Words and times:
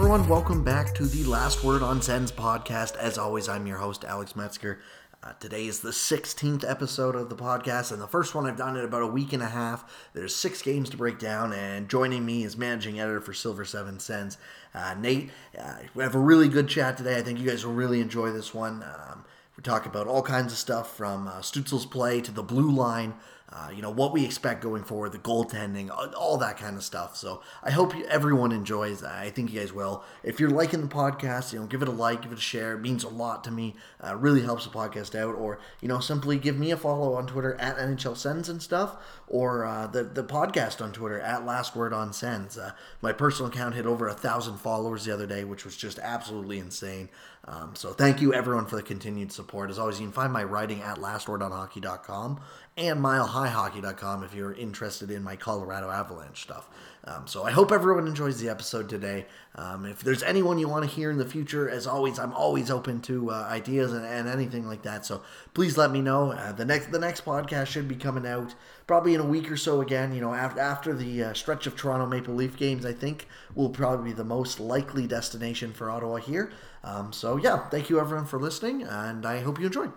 Everyone, 0.00 0.26
welcome 0.28 0.64
back 0.64 0.94
to 0.94 1.04
the 1.04 1.24
Last 1.24 1.62
Word 1.62 1.82
on 1.82 2.00
Sens 2.00 2.32
podcast. 2.32 2.96
As 2.96 3.18
always, 3.18 3.50
I'm 3.50 3.66
your 3.66 3.76
host, 3.76 4.02
Alex 4.02 4.34
Metzger. 4.34 4.80
Uh, 5.22 5.34
today 5.34 5.66
is 5.66 5.80
the 5.80 5.90
16th 5.90 6.64
episode 6.66 7.14
of 7.14 7.28
the 7.28 7.36
podcast, 7.36 7.92
and 7.92 8.00
the 8.00 8.06
first 8.06 8.34
one 8.34 8.46
I've 8.46 8.56
done 8.56 8.78
in 8.78 8.84
about 8.86 9.02
a 9.02 9.06
week 9.06 9.34
and 9.34 9.42
a 9.42 9.48
half. 9.48 10.08
There's 10.14 10.34
six 10.34 10.62
games 10.62 10.88
to 10.88 10.96
break 10.96 11.18
down, 11.18 11.52
and 11.52 11.86
joining 11.86 12.24
me 12.24 12.44
is 12.44 12.56
managing 12.56 12.98
editor 12.98 13.20
for 13.20 13.34
Silver 13.34 13.66
Seven 13.66 14.00
Sens, 14.00 14.38
uh, 14.74 14.94
Nate. 14.98 15.28
Uh, 15.56 15.74
we 15.94 16.02
have 16.02 16.14
a 16.14 16.18
really 16.18 16.48
good 16.48 16.68
chat 16.68 16.96
today. 16.96 17.18
I 17.18 17.22
think 17.22 17.38
you 17.38 17.46
guys 17.46 17.66
will 17.66 17.74
really 17.74 18.00
enjoy 18.00 18.32
this 18.32 18.54
one. 18.54 18.82
Um, 18.82 19.26
we 19.54 19.62
talk 19.62 19.84
about 19.84 20.06
all 20.06 20.22
kinds 20.22 20.50
of 20.50 20.58
stuff 20.58 20.96
from 20.96 21.28
uh, 21.28 21.40
Stützle's 21.40 21.84
play 21.84 22.22
to 22.22 22.32
the 22.32 22.42
blue 22.42 22.70
line, 22.70 23.12
uh, 23.52 23.68
you 23.74 23.82
know, 23.82 23.90
what 23.90 24.12
we 24.12 24.24
expect 24.24 24.62
going 24.62 24.84
forward, 24.84 25.10
the 25.10 25.18
goaltending, 25.18 25.90
all 26.16 26.38
that 26.38 26.56
kind 26.56 26.76
of 26.76 26.84
stuff. 26.84 27.16
So 27.16 27.42
I 27.64 27.70
hope 27.70 27.94
everyone 28.08 28.52
enjoys. 28.52 29.02
I 29.02 29.30
think 29.30 29.52
you 29.52 29.58
guys 29.58 29.72
will. 29.72 30.04
If 30.22 30.38
you're 30.38 30.50
liking 30.50 30.80
the 30.80 30.86
podcast, 30.86 31.52
you 31.52 31.58
know, 31.58 31.66
give 31.66 31.82
it 31.82 31.88
a 31.88 31.92
like, 31.92 32.22
give 32.22 32.30
it 32.30 32.38
a 32.38 32.40
share. 32.40 32.74
It 32.74 32.80
means 32.80 33.02
a 33.02 33.08
lot 33.08 33.42
to 33.44 33.50
me. 33.50 33.74
Uh, 34.00 34.14
really 34.14 34.42
helps 34.42 34.64
the 34.64 34.70
podcast 34.70 35.18
out. 35.18 35.34
Or, 35.34 35.58
you 35.80 35.88
know, 35.88 35.98
simply 35.98 36.38
give 36.38 36.58
me 36.58 36.70
a 36.70 36.76
follow 36.76 37.14
on 37.14 37.26
Twitter 37.26 37.54
at 37.60 37.76
NHL 37.76 38.16
Sens 38.16 38.48
and 38.48 38.62
stuff, 38.62 38.96
or 39.26 39.64
uh, 39.64 39.88
the, 39.88 40.04
the 40.04 40.24
podcast 40.24 40.80
on 40.80 40.92
Twitter 40.92 41.18
at 41.18 41.44
Last 41.44 41.74
Word 41.74 41.92
on 41.92 42.12
Sens. 42.12 42.56
Uh, 42.56 42.72
my 43.02 43.12
personal 43.12 43.50
account 43.50 43.74
hit 43.74 43.86
over 43.86 44.06
a 44.06 44.14
thousand 44.14 44.58
followers 44.58 45.04
the 45.04 45.12
other 45.12 45.26
day, 45.26 45.42
which 45.42 45.64
was 45.64 45.76
just 45.76 45.98
absolutely 45.98 46.58
insane. 46.58 47.08
Um, 47.50 47.74
so 47.74 47.92
thank 47.92 48.20
you 48.20 48.32
everyone 48.32 48.66
for 48.66 48.76
the 48.76 48.82
continued 48.82 49.32
support. 49.32 49.70
As 49.70 49.78
always, 49.78 49.98
you 49.98 50.06
can 50.06 50.12
find 50.12 50.32
my 50.32 50.44
writing 50.44 50.82
at 50.82 50.98
lastwordonhockey.com 50.98 52.40
and 52.76 53.00
milehighhockey.com 53.00 54.22
if 54.22 54.34
you're 54.34 54.52
interested 54.52 55.10
in 55.10 55.24
my 55.24 55.34
Colorado 55.34 55.90
Avalanche 55.90 56.42
stuff. 56.42 56.68
Um, 57.04 57.26
so 57.26 57.44
I 57.44 57.50
hope 57.50 57.72
everyone 57.72 58.06
enjoys 58.06 58.40
the 58.40 58.48
episode 58.50 58.88
today. 58.88 59.26
Um, 59.56 59.84
if 59.84 60.00
there's 60.00 60.22
anyone 60.22 60.58
you 60.60 60.68
want 60.68 60.88
to 60.88 60.90
hear 60.90 61.10
in 61.10 61.18
the 61.18 61.26
future, 61.26 61.68
as 61.68 61.88
always, 61.88 62.20
I'm 62.20 62.32
always 62.32 62.70
open 62.70 63.00
to 63.02 63.32
uh, 63.32 63.48
ideas 63.50 63.92
and, 63.92 64.04
and, 64.04 64.28
anything 64.28 64.66
like 64.68 64.82
that. 64.82 65.04
So 65.04 65.22
please 65.52 65.76
let 65.76 65.90
me 65.90 66.02
know. 66.02 66.30
Uh, 66.30 66.52
the 66.52 66.64
next 66.64 66.92
the 66.92 66.98
next 66.98 67.24
podcast 67.24 67.66
should 67.66 67.88
be 67.88 67.96
coming 67.96 68.26
out 68.26 68.54
probably 68.86 69.14
in 69.14 69.20
a 69.20 69.24
week 69.24 69.50
or 69.50 69.56
so. 69.56 69.80
Again, 69.80 70.14
you 70.14 70.20
know, 70.20 70.34
after 70.34 70.60
after 70.60 70.94
the 70.94 71.24
uh, 71.24 71.32
stretch 71.32 71.66
of 71.66 71.74
Toronto 71.74 72.06
Maple 72.06 72.34
Leaf 72.34 72.56
games, 72.56 72.86
I 72.86 72.92
think 72.92 73.26
will 73.54 73.70
probably 73.70 74.10
be 74.10 74.14
the 74.14 74.22
most 74.22 74.60
likely 74.60 75.06
destination 75.06 75.72
for 75.72 75.90
Ottawa 75.90 76.16
here. 76.16 76.52
Um, 76.82 77.12
so 77.12 77.36
yeah, 77.36 77.68
thank 77.68 77.90
you 77.90 78.00
everyone 78.00 78.26
for 78.26 78.38
listening, 78.38 78.82
and 78.82 79.26
I 79.26 79.40
hope 79.40 79.58
you 79.58 79.66
enjoy. 79.66 79.88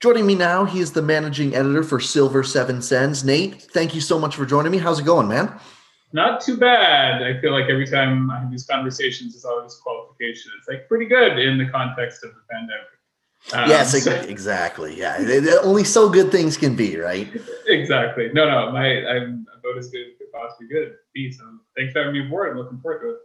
Joining 0.00 0.26
me 0.26 0.34
now, 0.34 0.64
he 0.64 0.80
is 0.80 0.92
the 0.92 1.02
managing 1.02 1.54
editor 1.54 1.84
for 1.84 2.00
Silver 2.00 2.42
Seven 2.42 2.82
Sens. 2.82 3.24
Nate, 3.24 3.62
thank 3.62 3.94
you 3.94 4.00
so 4.00 4.18
much 4.18 4.34
for 4.34 4.44
joining 4.44 4.72
me. 4.72 4.78
How's 4.78 4.98
it 4.98 5.04
going, 5.04 5.28
man? 5.28 5.60
Not 6.12 6.40
too 6.40 6.56
bad. 6.56 7.22
I 7.22 7.40
feel 7.40 7.52
like 7.52 7.70
every 7.70 7.86
time 7.86 8.30
I 8.30 8.40
have 8.40 8.50
these 8.50 8.66
conversations, 8.66 9.34
it's 9.34 9.44
always 9.44 9.74
qualification. 9.76 10.52
It's 10.58 10.68
like 10.68 10.88
pretty 10.88 11.06
good 11.06 11.38
in 11.38 11.56
the 11.56 11.66
context 11.66 12.24
of 12.24 12.30
the 12.34 12.40
pandemic. 12.50 12.86
Um, 13.52 13.68
yes, 13.68 13.94
exactly. 14.06 14.98
Yeah, 14.98 15.56
only 15.62 15.84
so 15.84 16.08
good 16.08 16.30
things 16.30 16.56
can 16.56 16.76
be, 16.76 16.96
right? 16.96 17.28
Exactly. 17.66 18.30
No, 18.32 18.48
no, 18.48 18.72
my 18.72 19.06
I'm 19.06 19.46
about 19.56 19.78
as 19.78 19.88
good 19.88 20.02
as 20.02 20.18
could 20.18 20.32
possibly 20.32 20.68
good 20.68 20.94
be. 21.14 21.32
So 21.32 21.44
thanks 21.76 21.92
for 21.92 22.00
having 22.00 22.14
me 22.14 22.26
aboard. 22.26 22.50
I'm 22.50 22.58
looking 22.58 22.80
forward 22.80 23.00
to 23.02 23.10
it. 23.10 23.16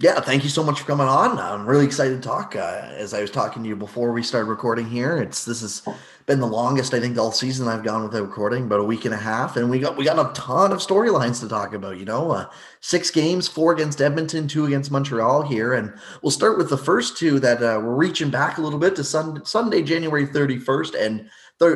Yeah, 0.00 0.20
thank 0.20 0.44
you 0.44 0.48
so 0.48 0.62
much 0.62 0.78
for 0.78 0.86
coming 0.86 1.08
on. 1.08 1.40
I'm 1.40 1.66
really 1.66 1.84
excited 1.84 2.22
to 2.22 2.28
talk. 2.28 2.54
Uh, 2.54 2.82
as 2.94 3.12
I 3.12 3.20
was 3.20 3.32
talking 3.32 3.64
to 3.64 3.68
you 3.68 3.74
before 3.74 4.12
we 4.12 4.22
started 4.22 4.48
recording 4.48 4.86
here, 4.86 5.16
it's 5.16 5.44
this 5.44 5.60
has 5.62 5.82
been 6.26 6.38
the 6.38 6.46
longest 6.46 6.94
I 6.94 7.00
think 7.00 7.18
all 7.18 7.32
season 7.32 7.66
I've 7.66 7.82
gone 7.82 8.04
without 8.04 8.22
recording, 8.22 8.62
about 8.62 8.78
a 8.78 8.84
week 8.84 9.06
and 9.06 9.14
a 9.14 9.16
half, 9.16 9.56
and 9.56 9.68
we 9.68 9.80
got 9.80 9.96
we 9.96 10.04
got 10.04 10.20
a 10.20 10.32
ton 10.40 10.70
of 10.70 10.78
storylines 10.78 11.40
to 11.40 11.48
talk 11.48 11.74
about. 11.74 11.98
You 11.98 12.04
know, 12.04 12.30
uh, 12.30 12.48
six 12.78 13.10
games, 13.10 13.48
four 13.48 13.72
against 13.72 14.00
Edmonton, 14.00 14.46
two 14.46 14.66
against 14.66 14.92
Montreal 14.92 15.42
here, 15.42 15.72
and 15.74 15.92
we'll 16.22 16.30
start 16.30 16.58
with 16.58 16.70
the 16.70 16.78
first 16.78 17.16
two 17.16 17.40
that 17.40 17.60
uh, 17.60 17.80
we're 17.82 17.96
reaching 17.96 18.30
back 18.30 18.58
a 18.58 18.62
little 18.62 18.78
bit 18.78 18.94
to 18.94 19.02
sun, 19.02 19.44
Sunday, 19.44 19.82
January 19.82 20.28
31st, 20.28 20.94
and 20.94 21.28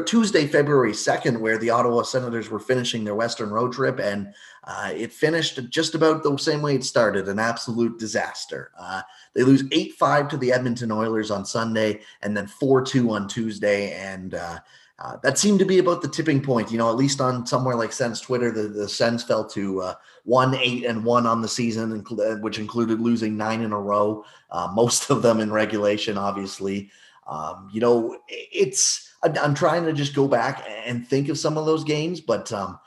Tuesday, 0.06 0.46
February 0.46 0.92
2nd, 0.92 1.40
where 1.40 1.58
the 1.58 1.70
Ottawa 1.70 2.02
Senators 2.02 2.48
were 2.48 2.60
finishing 2.60 3.02
their 3.02 3.16
Western 3.16 3.50
road 3.50 3.72
trip, 3.72 3.98
and 3.98 4.32
uh, 4.64 4.92
it 4.94 5.12
finished 5.12 5.58
just 5.70 5.96
about 5.96 6.22
the 6.22 6.36
same 6.36 6.62
way 6.62 6.76
it 6.76 6.84
started 6.84 7.28
an 7.28 7.40
absolute 7.40 7.98
disaster. 7.98 8.70
Uh, 8.78 9.02
they 9.34 9.42
lose 9.42 9.64
8 9.72 9.94
5 9.94 10.28
to 10.28 10.36
the 10.36 10.52
Edmonton 10.52 10.92
Oilers 10.92 11.32
on 11.32 11.44
Sunday, 11.44 12.00
and 12.22 12.36
then 12.36 12.46
4 12.46 12.82
2 12.82 13.10
on 13.10 13.26
Tuesday. 13.26 13.92
And 13.92 14.34
uh, 14.34 14.60
uh, 15.00 15.16
that 15.24 15.36
seemed 15.36 15.58
to 15.58 15.64
be 15.64 15.78
about 15.78 16.00
the 16.00 16.08
tipping 16.08 16.40
point. 16.40 16.70
You 16.70 16.78
know, 16.78 16.88
at 16.88 16.96
least 16.96 17.20
on 17.20 17.44
somewhere 17.44 17.74
like 17.74 17.92
Sens 17.92 18.20
Twitter, 18.20 18.52
the, 18.52 18.68
the 18.68 18.88
Sens 18.88 19.24
fell 19.24 19.44
to 19.48 19.80
uh, 19.80 19.94
one 20.22 20.54
eight 20.54 20.84
and 20.84 21.04
one 21.04 21.26
on 21.26 21.42
the 21.42 21.48
season, 21.48 22.04
which 22.40 22.60
included 22.60 23.00
losing 23.00 23.36
nine 23.36 23.62
in 23.62 23.72
a 23.72 23.80
row, 23.80 24.24
uh, 24.52 24.70
most 24.72 25.10
of 25.10 25.22
them 25.22 25.40
in 25.40 25.52
regulation, 25.52 26.16
obviously. 26.16 26.88
Um, 27.26 27.68
you 27.72 27.80
know, 27.80 28.18
it's 28.28 29.11
I'm 29.22 29.54
trying 29.54 29.84
to 29.84 29.92
just 29.92 30.14
go 30.14 30.26
back 30.26 30.66
and 30.84 31.06
think 31.06 31.28
of 31.28 31.38
some 31.38 31.56
of 31.56 31.66
those 31.66 31.84
games, 31.84 32.20
but 32.20 32.52
um, 32.52 32.78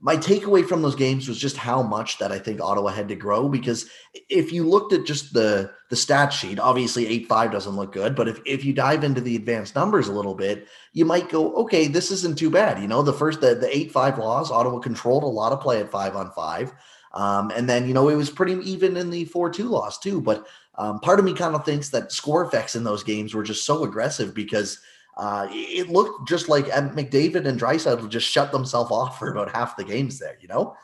my 0.00 0.16
takeaway 0.16 0.66
from 0.66 0.82
those 0.82 0.96
games 0.96 1.28
was 1.28 1.38
just 1.38 1.56
how 1.56 1.82
much 1.82 2.18
that 2.18 2.32
I 2.32 2.38
think 2.38 2.60
Ottawa 2.60 2.90
had 2.90 3.08
to 3.08 3.14
grow. 3.14 3.48
Because 3.48 3.88
if 4.28 4.52
you 4.52 4.68
looked 4.68 4.92
at 4.92 5.06
just 5.06 5.32
the 5.32 5.70
the 5.90 5.96
stat 5.96 6.32
sheet, 6.32 6.58
obviously 6.58 7.06
eight 7.06 7.26
five 7.26 7.52
doesn't 7.52 7.76
look 7.76 7.92
good, 7.92 8.14
but 8.14 8.28
if 8.28 8.40
if 8.44 8.64
you 8.64 8.72
dive 8.72 9.04
into 9.04 9.20
the 9.20 9.36
advanced 9.36 9.74
numbers 9.74 10.08
a 10.08 10.12
little 10.12 10.34
bit, 10.34 10.68
you 10.92 11.04
might 11.04 11.28
go, 11.28 11.54
okay, 11.54 11.86
this 11.86 12.10
isn't 12.10 12.38
too 12.38 12.50
bad. 12.50 12.82
You 12.82 12.88
know, 12.88 13.02
the 13.02 13.12
first 13.12 13.40
the 13.40 13.54
the 13.54 13.74
eight 13.74 13.92
five 13.92 14.18
loss, 14.18 14.50
Ottawa 14.50 14.80
controlled 14.80 15.22
a 15.22 15.26
lot 15.26 15.52
of 15.52 15.60
play 15.60 15.80
at 15.80 15.90
five 15.90 16.16
on 16.16 16.30
five. 16.32 16.72
Um, 17.14 17.52
and 17.54 17.68
then, 17.68 17.86
you 17.86 17.94
know, 17.94 18.08
it 18.08 18.16
was 18.16 18.28
pretty 18.28 18.54
even 18.68 18.96
in 18.96 19.08
the 19.08 19.24
4 19.26 19.48
2 19.48 19.68
loss, 19.68 20.00
too. 20.00 20.20
But 20.20 20.46
um, 20.76 20.98
part 20.98 21.20
of 21.20 21.24
me 21.24 21.32
kind 21.32 21.54
of 21.54 21.64
thinks 21.64 21.88
that 21.90 22.10
score 22.10 22.44
effects 22.44 22.74
in 22.74 22.82
those 22.82 23.04
games 23.04 23.32
were 23.32 23.44
just 23.44 23.64
so 23.64 23.84
aggressive 23.84 24.34
because 24.34 24.80
uh, 25.16 25.46
it 25.50 25.88
looked 25.88 26.28
just 26.28 26.48
like 26.48 26.66
McDavid 26.66 27.46
and 27.46 27.60
Draisaitl 27.60 28.08
just 28.08 28.28
shut 28.28 28.52
themselves 28.52 28.90
off 28.90 29.18
for 29.18 29.30
about 29.30 29.50
half 29.50 29.76
the 29.76 29.84
games 29.84 30.18
there, 30.18 30.36
you 30.40 30.48
know? 30.48 30.76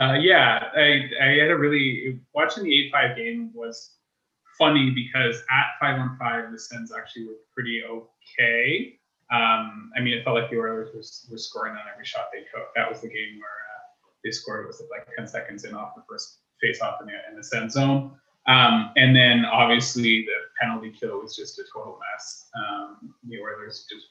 Uh, 0.00 0.14
yeah, 0.14 0.68
I, 0.74 1.10
I 1.20 1.26
had 1.40 1.50
a 1.50 1.56
really 1.56 2.20
watching 2.34 2.64
the 2.64 2.72
eight 2.72 2.92
five 2.92 3.16
game 3.16 3.50
was 3.54 3.96
funny 4.58 4.90
because 4.90 5.42
at 5.50 5.66
five 5.80 5.98
on 5.98 6.16
five 6.18 6.50
the 6.50 6.58
Sens 6.58 6.92
actually 6.96 7.26
were 7.26 7.40
pretty 7.54 7.82
okay. 7.84 8.98
Um, 9.30 9.90
I 9.96 10.00
mean, 10.00 10.14
it 10.18 10.24
felt 10.24 10.36
like 10.36 10.50
the 10.50 10.58
Oilers 10.58 10.94
was 10.94 11.26
were 11.30 11.38
scoring 11.38 11.74
on 11.74 11.82
every 11.92 12.04
shot 12.04 12.28
they 12.32 12.40
took. 12.40 12.74
That 12.74 12.90
was 12.90 13.00
the 13.00 13.08
game 13.08 13.38
where 13.38 13.48
uh, 13.48 14.10
they 14.24 14.30
scored. 14.30 14.66
Was 14.66 14.82
like 14.90 15.08
ten 15.16 15.26
seconds 15.26 15.64
in 15.64 15.74
off 15.74 15.94
the 15.94 16.02
first 16.08 16.38
face 16.60 16.80
off 16.80 17.00
in 17.00 17.06
the, 17.06 17.12
in 17.30 17.36
the 17.36 17.44
Sens 17.44 17.74
zone. 17.74 18.12
Um, 18.46 18.90
and 18.96 19.14
then 19.14 19.44
obviously 19.44 20.24
the 20.24 20.34
penalty 20.60 20.92
kill 20.98 21.20
was 21.20 21.36
just 21.36 21.58
a 21.58 21.64
total 21.72 21.98
mess. 21.98 22.48
Um, 22.56 23.14
the 23.28 23.40
Oilers 23.40 23.86
just, 23.90 24.06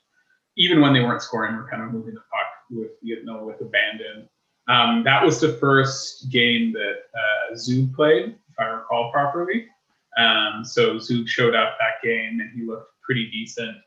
even 0.57 0.81
when 0.81 0.93
they 0.93 1.01
weren't 1.01 1.21
scoring, 1.21 1.55
were 1.55 1.67
kind 1.69 1.83
of 1.83 1.91
moving 1.91 2.13
the 2.13 2.21
puck 2.21 2.47
with, 2.69 2.91
you 3.01 3.23
know, 3.25 3.43
with 3.43 3.61
abandon. 3.61 4.29
Um, 4.67 5.03
that 5.03 5.23
was 5.23 5.39
the 5.39 5.53
first 5.53 6.29
game 6.29 6.73
that 6.73 6.95
uh, 7.13 7.95
played, 7.95 8.35
if 8.49 8.59
I 8.59 8.65
recall 8.65 9.11
properly. 9.11 9.67
Um, 10.17 10.63
so 10.63 10.95
Zub 10.95 11.27
showed 11.27 11.55
up 11.55 11.77
that 11.79 12.05
game 12.07 12.39
and 12.39 12.49
he 12.55 12.65
looked 12.65 12.91
pretty 13.01 13.29
decent. 13.31 13.77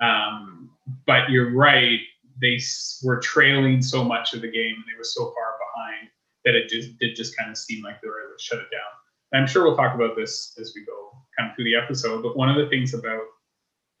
Um, 0.00 0.70
but 1.06 1.30
you're 1.30 1.54
right, 1.54 2.00
they 2.40 2.58
were 3.02 3.20
trailing 3.20 3.82
so 3.82 4.02
much 4.02 4.32
of 4.32 4.40
the 4.40 4.50
game 4.50 4.74
and 4.76 4.84
they 4.84 4.96
were 4.96 5.04
so 5.04 5.24
far 5.24 5.54
behind 5.58 6.08
that 6.44 6.54
it 6.54 6.68
just 6.68 6.98
did 6.98 7.14
just 7.14 7.36
kind 7.36 7.50
of 7.50 7.58
seem 7.58 7.82
like 7.82 8.00
they 8.00 8.08
were 8.08 8.24
able 8.24 8.36
to 8.36 8.42
shut 8.42 8.58
it 8.58 8.70
down. 8.70 8.99
I'm 9.34 9.46
sure 9.46 9.64
we'll 9.64 9.76
talk 9.76 9.94
about 9.94 10.16
this 10.16 10.56
as 10.60 10.72
we 10.74 10.84
go 10.84 11.10
kind 11.38 11.50
of 11.50 11.56
through 11.56 11.64
the 11.64 11.76
episode. 11.76 12.22
But 12.22 12.36
one 12.36 12.48
of 12.48 12.56
the 12.56 12.68
things 12.68 12.94
about 12.94 13.22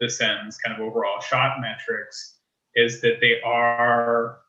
the 0.00 0.08
Sens 0.08 0.56
kind 0.58 0.74
of 0.74 0.86
overall 0.86 1.20
shot 1.20 1.60
metrics 1.60 2.38
is 2.74 3.00
that 3.02 3.18
they 3.20 3.40
are 3.44 4.40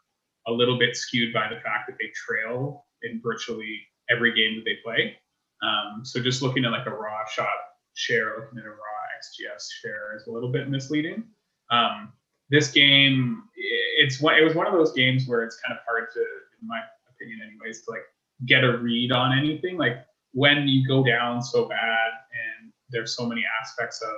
a 0.47 0.51
little 0.51 0.79
bit 0.79 0.95
skewed 0.95 1.33
by 1.33 1.47
the 1.49 1.59
fact 1.61 1.87
that 1.87 1.97
they 1.99 2.11
trail 2.15 2.85
in 3.03 3.21
virtually 3.23 3.81
every 4.09 4.33
game 4.33 4.55
that 4.55 4.65
they 4.65 4.77
play. 4.83 5.17
Um, 5.61 6.03
so 6.03 6.19
just 6.19 6.41
looking 6.41 6.65
at 6.65 6.71
like 6.71 6.87
a 6.87 6.91
raw 6.91 7.25
shot 7.31 7.47
share, 7.93 8.39
looking 8.39 8.59
at 8.59 8.65
a 8.65 8.69
raw 8.69 8.75
XGS 9.19 9.67
share 9.81 10.15
is 10.15 10.27
a 10.27 10.31
little 10.31 10.51
bit 10.51 10.69
misleading. 10.69 11.23
Um, 11.69 12.13
this 12.49 12.71
game, 12.71 13.43
it's 13.55 14.19
one, 14.19 14.35
it 14.35 14.43
was 14.43 14.55
one 14.55 14.67
of 14.67 14.73
those 14.73 14.93
games 14.93 15.27
where 15.27 15.43
it's 15.43 15.59
kind 15.61 15.77
of 15.77 15.83
hard 15.87 16.09
to, 16.13 16.19
in 16.19 16.67
my 16.67 16.81
opinion, 17.09 17.39
anyways, 17.47 17.83
to 17.85 17.91
like 17.91 18.03
get 18.45 18.63
a 18.63 18.77
read 18.77 19.11
on 19.11 19.37
anything. 19.37 19.77
Like 19.77 20.05
when 20.33 20.67
you 20.67 20.87
go 20.87 21.03
down 21.03 21.41
so 21.41 21.67
bad 21.67 22.09
and 22.31 22.71
there's 22.89 23.15
so 23.15 23.25
many 23.25 23.43
aspects 23.61 24.01
of 24.01 24.11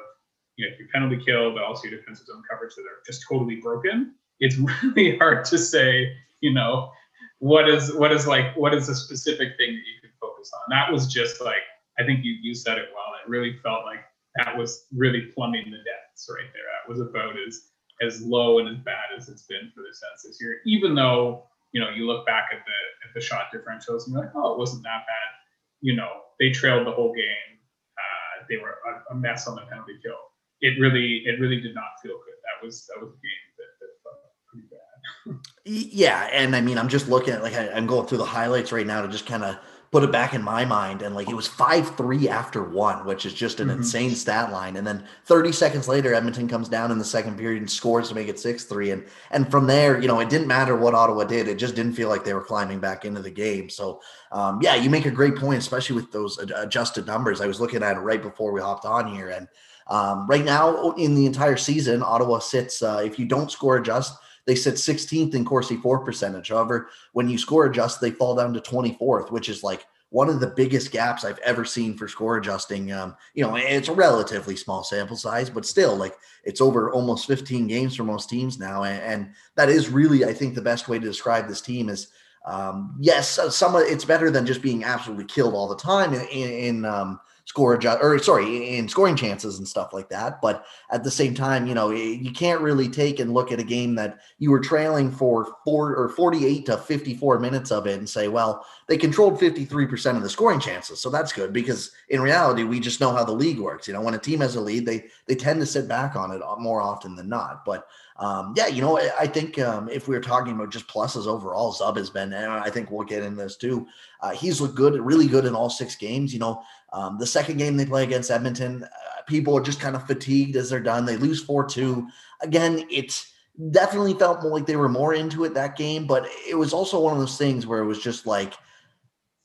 you 0.55 0.69
know 0.69 0.75
your 0.77 0.87
penalty 0.93 1.19
kill, 1.23 1.53
but 1.53 1.63
also 1.63 1.87
your 1.87 1.99
defensive 1.99 2.27
zone 2.27 2.43
coverage 2.49 2.75
that 2.75 2.83
are 2.83 3.01
just 3.05 3.25
totally 3.27 3.55
broken, 3.55 4.13
it's 4.39 4.57
really 4.83 5.17
hard 5.17 5.45
to 5.45 5.57
say, 5.57 6.15
you 6.41 6.53
know, 6.53 6.91
what 7.39 7.67
is 7.69 7.93
what 7.95 8.11
is 8.11 8.27
like 8.27 8.55
what 8.55 8.73
is 8.73 8.89
a 8.89 8.95
specific 8.95 9.57
thing 9.57 9.69
that 9.73 9.83
you 9.85 9.99
could 10.01 10.11
focus 10.21 10.51
on. 10.53 10.61
That 10.69 10.91
was 10.91 11.11
just 11.11 11.41
like 11.41 11.63
I 11.99 12.05
think 12.05 12.23
you 12.23 12.35
you 12.41 12.53
said 12.53 12.77
it 12.77 12.89
well. 12.93 13.13
It 13.23 13.29
really 13.29 13.57
felt 13.63 13.85
like 13.85 14.01
that 14.37 14.57
was 14.57 14.85
really 14.95 15.21
plumbing 15.33 15.65
the 15.65 15.77
depths 15.77 16.29
right 16.29 16.49
there. 16.53 16.63
That 16.63 16.89
was 16.89 16.99
about 16.99 17.35
as 17.47 17.69
as 18.01 18.21
low 18.21 18.59
and 18.59 18.67
as 18.67 18.77
bad 18.83 19.13
as 19.17 19.29
it's 19.29 19.43
been 19.43 19.71
for 19.73 19.81
the 19.81 19.93
Sens 19.93 20.23
this 20.25 20.37
year. 20.41 20.57
Even 20.65 20.93
though 20.93 21.45
you 21.71 21.81
know 21.81 21.89
you 21.89 22.05
look 22.05 22.25
back 22.25 22.49
at 22.51 22.59
the 22.65 23.07
at 23.07 23.13
the 23.13 23.21
shot 23.21 23.47
differentials 23.53 24.05
and 24.05 24.13
you're 24.13 24.21
like, 24.21 24.35
oh, 24.35 24.53
it 24.53 24.59
wasn't 24.59 24.83
that 24.83 25.03
bad 25.07 25.42
you 25.83 25.95
know, 25.95 26.09
they 26.39 26.49
trailed 26.49 26.87
the 26.87 26.91
whole 26.91 27.13
game. 27.13 27.59
Uh, 27.97 28.45
they 28.49 28.57
were 28.57 28.77
a, 28.87 29.13
a, 29.13 29.15
mess 29.15 29.47
on 29.47 29.55
the 29.55 29.61
penalty 29.63 29.99
kill. 30.01 30.15
It 30.61 30.79
really, 30.79 31.23
it 31.25 31.39
really 31.39 31.59
did 31.59 31.75
not 31.75 31.91
feel 32.01 32.13
good. 32.13 32.39
That 32.41 32.65
was 32.65 32.87
that 32.87 33.03
was 33.03 33.11
a 33.11 33.19
game 33.19 33.45
that, 33.59 33.71
that 33.81 33.91
felt 34.01 34.17
pretty 34.47 34.67
bad. 34.71 35.39
yeah, 35.65 36.29
and 36.31 36.55
I 36.55 36.61
mean, 36.61 36.77
I'm 36.77 36.87
just 36.87 37.09
looking 37.09 37.33
at 37.33 37.43
like 37.43 37.53
I, 37.53 37.69
I'm 37.71 37.85
going 37.85 38.07
through 38.07 38.19
the 38.19 38.25
highlights 38.25 38.71
right 38.71 38.87
now 38.87 39.01
to 39.01 39.09
just 39.09 39.25
kind 39.25 39.43
of 39.43 39.57
put 39.93 40.03
it 40.03 40.11
back 40.11 40.33
in 40.33 40.41
my 40.41 40.65
mind 40.65 41.03
and 41.03 41.13
like 41.13 41.29
it 41.29 41.35
was 41.35 41.47
5-3 41.47 42.25
after 42.25 42.63
one 42.63 43.05
which 43.05 43.27
is 43.27 43.33
just 43.33 43.59
an 43.59 43.67
mm-hmm. 43.67 43.77
insane 43.77 44.15
stat 44.15 44.51
line. 44.51 44.75
And 44.75 44.87
then 44.87 45.05
30 45.25 45.51
seconds 45.51 45.87
later 45.87 46.15
edmonton 46.15 46.47
comes 46.47 46.67
down 46.67 46.89
in 46.89 46.97
the 46.97 47.05
second 47.05 47.37
period 47.37 47.59
and 47.59 47.69
scores 47.69 48.09
to 48.09 48.15
make 48.15 48.27
it 48.27 48.37
6-3 48.37 48.91
and 48.91 49.05
and 49.29 49.51
from 49.51 49.67
there 49.67 50.01
you 50.01 50.07
know 50.07 50.19
it 50.19 50.29
didn't 50.29 50.47
matter 50.47 50.75
what 50.75 50.95
ottawa 50.95 51.25
did. 51.25 51.47
It 51.47 51.59
just 51.59 51.75
didn't 51.75 51.93
feel 51.93 52.09
like 52.09 52.23
they 52.23 52.33
were 52.33 52.43
climbing 52.43 52.79
back 52.79 53.05
into 53.05 53.21
the 53.21 53.29
game. 53.29 53.69
So 53.69 54.01
um, 54.31 54.59
yeah 54.63 54.73
you 54.73 54.89
make 54.89 55.05
a 55.05 55.11
great 55.11 55.35
point 55.35 55.59
especially 55.59 55.95
with 55.95 56.11
those 56.11 56.39
adjusted 56.39 57.05
numbers. 57.05 57.39
I 57.39 57.45
was 57.45 57.61
looking 57.61 57.83
at 57.83 57.95
it 57.95 57.99
right 57.99 58.21
before 58.21 58.51
we 58.51 58.61
hopped 58.61 58.85
on 58.85 59.13
here. 59.13 59.29
And 59.29 59.47
um, 59.85 60.25
right 60.25 60.43
now 60.43 60.93
in 60.93 61.13
the 61.13 61.27
entire 61.27 61.57
season 61.57 62.01
ottawa 62.01 62.39
sits 62.39 62.81
uh, 62.81 63.03
if 63.05 63.19
you 63.19 63.25
don't 63.25 63.51
score 63.51 63.77
adjust 63.77 64.17
they 64.45 64.55
sit 64.55 64.75
16th 64.75 65.35
in 65.35 65.45
Corsi 65.45 65.77
For 65.77 66.03
percentage. 66.03 66.49
However, 66.49 66.89
when 67.13 67.29
you 67.29 67.37
score 67.37 67.65
adjust, 67.65 68.01
they 68.01 68.11
fall 68.11 68.35
down 68.35 68.53
to 68.53 68.59
24th, 68.59 69.31
which 69.31 69.49
is 69.49 69.63
like 69.63 69.85
one 70.09 70.29
of 70.29 70.39
the 70.39 70.53
biggest 70.55 70.91
gaps 70.91 71.25
I've 71.25 71.39
ever 71.39 71.65
seen 71.65 71.97
for 71.97 72.07
score 72.07 72.37
adjusting. 72.37 72.91
Um, 72.91 73.15
you 73.33 73.43
know, 73.43 73.55
it's 73.55 73.87
a 73.87 73.93
relatively 73.93 74.55
small 74.55 74.83
sample 74.83 75.15
size, 75.15 75.49
but 75.49 75.65
still, 75.65 75.95
like 75.95 76.15
it's 76.43 76.61
over 76.61 76.91
almost 76.91 77.25
15 77.25 77.65
games 77.67 77.95
for 77.95 78.03
most 78.03 78.29
teams 78.29 78.59
now, 78.59 78.83
and, 78.83 79.01
and 79.01 79.33
that 79.55 79.69
is 79.69 79.89
really, 79.89 80.23
I 80.23 80.31
think, 80.31 80.53
the 80.53 80.61
best 80.61 80.87
way 80.87 80.99
to 80.99 81.05
describe 81.05 81.47
this 81.47 81.61
team 81.61 81.89
is. 81.89 82.09
Um, 82.45 82.97
yes, 82.99 83.39
some 83.55 83.73
it's 83.77 84.03
better 84.03 84.29
than 84.29 84.45
just 84.45 84.61
being 84.61 84.83
absolutely 84.83 85.23
killed 85.23 85.53
all 85.53 85.69
the 85.69 85.77
time 85.77 86.13
in, 86.13 86.27
in, 86.27 86.83
um, 86.83 87.21
score 87.45 87.73
adjust 87.73 87.99
or 88.01 88.17
sorry 88.19 88.77
in 88.77 88.87
scoring 88.87 89.15
chances 89.15 89.57
and 89.57 89.67
stuff 89.67 89.91
like 89.91 90.07
that 90.07 90.41
but 90.41 90.65
at 90.91 91.03
the 91.03 91.11
same 91.11 91.33
time 91.33 91.67
you 91.67 91.73
know 91.73 91.89
you 91.91 92.31
can't 92.31 92.61
really 92.61 92.87
take 92.87 93.19
and 93.19 93.33
look 93.33 93.51
at 93.51 93.59
a 93.59 93.63
game 93.63 93.95
that 93.95 94.19
you 94.39 94.49
were 94.49 94.61
trailing 94.61 95.11
for 95.11 95.57
four 95.65 95.95
or 95.95 96.09
48 96.09 96.65
to 96.65 96.77
54 96.77 97.39
minutes 97.39 97.71
of 97.71 97.85
it 97.85 97.97
and 97.97 98.09
say 98.09 98.29
well 98.29 98.65
they 98.87 98.97
controlled 98.97 99.39
53% 99.39 100.15
of 100.15 100.23
the 100.23 100.29
scoring 100.29 100.59
chances 100.59 101.01
so 101.01 101.09
that's 101.09 101.33
good 101.33 101.51
because 101.51 101.91
in 102.09 102.21
reality 102.21 102.63
we 102.63 102.79
just 102.79 103.01
know 103.01 103.11
how 103.11 103.25
the 103.25 103.31
league 103.31 103.59
works 103.59 103.87
you 103.87 103.93
know 103.93 104.01
when 104.01 104.13
a 104.13 104.19
team 104.19 104.39
has 104.39 104.55
a 104.55 104.61
lead 104.61 104.85
they 104.85 105.05
they 105.27 105.35
tend 105.35 105.59
to 105.59 105.65
sit 105.65 105.87
back 105.87 106.15
on 106.15 106.31
it 106.31 106.41
more 106.59 106.81
often 106.81 107.15
than 107.15 107.27
not 107.27 107.65
but 107.65 107.87
um, 108.17 108.53
yeah, 108.55 108.67
you 108.67 108.81
know, 108.81 108.99
I 109.19 109.25
think 109.25 109.57
um, 109.59 109.89
if 109.89 110.07
we 110.07 110.15
are 110.15 110.21
talking 110.21 110.53
about 110.53 110.71
just 110.71 110.87
pluses 110.87 111.25
overall, 111.25 111.73
Zub 111.73 111.97
has 111.97 112.09
been, 112.09 112.31
and 112.31 112.51
I 112.51 112.69
think 112.69 112.91
we'll 112.91 113.05
get 113.05 113.23
in 113.23 113.35
this 113.35 113.57
too. 113.57 113.87
Uh, 114.21 114.29
he's 114.29 114.61
looked 114.61 114.75
good, 114.75 114.99
really 115.01 115.27
good 115.27 115.45
in 115.45 115.55
all 115.55 115.69
six 115.69 115.95
games. 115.95 116.31
You 116.31 116.39
know, 116.39 116.63
um, 116.93 117.17
the 117.17 117.25
second 117.25 117.57
game 117.57 117.75
they 117.75 117.85
play 117.85 118.03
against 118.03 118.31
Edmonton, 118.31 118.83
uh, 118.83 119.21
people 119.27 119.57
are 119.57 119.63
just 119.63 119.79
kind 119.79 119.95
of 119.95 120.05
fatigued 120.07 120.55
as 120.55 120.69
they're 120.69 120.79
done. 120.79 121.05
They 121.05 121.17
lose 121.17 121.43
4 121.43 121.65
2. 121.65 122.07
Again, 122.41 122.85
it's 122.89 123.33
definitely 123.71 124.13
felt 124.13 124.43
more 124.43 124.51
like 124.51 124.67
they 124.67 124.75
were 124.75 124.89
more 124.89 125.13
into 125.13 125.43
it 125.43 125.53
that 125.55 125.75
game, 125.75 126.05
but 126.05 126.27
it 126.47 126.55
was 126.55 126.71
also 126.71 126.99
one 126.99 127.13
of 127.13 127.19
those 127.19 127.37
things 127.37 127.67
where 127.67 127.79
it 127.79 127.85
was 127.85 128.01
just 128.01 128.25
like, 128.25 128.53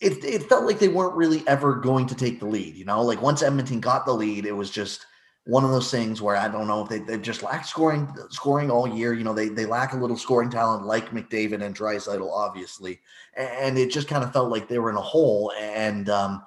it, 0.01 0.23
it 0.25 0.45
felt 0.45 0.65
like 0.65 0.79
they 0.79 0.89
weren't 0.89 1.17
really 1.17 1.43
ever 1.49 1.75
going 1.75 2.07
to 2.07 2.15
take 2.15 2.39
the 2.39 2.47
lead. 2.47 2.77
You 2.77 2.85
know, 2.85 3.03
like 3.03 3.21
once 3.21 3.43
Edmonton 3.43 3.81
got 3.81 4.07
the 4.07 4.13
lead, 4.13 4.47
it 4.47 4.53
was 4.53 4.71
just 4.71 5.07
one 5.45 5.65
of 5.65 5.71
those 5.71 5.91
things 5.91 6.21
where 6.21 6.37
I 6.37 6.47
don't 6.47 6.69
know 6.69 6.83
if 6.83 6.91
they, 6.91 6.99
they've 6.99 7.23
just 7.23 7.43
lacked 7.43 7.67
scoring 7.67 8.07
scoring 8.29 8.71
all 8.71 8.87
year. 8.87 9.15
You 9.15 9.25
know, 9.25 9.33
they 9.33 9.49
they 9.49 9.65
lack 9.65 9.95
a 9.95 9.97
little 9.97 10.17
scoring 10.17 10.51
talent 10.51 10.85
like 10.85 11.11
McDavid 11.11 11.65
and 11.65 11.75
Draisaitl, 11.75 12.31
obviously. 12.31 13.01
And 13.35 13.79
it 13.79 13.91
just 13.91 14.09
kind 14.09 14.23
of 14.23 14.33
felt 14.33 14.51
like 14.51 14.69
they 14.69 14.79
were 14.79 14.91
in 14.91 14.97
a 14.97 15.01
hole. 15.01 15.53
And 15.59 16.11
um, 16.11 16.43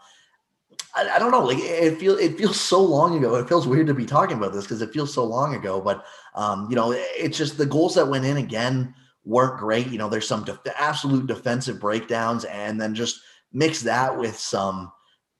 I, 0.95 1.09
I, 1.15 1.19
don't 1.19 1.31
know. 1.31 1.43
Like 1.43 1.59
it 1.59 1.99
feels 1.99 2.19
it 2.19 2.37
feels 2.37 2.59
so 2.59 2.81
long 2.81 3.17
ago. 3.17 3.35
It 3.35 3.47
feels 3.47 3.67
weird 3.67 3.87
to 3.87 3.93
be 3.93 4.05
talking 4.05 4.37
about 4.37 4.53
this 4.53 4.65
because 4.65 4.81
it 4.81 4.93
feels 4.93 5.13
so 5.13 5.23
long 5.23 5.55
ago. 5.55 5.81
But 5.81 6.05
um, 6.35 6.67
you 6.69 6.75
know, 6.75 6.91
it's 6.95 7.37
just 7.37 7.57
the 7.57 7.65
goals 7.65 7.95
that 7.95 8.07
went 8.07 8.25
in 8.25 8.37
again 8.37 8.93
weren't 9.23 9.59
great. 9.59 9.87
You 9.87 9.97
know, 9.97 10.09
there's 10.09 10.27
some 10.27 10.43
def- 10.43 10.59
absolute 10.77 11.27
defensive 11.27 11.79
breakdowns, 11.79 12.45
and 12.45 12.79
then 12.79 12.95
just 12.95 13.21
mix 13.53 13.81
that 13.81 14.17
with 14.17 14.37
some 14.37 14.91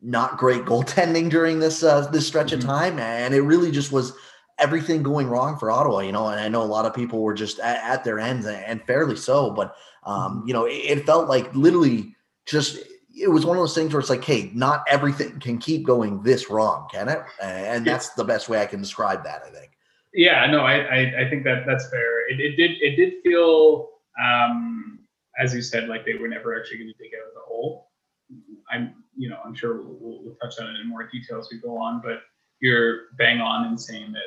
not 0.01 0.37
great 0.37 0.65
goaltending 0.65 1.29
during 1.29 1.59
this 1.59 1.83
uh, 1.83 2.07
this 2.11 2.27
stretch 2.27 2.47
mm-hmm. 2.47 2.59
of 2.59 2.65
time, 2.65 2.99
and 2.99 3.33
it 3.33 3.41
really 3.41 3.71
just 3.71 3.91
was 3.91 4.13
everything 4.59 5.03
going 5.03 5.27
wrong 5.27 5.57
for 5.57 5.71
Ottawa. 5.71 5.99
You 5.99 6.11
know, 6.11 6.27
and 6.27 6.39
I 6.39 6.47
know 6.47 6.61
a 6.61 6.63
lot 6.63 6.85
of 6.85 6.93
people 6.93 7.21
were 7.21 7.33
just 7.33 7.59
at, 7.59 7.83
at 7.83 8.03
their 8.03 8.19
ends, 8.19 8.45
and 8.45 8.81
fairly 8.85 9.15
so. 9.15 9.51
But 9.51 9.75
um, 10.03 10.39
mm-hmm. 10.39 10.47
you 10.47 10.53
know, 10.53 10.65
it, 10.65 10.99
it 10.99 11.05
felt 11.05 11.27
like 11.27 11.53
literally 11.55 12.15
just 12.45 12.77
it 13.21 13.29
was 13.29 13.45
one 13.45 13.57
of 13.57 13.61
those 13.61 13.75
things 13.75 13.93
where 13.93 13.99
it's 13.99 14.09
like, 14.09 14.23
hey, 14.23 14.51
not 14.53 14.83
everything 14.87 15.39
can 15.39 15.57
keep 15.57 15.85
going 15.85 16.21
this 16.23 16.49
wrong, 16.49 16.87
can 16.91 17.07
it? 17.09 17.19
And 17.41 17.85
that's 17.85 18.09
the 18.09 18.23
best 18.23 18.49
way 18.49 18.61
I 18.61 18.65
can 18.65 18.81
describe 18.81 19.23
that. 19.23 19.43
I 19.45 19.49
think. 19.49 19.71
Yeah, 20.13 20.45
no, 20.47 20.61
I 20.61 20.77
I, 20.79 21.21
I 21.21 21.29
think 21.29 21.43
that 21.43 21.65
that's 21.65 21.89
fair. 21.89 22.29
It, 22.29 22.39
it 22.39 22.55
did 22.55 22.71
it 22.81 22.95
did 22.95 23.21
feel, 23.23 23.89
um, 24.21 24.99
as 25.39 25.53
you 25.53 25.61
said, 25.61 25.87
like 25.87 26.05
they 26.05 26.15
were 26.15 26.27
never 26.27 26.59
actually 26.59 26.79
going 26.79 26.93
to 26.93 27.03
dig 27.03 27.11
out 27.19 27.27
of 27.27 27.33
the 27.33 27.41
hole. 27.47 27.89
I'm, 28.71 28.95
you 29.15 29.29
know, 29.29 29.39
I'm 29.45 29.53
sure 29.53 29.81
we'll, 29.81 30.23
we'll 30.23 30.35
touch 30.41 30.59
on 30.59 30.73
it 30.75 30.79
in 30.79 30.87
more 30.87 31.07
detail 31.07 31.39
as 31.39 31.49
we 31.51 31.59
go 31.59 31.77
on, 31.77 32.01
but 32.03 32.21
you're 32.61 33.09
bang 33.17 33.41
on 33.41 33.67
in 33.67 33.77
saying 33.77 34.13
that 34.13 34.21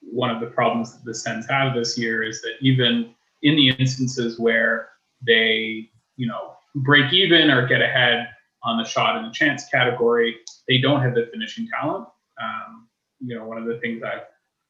one 0.00 0.30
of 0.30 0.40
the 0.40 0.46
problems 0.46 0.92
that 0.92 1.04
the 1.04 1.14
Sens 1.14 1.46
have 1.48 1.74
this 1.74 1.98
year 1.98 2.22
is 2.22 2.40
that 2.40 2.54
even 2.60 3.14
in 3.42 3.56
the 3.56 3.70
instances 3.70 4.38
where 4.38 4.88
they, 5.26 5.90
you 6.16 6.26
know, 6.26 6.54
break 6.76 7.12
even 7.12 7.50
or 7.50 7.66
get 7.66 7.82
ahead 7.82 8.28
on 8.62 8.78
the 8.78 8.84
shot 8.84 9.16
and 9.16 9.26
the 9.26 9.32
chance 9.32 9.64
category, 9.68 10.36
they 10.68 10.78
don't 10.78 11.02
have 11.02 11.14
the 11.14 11.28
finishing 11.32 11.68
talent. 11.68 12.06
Um, 12.40 12.88
you 13.20 13.36
know, 13.36 13.46
one 13.46 13.58
of 13.58 13.66
the 13.66 13.78
things 13.78 14.02
I've 14.02 14.22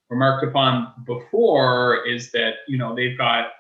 remarked 0.09 0.45
upon 0.45 0.93
before 1.07 2.07
is 2.07 2.31
that, 2.33 2.55
you 2.69 2.79
know, 2.79 2.95
they've 2.95 3.17
got, 3.17 3.51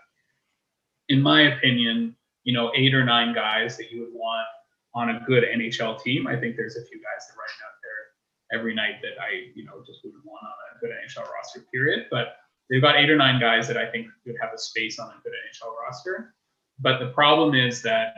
in 1.08 1.22
my 1.22 1.54
opinion, 1.54 2.16
you 2.44 2.52
know, 2.52 2.72
eight 2.76 2.94
or 2.94 3.04
nine 3.04 3.34
guys 3.34 3.76
that 3.76 3.90
you 3.90 4.00
would 4.00 4.12
want 4.12 4.46
on 4.94 5.10
a 5.10 5.20
good 5.26 5.44
NHL 5.44 6.02
team. 6.02 6.26
I 6.26 6.36
think 6.36 6.56
there's 6.56 6.76
a 6.76 6.84
few 6.86 6.98
guys 6.98 7.26
that 7.26 7.34
are 7.34 7.38
right 7.38 7.60
out 7.66 7.78
there 7.82 8.58
every 8.58 8.74
night 8.74 8.96
that 9.02 9.20
I, 9.20 9.50
you 9.54 9.64
know, 9.64 9.82
just 9.86 10.00
wouldn't 10.04 10.24
want 10.24 10.42
on 10.42 10.76
a 10.76 10.80
good 10.80 10.90
NHL 10.90 11.30
roster, 11.30 11.64
period. 11.72 12.06
But 12.10 12.36
they've 12.68 12.82
got 12.82 12.96
eight 12.96 13.10
or 13.10 13.16
nine 13.16 13.40
guys 13.40 13.68
that 13.68 13.76
I 13.76 13.90
think 13.90 14.08
would 14.26 14.36
have 14.40 14.50
a 14.54 14.58
space 14.58 14.98
on 14.98 15.08
a 15.08 15.20
good 15.22 15.32
NHL 15.32 15.72
roster. 15.80 16.34
But 16.80 16.98
the 16.98 17.10
problem 17.10 17.54
is 17.54 17.82
that 17.82 18.14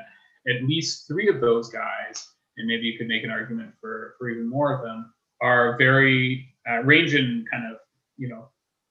at 0.48 0.64
least 0.64 1.06
three 1.06 1.28
of 1.28 1.40
those 1.40 1.68
guys, 1.68 2.28
and 2.56 2.66
maybe 2.66 2.84
you 2.84 2.98
could 2.98 3.08
make 3.08 3.24
an 3.24 3.30
argument 3.30 3.72
for, 3.80 4.14
for 4.18 4.28
even 4.28 4.48
more 4.48 4.74
of 4.74 4.82
them, 4.82 5.12
are 5.40 5.76
very 5.78 6.48
uh, 6.70 6.82
range 6.82 7.14
in 7.14 7.44
kind 7.50 7.70
of, 7.70 7.78
you 8.16 8.28
know, 8.28 8.48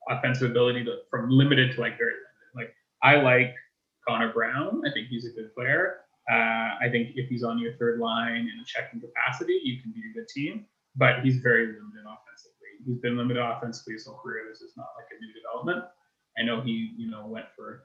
offensive 0.09 0.49
ability 0.49 0.83
to, 0.85 0.97
from 1.09 1.29
limited 1.29 1.75
to 1.75 1.81
like 1.81 1.97
very 1.97 2.11
limited. 2.11 2.25
Like 2.55 2.75
I 3.03 3.21
like 3.21 3.55
Connor 4.07 4.33
Brown. 4.33 4.81
I 4.85 4.91
think 4.91 5.07
he's 5.07 5.25
a 5.25 5.29
good 5.29 5.53
player. 5.55 5.97
Uh, 6.29 6.77
I 6.81 6.87
think 6.91 7.09
if 7.15 7.29
he's 7.29 7.43
on 7.43 7.57
your 7.59 7.73
third 7.77 7.99
line 7.99 8.49
in 8.53 8.59
a 8.61 8.65
checking 8.65 9.01
capacity, 9.01 9.59
you 9.63 9.81
can 9.81 9.91
be 9.91 10.01
a 10.11 10.13
good 10.13 10.27
team. 10.27 10.65
But 10.95 11.23
he's 11.23 11.37
very 11.37 11.67
limited 11.67 12.03
offensively. 12.03 12.67
He's 12.85 12.97
been 12.97 13.17
limited 13.17 13.41
offensively 13.41 13.93
his 13.93 14.05
whole 14.05 14.17
career. 14.17 14.43
This 14.49 14.61
is 14.61 14.73
not 14.75 14.87
like 14.97 15.05
a 15.17 15.23
new 15.23 15.33
development. 15.33 15.85
I 16.37 16.43
know 16.43 16.61
he, 16.61 16.91
you 16.97 17.09
know, 17.09 17.27
went 17.27 17.45
for 17.55 17.83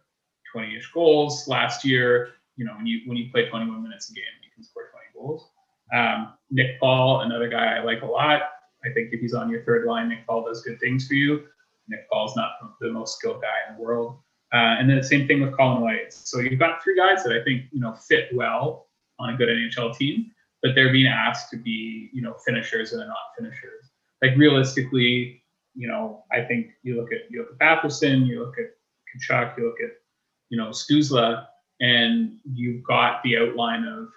20-ish 0.55 0.91
goals 0.93 1.47
last 1.47 1.85
year. 1.85 2.31
You 2.57 2.65
know, 2.65 2.75
when 2.77 2.87
you 2.87 3.01
when 3.07 3.17
you 3.17 3.31
play 3.31 3.49
21 3.49 3.83
minutes 3.83 4.11
a 4.11 4.15
game, 4.15 4.25
you 4.43 4.51
can 4.55 4.65
score 4.65 4.91
20 4.91 5.07
goals. 5.15 5.51
Um, 5.95 6.35
Nick 6.51 6.81
Paul, 6.81 7.21
another 7.21 7.49
guy 7.49 7.77
I 7.77 7.83
like 7.83 8.03
a 8.03 8.07
lot. 8.07 8.43
I 8.85 8.93
think 8.93 9.13
if 9.13 9.21
he's 9.21 9.35
on 9.35 9.51
your 9.51 9.63
third 9.65 9.87
line, 9.87 10.09
Nick 10.09 10.27
Paul 10.27 10.45
does 10.45 10.63
good 10.63 10.81
things 10.81 11.07
for 11.07 11.15
you. 11.15 11.45
Nick 11.89 12.09
Paul's 12.11 12.37
not 12.37 12.53
the 12.81 12.91
most 12.91 13.19
skilled 13.19 13.43
guy 13.43 13.71
in 13.71 13.77
the 13.77 13.83
world. 13.83 14.19
Uh, 14.53 14.77
and 14.79 14.89
then 14.89 14.97
the 14.97 15.03
same 15.03 15.27
thing 15.27 15.41
with 15.41 15.57
Colin 15.57 15.83
White. 15.83 16.13
So 16.13 16.41
you've 16.41 16.59
got 16.59 16.83
three 16.83 16.97
guys 16.97 17.25
that 17.25 17.33
I 17.33 17.43
think 17.45 17.65
you 17.73 17.81
know 17.81 17.95
fit 17.95 18.29
well 18.35 18.87
on 19.19 19.31
a 19.31 19.37
good 19.37 19.49
NHL 19.49 19.97
team, 19.97 20.31
but 20.63 20.75
they're 20.75 20.93
being 20.93 21.07
asked 21.07 21.51
to 21.51 21.57
be 21.57 22.11
you 22.13 22.23
know 22.23 22.35
finishers 22.45 22.93
and 22.93 23.01
they're 23.01 23.09
not 23.09 23.35
finishers. 23.37 23.91
Like 24.23 24.37
realistically, 24.37 25.43
you 25.75 25.89
know, 25.89 26.25
I 26.33 26.43
think 26.43 26.69
you 26.83 26.97
look 26.97 27.13
at 27.13 27.31
you 27.31 27.41
look 27.41 27.51
at 27.53 27.59
Batherson, 27.59 28.27
you 28.27 28.41
look 28.41 28.55
at 28.59 28.71
Tkachuk, 29.21 29.59
you 29.59 29.67
look 29.67 29.81
at 29.83 29.91
you 30.49 30.57
know 30.57 30.69
Stützle, 30.69 31.45
and 31.81 32.39
you've 32.53 32.83
got 32.85 33.23
the 33.23 33.37
outline 33.39 33.85
of 33.85 34.09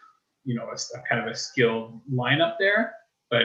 you 0.45 0.55
know 0.55 0.69
a, 0.69 0.97
a 0.97 1.01
kind 1.09 1.21
of 1.21 1.27
a 1.31 1.35
skilled 1.35 1.99
lineup 2.11 2.55
there, 2.59 2.93
but 3.29 3.43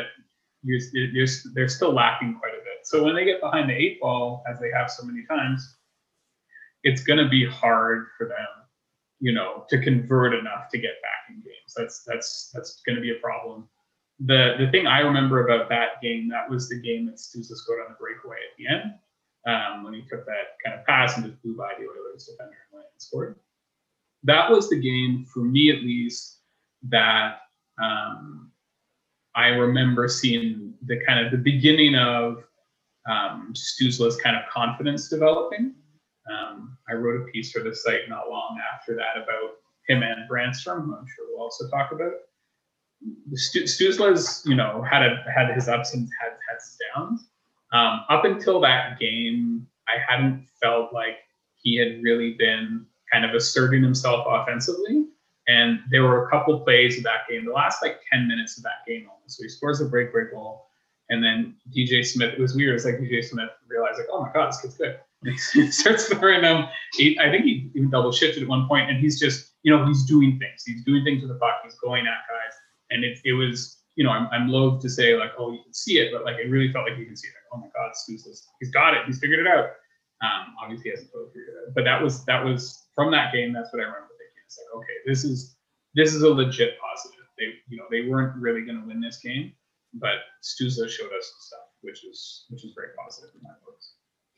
you're, 0.63 0.81
you're, 0.93 1.27
they're 1.55 1.69
still 1.69 1.93
lacking 1.93 2.39
quite 2.41 2.55
a 2.55 2.65
bit. 2.65 2.85
So 2.85 3.05
when 3.05 3.15
they 3.15 3.25
get 3.25 3.41
behind 3.41 3.69
the 3.69 3.75
eight 3.75 4.01
ball, 4.01 4.43
as 4.49 4.59
they 4.59 4.71
have 4.75 4.91
so 4.91 5.05
many 5.05 5.25
times, 5.27 5.77
it's 6.83 7.03
going 7.03 7.19
to 7.19 7.29
be 7.29 7.47
hard 7.47 8.07
for 8.17 8.27
them, 8.27 8.47
you 9.21 9.33
know, 9.33 9.65
to 9.69 9.81
convert 9.81 10.35
enough 10.35 10.69
to 10.71 10.79
get 10.79 11.03
back 11.03 11.29
in 11.29 11.37
games. 11.37 11.75
That's 11.77 12.03
that's 12.07 12.51
that's 12.55 12.83
going 12.87 12.97
to 12.97 13.03
be 13.03 13.11
a 13.11 13.21
problem. 13.21 13.69
The 14.21 14.55
the 14.59 14.71
thing 14.71 14.87
I 14.87 15.01
remember 15.01 15.47
about 15.47 15.69
that 15.71 16.01
game, 16.03 16.29
that 16.29 16.49
was 16.49 16.69
the 16.69 16.81
game 16.81 17.07
that 17.07 17.17
Stützle 17.17 17.57
scored 17.57 17.81
on 17.85 17.93
the 17.93 17.99
breakaway 17.99 18.37
at 18.37 18.57
the 18.57 18.67
end 18.69 18.95
um, 19.47 19.85
when 19.85 19.95
he 19.95 20.03
took 20.03 20.25
that 20.27 20.57
kind 20.65 20.79
of 20.79 20.87
pass 20.87 21.17
and 21.17 21.27
just 21.27 21.43
blew 21.43 21.57
by 21.57 21.73
the 21.79 21.85
Oilers 21.85 22.27
defender 22.27 22.57
and 22.71 22.79
went 22.79 22.87
and 22.93 23.03
scored. 23.03 23.37
That 24.25 24.51
was 24.51 24.69
the 24.69 24.81
game 24.81 25.27
for 25.33 25.41
me, 25.41 25.71
at 25.71 25.83
least, 25.83 26.39
that 26.89 27.37
um, 27.83 28.51
I 29.35 29.49
remember 29.49 30.09
seeing 30.09 30.75
the 30.87 31.01
kind 31.07 31.25
of 31.25 31.31
the 31.31 31.39
beginning 31.39 31.95
of 31.95 32.45
um, 33.09 33.53
Stützle's 33.55 34.17
kind 34.17 34.37
of 34.37 34.43
confidence 34.51 35.09
developing. 35.09 35.75
Um, 36.31 36.79
I 36.89 36.95
wrote 36.95 37.21
a 37.21 37.31
piece 37.33 37.53
for 37.53 37.63
the 37.63 37.75
site 37.75 38.09
not 38.09 38.31
long 38.31 38.59
after 38.75 38.95
that 38.95 39.23
about 39.23 39.57
him 39.89 40.03
and 40.03 40.29
Brannstrom, 40.31 40.85
who 40.85 40.97
I'm 40.97 41.07
sure 41.07 41.27
we'll 41.31 41.43
also 41.43 41.69
talk 41.69 41.93
about. 41.93 42.13
Stützle's, 43.35 44.43
you 44.47 44.55
know, 44.55 44.83
had 44.83 45.03
a, 45.03 45.23
had 45.35 45.55
his 45.55 45.69
ups 45.69 45.93
and 45.93 46.09
had, 46.21 46.33
had 46.49 46.55
his 46.55 46.79
downs. 46.95 47.29
Um, 47.73 48.05
up 48.09 48.25
until 48.25 48.61
that 48.61 48.99
game, 48.99 49.67
I 49.89 49.97
hadn't 50.09 50.47
felt 50.63 50.93
like 50.95 51.17
he 51.57 51.77
had 51.77 52.03
really 52.03 52.35
been 52.39 52.87
kind 53.15 53.25
of 53.25 53.35
asserting 53.35 53.83
himself 53.83 54.27
offensively. 54.29 55.07
And 55.47 55.81
there 55.91 56.03
were 56.03 56.27
a 56.27 56.31
couple 56.31 56.59
plays 56.61 56.97
of 56.97 57.05
that 57.05 57.29
game, 57.29 57.45
the 57.45 57.53
last 57.53 57.83
like 57.83 58.01
10 58.13 58.27
minutes 58.27 58.57
of 58.57 58.65
that 58.65 58.85
game 58.89 59.07
almost. 59.09 59.37
So 59.37 59.45
he 59.45 59.49
scores 59.49 59.81
a 59.81 59.85
breakaway 59.85 60.31
goal. 60.33 60.67
And 61.11 61.23
then 61.23 61.55
DJ 61.75 62.05
Smith, 62.05 62.33
it 62.33 62.41
was 62.41 62.57
weird. 62.57 62.75
It's 62.75 62.85
like 62.85 62.97
DJ 62.97 63.23
Smith 63.23 63.51
realized, 63.69 63.99
like, 63.99 64.09
oh 64.11 64.23
my 64.23 64.33
God, 64.33 64.49
this 64.49 64.61
kid's 64.61 64.77
good. 64.77 64.99
He 65.25 65.71
starts 65.71 66.07
throwing 66.07 66.43
them. 66.43 66.69
He, 66.93 67.19
I 67.19 67.31
think 67.31 67.45
he 67.45 67.71
even 67.75 67.89
double 67.89 68.13
shifted 68.13 68.43
at 68.43 68.49
one 68.49 68.69
point, 68.69 68.91
and 68.91 68.99
he's 68.99 69.19
just, 69.19 69.53
you 69.63 69.75
know, 69.75 69.87
he's 69.87 70.05
doing 70.05 70.39
things. 70.39 70.65
He's 70.67 70.85
doing 70.85 71.03
things 71.03 71.23
with 71.23 71.31
the 71.31 71.39
puck. 71.39 71.61
He's 71.65 71.77
going 71.77 72.07
at 72.07 72.21
guys. 72.29 72.53
And 72.91 73.05
it, 73.05 73.19
it 73.25 73.33
was, 73.33 73.79
you 73.97 74.05
know, 74.05 74.11
I'm, 74.11 74.29
I'm 74.33 74.49
loath 74.49 74.83
to 74.83 74.91
say, 74.91 75.17
like, 75.17 75.31
oh, 75.39 75.53
you 75.53 75.63
can 75.63 75.73
see 75.73 75.99
it, 75.99 76.13
but 76.13 76.25
like, 76.25 76.37
it 76.37 76.51
really 76.51 76.71
felt 76.71 76.87
like 76.89 76.99
you 76.99 77.07
can 77.07 77.17
see 77.17 77.29
it. 77.29 77.33
Like, 77.37 77.59
oh 77.59 77.59
my 77.59 77.69
God, 77.75 77.93
Stützle's, 77.93 78.47
he's 78.61 78.71
got 78.71 78.93
it. 78.93 79.07
He's 79.07 79.19
figured 79.19 79.41
it 79.41 79.47
out. 79.47 79.71
Um, 80.25 80.57
obviously, 80.63 80.85
he 80.85 80.91
hasn't 80.91 81.13
totally 81.13 81.31
figured 81.37 81.53
it 81.53 81.69
out. 81.69 81.75
But 81.77 81.85
that 81.85 82.01
was, 82.01 82.25
that 82.25 82.41
was 82.43 82.89
from 82.95 83.13
that 83.13 83.33
game, 83.33 83.53
that's 83.53 83.73
what 83.73 83.81
I 83.81 83.87
remember 83.93 84.17
thinking. 84.17 84.43
it's 84.47 84.57
like, 84.57 84.73
okay, 84.81 84.97
this 85.05 85.25
is 85.25 85.57
this 85.95 86.15
is 86.15 86.23
a 86.23 86.29
legit 86.29 86.75
positive. 86.81 87.27
They 87.39 87.55
you 87.69 87.79
know 87.79 87.85
they 87.91 88.09
weren't 88.09 88.37
really 88.37 88.63
going 88.63 88.81
to 88.81 88.87
win 88.87 89.01
this 89.01 89.19
game, 89.19 89.53
but 89.95 90.27
Stützle 90.43 90.89
showed 90.89 91.13
us 91.15 91.27
some 91.31 91.41
stuff, 91.41 91.69
which 91.83 92.05
is 92.05 92.47
which 92.51 92.65
is 92.65 92.73
very 92.75 92.91
positive 92.99 93.31
in 93.35 93.43
my 93.43 93.55
books. 93.65 93.94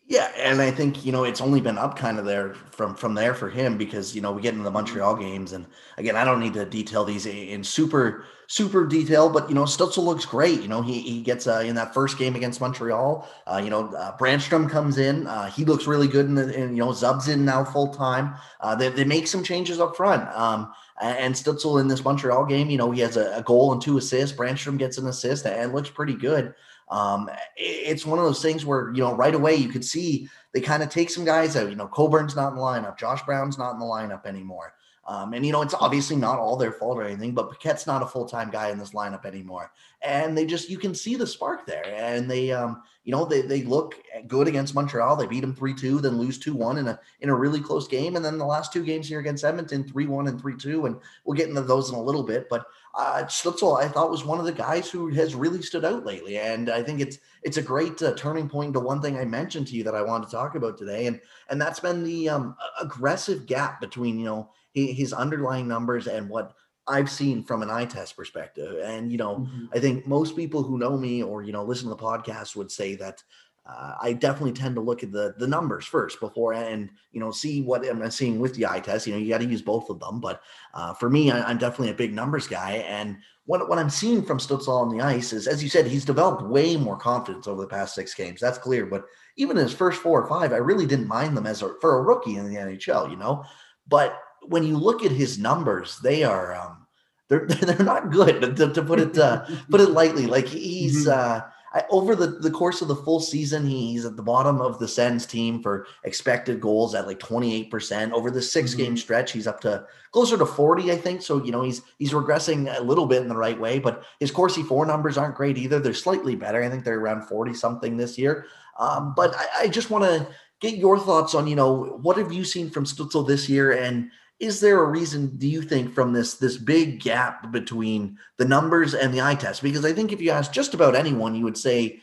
Yeah, 0.08 0.30
and 0.36 0.62
I 0.62 0.70
think 0.70 1.04
you 1.04 1.10
know 1.10 1.24
it's 1.24 1.40
only 1.40 1.60
been 1.60 1.76
up 1.78 1.96
kind 1.98 2.20
of 2.20 2.24
there 2.24 2.54
from 2.54 2.94
from 2.94 3.14
there 3.14 3.34
for 3.34 3.50
him 3.50 3.76
because 3.76 4.14
you 4.14 4.20
know 4.20 4.30
we 4.30 4.40
get 4.40 4.52
into 4.52 4.62
the 4.62 4.70
Montreal 4.70 5.16
games 5.16 5.52
and 5.52 5.66
again 5.98 6.14
I 6.14 6.22
don't 6.24 6.38
need 6.38 6.54
to 6.54 6.64
detail 6.64 7.04
these 7.04 7.26
in 7.26 7.64
super 7.64 8.24
super 8.46 8.86
detail, 8.86 9.28
but 9.28 9.48
you 9.48 9.56
know 9.56 9.64
Stützle 9.64 10.04
looks 10.04 10.24
great. 10.24 10.60
You 10.62 10.68
know 10.68 10.80
he 10.80 11.00
he 11.00 11.22
gets 11.22 11.48
uh, 11.48 11.64
in 11.66 11.74
that 11.74 11.92
first 11.92 12.18
game 12.18 12.36
against 12.36 12.60
Montreal. 12.60 13.28
Uh, 13.48 13.60
you 13.62 13.68
know 13.68 13.88
uh, 13.96 14.16
Brannstrom 14.16 14.70
comes 14.70 14.96
in, 14.98 15.26
uh, 15.26 15.50
he 15.50 15.64
looks 15.64 15.88
really 15.88 16.06
good, 16.06 16.26
in 16.26 16.36
the, 16.36 16.56
and 16.56 16.76
you 16.76 16.84
know 16.84 16.92
Zub's 16.92 17.26
in 17.26 17.44
now 17.44 17.64
full 17.64 17.88
time. 17.92 18.36
Uh, 18.60 18.76
they 18.76 18.90
they 18.90 19.04
make 19.04 19.26
some 19.26 19.42
changes 19.42 19.80
up 19.80 19.96
front. 19.96 20.28
Um, 20.36 20.72
and 21.02 21.34
Stützle 21.34 21.80
in 21.80 21.88
this 21.88 22.04
Montreal 22.04 22.46
game, 22.46 22.70
you 22.70 22.78
know 22.78 22.92
he 22.92 23.00
has 23.00 23.16
a, 23.16 23.38
a 23.38 23.42
goal 23.42 23.72
and 23.72 23.82
two 23.82 23.98
assists. 23.98 24.36
Brannstrom 24.36 24.78
gets 24.78 24.98
an 24.98 25.08
assist 25.08 25.46
and 25.46 25.72
looks 25.74 25.90
pretty 25.90 26.14
good. 26.14 26.54
Um, 26.88 27.28
it's 27.56 28.06
one 28.06 28.18
of 28.18 28.24
those 28.24 28.42
things 28.42 28.64
where 28.64 28.92
you 28.92 29.02
know 29.02 29.14
right 29.14 29.34
away 29.34 29.56
you 29.56 29.68
could 29.68 29.84
see 29.84 30.28
they 30.52 30.60
kind 30.60 30.82
of 30.82 30.88
take 30.88 31.10
some 31.10 31.24
guys 31.24 31.56
out. 31.56 31.68
You 31.68 31.76
know, 31.76 31.88
Coburn's 31.88 32.36
not 32.36 32.50
in 32.50 32.56
the 32.56 32.62
lineup, 32.62 32.98
Josh 32.98 33.22
Brown's 33.24 33.58
not 33.58 33.72
in 33.72 33.78
the 33.78 33.84
lineup 33.84 34.26
anymore. 34.26 34.74
Um, 35.08 35.34
and 35.34 35.46
you 35.46 35.52
know, 35.52 35.62
it's 35.62 35.74
obviously 35.74 36.16
not 36.16 36.38
all 36.38 36.56
their 36.56 36.72
fault 36.72 36.98
or 36.98 37.04
anything, 37.04 37.32
but 37.32 37.48
Paquette's 37.48 37.86
not 37.86 38.02
a 38.02 38.06
full 38.06 38.26
time 38.26 38.50
guy 38.50 38.70
in 38.70 38.78
this 38.78 38.90
lineup 38.90 39.24
anymore. 39.24 39.70
And 40.02 40.36
they 40.36 40.44
just 40.44 40.68
you 40.68 40.78
can 40.78 40.94
see 40.94 41.14
the 41.14 41.26
spark 41.26 41.64
there, 41.66 41.84
and 41.94 42.28
they 42.30 42.50
um, 42.50 42.82
you 43.06 43.12
know, 43.12 43.24
they 43.24 43.42
they 43.42 43.62
look 43.62 43.94
good 44.26 44.48
against 44.48 44.74
Montreal. 44.74 45.14
They 45.14 45.28
beat 45.28 45.42
them 45.42 45.54
three 45.54 45.74
two, 45.74 46.00
then 46.00 46.18
lose 46.18 46.38
two 46.38 46.54
one 46.54 46.76
in 46.78 46.88
a 46.88 46.98
in 47.20 47.28
a 47.28 47.34
really 47.34 47.60
close 47.60 47.86
game, 47.86 48.16
and 48.16 48.24
then 48.24 48.36
the 48.36 48.44
last 48.44 48.72
two 48.72 48.84
games 48.84 49.08
here 49.08 49.20
against 49.20 49.44
Edmonton 49.44 49.84
three 49.84 50.06
one 50.06 50.26
and 50.26 50.40
three 50.40 50.56
two, 50.56 50.86
and 50.86 50.96
we'll 51.24 51.36
get 51.36 51.48
into 51.48 51.62
those 51.62 51.88
in 51.88 51.94
a 51.94 52.02
little 52.02 52.24
bit. 52.24 52.48
But 52.50 52.66
uh, 52.96 53.24
Stützle, 53.24 53.78
I 53.78 53.88
thought 53.88 54.10
was 54.10 54.24
one 54.24 54.38
of 54.38 54.46
the 54.46 54.52
guys 54.52 54.88
who 54.90 55.08
has 55.08 55.34
really 55.34 55.60
stood 55.60 55.84
out 55.84 56.06
lately, 56.06 56.38
and 56.38 56.70
I 56.70 56.82
think 56.82 57.00
it's 57.00 57.18
it's 57.42 57.58
a 57.58 57.62
great 57.62 58.00
uh, 58.00 58.14
turning 58.14 58.48
point 58.48 58.72
to 58.72 58.80
one 58.80 59.02
thing 59.02 59.18
I 59.18 59.24
mentioned 59.26 59.66
to 59.68 59.74
you 59.74 59.84
that 59.84 59.94
I 59.94 60.00
wanted 60.00 60.26
to 60.26 60.32
talk 60.32 60.54
about 60.54 60.78
today, 60.78 61.06
and 61.06 61.20
and 61.50 61.60
that's 61.60 61.78
been 61.78 62.02
the 62.02 62.30
um, 62.30 62.56
aggressive 62.80 63.44
gap 63.44 63.82
between 63.82 64.18
you 64.18 64.24
know 64.24 64.50
his 64.72 65.12
underlying 65.12 65.68
numbers 65.68 66.06
and 66.06 66.28
what 66.28 66.54
I've 66.88 67.10
seen 67.10 67.42
from 67.42 67.62
an 67.62 67.70
eye 67.70 67.84
test 67.84 68.16
perspective. 68.16 68.80
And 68.82 69.12
you 69.12 69.18
know, 69.18 69.40
mm-hmm. 69.40 69.66
I 69.74 69.78
think 69.78 70.06
most 70.06 70.34
people 70.34 70.62
who 70.62 70.78
know 70.78 70.96
me 70.96 71.22
or 71.22 71.42
you 71.42 71.52
know 71.52 71.64
listen 71.64 71.90
to 71.90 71.94
the 71.94 72.02
podcast 72.02 72.56
would 72.56 72.70
say 72.70 72.94
that 72.96 73.22
uh, 73.68 73.94
I 74.00 74.12
definitely 74.12 74.52
tend 74.52 74.76
to 74.76 74.80
look 74.80 75.02
at 75.02 75.10
the 75.10 75.34
the 75.38 75.46
numbers 75.46 75.86
first 75.86 76.20
before 76.20 76.54
and 76.54 76.88
you 77.10 77.18
know 77.18 77.32
see 77.32 77.62
what 77.62 77.88
I'm 77.88 78.10
seeing 78.10 78.38
with 78.38 78.54
the 78.54 78.66
eye 78.66 78.80
test. 78.80 79.06
You 79.06 79.14
know, 79.14 79.18
you 79.18 79.28
got 79.28 79.38
to 79.38 79.46
use 79.46 79.62
both 79.62 79.90
of 79.90 79.98
them, 79.98 80.20
but 80.20 80.40
uh, 80.72 80.94
for 80.94 81.10
me, 81.10 81.30
I, 81.30 81.50
am 81.50 81.58
definitely 81.58 81.90
a 81.90 81.94
big 81.94 82.14
numbers 82.14 82.46
guy. 82.46 82.84
And 82.86 83.16
what 83.46 83.68
what 83.68 83.78
I'm 83.78 83.90
seeing 83.90 84.22
from 84.22 84.38
Stützle 84.38 84.68
on 84.68 84.96
the 84.96 85.02
ice 85.02 85.32
is, 85.32 85.48
as 85.48 85.64
you 85.64 85.68
said, 85.68 85.86
he's 85.86 86.04
developed 86.04 86.42
way 86.42 86.76
more 86.76 86.96
confidence 86.96 87.48
over 87.48 87.60
the 87.60 87.66
past 87.66 87.94
six 87.94 88.14
games. 88.14 88.40
That's 88.40 88.58
clear. 88.58 88.86
But 88.86 89.04
even 89.36 89.56
in 89.56 89.64
his 89.64 89.74
first 89.74 90.00
four 90.00 90.22
or 90.22 90.28
five, 90.28 90.52
I 90.52 90.58
really 90.58 90.86
didn't 90.86 91.08
mind 91.08 91.36
them 91.36 91.46
as 91.46 91.62
a, 91.62 91.74
for 91.80 91.98
a 91.98 92.02
rookie 92.02 92.36
in 92.36 92.48
the 92.48 92.60
NHL. 92.60 93.10
You 93.10 93.16
know, 93.16 93.44
but 93.88 94.16
when 94.42 94.62
you 94.62 94.76
look 94.76 95.04
at 95.04 95.10
his 95.10 95.40
numbers, 95.40 95.98
they 96.04 96.22
are 96.22 96.54
um, 96.54 96.86
they're 97.28 97.46
they're 97.48 97.84
not 97.84 98.12
good 98.12 98.56
to, 98.56 98.72
to 98.72 98.82
put 98.82 99.00
it 99.00 99.18
uh, 99.18 99.44
put 99.68 99.80
it 99.80 99.90
lightly. 99.90 100.26
Like 100.26 100.46
he's. 100.46 101.08
Mm-hmm. 101.08 101.50
I, 101.76 101.84
over 101.90 102.16
the, 102.16 102.26
the 102.26 102.50
course 102.50 102.80
of 102.80 102.88
the 102.88 102.96
full 102.96 103.20
season, 103.20 103.66
he's 103.66 104.06
at 104.06 104.16
the 104.16 104.22
bottom 104.22 104.62
of 104.62 104.78
the 104.78 104.88
Sens 104.88 105.26
team 105.26 105.62
for 105.62 105.86
expected 106.04 106.58
goals 106.58 106.94
at 106.94 107.06
like 107.06 107.18
28%. 107.18 108.12
Over 108.12 108.30
the 108.30 108.40
6 108.40 108.70
mm-hmm. 108.70 108.82
game 108.82 108.96
stretch, 108.96 109.32
he's 109.32 109.46
up 109.46 109.60
to 109.60 109.84
closer 110.10 110.38
to 110.38 110.46
40, 110.46 110.90
I 110.90 110.96
think. 110.96 111.20
So, 111.20 111.44
you 111.44 111.52
know, 111.52 111.60
he's 111.60 111.82
he's 111.98 112.12
regressing 112.12 112.74
a 112.74 112.82
little 112.82 113.04
bit 113.04 113.20
in 113.20 113.28
the 113.28 113.36
right 113.36 113.60
way, 113.60 113.78
but 113.78 114.04
his 114.20 114.30
Corsi 114.30 114.62
For 114.62 114.86
numbers 114.86 115.18
aren't 115.18 115.34
great 115.34 115.58
either. 115.58 115.78
They're 115.78 115.92
slightly 115.92 116.34
better. 116.34 116.62
I 116.62 116.70
think 116.70 116.82
they're 116.82 116.98
around 116.98 117.28
40 117.28 117.52
something 117.52 117.98
this 117.98 118.16
year. 118.16 118.46
Um, 118.78 119.12
but 119.14 119.36
I, 119.36 119.64
I 119.64 119.68
just 119.68 119.90
want 119.90 120.04
to 120.04 120.26
get 120.60 120.76
your 120.76 120.98
thoughts 120.98 121.34
on, 121.34 121.46
you 121.46 121.56
know, 121.56 121.98
what 122.00 122.16
have 122.16 122.32
you 122.32 122.44
seen 122.44 122.70
from 122.70 122.86
Stützle 122.86 123.28
this 123.28 123.50
year 123.50 123.72
and 123.72 124.10
is 124.38 124.60
there 124.60 124.80
a 124.82 124.88
reason 124.88 125.36
do 125.38 125.48
you 125.48 125.62
think 125.62 125.94
from 125.94 126.12
this 126.12 126.34
this 126.34 126.56
big 126.56 127.00
gap 127.00 127.50
between 127.52 128.18
the 128.36 128.44
numbers 128.44 128.94
and 128.94 129.12
the 129.12 129.20
eye 129.20 129.34
test? 129.34 129.62
Because 129.62 129.84
i 129.84 129.92
think 129.92 130.12
if 130.12 130.20
you 130.20 130.30
ask 130.30 130.52
just 130.52 130.74
about 130.74 130.94
anyone 130.94 131.34
you 131.34 131.44
would 131.44 131.58
say 131.58 132.00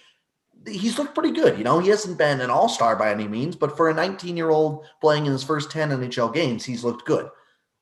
he's 0.65 0.97
looked 0.97 1.13
pretty 1.13 1.31
good 1.31 1.57
you 1.57 1.63
know? 1.63 1.79
He 1.79 1.89
hasn't 1.89 2.17
been 2.17 2.41
an 2.41 2.49
all-star 2.49 2.95
by 2.95 3.11
any 3.11 3.27
means 3.27 3.55
but 3.55 3.77
for 3.77 3.89
a 3.89 3.93
19 3.93 4.35
year 4.35 4.49
old 4.49 4.85
playing 5.01 5.25
in 5.25 5.31
his 5.31 5.43
first 5.43 5.71
10 5.71 5.89
nhl 5.89 6.33
games 6.33 6.65
he's 6.65 6.83
looked 6.83 7.05
good. 7.05 7.29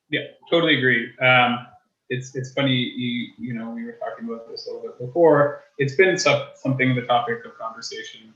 Yeah 0.09 0.25
totally 0.49 0.77
agree. 0.77 1.11
Um, 1.19 1.67
it's 2.09 2.35
it's 2.35 2.51
funny 2.53 2.73
you 2.73 3.31
you 3.37 3.53
know 3.53 3.69
we 3.69 3.85
were 3.85 3.93
talking 3.93 4.25
about 4.27 4.49
this 4.49 4.67
a 4.67 4.73
little 4.73 4.89
bit 4.89 4.99
before. 4.99 5.63
It's 5.77 5.95
been 5.95 6.17
some, 6.17 6.47
something 6.55 6.93
the 6.93 7.03
topic 7.03 7.45
of 7.45 7.57
conversation 7.57 8.33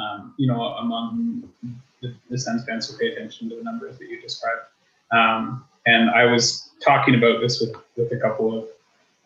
um, 0.00 0.34
you 0.38 0.46
know 0.46 0.62
among 0.84 1.50
the, 2.00 2.14
the 2.30 2.38
Sens 2.38 2.64
fans 2.64 2.88
who 2.88 2.96
pay 2.96 3.12
attention 3.12 3.50
to 3.50 3.56
the 3.56 3.62
numbers 3.62 3.98
that 3.98 4.08
you 4.08 4.18
described 4.22 4.62
um, 5.12 5.64
and 5.86 6.10
I 6.10 6.24
was 6.24 6.70
talking 6.84 7.14
about 7.14 7.40
this 7.40 7.60
with, 7.60 7.74
with 7.96 8.12
a 8.12 8.20
couple 8.20 8.56
of 8.56 8.68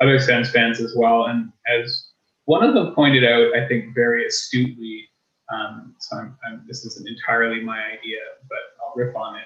other 0.00 0.18
Sens 0.18 0.50
fans 0.50 0.80
as 0.80 0.94
well. 0.96 1.26
And 1.26 1.52
as 1.68 2.08
one 2.46 2.64
of 2.64 2.74
them 2.74 2.94
pointed 2.94 3.24
out, 3.24 3.56
I 3.56 3.66
think 3.66 3.94
very 3.94 4.26
astutely, 4.26 5.08
um, 5.52 5.94
so 5.98 6.16
I'm, 6.16 6.38
I'm, 6.46 6.64
this 6.66 6.84
isn't 6.84 7.08
entirely 7.08 7.62
my 7.62 7.78
idea, 7.78 8.18
but 8.48 8.58
I'll 8.80 8.94
riff 8.96 9.14
on 9.14 9.36
it. 9.36 9.44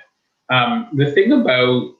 Um, 0.53 0.89
the 0.95 1.11
thing 1.13 1.33
about 1.33 1.95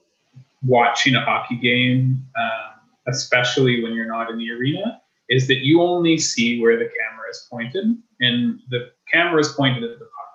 watching 0.65 1.15
a 1.15 1.21
hockey 1.21 1.55
game, 1.55 2.25
um, 2.37 2.79
especially 3.07 3.83
when 3.83 3.93
you're 3.93 4.07
not 4.07 4.29
in 4.29 4.37
the 4.37 4.51
arena, 4.51 5.01
is 5.29 5.47
that 5.47 5.59
you 5.59 5.81
only 5.81 6.17
see 6.17 6.59
where 6.59 6.77
the 6.77 6.85
camera 6.85 7.29
is 7.29 7.47
pointed, 7.51 7.85
and 8.19 8.59
the 8.69 8.91
camera 9.11 9.39
is 9.39 9.49
pointed 9.49 9.83
at 9.83 9.99
the 9.99 10.05
puck. 10.05 10.33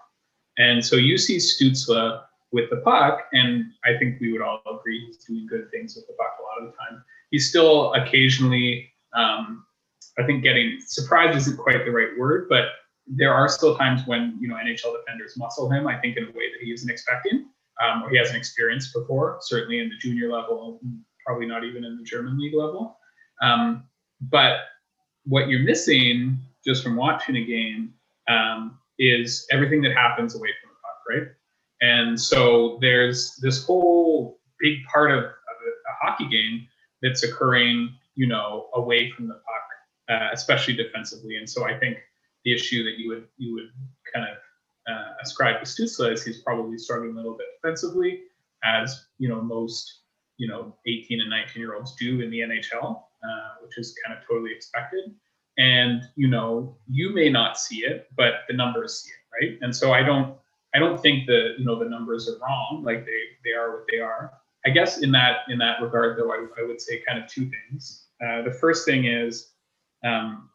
And 0.56 0.84
so 0.84 0.96
you 0.96 1.18
see 1.18 1.38
Stützle 1.38 2.23
with 2.54 2.70
the 2.70 2.76
puck, 2.76 3.26
and 3.32 3.64
I 3.84 3.99
think 3.99 4.20
we 4.20 4.32
would 4.32 4.40
all 4.40 4.62
agree 4.78 5.04
he's 5.06 5.18
doing 5.18 5.44
good 5.49 5.68
things 5.73 5.96
with 5.96 6.06
the 6.06 6.12
puck 6.12 6.37
a 6.38 6.42
lot 6.42 6.64
of 6.64 6.73
the 6.73 6.78
time. 6.78 7.04
He's 7.32 7.49
still 7.49 7.92
occasionally, 7.94 8.88
um, 9.12 9.64
I 10.20 10.23
think, 10.25 10.44
getting 10.44 10.78
surprised 10.87 11.37
isn't 11.37 11.58
quite 11.58 11.84
the 11.84 11.90
right 11.90 12.16
word, 12.16 12.46
but 12.49 12.66
there 13.08 13.34
are 13.34 13.49
still 13.49 13.76
times 13.76 14.02
when 14.06 14.38
you 14.40 14.46
know 14.46 14.54
NHL 14.54 14.96
defenders 14.96 15.37
muscle 15.37 15.68
him. 15.68 15.88
I 15.88 15.99
think 15.99 16.16
in 16.16 16.25
a 16.25 16.28
way 16.28 16.49
that 16.52 16.61
he 16.62 16.73
isn't 16.73 16.88
expecting, 16.88 17.46
um, 17.82 18.04
or 18.04 18.11
he 18.11 18.16
hasn't 18.16 18.38
experienced 18.38 18.94
before. 18.94 19.38
Certainly 19.40 19.80
in 19.80 19.88
the 19.88 19.96
junior 19.99 20.30
level, 20.30 20.80
probably 21.26 21.46
not 21.46 21.64
even 21.64 21.84
in 21.84 21.99
the 21.99 22.04
German 22.04 22.38
league 22.38 22.54
level. 22.54 22.96
Um, 23.42 23.84
but 24.20 24.58
what 25.25 25.49
you're 25.49 25.64
missing 25.64 26.38
just 26.64 26.84
from 26.84 26.94
watching 26.94 27.34
a 27.34 27.44
game 27.44 27.94
um, 28.28 28.78
is 29.00 29.44
everything 29.50 29.82
that 29.82 29.92
happens 29.92 30.37
away 30.37 30.50
from 30.62 30.70
the 30.70 30.76
puck, 30.82 31.00
right? 31.11 31.34
And 31.81 32.21
so 32.21 32.78
there's 32.81 33.37
this 33.37 33.64
whole 33.64 34.38
big 34.61 34.85
part 34.85 35.11
of, 35.11 35.19
of 35.19 35.25
a, 35.25 35.26
a, 35.26 35.95
hockey 36.00 36.28
game 36.28 36.66
that's 37.02 37.25
occurring, 37.25 37.95
you 38.14 38.26
know, 38.26 38.69
away 38.75 39.11
from 39.11 39.28
the 39.28 39.35
puck, 39.35 39.69
uh, 40.09 40.28
especially 40.33 40.75
defensively. 40.75 41.37
And 41.37 41.49
so 41.49 41.66
I 41.66 41.78
think 41.78 41.99
the 42.45 42.54
issue 42.54 42.85
that 42.85 42.99
you 42.99 43.09
would 43.09 43.26
you 43.37 43.54
would 43.54 43.71
kind 44.12 44.26
of 44.26 44.37
uh, 44.90 45.12
ascribe 45.23 45.62
to 45.62 45.66
Stützle 45.66 46.12
is 46.12 46.25
he's 46.25 46.40
probably 46.43 46.78
struggling 46.78 47.12
a 47.12 47.16
little 47.16 47.37
bit 47.37 47.47
defensively, 47.61 48.23
as 48.64 49.07
you 49.19 49.28
know 49.28 49.40
most 49.40 50.00
you 50.37 50.49
know 50.49 50.76
18 50.87 51.21
and 51.21 51.31
19 51.31 51.61
year 51.61 51.75
olds 51.75 51.95
do 51.97 52.21
in 52.21 52.31
the 52.31 52.40
NHL, 52.40 53.02
uh, 53.02 53.54
which 53.62 53.78
is 53.78 53.95
kind 54.04 54.16
of 54.16 54.26
totally 54.26 54.52
expected. 54.52 55.14
And 55.59 56.02
you 56.16 56.28
know 56.28 56.76
you 56.88 57.14
may 57.14 57.31
not 57.31 57.59
see 57.59 57.85
it, 57.85 58.09
but 58.16 58.43
the 58.49 58.54
numbers 58.54 59.02
see 59.02 59.11
it, 59.11 59.47
right? 59.47 59.59
And 59.62 59.75
so 59.75 59.93
I 59.93 60.02
don't 60.02 60.37
I 60.75 60.78
don't 60.78 61.00
think 61.00 61.26
the 61.26 61.54
you 61.59 61.64
know 61.64 61.78
the 61.78 61.88
numbers 61.88 62.28
are 62.28 62.38
wrong. 62.45 62.83
Like 62.85 63.07
they 63.07 63.21
they 63.45 63.52
are 63.52 63.73
what 63.73 63.85
they 63.90 64.00
are. 64.00 64.33
I 64.66 64.71
guess 64.71 65.02
in 65.02 65.12
that 65.12 65.40
in 65.49 65.59
that 65.59 65.81
regard, 65.81 66.19
though, 66.19 66.33
I, 66.33 66.47
I 66.59 66.66
would 66.66 66.81
say 66.81 67.02
kind 67.07 67.23
of 67.23 67.28
two 67.28 67.50
things. 67.50 68.07
Uh, 68.25 68.43
the 68.43 68.52
first 68.52 68.87
thing 68.87 69.04
is, 69.04 69.52
um, 70.04 70.49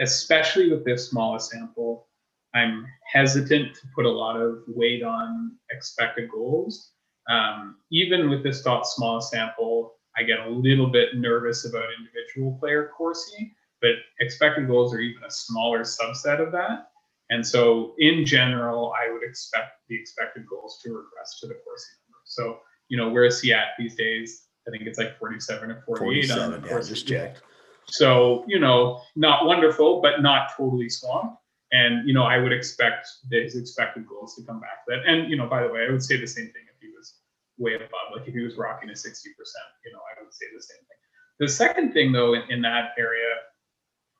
especially 0.00 0.70
with 0.70 0.84
this 0.84 1.10
small 1.10 1.38
sample, 1.38 2.08
I'm 2.54 2.86
hesitant 3.12 3.74
to 3.74 3.80
put 3.94 4.06
a 4.06 4.10
lot 4.10 4.40
of 4.40 4.62
weight 4.68 5.02
on 5.02 5.56
expected 5.70 6.30
goals. 6.30 6.92
Um, 7.28 7.76
even 7.90 8.30
with 8.30 8.42
this 8.42 8.62
small 8.62 9.20
sample, 9.20 9.96
I 10.16 10.22
get 10.22 10.38
a 10.40 10.48
little 10.48 10.86
bit 10.86 11.16
nervous 11.16 11.68
about 11.68 11.88
individual 11.98 12.58
player 12.58 12.90
Corsi, 12.96 13.54
but 13.82 13.90
expected 14.20 14.68
goals 14.68 14.94
are 14.94 15.00
even 15.00 15.22
a 15.24 15.30
smaller 15.30 15.80
subset 15.80 16.40
of 16.40 16.52
that. 16.52 16.90
And 17.30 17.46
so, 17.46 17.94
in 17.98 18.24
general, 18.24 18.92
I 18.92 19.12
would 19.12 19.22
expect 19.22 19.72
the 19.88 19.96
expected 19.96 20.46
goals 20.46 20.80
to 20.84 20.90
regress 20.90 21.40
to 21.40 21.46
the 21.46 21.54
Corsi 21.54 21.88
number. 22.06 22.22
So, 22.24 22.60
you 22.88 22.96
know, 22.96 23.08
where 23.08 23.24
is 23.24 23.40
he 23.40 23.52
at 23.52 23.68
these 23.78 23.96
days? 23.96 24.46
I 24.66 24.70
think 24.70 24.84
it's 24.84 24.98
like 24.98 25.18
47 25.18 25.70
or 25.70 25.82
48. 25.86 26.28
47, 26.28 26.64
yeah, 26.64 26.80
just 26.80 27.08
checked. 27.08 27.42
So, 27.88 28.44
you 28.48 28.58
know, 28.58 29.00
not 29.14 29.46
wonderful, 29.46 30.00
but 30.00 30.22
not 30.22 30.50
totally 30.56 30.88
swamped. 30.88 31.36
And, 31.72 32.06
you 32.06 32.14
know, 32.14 32.22
I 32.22 32.38
would 32.38 32.52
expect 32.52 33.08
his 33.30 33.56
expected 33.56 34.06
goals 34.06 34.34
to 34.36 34.42
come 34.42 34.60
back 34.60 34.84
to 34.86 34.96
that. 34.96 35.10
And, 35.10 35.30
you 35.30 35.36
know, 35.36 35.46
by 35.46 35.62
the 35.62 35.72
way, 35.72 35.86
I 35.88 35.90
would 35.90 36.02
say 36.02 36.16
the 36.16 36.26
same 36.26 36.46
thing 36.46 36.62
if 36.72 36.80
he 36.80 36.88
was 36.96 37.14
way 37.58 37.74
above, 37.74 38.14
like 38.14 38.26
if 38.26 38.34
he 38.34 38.40
was 38.40 38.56
rocking 38.56 38.90
a 38.90 38.92
60%, 38.92 39.02
you 39.04 39.92
know, 39.92 39.98
I 39.98 40.22
would 40.22 40.32
say 40.32 40.46
the 40.54 40.62
same 40.62 40.78
thing. 40.78 40.98
The 41.38 41.48
second 41.48 41.92
thing, 41.92 42.12
though, 42.12 42.34
in, 42.34 42.42
in 42.48 42.62
that 42.62 42.90
area 42.98 43.34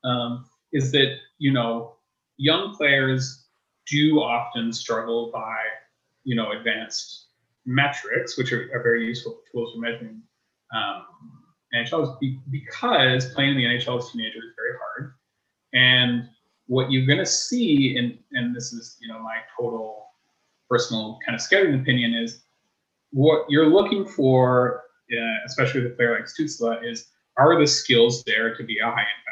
um, 0.04 0.46
is 0.72 0.92
that, 0.92 1.16
you 1.38 1.52
know, 1.52 1.95
young 2.36 2.74
players 2.74 3.46
do 3.86 4.20
often 4.20 4.72
struggle 4.72 5.30
by, 5.32 5.56
you 6.24 6.34
know, 6.34 6.52
advanced 6.52 7.26
metrics, 7.64 8.36
which 8.36 8.52
are, 8.52 8.70
are 8.74 8.82
very 8.82 9.06
useful 9.06 9.40
tools 9.52 9.74
for 9.74 9.80
measuring 9.80 10.22
um, 10.74 11.04
NHL, 11.74 12.18
be, 12.20 12.40
because 12.50 13.32
playing 13.34 13.50
in 13.50 13.56
the 13.56 13.64
NHL 13.64 13.98
as 13.98 14.08
a 14.08 14.12
teenager 14.12 14.38
is 14.38 14.54
very 14.56 14.78
hard. 14.78 15.14
And 15.74 16.28
what 16.66 16.90
you're 16.90 17.06
going 17.06 17.18
to 17.18 17.26
see, 17.26 17.96
and 17.96 18.18
and 18.32 18.54
this 18.54 18.72
is 18.72 18.96
you 19.00 19.08
know 19.08 19.20
my 19.20 19.36
total 19.58 20.06
personal 20.68 21.18
kind 21.24 21.34
of 21.34 21.40
scouting 21.40 21.74
opinion 21.74 22.14
is 22.14 22.42
what 23.12 23.46
you're 23.48 23.66
looking 23.68 24.04
for, 24.04 24.82
uh, 25.12 25.44
especially 25.46 25.82
with 25.82 25.92
a 25.92 25.94
player 25.94 26.14
like 26.14 26.24
Stützle, 26.26 26.84
is 26.84 27.08
are 27.36 27.58
the 27.58 27.66
skills 27.66 28.24
there 28.24 28.54
to 28.56 28.64
be 28.64 28.78
a 28.78 28.86
high 28.86 28.94
player? 28.94 29.25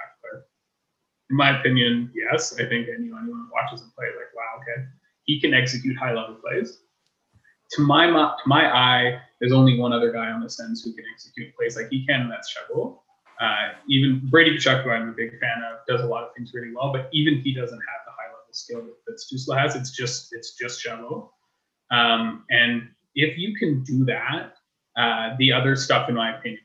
In 1.30 1.36
my 1.36 1.58
opinion, 1.58 2.12
yes. 2.14 2.54
I 2.54 2.66
think 2.66 2.88
anyone 2.94 3.24
who 3.24 3.48
watches 3.52 3.80
him 3.80 3.92
play, 3.96 4.06
like, 4.06 4.34
wow, 4.34 4.60
okay, 4.60 4.86
he 5.24 5.40
can 5.40 5.54
execute 5.54 5.96
high 5.96 6.12
level 6.12 6.36
plays. 6.36 6.78
To 7.72 7.82
my 7.82 8.06
to 8.06 8.36
my 8.46 8.66
eye, 8.66 9.20
there's 9.40 9.52
only 9.52 9.78
one 9.78 9.92
other 9.92 10.12
guy 10.12 10.30
on 10.30 10.42
the 10.42 10.50
Sens 10.50 10.82
who 10.84 10.92
can 10.92 11.04
execute 11.12 11.54
plays 11.56 11.76
like 11.76 11.88
he 11.90 12.06
can, 12.06 12.22
and 12.22 12.30
that's 12.30 12.50
Chabot. 12.50 12.98
Uh, 13.40 13.72
even 13.88 14.20
Brady 14.30 14.56
Tkachuk, 14.56 14.84
who 14.84 14.90
I'm 14.90 15.08
a 15.08 15.12
big 15.12 15.40
fan 15.40 15.62
of, 15.64 15.80
does 15.88 16.02
a 16.02 16.06
lot 16.06 16.22
of 16.24 16.34
things 16.36 16.52
really 16.54 16.72
well, 16.72 16.92
but 16.92 17.08
even 17.12 17.40
he 17.40 17.52
doesn't 17.52 17.78
have 17.78 18.00
the 18.06 18.12
high 18.12 18.28
level 18.28 18.52
skill 18.52 18.82
that, 18.82 18.94
that 19.06 19.16
Stützle 19.16 19.58
has. 19.58 19.74
It's 19.74 19.90
just 19.90 20.32
it's 20.32 20.54
just 20.56 20.80
Chabot. 20.80 21.30
Um, 21.90 22.44
and 22.50 22.88
if 23.14 23.38
you 23.38 23.56
can 23.56 23.82
do 23.82 24.04
that, 24.04 24.54
uh, 24.96 25.34
the 25.38 25.52
other 25.52 25.74
stuff, 25.74 26.08
in 26.08 26.14
my 26.14 26.36
opinion, 26.38 26.60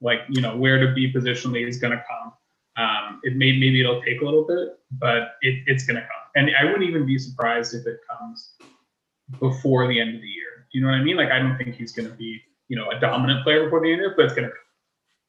like 0.00 0.20
you 0.28 0.40
know 0.40 0.56
where 0.56 0.84
to 0.84 0.92
be 0.94 1.12
positionally 1.12 1.66
is 1.66 1.78
going 1.78 1.92
to 1.92 2.02
come. 2.08 2.32
Um, 2.76 3.20
it 3.22 3.36
may 3.36 3.52
maybe 3.52 3.80
it'll 3.80 4.02
take 4.02 4.20
a 4.20 4.24
little 4.24 4.46
bit, 4.46 4.78
but 4.92 5.32
it, 5.42 5.62
it's 5.66 5.84
going 5.84 5.96
to 5.96 6.02
come. 6.02 6.08
And 6.36 6.50
I 6.58 6.64
wouldn't 6.64 6.84
even 6.84 7.06
be 7.06 7.18
surprised 7.18 7.74
if 7.74 7.86
it 7.86 7.98
comes 8.08 8.54
before 9.38 9.88
the 9.88 10.00
end 10.00 10.14
of 10.14 10.20
the 10.20 10.26
year. 10.26 10.66
Do 10.72 10.78
you 10.78 10.84
know 10.84 10.90
what 10.90 10.98
I 10.98 11.02
mean? 11.02 11.16
Like 11.16 11.30
I 11.30 11.38
don't 11.38 11.56
think 11.58 11.74
he's 11.74 11.92
going 11.92 12.08
to 12.08 12.14
be 12.14 12.40
you 12.68 12.76
know 12.76 12.88
a 12.90 12.98
dominant 13.00 13.44
player 13.44 13.64
before 13.64 13.80
the 13.82 13.92
end 13.92 14.04
of 14.04 14.12
it, 14.12 14.16
but 14.16 14.26
it's 14.26 14.34
going 14.34 14.48
to. 14.48 14.54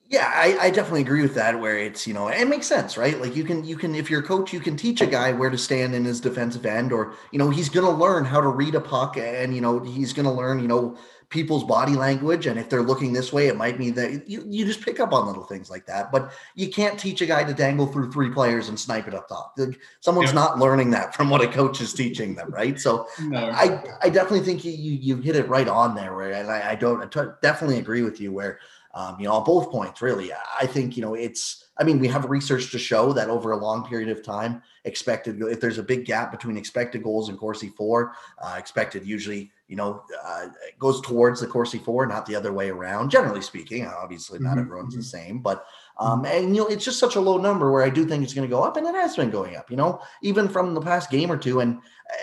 Yeah, 0.08 0.30
I, 0.36 0.58
I, 0.60 0.70
definitely 0.72 1.02
agree 1.02 1.22
with 1.22 1.36
that. 1.36 1.58
Where 1.58 1.78
it's 1.78 2.06
you 2.06 2.14
know 2.14 2.28
it 2.28 2.48
makes 2.48 2.68
sense, 2.68 2.98
right? 2.98 3.20
Like 3.20 3.36
you 3.36 3.46
can 3.46 3.64
you 3.64 3.78
can 3.78 3.96
if 3.96 4.10
you're 4.10 4.20
a 4.20 4.24
coach, 4.24 4.52
you 4.52 4.60
can 4.60 4.76
teach 4.76 5.00
a 5.00 5.06
guy 5.06 5.32
where 5.32 5.50
to 5.50 5.58
stand 5.58 5.96
in 5.96 6.04
his 6.04 6.20
defensive 6.20 6.66
end, 6.66 6.92
or 6.92 7.14
you 7.32 7.40
know 7.40 7.50
he's 7.50 7.70
going 7.70 7.86
to 7.86 7.92
learn 7.92 8.26
how 8.26 8.42
to 8.42 8.50
read 8.50 8.76
a 8.76 8.82
puck, 8.82 9.18
and 9.18 9.56
you 9.56 9.62
know 9.62 9.80
he's 9.80 10.12
going 10.12 10.26
to 10.26 10.32
learn 10.32 10.60
you 10.60 10.68
know 10.68 10.98
people's 11.32 11.64
body 11.64 11.94
language, 11.94 12.46
and 12.46 12.60
if 12.60 12.70
they're 12.70 12.84
looking 12.84 13.14
this 13.14 13.34
way, 13.34 13.48
it 13.48 13.58
might 13.58 13.80
mean 13.80 13.96
that 13.96 14.30
you 14.30 14.46
you 14.48 14.66
just 14.66 14.82
pick 14.82 15.00
up 15.00 15.14
on 15.14 15.26
little 15.26 15.44
things 15.44 15.72
like 15.72 15.88
that. 15.88 16.12
But 16.12 16.32
you 16.56 16.70
can't 16.70 17.00
teach 17.00 17.22
a 17.22 17.26
guy 17.26 17.44
to 17.44 17.54
dangle 17.54 17.88
through 17.88 18.12
three 18.12 18.30
players 18.30 18.70
and 18.70 18.80
snipe 18.80 19.08
it 19.08 19.16
up 19.16 19.28
top. 19.28 19.58
Someone's 20.02 20.30
yeah. 20.30 20.36
not 20.36 20.60
learning 20.60 20.92
that 20.92 21.16
from 21.16 21.30
what 21.30 21.42
a 21.42 21.48
coach 21.48 21.82
is 21.82 21.94
teaching 21.94 22.36
them, 22.36 22.52
right? 22.52 22.80
So 22.80 23.08
no. 23.20 23.50
I 23.50 23.82
I 24.04 24.10
definitely 24.10 24.42
think 24.42 24.64
you 24.64 24.72
you 24.72 25.16
hit 25.18 25.36
it 25.36 25.48
right 25.48 25.68
on 25.68 25.96
there. 25.96 26.14
Where 26.14 26.32
and 26.32 26.52
I, 26.52 26.72
I 26.72 26.76
don't 26.76 27.02
I 27.02 27.08
t- 27.08 27.32
definitely 27.42 27.80
agree 27.80 28.04
with 28.04 28.22
you 28.22 28.32
where 28.32 28.60
um, 28.94 29.18
you 29.20 29.26
know, 29.26 29.34
on 29.34 29.44
both 29.44 29.72
points, 29.72 30.02
really. 30.02 30.32
I 30.34 30.66
think, 30.66 30.98
you 30.98 31.02
know, 31.02 31.14
it's, 31.14 31.70
I 31.78 31.84
mean, 31.84 32.00
we 32.00 32.08
have 32.10 32.30
research 32.30 32.72
to 32.72 32.80
show 32.80 33.14
that 33.14 33.30
over 33.30 33.52
a 33.52 33.58
long 33.58 33.88
period 33.88 34.10
of 34.10 34.24
time, 34.24 34.62
expected, 34.84 35.42
if 35.44 35.62
there's 35.62 35.78
a 35.78 35.84
big 35.84 36.06
gap 36.06 36.32
between 36.32 36.58
expected 36.58 37.04
goals 37.04 37.30
and 37.30 37.38
Corsi 37.38 37.70
For, 37.70 38.14
uh, 38.40 38.56
expected 38.58 39.06
usually, 39.06 39.52
you 39.72 39.78
know, 39.78 40.04
uh, 40.26 40.48
goes 40.80 41.00
towards 41.00 41.40
the 41.40 41.48
Corsi 41.48 41.78
For, 41.78 42.06
not 42.06 42.26
the 42.26 42.36
other 42.36 42.52
way 42.52 42.70
around, 42.70 43.10
generally 43.10 43.42
speaking. 43.42 43.88
Obviously, 43.88 44.38
not 44.38 44.50
mm-hmm. 44.50 44.60
everyone's 44.60 44.94
the 44.94 45.00
mm-hmm. 45.00 45.28
same, 45.28 45.40
but, 45.40 45.66
um, 45.98 46.24
mm-hmm. 46.24 46.26
and, 46.26 46.56
you 46.56 46.62
know, 46.62 46.68
it's 46.68 46.84
just 46.84 47.00
such 47.00 47.16
a 47.16 47.22
low 47.22 47.38
number 47.38 47.72
where 47.72 47.82
I 47.82 47.90
do 47.90 48.06
think 48.06 48.22
it's 48.22 48.34
going 48.34 48.48
to 48.48 48.54
go 48.54 48.62
up, 48.62 48.76
and 48.76 48.86
it 48.86 48.96
has 48.96 49.16
been 49.16 49.30
going 49.30 49.56
up, 49.56 49.72
you 49.72 49.78
know, 49.78 50.02
even 50.22 50.50
from 50.50 50.74
the 50.74 50.82
past 50.82 51.10
game 51.10 51.32
or 51.32 51.38
two. 51.38 51.62
And 51.62 51.80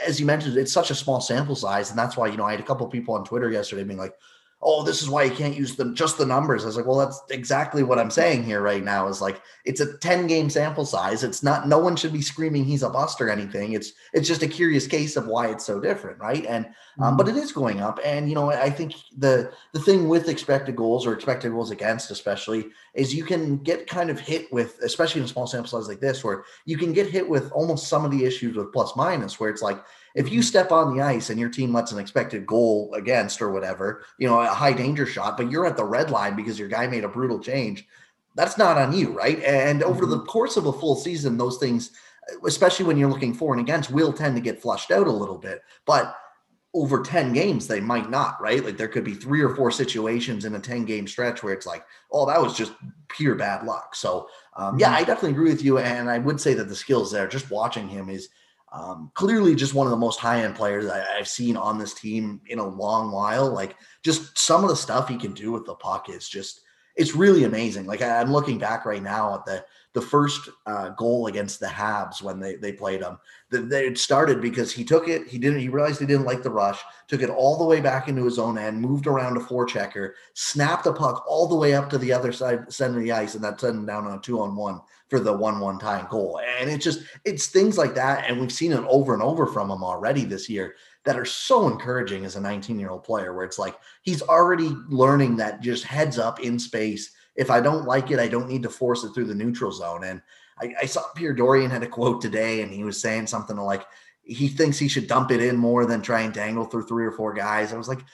as 0.07 0.21
you 0.21 0.27
mentioned, 0.27 0.59
it's 0.59 0.75
such 0.75 0.91
a 0.91 0.95
small 0.95 1.23
sample 1.23 1.57
size. 1.57 1.89
And 1.89 1.99
that's 1.99 2.19
why, 2.19 2.27
you 2.27 2.37
know, 2.37 2.45
I 2.45 2.51
had 2.51 2.61
a 2.61 2.65
couple 2.65 2.87
people 2.87 3.15
on 3.15 3.25
Twitter 3.25 3.51
yesterday 3.51 3.83
being 3.83 3.99
like, 3.99 4.15
oh, 4.61 4.83
this 4.83 5.03
is 5.03 5.09
why 5.09 5.23
you 5.23 5.31
can't 5.31 5.57
use 5.57 5.77
them 5.77 5.95
just 5.95 6.19
the 6.19 6.27
numbers. 6.27 6.65
I 6.65 6.67
was 6.67 6.77
like, 6.77 6.87
well, 6.87 6.99
that's 6.99 7.23
exactly 7.31 7.85
what 7.85 7.99
I'm 7.99 8.11
saying 8.11 8.43
here 8.43 8.61
right 8.61 8.83
now. 8.83 9.07
Is 9.07 9.21
like 9.21 9.41
it's 9.65 9.81
a 9.81 9.97
10 9.99 10.27
game 10.27 10.51
sample 10.51 10.85
size. 10.85 11.23
It's 11.23 11.43
not 11.45 11.69
no 11.69 11.79
one 11.79 11.95
should 11.95 12.13
be 12.13 12.23
screaming 12.23 12.65
he's 12.65 12.83
a 12.83 12.91
bust 12.91 13.21
or 13.21 13.31
anything. 13.31 13.73
It's 13.73 13.93
it's 14.13 14.27
just 14.27 14.43
a 14.43 14.49
curious 14.49 14.87
case 14.89 15.17
of 15.17 15.27
why 15.27 15.49
it's 15.49 15.65
so 15.65 15.81
different, 15.81 16.19
right? 16.19 16.45
And 16.47 16.67
um, 17.01 17.17
but 17.17 17.27
mm-hmm. 17.27 17.39
it 17.39 17.41
is 17.41 17.53
going 17.53 17.81
up. 17.81 18.01
And 18.05 18.29
you 18.29 18.35
know, 18.35 18.51
I 18.51 18.71
think 18.71 18.95
the 19.17 19.53
the 19.73 19.81
thing 19.81 20.09
with 20.09 20.29
expected 20.29 20.75
goals 20.75 21.07
or 21.07 21.13
expected 21.13 21.53
goals 21.53 21.71
against, 21.71 22.11
especially, 22.11 22.67
is 22.95 23.15
you 23.15 23.25
can 23.25 23.59
get 23.59 23.87
kind 23.87 24.11
of 24.11 24.19
hit 24.19 24.53
with, 24.53 24.79
especially 24.83 25.21
in 25.21 25.27
a 25.27 25.29
small 25.29 25.47
sample 25.47 25.69
size 25.69 25.89
like 25.89 26.01
this, 26.01 26.25
where 26.25 26.45
you 26.65 26.77
can 26.77 26.93
get 26.93 27.09
hit 27.09 27.29
with 27.29 27.53
almost 27.53 27.87
some 27.87 28.05
of 28.05 28.11
the 28.11 28.25
issues 28.25 28.57
with 28.57 28.73
plus 28.73 28.97
minus, 28.97 29.39
where 29.39 29.51
it's 29.51 29.63
like 29.63 29.85
if 30.15 30.31
you 30.33 30.43
step 30.43 30.73
on 30.73 30.95
the 30.95 31.03
ice 31.03 31.31
and 31.31 31.39
your 31.39 31.49
team 31.49 31.73
lets 31.73 31.93
an 31.93 31.99
expected 31.99 32.47
goal 32.47 32.93
against 32.95 33.43
or 33.43 33.51
whatever, 33.51 34.05
you 34.19 34.29
know, 34.29 34.41
a 34.41 34.47
high 34.47 34.73
danger 34.73 35.07
shot, 35.07 35.37
but 35.37 35.51
you're 35.51 35.67
at 35.67 35.77
the 35.77 35.85
red 35.85 36.11
line 36.11 36.37
because 36.37 36.59
your 36.59 36.69
guy 36.69 36.87
made 36.87 37.05
a 37.05 37.09
brutal 37.09 37.39
change, 37.39 37.87
that's 38.35 38.59
not 38.59 38.79
on 38.79 38.93
you, 38.93 39.11
right? 39.11 39.43
And 39.43 39.83
over 39.83 40.03
mm-hmm. 40.03 40.11
the 40.11 40.25
course 40.25 40.57
of 40.57 40.67
a 40.67 40.73
full 40.73 40.97
season, 40.97 41.37
those 41.37 41.59
things, 41.59 41.91
especially 42.47 42.87
when 42.87 42.97
you're 42.97 43.11
looking 43.11 43.35
for 43.35 43.53
and 43.53 43.61
against, 43.61 43.91
will 43.91 44.13
tend 44.13 44.37
to 44.37 44.43
get 44.43 44.63
flushed 44.63 44.91
out 44.91 45.07
a 45.07 45.13
little 45.13 45.39
bit. 45.39 45.63
But 45.87 46.17
over 46.75 47.03
10 47.03 47.33
games, 47.33 47.67
they 47.67 47.81
might 47.81 48.11
not, 48.11 48.41
right? 48.41 48.65
Like 48.65 48.77
there 48.77 48.89
could 48.89 49.05
be 49.05 49.15
three 49.15 49.41
or 49.41 49.55
four 49.55 49.71
situations 49.71 50.45
in 50.45 50.55
a 50.55 50.61
10 50.61 50.85
game 50.85 51.07
stretch 51.07 51.43
where 51.43 51.55
it's 51.55 51.67
like, 51.67 51.85
oh, 52.13 52.27
that 52.27 52.41
was 52.41 52.57
just 52.57 52.73
pure 53.09 53.35
bad 53.35 53.65
luck. 53.65 53.95
So, 53.95 54.29
um, 54.57 54.79
yeah, 54.79 54.89
mm-hmm. 54.89 54.97
I 54.97 55.05
definitely 55.05 55.31
agree 55.31 55.51
with 55.51 55.65
you. 55.65 55.79
And 55.79 56.11
I 56.11 56.19
would 56.19 56.41
say 56.41 56.55
that 56.55 56.69
the 56.69 56.77
skills 56.77 57.11
there, 57.11 57.27
just 57.27 57.51
watching 57.51 57.89
him 57.89 58.09
is 58.09 58.29
um, 58.73 59.11
clearly, 59.15 59.55
just 59.55 59.75
one 59.75 59.87
of 59.87 59.91
the 59.91 59.97
most 59.97 60.21
high 60.21 60.43
end 60.45 60.55
players 60.55 60.87
I, 60.87 61.05
have 61.17 61.29
seen 61.29 61.57
on 61.57 61.79
this 61.79 61.95
team 61.95 62.41
in 62.47 62.59
a 62.59 62.67
long 62.67 63.11
while. 63.11 63.51
Like, 63.51 63.77
just 64.03 64.39
some 64.39 64.63
of 64.63 64.69
the 64.71 64.77
stuff 64.77 65.09
he 65.09 65.17
can 65.17 65.33
do 65.33 65.53
with 65.53 65.65
the 65.65 65.75
puck 65.75 66.09
is 66.11 66.29
just 66.29 66.61
it's 66.99 67.15
really 67.15 67.45
amazing. 67.45 67.87
Like 67.87 68.03
I, 68.03 68.21
am 68.21 68.33
looking 68.33 68.59
back 68.59 68.85
right 68.85 69.03
now 69.03 69.35
at 69.35 69.47
the 69.47 69.65
the 69.95 70.03
first 70.03 70.49
uh, 70.67 70.91
goal 70.91 71.29
against 71.29 71.61
the 71.61 71.67
Habs 71.67 72.21
when 72.21 72.41
they 72.41 72.57
they 72.57 72.73
played 72.73 73.01
him. 73.01 73.19
The, 73.51 73.87
it 73.87 73.99
started 73.99 74.43
because 74.43 74.73
he 74.73 74.85
took 74.85 75.09
it. 75.09 75.29
He 75.29 75.39
didn't. 75.39 75.61
He 75.61 75.69
realized 75.69 76.01
he 76.01 76.07
didn't 76.07 76.27
like 76.27 76.43
the 76.43 76.51
rush. 76.51 76.81
Took 77.07 77.23
it 77.23 77.31
all 77.31 77.57
the 77.57 77.65
way 77.65 77.81
back 77.81 78.09
into 78.09 78.25
his 78.25 78.39
own 78.39 78.59
end. 78.59 78.81
Moved 78.81 79.07
around 79.07 79.37
a 79.37 79.41
forechecker. 79.41 80.13
Snapped 80.35 80.85
the 80.85 80.93
puck 80.93 81.25
all 81.27 81.47
the 81.47 81.57
way 81.57 81.73
up 81.75 81.89
to 81.91 81.99
the 81.99 82.13
other 82.13 82.33
side 82.33 82.71
center 82.71 82.99
of 82.99 83.05
the 83.05 83.13
ice, 83.13 83.37
and 83.37 83.45
that 83.45 83.61
sent 83.61 83.77
him 83.77 83.87
down 83.87 84.07
on 84.07 84.19
a 84.19 84.21
two 84.21 84.41
on 84.41 84.57
one 84.57 84.81
for 85.09 85.21
the 85.21 85.33
one 85.33 85.61
one 85.61 85.79
time 85.79 86.07
goal. 86.11 86.41
And 86.61 86.71
it's 86.71 86.85
just 86.85 87.01
it's 87.25 87.49
things 87.49 87.79
like 87.79 87.95
that, 87.95 88.29
and 88.29 88.41
we've 88.41 88.53
seen 88.53 88.73
it 88.73 88.85
over 88.89 89.15
and 89.15 89.23
over 89.23 89.47
from 89.47 89.71
him 89.71 89.83
already 89.83 90.25
this 90.25 90.49
year 90.49 90.75
that 91.05 91.19
are 91.19 91.25
so 91.25 91.69
encouraging 91.69 92.25
as 92.25 92.37
a 92.37 92.41
19 92.41 92.79
year 92.79 92.91
old 92.91 93.05
player, 93.05 93.35
where 93.35 93.45
it's 93.45 93.59
like 93.59 93.77
he's 94.03 94.23
already 94.23 94.69
learning 94.89 95.37
that 95.37 95.61
just 95.61 95.85
heads 95.85 96.19
up 96.19 96.41
in 96.41 96.59
space. 96.59 97.13
If 97.37 97.51
I 97.51 97.61
don't 97.61 97.87
like 97.87 98.11
it, 98.11 98.19
I 98.19 98.29
don't 98.29 98.49
need 98.49 98.63
to 98.65 98.71
force 98.71 99.05
it 99.05 99.15
through 99.15 99.27
the 99.27 99.35
neutral 99.35 99.73
zone. 99.73 100.05
And 100.05 100.21
I, 100.61 100.75
I 100.83 100.87
saw 100.87 101.03
Pierre 101.15 101.35
Dorion 101.35 101.71
had 101.71 101.83
a 101.83 101.89
quote 101.89 102.21
today, 102.21 102.63
and 102.63 102.73
he 102.73 102.85
was 102.85 103.01
saying 103.01 103.29
something 103.29 103.57
like 103.57 103.87
he 104.29 104.49
thinks 104.49 104.79
he 104.79 104.89
should 104.89 105.07
dump 105.07 105.31
it 105.31 105.43
in 105.43 105.57
more 105.57 105.87
than 105.87 106.03
try 106.03 106.21
and 106.21 106.35
dangle 106.35 106.67
through 106.67 106.87
three 106.87 107.07
or 107.07 107.13
four 107.13 107.33
guys. 107.33 107.73
I 107.73 107.79
was 107.79 107.89
like, 107.89 108.05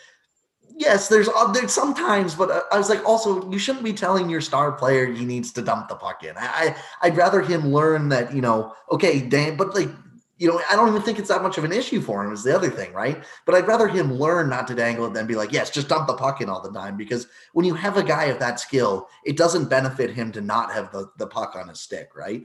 Yes, 0.76 1.08
there's 1.08 1.28
uh, 1.28 1.52
there's 1.52 1.72
sometimes, 1.72 2.34
but 2.34 2.50
uh, 2.50 2.62
I 2.72 2.78
was 2.78 2.88
like, 2.88 3.04
also, 3.04 3.48
you 3.50 3.58
shouldn't 3.58 3.84
be 3.84 3.92
telling 3.92 4.28
your 4.28 4.40
star 4.40 4.72
player 4.72 5.06
he 5.06 5.24
needs 5.24 5.52
to 5.52 5.62
dump 5.62 5.88
the 5.88 5.94
puck 5.94 6.24
in. 6.24 6.34
I, 6.36 6.74
I 7.00 7.10
would 7.10 7.16
rather 7.16 7.42
him 7.42 7.68
learn 7.68 8.08
that 8.08 8.34
you 8.34 8.40
know, 8.40 8.74
okay, 8.90 9.20
Dan, 9.20 9.56
but 9.56 9.74
like 9.74 9.88
you 10.36 10.48
know, 10.48 10.60
I 10.68 10.74
don't 10.74 10.88
even 10.88 11.02
think 11.02 11.20
it's 11.20 11.28
that 11.28 11.42
much 11.42 11.58
of 11.58 11.64
an 11.64 11.72
issue 11.72 12.00
for 12.00 12.24
him. 12.24 12.32
Is 12.32 12.42
the 12.42 12.54
other 12.54 12.70
thing, 12.70 12.92
right? 12.92 13.22
But 13.46 13.54
I'd 13.54 13.68
rather 13.68 13.86
him 13.86 14.14
learn 14.14 14.48
not 14.48 14.66
to 14.66 14.74
dangle 14.74 15.06
it 15.06 15.14
than 15.14 15.28
be 15.28 15.36
like, 15.36 15.52
yes, 15.52 15.70
just 15.70 15.88
dump 15.88 16.08
the 16.08 16.14
puck 16.14 16.40
in 16.40 16.48
all 16.48 16.60
the 16.60 16.72
time. 16.72 16.96
Because 16.96 17.28
when 17.52 17.64
you 17.64 17.74
have 17.74 17.96
a 17.96 18.02
guy 18.02 18.24
of 18.24 18.40
that 18.40 18.58
skill, 18.58 19.08
it 19.24 19.36
doesn't 19.36 19.70
benefit 19.70 20.10
him 20.10 20.32
to 20.32 20.40
not 20.40 20.72
have 20.72 20.90
the 20.90 21.08
the 21.18 21.26
puck 21.26 21.54
on 21.54 21.68
his 21.68 21.80
stick, 21.80 22.16
right? 22.16 22.42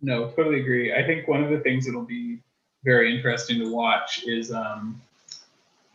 No, 0.00 0.30
totally 0.30 0.60
agree. 0.60 0.92
I 0.94 1.06
think 1.06 1.28
one 1.28 1.44
of 1.44 1.50
the 1.50 1.60
things 1.60 1.86
that'll 1.86 2.02
be 2.02 2.40
very 2.84 3.14
interesting 3.14 3.60
to 3.60 3.72
watch 3.72 4.24
is, 4.26 4.52
um, 4.52 5.00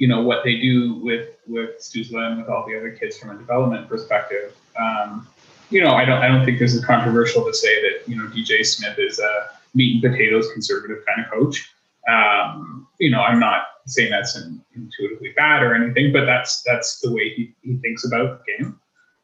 you 0.01 0.07
know, 0.07 0.19
what 0.19 0.43
they 0.43 0.55
do 0.55 0.95
with 0.95 1.29
with 1.45 1.77
Stützle 1.79 2.17
and 2.25 2.39
with 2.39 2.49
all 2.49 2.65
the 2.67 2.75
other 2.75 2.89
kids 2.89 3.19
from 3.19 3.29
a 3.29 3.37
development 3.37 3.87
perspective. 3.87 4.57
Um, 4.75 5.27
you 5.69 5.79
know, 5.79 5.91
I 5.91 6.05
don't 6.05 6.17
I 6.17 6.27
don't 6.27 6.43
think 6.43 6.57
this 6.57 6.73
is 6.73 6.83
controversial 6.83 7.45
to 7.45 7.53
say 7.53 7.79
that 7.83 8.09
you 8.09 8.15
know 8.15 8.25
DJ 8.29 8.65
Smith 8.65 8.97
is 8.97 9.19
a 9.19 9.51
meat 9.75 10.03
and 10.03 10.11
potatoes 10.11 10.51
conservative 10.53 11.05
kind 11.05 11.23
of 11.23 11.31
coach. 11.31 11.71
Um, 12.09 12.87
you 12.99 13.11
know, 13.11 13.21
I'm 13.21 13.39
not 13.39 13.61
saying 13.85 14.09
that's 14.09 14.35
in, 14.35 14.59
intuitively 14.73 15.33
bad 15.37 15.61
or 15.61 15.75
anything, 15.75 16.11
but 16.11 16.25
that's 16.25 16.63
that's 16.63 16.99
the 17.01 17.13
way 17.13 17.35
he, 17.35 17.53
he 17.61 17.77
thinks 17.77 18.03
about 18.03 18.39
the 18.39 18.53
game. 18.57 18.79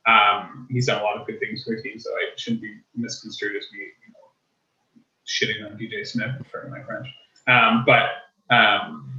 Um, 0.06 0.68
he's 0.70 0.86
done 0.86 1.02
a 1.02 1.04
lot 1.04 1.20
of 1.20 1.26
good 1.26 1.40
things 1.40 1.64
for 1.64 1.76
the 1.76 1.82
team, 1.82 1.98
so 1.98 2.12
I 2.12 2.30
shouldn't 2.36 2.62
be 2.62 2.78
misconstrued 2.96 3.56
as 3.56 3.64
me, 3.74 3.80
you 3.80 4.14
know, 4.14 5.02
shitting 5.26 5.72
on 5.72 5.76
DJ 5.76 6.06
Smith, 6.06 6.36
for 6.52 6.70
my 6.70 6.84
French. 6.84 7.08
Um, 7.48 7.84
but 7.84 8.10
um, 8.56 9.18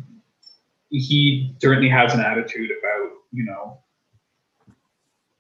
he 0.90 1.55
certainly 1.61 1.88
has 1.88 2.14
an 2.14 2.20
attitude 2.20 2.70
about, 2.70 3.11
you 3.33 3.44
know, 3.44 3.79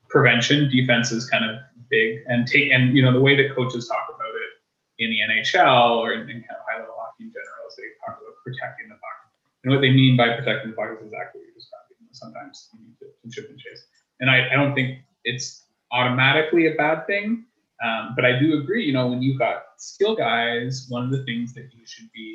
prevention. 0.08 0.70
Defense 0.70 1.12
is 1.12 1.28
kind 1.28 1.44
of 1.44 1.56
big, 1.90 2.20
and 2.26 2.46
take 2.46 2.70
and 2.70 2.96
you 2.96 3.02
know 3.02 3.12
the 3.12 3.20
way 3.20 3.36
that 3.36 3.54
coaches 3.54 3.88
talk 3.88 4.08
about 4.14 4.28
it 4.28 5.04
in 5.04 5.10
the 5.10 5.18
NHL 5.20 5.96
or 5.96 6.12
in, 6.12 6.20
in 6.22 6.42
kind 6.42 6.58
of 6.58 6.64
high 6.68 6.80
level 6.80 6.94
hockey 6.98 7.24
in 7.24 7.32
general 7.32 7.68
is 7.68 7.76
they 7.76 7.84
talk 8.04 8.20
about 8.20 8.34
protecting 8.44 8.88
the 8.88 8.94
puck. 8.94 9.18
And 9.64 9.72
what 9.72 9.80
they 9.80 9.90
mean 9.90 10.16
by 10.16 10.36
protecting 10.36 10.70
the 10.70 10.76
puck 10.76 10.90
is 10.92 11.04
exactly 11.04 11.40
what 11.40 11.46
you're 11.46 11.54
describing. 11.54 11.96
Sometimes 12.12 12.68
you 12.72 12.80
need 12.80 12.96
to, 13.00 13.06
chip 13.30 13.50
and 13.50 13.58
chase. 13.58 13.84
And 14.20 14.30
I, 14.30 14.48
I 14.50 14.56
don't 14.56 14.74
think 14.74 15.00
it's 15.24 15.66
automatically 15.92 16.66
a 16.66 16.74
bad 16.74 17.06
thing. 17.06 17.44
Um, 17.84 18.14
but 18.16 18.24
I 18.24 18.38
do 18.38 18.58
agree, 18.58 18.84
you 18.84 18.92
know, 18.92 19.06
when 19.06 19.22
you've 19.22 19.38
got 19.38 19.62
skill 19.76 20.16
guys, 20.16 20.86
one 20.88 21.04
of 21.04 21.10
the 21.10 21.22
things 21.24 21.54
that 21.54 21.68
you 21.72 21.86
should 21.86 22.10
be 22.12 22.34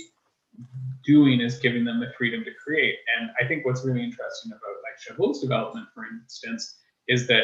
doing 1.05 1.41
is 1.41 1.59
giving 1.59 1.83
them 1.83 1.99
the 1.99 2.11
freedom 2.17 2.43
to 2.43 2.51
create. 2.63 2.95
And 3.17 3.29
I 3.41 3.47
think 3.47 3.65
what's 3.65 3.83
really 3.85 4.03
interesting 4.03 4.51
about 4.51 4.61
like 4.83 4.97
Chabot's 4.99 5.41
development, 5.41 5.87
for 5.93 6.05
instance, 6.05 6.75
is 7.07 7.27
that 7.27 7.43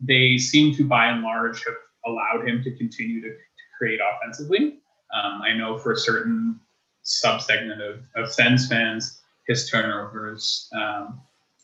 they 0.00 0.38
seem 0.38 0.74
to 0.76 0.84
by 0.84 1.06
and 1.06 1.22
large 1.22 1.64
have 1.64 1.74
allowed 2.06 2.46
him 2.46 2.62
to 2.62 2.76
continue 2.76 3.20
to 3.20 3.34
create 3.76 4.00
offensively. 4.00 4.78
Um, 5.14 5.42
I 5.42 5.52
know 5.52 5.78
for 5.78 5.92
a 5.92 5.96
certain 5.96 6.60
subsegment 7.04 7.80
of, 7.80 8.00
of 8.16 8.32
Sens 8.32 8.68
fans, 8.68 9.20
his 9.46 9.68
turnovers 9.70 10.68
um, 10.74 11.20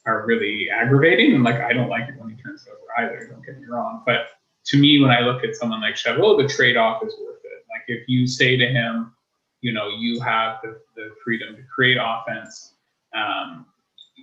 are 0.07 0.25
really 0.27 0.69
aggravating. 0.71 1.35
And 1.35 1.45
like, 1.45 1.61
I 1.61 1.73
don't 1.73 1.89
like 1.89 2.09
it 2.09 2.15
when 2.19 2.31
he 2.31 2.37
turns 2.43 2.67
over 2.69 3.07
either, 3.07 3.29
don't 3.29 3.45
get 3.45 3.59
me 3.59 3.67
wrong. 3.69 4.03
But 4.07 4.27
to 4.67 4.77
me, 4.77 5.01
when 5.01 5.11
I 5.11 5.21
look 5.21 5.43
at 5.45 5.57
someone 5.57 5.81
like 5.81 5.97
Chabot, 5.97 6.37
the 6.37 6.49
trade 6.49 6.77
off 6.77 7.03
is 7.05 7.15
worth 7.21 7.41
it. 7.45 7.65
Like, 7.71 7.83
if 7.89 8.09
you 8.09 8.27
say 8.27 8.57
to 8.57 8.67
him, 8.67 9.13
you 9.63 9.73
know, 9.73 9.89
you 9.89 10.21
have 10.21 10.59
the, 10.63 10.81
the 10.97 11.11
freedom 11.25 11.57
to 11.57 11.63
create 11.75 11.97
offense. 12.01 12.75
Um, 13.15 13.65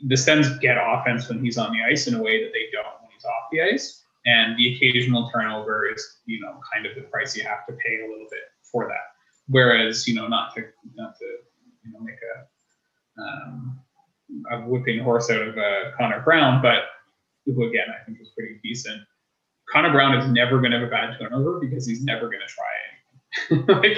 the 0.08 0.17
Sens 0.17 0.60
get 0.60 0.78
offense 0.78 1.28
when 1.28 1.43
he's 1.43 1.58
on 1.58 1.71
the 1.71 1.80
ice 1.82 2.08
in 2.08 2.13
a 2.13 2.21
way 2.21 2.43
that 2.43 2.52
they 2.54 2.67
don't 2.71 3.02
when 3.02 3.10
he's 3.12 3.25
off 3.25 3.49
the 3.52 3.62
ice. 3.62 4.04
And 4.25 4.58
the 4.58 4.75
occasional 4.75 5.32
turnover 5.32 5.89
is 5.91 6.17
you 6.25 6.39
know 6.41 6.60
kind 6.71 6.86
of 6.86 6.95
the 6.95 7.04
price 7.04 7.36
you 7.36 7.43
have 7.43 7.65
to 7.67 7.73
pay 7.73 8.02
a 8.02 8.10
little 8.10 8.28
bit 8.30 8.41
for 8.62 8.88
that. 8.88 9.15
Whereas 9.47 10.08
you 10.08 10.13
know 10.13 10.28
not 10.28 10.54
to 10.56 10.65
not 10.95 11.17
to 11.17 11.25
you 11.86 11.93
know 11.93 11.99
make 11.99 12.19
a 12.36 13.21
um, 13.21 13.80
a 14.52 14.62
whipping 14.62 14.99
horse 14.99 15.30
out 15.32 15.41
of 15.41 15.58
uh, 15.58 15.95
Connor 15.97 16.21
Brown 16.21 16.62
but 16.62 16.84
who 17.45 17.63
again 17.63 17.88
I 17.89 18.04
think 18.06 18.19
is 18.21 18.30
pretty 18.38 18.60
decent. 18.62 19.02
Connor 19.71 19.91
Brown 19.91 20.17
is 20.17 20.30
never 20.32 20.60
going 20.60 20.71
to 20.71 20.80
have 20.80 20.88
a 20.88 20.91
bad 20.91 21.17
turnover 21.17 21.60
because 21.60 21.88
he's 21.88 22.04
never 22.04 22.28
going 22.28 22.41
to 22.45 22.54
try 22.54 22.65
anything 22.89 22.99
like 23.52 23.98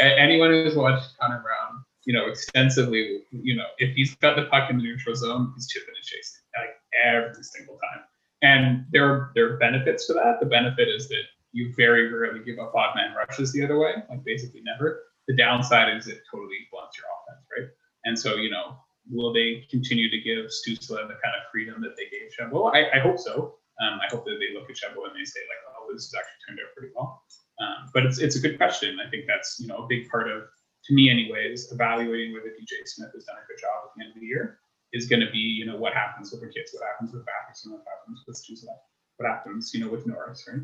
anyone 0.00 0.50
who's 0.50 0.74
watched 0.74 1.16
Connor 1.20 1.42
Brown 1.42 1.84
you 2.04 2.12
know 2.12 2.26
extensively 2.26 3.22
you 3.30 3.54
know 3.54 3.66
if 3.78 3.94
he's 3.94 4.14
got 4.16 4.34
the 4.36 4.44
puck 4.46 4.70
in 4.70 4.78
the 4.78 4.82
neutral 4.82 5.14
zone 5.14 5.52
he's 5.54 5.68
chipping 5.68 5.94
and 5.94 6.04
chasing 6.04 6.40
like 6.56 6.70
every 7.04 7.44
single 7.44 7.74
time 7.74 8.02
and 8.42 8.84
there 8.90 9.06
are, 9.06 9.32
there 9.34 9.54
are 9.54 9.56
benefits 9.56 10.06
to 10.08 10.14
that. 10.14 10.40
The 10.40 10.46
benefit 10.46 10.88
is 10.88 11.08
that 11.08 11.22
you 11.52 11.72
very 11.76 12.12
rarely 12.12 12.44
give 12.44 12.58
up 12.58 12.74
odd 12.74 12.94
man 12.96 13.14
rushes 13.14 13.52
the 13.52 13.64
other 13.64 13.78
way, 13.78 13.94
like 14.10 14.24
basically 14.24 14.62
never. 14.62 15.04
The 15.28 15.36
downside 15.36 15.96
is 15.96 16.08
it 16.08 16.22
totally 16.30 16.66
blunts 16.72 16.98
your 16.98 17.06
offense, 17.06 17.46
right? 17.56 17.70
And 18.04 18.18
so, 18.18 18.36
you 18.36 18.50
know, 18.50 18.76
will 19.10 19.32
they 19.32 19.64
continue 19.70 20.10
to 20.10 20.18
give 20.18 20.50
Stützle 20.50 21.06
the 21.06 21.18
kind 21.22 21.38
of 21.38 21.46
freedom 21.52 21.80
that 21.82 21.96
they 21.96 22.10
gave 22.10 22.34
Chabot? 22.34 22.74
I, 22.74 22.98
I 22.98 22.98
hope 22.98 23.18
so. 23.18 23.54
Um, 23.80 24.00
I 24.02 24.10
hope 24.10 24.24
that 24.24 24.38
they 24.40 24.52
look 24.58 24.68
at 24.68 24.76
Chabot 24.76 25.06
and 25.06 25.14
they 25.14 25.24
say 25.24 25.40
like, 25.46 25.62
oh, 25.78 25.92
this 25.92 26.10
has 26.10 26.18
actually 26.18 26.42
turned 26.48 26.58
out 26.58 26.74
pretty 26.76 26.92
well. 26.96 27.22
Um, 27.62 27.90
but 27.94 28.04
it's 28.04 28.18
it's 28.18 28.36
a 28.36 28.40
good 28.40 28.56
question. 28.56 28.98
I 29.04 29.08
think 29.08 29.24
that's 29.26 29.60
you 29.60 29.68
know 29.68 29.76
a 29.76 29.86
big 29.86 30.08
part 30.08 30.28
of, 30.28 30.42
to 30.84 30.94
me 30.94 31.08
anyways, 31.08 31.70
evaluating 31.72 32.32
whether 32.32 32.48
DJ 32.48 32.86
Smith 32.86 33.10
has 33.14 33.24
done 33.24 33.36
a 33.36 33.46
good 33.46 33.60
job 33.60 33.86
at 33.86 33.90
the 33.96 34.04
end 34.04 34.14
of 34.14 34.20
the 34.20 34.26
year 34.26 34.58
is 34.92 35.06
going 35.06 35.20
to 35.20 35.30
be, 35.30 35.38
you 35.38 35.64
know, 35.64 35.76
what 35.76 35.94
happens 35.94 36.32
with 36.32 36.40
the 36.42 36.48
kids, 36.48 36.70
what 36.72 36.84
happens 36.86 37.12
with 37.12 37.22
Batherson, 37.22 37.72
what 37.72 37.84
happens 37.88 38.22
with 38.26 38.36
Stützle, 38.36 38.76
what 39.16 39.28
happens, 39.28 39.72
you 39.72 39.80
know, 39.80 39.90
with 39.90 40.06
Norris, 40.06 40.44
right? 40.50 40.60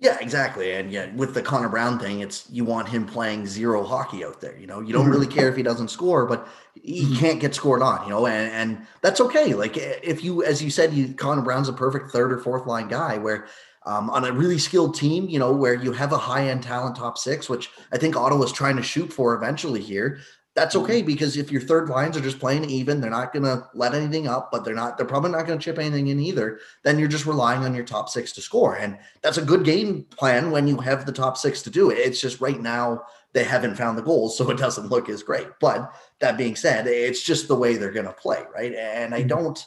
Yeah, 0.00 0.16
exactly. 0.18 0.72
And 0.72 0.90
yeah, 0.90 1.12
with 1.14 1.34
the 1.34 1.42
Connor 1.42 1.68
Brown 1.68 1.98
thing, 1.98 2.20
it's 2.20 2.48
you 2.50 2.64
want 2.64 2.88
him 2.88 3.06
playing 3.06 3.46
zero 3.46 3.84
hockey 3.84 4.24
out 4.24 4.40
there. 4.40 4.56
You 4.56 4.66
know, 4.66 4.80
you 4.80 4.94
don't 4.94 5.02
mm-hmm. 5.02 5.12
really 5.12 5.26
care 5.26 5.48
if 5.50 5.56
he 5.56 5.62
doesn't 5.62 5.88
score, 5.88 6.24
but 6.24 6.48
he 6.74 7.04
mm-hmm. 7.04 7.16
can't 7.16 7.38
get 7.38 7.54
scored 7.54 7.82
on. 7.82 8.04
You 8.04 8.10
know, 8.10 8.26
and 8.26 8.50
and 8.50 8.86
that's 9.02 9.20
okay. 9.20 9.52
Like 9.52 9.76
if 9.76 10.24
you, 10.24 10.42
as 10.42 10.62
you 10.62 10.70
said, 10.70 10.94
you 10.94 11.12
Connor 11.12 11.42
Brown's 11.42 11.68
a 11.68 11.74
perfect 11.74 12.12
third 12.12 12.32
or 12.32 12.38
fourth 12.38 12.66
line 12.66 12.88
guy 12.88 13.18
where. 13.18 13.46
Um, 13.86 14.10
on 14.10 14.26
a 14.26 14.32
really 14.32 14.58
skilled 14.58 14.94
team, 14.94 15.28
you 15.28 15.38
know, 15.38 15.52
where 15.52 15.72
you 15.72 15.92
have 15.92 16.12
a 16.12 16.18
high 16.18 16.48
end 16.48 16.62
talent 16.62 16.96
top 16.96 17.16
six, 17.16 17.48
which 17.48 17.70
I 17.92 17.96
think 17.96 18.14
Ottawa's 18.14 18.52
trying 18.52 18.76
to 18.76 18.82
shoot 18.82 19.10
for 19.10 19.34
eventually 19.34 19.80
here 19.80 20.20
that's 20.54 20.74
mm-hmm. 20.74 20.84
okay 20.84 21.02
because 21.02 21.36
if 21.36 21.50
your 21.50 21.60
third 21.60 21.88
lines 21.88 22.16
are 22.16 22.22
just 22.22 22.40
playing 22.40 22.64
even, 22.64 23.00
they're 23.00 23.10
not 23.10 23.32
going 23.32 23.44
to 23.44 23.66
let 23.74 23.94
anything 23.94 24.26
up, 24.26 24.50
but 24.50 24.64
they're 24.64 24.74
not, 24.74 24.96
they're 24.96 25.06
probably 25.06 25.30
not 25.30 25.46
going 25.46 25.58
to 25.58 25.64
chip 25.64 25.78
anything 25.78 26.08
in 26.08 26.20
either. 26.20 26.60
Then 26.82 26.98
you're 26.98 27.08
just 27.08 27.26
relying 27.26 27.64
on 27.64 27.74
your 27.74 27.84
top 27.84 28.08
six 28.08 28.32
to 28.32 28.42
score. 28.42 28.76
And 28.76 28.98
that's 29.22 29.38
a 29.38 29.44
good 29.44 29.64
game 29.64 30.04
plan 30.16 30.50
when 30.50 30.66
you 30.66 30.78
have 30.78 31.06
the 31.06 31.12
top 31.12 31.36
six 31.36 31.62
to 31.62 31.70
do 31.70 31.90
it. 31.90 31.98
It's 31.98 32.20
just 32.20 32.40
right 32.40 32.60
now 32.60 33.02
they 33.32 33.44
haven't 33.44 33.76
found 33.76 33.96
the 33.96 34.02
goals, 34.02 34.36
so 34.38 34.50
it 34.50 34.58
doesn't 34.58 34.90
look 34.90 35.08
as 35.08 35.22
great. 35.22 35.48
But 35.60 35.94
that 36.20 36.36
being 36.36 36.56
said, 36.56 36.86
it's 36.86 37.22
just 37.22 37.46
the 37.46 37.56
way 37.56 37.76
they're 37.76 37.92
going 37.92 38.06
to 38.06 38.12
play. 38.12 38.42
Right. 38.52 38.74
And 38.74 39.14
I 39.14 39.20
mm-hmm. 39.20 39.28
don't, 39.28 39.66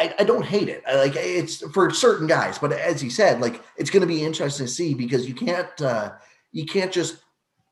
I, 0.00 0.14
I, 0.20 0.24
don't 0.24 0.44
hate 0.44 0.68
it. 0.70 0.82
I 0.86 0.96
like 0.96 1.12
it's 1.14 1.58
for 1.72 1.90
certain 1.90 2.26
guys, 2.26 2.58
but 2.58 2.72
as 2.72 3.04
you 3.04 3.10
said, 3.10 3.40
like 3.40 3.62
it's 3.76 3.90
going 3.90 4.00
to 4.00 4.06
be 4.06 4.24
interesting 4.24 4.66
to 4.66 4.72
see 4.72 4.94
because 4.94 5.28
you 5.28 5.34
can't, 5.34 5.80
uh, 5.82 6.12
you 6.52 6.64
can't 6.64 6.90
just 6.90 7.18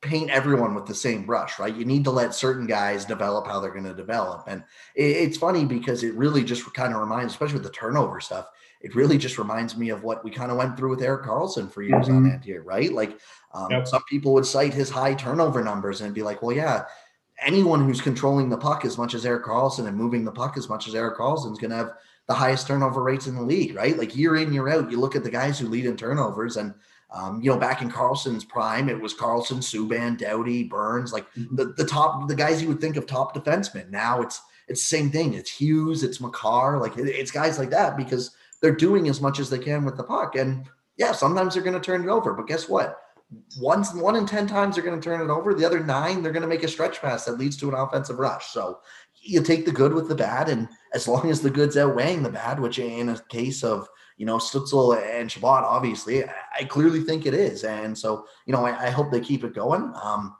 paint 0.01 0.29
everyone 0.29 0.75
with 0.75 0.85
the 0.85 0.95
same 0.95 1.25
brush, 1.25 1.59
right? 1.59 1.75
You 1.75 1.85
need 1.85 2.03
to 2.05 2.11
let 2.11 2.33
certain 2.33 2.67
guys 2.67 3.03
develop 3.03 3.47
how 3.47 3.59
they're 3.59 3.71
going 3.71 3.83
to 3.83 3.93
develop. 3.93 4.43
And 4.47 4.63
it's 4.95 5.37
funny 5.37 5.65
because 5.65 6.03
it 6.03 6.13
really 6.13 6.43
just 6.43 6.71
kind 6.73 6.93
of 6.93 7.01
reminds, 7.01 7.33
especially 7.33 7.55
with 7.55 7.63
the 7.63 7.71
turnover 7.71 8.19
stuff, 8.21 8.47
it 8.81 8.95
really 8.95 9.17
just 9.17 9.37
reminds 9.37 9.75
me 9.75 9.89
of 9.89 10.03
what 10.03 10.23
we 10.23 10.31
kind 10.31 10.51
of 10.51 10.57
went 10.57 10.77
through 10.77 10.91
with 10.91 11.01
Erik 11.01 11.25
Karlsson 11.25 11.69
for 11.69 11.81
years 11.81 12.05
mm-hmm. 12.05 12.17
on 12.17 12.29
that 12.29 12.45
here, 12.45 12.63
right? 12.63 12.93
Like 12.93 13.19
um, 13.53 13.71
yep. 13.71 13.87
some 13.87 14.03
people 14.07 14.33
would 14.33 14.45
cite 14.45 14.73
his 14.73 14.89
high 14.89 15.15
turnover 15.15 15.63
numbers 15.63 15.99
and 15.99 16.13
be 16.13 16.23
like, 16.23 16.41
well, 16.41 16.55
yeah, 16.55 16.85
anyone 17.41 17.83
who's 17.83 17.99
controlling 17.99 18.49
the 18.49 18.57
puck 18.57 18.85
as 18.85 18.97
much 18.97 19.13
as 19.13 19.25
Erik 19.25 19.45
Karlsson 19.45 19.87
and 19.87 19.97
moving 19.97 20.23
the 20.23 20.31
puck 20.31 20.57
as 20.57 20.69
much 20.69 20.87
as 20.87 20.95
Erik 20.95 21.17
Karlsson 21.17 21.51
is 21.51 21.59
going 21.59 21.71
to 21.71 21.77
have 21.77 21.93
the 22.29 22.33
highest 22.33 22.67
turnover 22.67 23.03
rates 23.03 23.27
in 23.27 23.35
the 23.35 23.41
league, 23.41 23.75
right? 23.75 23.97
Like 23.97 24.15
year 24.15 24.37
in, 24.37 24.53
year 24.53 24.69
out, 24.69 24.89
you 24.89 25.01
look 25.01 25.17
at 25.17 25.25
the 25.25 25.29
guys 25.29 25.59
who 25.59 25.67
lead 25.67 25.85
in 25.85 25.97
turnovers 25.97 26.55
and– 26.55 26.73
um, 27.11 27.41
you 27.41 27.49
know, 27.51 27.57
back 27.57 27.81
in 27.81 27.89
Karlsson's 27.89 28.45
prime, 28.45 28.87
it 28.87 29.01
was 29.01 29.15
Karlsson, 29.15 29.57
Subban, 29.57 30.17
Doughty, 30.17 30.63
Burns, 30.63 31.11
like 31.11 31.25
mm-hmm. 31.33 31.55
the, 31.55 31.73
the 31.75 31.85
top, 31.85 32.27
the 32.27 32.35
guys 32.35 32.61
you 32.61 32.67
would 32.67 32.79
think 32.79 32.97
of 32.97 33.07
top 33.07 33.35
defensemen. 33.35 33.89
Now 33.89 34.21
it's 34.21 34.41
it's 34.67 34.81
the 34.81 34.97
same 34.97 35.09
thing. 35.09 35.33
It's 35.33 35.49
Hughes, 35.49 36.03
it's 36.03 36.21
Makar, 36.21 36.77
like 36.77 36.97
it, 36.97 37.07
it's 37.07 37.31
guys 37.31 37.57
like 37.57 37.71
that 37.71 37.97
because 37.97 38.35
they're 38.61 38.75
doing 38.75 39.09
as 39.09 39.21
much 39.21 39.39
as 39.39 39.49
they 39.49 39.57
can 39.57 39.85
with 39.85 39.97
the 39.97 40.03
puck. 40.03 40.35
And 40.35 40.67
yeah, 40.97 41.11
sometimes 41.11 41.55
they're 41.55 41.63
going 41.63 41.73
to 41.73 41.79
turn 41.79 42.03
it 42.03 42.09
over, 42.09 42.33
but 42.33 42.45
guess 42.45 42.69
what? 42.69 43.01
Once 43.59 43.91
one 43.95 44.15
in 44.15 44.27
ten 44.27 44.45
times 44.45 44.75
they're 44.75 44.83
going 44.83 44.99
to 44.99 45.03
turn 45.03 45.21
it 45.27 45.33
over. 45.33 45.55
The 45.55 45.65
other 45.65 45.83
nine 45.83 46.21
they're 46.21 46.31
going 46.31 46.43
to 46.43 46.47
make 46.47 46.63
a 46.63 46.67
stretch 46.67 47.01
pass 47.01 47.25
that 47.25 47.39
leads 47.39 47.57
to 47.57 47.69
an 47.69 47.75
offensive 47.75 48.19
rush. 48.19 48.51
So 48.51 48.81
you 49.29 49.41
take 49.41 49.65
the 49.65 49.79
good 49.81 49.93
with 49.93 50.07
the 50.09 50.15
bad, 50.15 50.49
and 50.49 50.67
as 50.93 51.07
long 51.07 51.29
as 51.29 51.41
the 51.41 51.55
good's 51.57 51.77
outweighing 51.77 52.23
the 52.23 52.29
bad, 52.29 52.59
which 52.59 52.79
in 52.79 53.09
a 53.09 53.19
case 53.29 53.63
of 53.63 53.87
you 54.17 54.25
know, 54.25 54.37
Stützle 54.37 55.01
and 55.01 55.31
Chabot, 55.31 55.63
obviously, 55.63 56.25
I 56.25 56.65
clearly 56.65 57.01
think 57.01 57.25
it 57.25 57.33
is. 57.33 57.63
And 57.63 57.97
so, 57.97 58.25
you 58.45 58.51
know, 58.53 58.65
I, 58.65 58.87
I 58.87 58.89
hope 58.89 59.11
they 59.11 59.21
keep 59.21 59.43
it 59.45 59.55
going. 59.55 59.93
Um, 60.03 60.35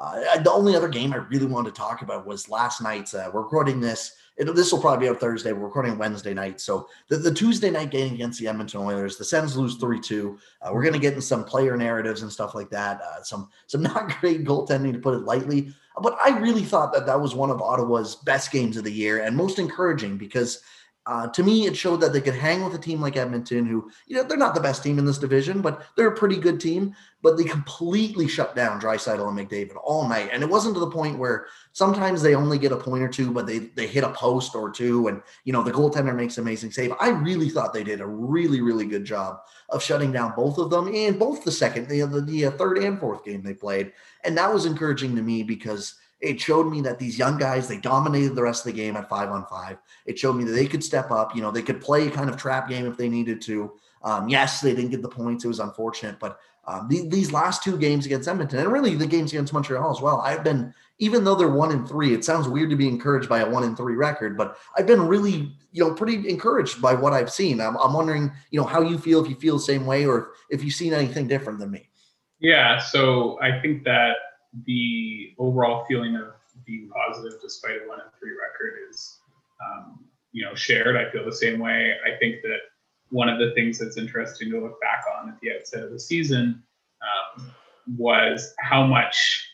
Uh, 0.00 0.38
the 0.42 0.50
only 0.50 0.74
other 0.74 0.88
game 0.88 1.12
I 1.12 1.28
really 1.28 1.46
wanted 1.46 1.74
to 1.74 1.80
talk 1.80 2.00
about 2.02 2.26
was 2.26 2.48
last 2.48 2.80
night's. 2.80 3.12
Uh, 3.12 3.28
we're 3.32 3.42
recording 3.42 3.80
this. 3.80 4.00
It, 4.40 4.54
this 4.54 4.72
will 4.72 4.80
probably 4.80 5.06
be 5.06 5.10
up 5.10 5.20
Thursday. 5.20 5.52
We're 5.52 5.66
recording 5.66 5.98
Wednesday 5.98 6.32
night. 6.32 6.62
So 6.62 6.88
the, 7.08 7.18
the 7.18 7.32
Tuesday 7.32 7.70
night 7.70 7.90
game 7.90 8.14
against 8.14 8.40
the 8.40 8.48
Edmonton 8.48 8.80
Oilers, 8.80 9.18
the 9.18 9.24
Sens 9.24 9.54
lose 9.54 9.76
3 9.76 10.00
2. 10.00 10.38
Uh, 10.62 10.70
we're 10.72 10.82
going 10.82 10.94
to 10.94 10.98
get 10.98 11.12
in 11.12 11.20
some 11.20 11.44
player 11.44 11.76
narratives 11.76 12.22
and 12.22 12.32
stuff 12.32 12.54
like 12.54 12.70
that. 12.70 13.02
Uh, 13.02 13.22
some, 13.22 13.50
some 13.66 13.82
not 13.84 14.18
great 14.18 14.44
goaltending, 14.44 14.94
to 14.94 14.98
put 14.98 15.12
it 15.12 15.24
lightly. 15.24 15.74
But 16.00 16.16
I 16.24 16.38
really 16.38 16.64
thought 16.64 16.94
that 16.94 17.04
that 17.04 17.20
was 17.20 17.34
one 17.34 17.50
of 17.50 17.60
Ottawa's 17.60 18.16
best 18.16 18.50
games 18.50 18.78
of 18.78 18.84
the 18.84 18.92
year 18.92 19.22
and 19.22 19.36
most 19.36 19.58
encouraging 19.58 20.16
because 20.16 20.62
uh, 21.10 21.26
to 21.26 21.42
me, 21.42 21.66
it 21.66 21.76
showed 21.76 22.00
that 22.00 22.12
they 22.12 22.20
could 22.20 22.36
hang 22.36 22.62
with 22.62 22.72
a 22.72 22.78
team 22.78 23.00
like 23.00 23.16
Edmonton, 23.16 23.66
who, 23.66 23.90
you 24.06 24.14
know, 24.14 24.22
they're 24.22 24.38
not 24.38 24.54
the 24.54 24.60
best 24.60 24.80
team 24.80 24.96
in 24.96 25.04
this 25.04 25.18
division, 25.18 25.60
but 25.60 25.82
they're 25.96 26.06
a 26.06 26.16
pretty 26.16 26.36
good 26.36 26.60
team. 26.60 26.94
But 27.20 27.36
they 27.36 27.42
completely 27.42 28.28
shut 28.28 28.54
down 28.54 28.80
Draisaitl 28.80 29.28
and 29.28 29.36
McDavid 29.36 29.76
all 29.82 30.08
night. 30.08 30.30
And 30.32 30.40
it 30.40 30.48
wasn't 30.48 30.74
to 30.74 30.80
the 30.80 30.90
point 30.90 31.18
where 31.18 31.46
sometimes 31.72 32.22
they 32.22 32.36
only 32.36 32.58
get 32.58 32.70
a 32.70 32.76
point 32.76 33.02
or 33.02 33.08
two, 33.08 33.32
but 33.32 33.44
they 33.44 33.58
they 33.58 33.88
hit 33.88 34.04
a 34.04 34.10
post 34.10 34.54
or 34.54 34.70
two, 34.70 35.08
and 35.08 35.20
you 35.42 35.52
know, 35.52 35.64
the 35.64 35.72
goaltender 35.72 36.14
makes 36.14 36.38
amazing 36.38 36.70
save. 36.70 36.92
I 37.00 37.08
really 37.08 37.50
thought 37.50 37.74
they 37.74 37.82
did 37.82 38.00
a 38.00 38.06
really, 38.06 38.60
really 38.60 38.86
good 38.86 39.04
job 39.04 39.40
of 39.68 39.82
shutting 39.82 40.12
down 40.12 40.34
both 40.36 40.58
of 40.58 40.70
them 40.70 40.94
and 40.94 41.18
both 41.18 41.44
the 41.44 41.50
second, 41.50 41.88
the, 41.88 42.02
the, 42.02 42.20
the 42.20 42.50
third 42.52 42.78
and 42.78 43.00
fourth 43.00 43.24
game 43.24 43.42
they 43.42 43.54
played. 43.54 43.92
And 44.22 44.38
that 44.38 44.54
was 44.54 44.64
encouraging 44.64 45.16
to 45.16 45.22
me 45.22 45.42
because 45.42 45.96
it 46.20 46.40
showed 46.40 46.70
me 46.70 46.80
that 46.82 46.98
these 46.98 47.18
young 47.18 47.38
guys 47.38 47.68
they 47.68 47.78
dominated 47.78 48.34
the 48.34 48.42
rest 48.42 48.66
of 48.66 48.72
the 48.72 48.78
game 48.78 48.96
at 48.96 49.08
five 49.08 49.30
on 49.30 49.46
five. 49.46 49.78
It 50.06 50.18
showed 50.18 50.34
me 50.34 50.44
that 50.44 50.52
they 50.52 50.66
could 50.66 50.84
step 50.84 51.10
up. 51.10 51.34
You 51.34 51.42
know, 51.42 51.50
they 51.50 51.62
could 51.62 51.80
play 51.80 52.06
a 52.06 52.10
kind 52.10 52.28
of 52.28 52.36
trap 52.36 52.68
game 52.68 52.86
if 52.86 52.96
they 52.96 53.08
needed 53.08 53.40
to. 53.42 53.72
Um, 54.02 54.28
yes, 54.28 54.60
they 54.60 54.74
didn't 54.74 54.90
get 54.90 55.02
the 55.02 55.08
points. 55.08 55.44
It 55.44 55.48
was 55.48 55.60
unfortunate, 55.60 56.18
but 56.18 56.38
um, 56.66 56.88
the, 56.88 57.08
these 57.08 57.32
last 57.32 57.62
two 57.62 57.76
games 57.78 58.06
against 58.06 58.28
Edmonton 58.28 58.60
and 58.60 58.72
really 58.72 58.94
the 58.94 59.06
games 59.06 59.32
against 59.32 59.52
Montreal 59.52 59.90
as 59.90 60.00
well, 60.00 60.20
I've 60.20 60.44
been 60.44 60.74
even 60.98 61.24
though 61.24 61.34
they're 61.34 61.48
one 61.48 61.72
in 61.72 61.86
three. 61.86 62.12
It 62.12 62.24
sounds 62.24 62.46
weird 62.46 62.68
to 62.70 62.76
be 62.76 62.86
encouraged 62.86 63.28
by 63.28 63.40
a 63.40 63.48
one 63.48 63.64
in 63.64 63.74
three 63.74 63.96
record, 63.96 64.36
but 64.36 64.58
I've 64.76 64.86
been 64.86 65.06
really 65.06 65.56
you 65.72 65.84
know 65.84 65.94
pretty 65.94 66.28
encouraged 66.28 66.82
by 66.82 66.94
what 66.94 67.12
I've 67.12 67.32
seen. 67.32 67.60
I'm, 67.60 67.76
I'm 67.76 67.94
wondering 67.94 68.30
you 68.50 68.60
know 68.60 68.66
how 68.66 68.82
you 68.82 68.98
feel 68.98 69.22
if 69.22 69.30
you 69.30 69.36
feel 69.36 69.56
the 69.56 69.62
same 69.62 69.86
way 69.86 70.06
or 70.06 70.32
if 70.50 70.62
you've 70.62 70.74
seen 70.74 70.92
anything 70.92 71.26
different 71.26 71.58
than 71.58 71.70
me. 71.70 71.88
Yeah, 72.38 72.78
so 72.78 73.38
I 73.42 73.60
think 73.60 73.84
that 73.84 74.16
the 74.66 75.34
overall 75.38 75.84
feeling 75.86 76.16
of 76.16 76.32
being 76.66 76.88
positive 76.88 77.40
despite 77.40 77.76
a 77.76 77.88
one 77.88 78.00
and 78.00 78.10
three 78.18 78.32
record 78.32 78.78
is, 78.90 79.20
um, 79.64 80.04
you 80.32 80.44
know, 80.44 80.54
shared. 80.54 80.96
I 80.96 81.10
feel 81.10 81.24
the 81.24 81.32
same 81.32 81.58
way. 81.58 81.94
I 82.06 82.18
think 82.18 82.42
that 82.42 82.58
one 83.10 83.28
of 83.28 83.38
the 83.38 83.52
things 83.54 83.78
that's 83.78 83.96
interesting 83.96 84.50
to 84.50 84.60
look 84.60 84.80
back 84.80 85.04
on 85.18 85.28
at 85.28 85.40
the 85.40 85.52
outset 85.52 85.84
of 85.84 85.90
the 85.90 86.00
season 86.00 86.62
um, 87.02 87.50
was 87.96 88.54
how 88.58 88.86
much 88.86 89.46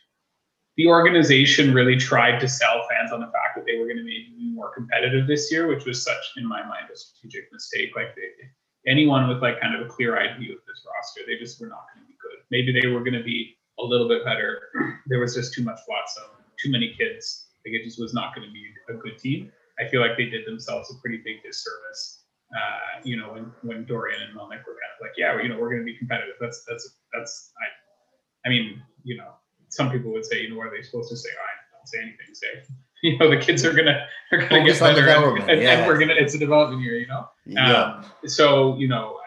the 0.76 0.86
organization 0.86 1.72
really 1.72 1.96
tried 1.96 2.38
to 2.38 2.48
sell 2.48 2.86
fans 2.90 3.12
on 3.12 3.20
the 3.20 3.26
fact 3.26 3.56
that 3.56 3.64
they 3.64 3.78
were 3.78 3.86
going 3.86 3.96
to 3.96 4.04
be 4.04 4.28
more 4.52 4.74
competitive 4.74 5.26
this 5.26 5.50
year, 5.50 5.66
which 5.66 5.86
was 5.86 6.02
such, 6.02 6.32
in 6.36 6.46
my 6.46 6.62
mind, 6.66 6.88
a 6.92 6.96
strategic 6.96 7.50
mistake. 7.50 7.96
Like 7.96 8.14
they, 8.14 8.90
anyone 8.90 9.26
with 9.26 9.40
like 9.42 9.60
kind 9.60 9.74
of 9.74 9.86
a 9.86 9.88
clear-eyed 9.88 10.38
view 10.38 10.52
of 10.52 10.58
this 10.66 10.84
roster, 10.86 11.22
they 11.26 11.38
just 11.38 11.60
were 11.60 11.68
not 11.68 11.86
going 11.94 12.04
to 12.04 12.08
be 12.08 12.16
good. 12.20 12.44
Maybe 12.50 12.78
they 12.78 12.88
were 12.88 13.00
going 13.00 13.14
to 13.14 13.24
be 13.24 13.55
a 13.78 13.84
little 13.84 14.08
bit 14.08 14.24
better. 14.24 14.68
There 15.06 15.20
was 15.20 15.34
just 15.34 15.54
too 15.54 15.62
much 15.62 15.80
Watson, 15.88 16.24
too 16.62 16.70
many 16.70 16.94
kids. 16.96 17.46
Like 17.64 17.74
it 17.74 17.84
just 17.84 18.00
was 18.00 18.14
not 18.14 18.34
going 18.34 18.46
to 18.46 18.52
be 18.52 18.64
a 18.88 18.94
good 18.94 19.18
team. 19.18 19.50
I 19.78 19.88
feel 19.88 20.00
like 20.00 20.16
they 20.16 20.26
did 20.26 20.46
themselves 20.46 20.90
a 20.90 21.00
pretty 21.00 21.18
big 21.18 21.42
disservice. 21.44 22.22
Uh, 22.54 23.00
you 23.04 23.16
know, 23.16 23.32
when 23.32 23.52
when 23.62 23.84
Dorion 23.84 24.22
and 24.22 24.32
Melnyk 24.32 24.64
were 24.64 24.78
kind 24.78 24.92
of 24.94 25.00
like, 25.02 25.12
yeah, 25.16 25.40
you 25.42 25.48
know, 25.48 25.58
we're 25.58 25.70
going 25.70 25.80
to 25.80 25.84
be 25.84 25.98
competitive. 25.98 26.36
That's 26.40 26.64
that's 26.68 26.96
that's. 27.12 27.52
I, 27.60 28.48
I 28.48 28.50
mean, 28.50 28.80
you 29.02 29.16
know, 29.16 29.32
some 29.68 29.90
people 29.90 30.12
would 30.12 30.24
say, 30.24 30.42
you 30.42 30.50
know, 30.50 30.56
what 30.56 30.68
are 30.68 30.76
they 30.76 30.82
supposed 30.82 31.10
to 31.10 31.16
say? 31.16 31.28
Oh, 31.34 31.42
I 31.42 31.76
don't 31.76 31.88
say 31.88 31.98
anything. 31.98 32.34
Say, 32.34 32.72
you 33.02 33.18
know, 33.18 33.28
the 33.28 33.36
kids 33.36 33.64
are 33.64 33.72
gonna 33.72 34.06
are 34.32 34.38
gonna 34.38 34.48
Focus 34.48 34.78
get 34.78 34.94
better, 34.94 35.36
and, 35.36 35.50
and, 35.50 35.60
yeah. 35.60 35.70
and, 35.78 35.86
we're 35.86 35.98
gonna. 35.98 36.14
It's 36.14 36.34
a 36.34 36.38
development 36.38 36.82
year, 36.82 36.98
you 36.98 37.08
know. 37.08 37.28
Yeah. 37.44 37.82
Um, 37.82 38.06
so 38.26 38.76
you 38.78 38.86
know, 38.86 39.18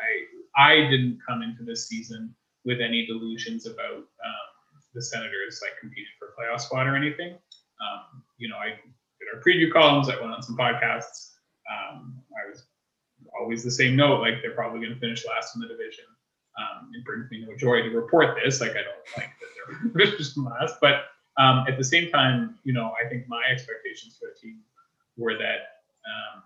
I 0.57 0.69
I 0.69 0.89
didn't 0.89 1.19
come 1.27 1.41
into 1.41 1.63
this 1.63 1.87
season 1.87 2.33
with 2.69 2.81
any 2.81 3.03
delusions 3.07 3.65
about 3.65 3.97
um, 3.97 4.49
the 4.93 5.01
Senators 5.01 5.59
like 5.63 5.71
competing 5.81 6.13
for 6.19 6.35
playoff 6.37 6.59
spot 6.59 6.85
or 6.85 6.95
anything. 6.95 7.33
Um, 7.33 8.21
you 8.37 8.47
know, 8.47 8.57
I 8.57 8.67
did 8.67 9.27
our 9.33 9.41
preview 9.41 9.73
columns. 9.73 10.07
I 10.07 10.19
went 10.21 10.31
on 10.31 10.43
some 10.43 10.55
podcasts. 10.55 11.31
Um, 11.65 12.21
I 12.29 12.47
was 12.47 12.67
always 13.39 13.63
the 13.63 13.71
same 13.71 13.95
note, 13.95 14.21
like 14.21 14.35
they're 14.43 14.53
probably 14.53 14.81
going 14.81 14.93
to 14.93 14.99
finish 14.99 15.25
last 15.25 15.55
in 15.55 15.61
the 15.61 15.67
division. 15.67 16.05
Um, 16.59 16.91
it 16.93 17.03
brings 17.03 17.31
me 17.31 17.43
no 17.43 17.57
joy 17.57 17.81
to 17.81 17.89
report 17.89 18.37
this. 18.43 18.61
Like 18.61 18.71
I 18.71 18.83
don't 18.83 19.17
like 19.17 19.31
that 19.39 19.91
they're 19.93 20.05
finished 20.07 20.37
last, 20.37 20.75
but 20.79 21.05
um, 21.37 21.65
at 21.67 21.75
the 21.75 21.83
same 21.83 22.11
time, 22.11 22.59
you 22.63 22.73
know, 22.73 22.93
I 23.03 23.09
think 23.09 23.27
my 23.27 23.41
expectations 23.51 24.15
for 24.19 24.27
the 24.27 24.39
team 24.39 24.59
were 25.17 25.39
that 25.39 25.81
um, 26.05 26.43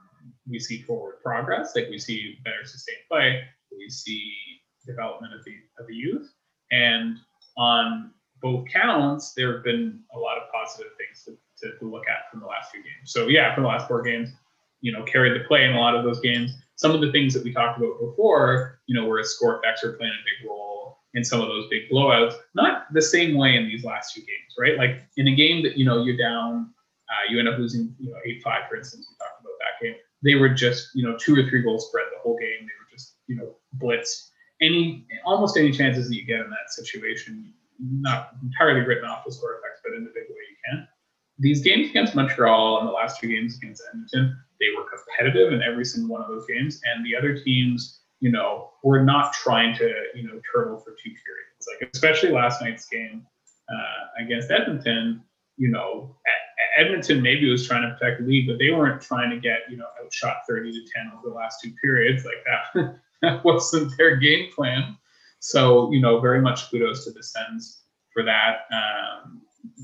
we 0.49 0.57
see 0.57 0.83
forward 0.83 1.15
progress, 1.21 1.75
like 1.75 1.89
we 1.89 1.99
see 1.99 2.37
better 2.45 2.63
sustained 2.63 3.03
play, 3.11 3.43
we 3.71 3.89
see 3.89 4.33
development 4.85 5.33
of 5.33 5.43
the 5.43 5.55
of 5.79 5.87
the 5.87 5.95
youth, 5.95 6.31
and 6.71 7.17
on 7.57 8.11
both 8.41 8.67
counts, 8.67 9.33
there 9.33 9.53
have 9.53 9.63
been 9.63 10.01
a 10.13 10.19
lot 10.19 10.37
of 10.37 10.43
positive 10.51 10.91
things 10.97 11.23
to, 11.23 11.31
to, 11.61 11.77
to, 11.79 11.89
look 11.89 12.03
at 12.09 12.29
from 12.29 12.41
the 12.41 12.45
last 12.45 12.71
few 12.71 12.83
games. 12.83 13.05
So 13.05 13.27
yeah, 13.27 13.53
from 13.55 13.63
the 13.63 13.69
last 13.69 13.87
four 13.87 14.01
games, 14.01 14.31
you 14.81 14.91
know, 14.91 15.03
carried 15.03 15.39
the 15.39 15.47
play 15.47 15.63
in 15.63 15.71
a 15.71 15.79
lot 15.79 15.95
of 15.95 16.03
those 16.03 16.19
games. 16.19 16.51
Some 16.75 16.91
of 16.91 16.99
the 16.99 17.11
things 17.11 17.33
that 17.33 17.43
we 17.43 17.53
talked 17.53 17.77
about 17.77 17.99
before, 18.01 18.79
you 18.87 18.99
know, 18.99 19.07
where 19.07 19.19
a 19.19 19.23
score 19.23 19.59
effects 19.59 19.83
are 19.83 19.93
playing 19.93 20.11
a 20.11 20.23
big 20.25 20.49
role 20.49 20.97
in 21.13 21.23
some 21.23 21.39
of 21.39 21.47
those 21.47 21.67
big 21.69 21.83
blowouts. 21.89 22.33
Not 22.53 22.91
the 22.91 23.01
same 23.01 23.37
way 23.37 23.55
in 23.55 23.65
these 23.65 23.85
last 23.85 24.13
few 24.13 24.23
games, 24.23 24.55
right? 24.59 24.77
Like 24.77 25.03
in 25.15 25.27
a 25.27 25.35
game 25.35 25.63
that 25.63 25.77
you 25.77 25.85
know 25.85 26.03
you're 26.03 26.17
down, 26.17 26.73
uh, 27.09 27.31
you 27.31 27.39
end 27.39 27.47
up 27.47 27.57
losing, 27.59 27.95
you 27.99 28.11
know, 28.11 28.17
eight 28.25 28.41
five, 28.43 28.63
for 28.69 28.75
instance. 28.75 29.07
We 29.09 29.15
talked 29.17 29.41
about 29.41 29.53
that 29.59 29.85
game. 29.85 29.95
They 30.23 30.35
were 30.35 30.49
just, 30.49 30.89
you 30.95 31.07
know, 31.07 31.17
two 31.17 31.35
or 31.35 31.49
three 31.49 31.61
goals 31.61 31.87
spread 31.87 32.05
the 32.11 32.19
whole 32.21 32.37
game. 32.37 32.59
They 32.61 32.75
were 32.79 32.91
just, 32.91 33.15
you 33.27 33.35
know, 33.35 33.55
blitzed. 33.77 34.29
Any 34.63 35.05
almost 35.25 35.57
any 35.57 35.71
chances 35.71 36.09
that 36.09 36.15
you 36.15 36.25
get 36.25 36.39
in 36.39 36.49
that 36.49 36.69
situation, 36.69 37.53
not 37.79 38.31
entirely 38.43 38.81
written 38.81 39.05
off 39.05 39.25
the 39.25 39.31
score 39.31 39.59
effects, 39.59 39.81
but 39.83 39.95
in 39.95 40.03
the 40.03 40.11
big 40.13 40.23
way 40.29 40.43
you 40.49 40.57
can. 40.69 40.87
These 41.39 41.63
games 41.63 41.89
against 41.89 42.15
Montreal 42.15 42.79
and 42.79 42.87
the 42.87 42.91
last 42.91 43.19
two 43.19 43.27
games 43.27 43.57
against 43.57 43.83
Edmonton, 43.89 44.37
they 44.59 44.67
were 44.77 44.85
competitive 44.89 45.51
in 45.51 45.61
every 45.61 45.83
single 45.83 46.09
one 46.13 46.21
of 46.21 46.29
those 46.29 46.45
games, 46.47 46.79
and 46.85 47.05
the 47.05 47.15
other 47.15 47.37
teams, 47.37 48.01
you 48.19 48.31
know, 48.31 48.71
were 48.83 49.03
not 49.03 49.33
trying 49.33 49.75
to, 49.77 49.93
you 50.15 50.23
know, 50.23 50.39
turtle 50.53 50.79
for 50.79 50.91
two 50.91 51.11
periods. 51.11 51.67
Like 51.67 51.89
especially 51.93 52.31
last 52.31 52.61
night's 52.61 52.85
game 52.87 53.25
uh, 53.69 54.23
against 54.23 54.51
Edmonton, 54.51 55.23
you 55.57 55.69
know, 55.69 56.15
Edmonton 56.77 57.21
maybe 57.21 57.49
was 57.49 57.67
trying 57.67 57.83
to 57.83 57.95
protect 57.95 58.21
the 58.21 58.27
lead, 58.27 58.47
but 58.47 58.57
they 58.57 58.71
weren't 58.71 59.01
trying 59.01 59.29
to 59.29 59.39
get, 59.39 59.59
you 59.69 59.77
know, 59.77 59.85
outshot 60.03 60.37
30 60.47 60.71
to 60.71 60.79
10 60.95 61.11
over 61.13 61.29
the 61.29 61.35
last 61.35 61.59
two 61.63 61.73
periods. 61.81 62.25
Like 62.25 62.43
that, 62.45 62.99
that 63.23 63.43
wasn't 63.43 63.97
their 63.97 64.17
game 64.17 64.51
plan. 64.53 64.97
So, 65.39 65.91
you 65.91 65.99
know, 65.99 66.19
very 66.19 66.41
much 66.41 66.69
kudos 66.69 67.05
to 67.05 67.11
the 67.11 67.23
Sens 67.23 67.83
for 68.13 68.23
that. 68.23 68.65
Um, 68.71 69.41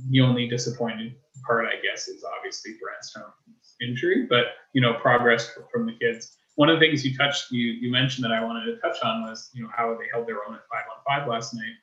the 0.10 0.22
only 0.22 0.48
disappointing 0.48 1.16
part, 1.46 1.66
I 1.66 1.82
guess, 1.82 2.08
is 2.08 2.24
obviously 2.24 2.74
Brannstrom's 2.74 3.76
injury, 3.82 4.28
but, 4.30 4.46
you 4.74 4.82
know, 4.82 4.94
progress 4.94 5.58
from 5.72 5.86
the 5.86 5.94
kids. 5.94 6.36
One 6.56 6.70
of 6.70 6.80
the 6.80 6.86
things 6.86 7.06
you 7.06 7.18
touched, 7.18 7.52
you, 7.52 7.68
you 7.68 7.92
mentioned 7.92 8.26
that 8.26 8.32
I 8.32 8.44
wanted 8.44 8.66
to 8.66 8.78
touch 8.78 8.98
on 9.04 9.24
was, 9.24 9.50
you 9.54 9.64
know, 9.64 9.70
how 9.76 9.98
they 9.98 10.06
held 10.14 10.28
their 10.28 10.46
own 10.48 10.56
at 10.56 10.62
five 10.72 10.84
on 10.92 11.04
five 11.08 11.28
last 11.28 11.54
night. 11.54 11.74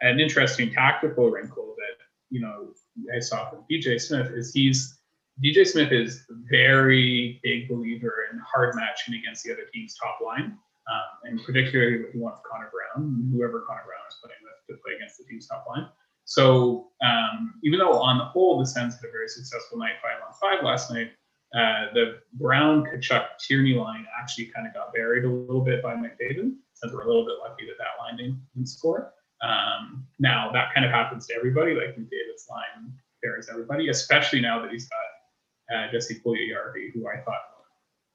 An 0.00 0.20
interesting 0.20 0.72
tactical 0.72 1.30
wrinkle 1.30 1.74
that, 1.76 2.04
you 2.30 2.40
know, 2.40 2.68
I 3.14 3.20
saw 3.20 3.48
from 3.50 3.64
DJ 3.70 4.00
Smith 4.00 4.30
is 4.32 4.52
he's 4.52 4.96
DJ 5.44 5.66
Smith 5.66 5.92
is 5.92 6.24
a 6.30 6.34
very 6.50 7.40
big 7.44 7.68
believer 7.68 8.26
in 8.32 8.40
hard 8.40 8.74
matching 8.74 9.14
against 9.14 9.44
the 9.44 9.52
other 9.52 9.62
team's 9.72 9.96
top 9.96 10.18
line 10.24 10.58
um, 10.88 11.08
and 11.24 11.44
particularly 11.44 12.02
what 12.02 12.12
he 12.12 12.18
wants 12.18 12.40
Connor 12.50 12.70
Brown, 12.72 13.30
whoever 13.32 13.60
Connor 13.66 13.84
Brown 13.84 14.04
is 14.08 14.16
playing 14.24 14.40
with, 14.42 14.76
to 14.76 14.82
play 14.82 14.96
against 14.96 15.18
the 15.18 15.24
team's 15.24 15.46
top 15.46 15.66
line. 15.68 15.88
So 16.24 16.88
um, 17.04 17.54
even 17.64 17.78
though 17.78 17.92
on 17.92 18.18
the 18.18 18.24
whole 18.24 18.58
the 18.58 18.66
Sens 18.66 18.96
had 18.96 19.08
a 19.08 19.12
very 19.12 19.28
successful 19.28 19.78
night 19.78 19.96
five 20.02 20.20
on 20.24 20.32
five 20.40 20.64
last 20.64 20.90
night, 20.90 21.12
uh, 21.54 21.92
the 21.94 22.20
Brown 22.34 22.84
Tkachuk 22.84 23.24
Tierney 23.40 23.74
line 23.74 24.06
actually 24.20 24.46
kind 24.46 24.66
of 24.66 24.74
got 24.74 24.92
buried 24.92 25.24
a 25.24 25.28
little 25.28 25.64
bit 25.64 25.82
by 25.82 25.94
McDavid. 25.94 26.52
Since 26.74 26.92
we're 26.92 27.02
a 27.02 27.06
little 27.06 27.24
bit 27.24 27.36
lucky 27.40 27.66
that 27.66 27.78
that 27.78 28.00
line 28.00 28.16
didn't, 28.16 28.40
didn't 28.54 28.68
score. 28.68 29.12
Um, 29.42 30.06
now 30.18 30.50
that 30.52 30.74
kind 30.74 30.84
of 30.84 30.92
happens 30.92 31.26
to 31.28 31.34
everybody. 31.34 31.74
Like 31.74 31.96
McDavid's 31.96 32.46
line 32.50 32.92
buries 33.22 33.48
everybody, 33.50 33.88
especially 33.88 34.40
now 34.40 34.60
that 34.62 34.70
he's 34.70 34.88
got 34.88 35.74
uh, 35.74 35.90
Jesse 35.90 36.20
Puljujarvi, 36.24 36.92
who 36.94 37.08
I 37.08 37.20
thought 37.24 37.40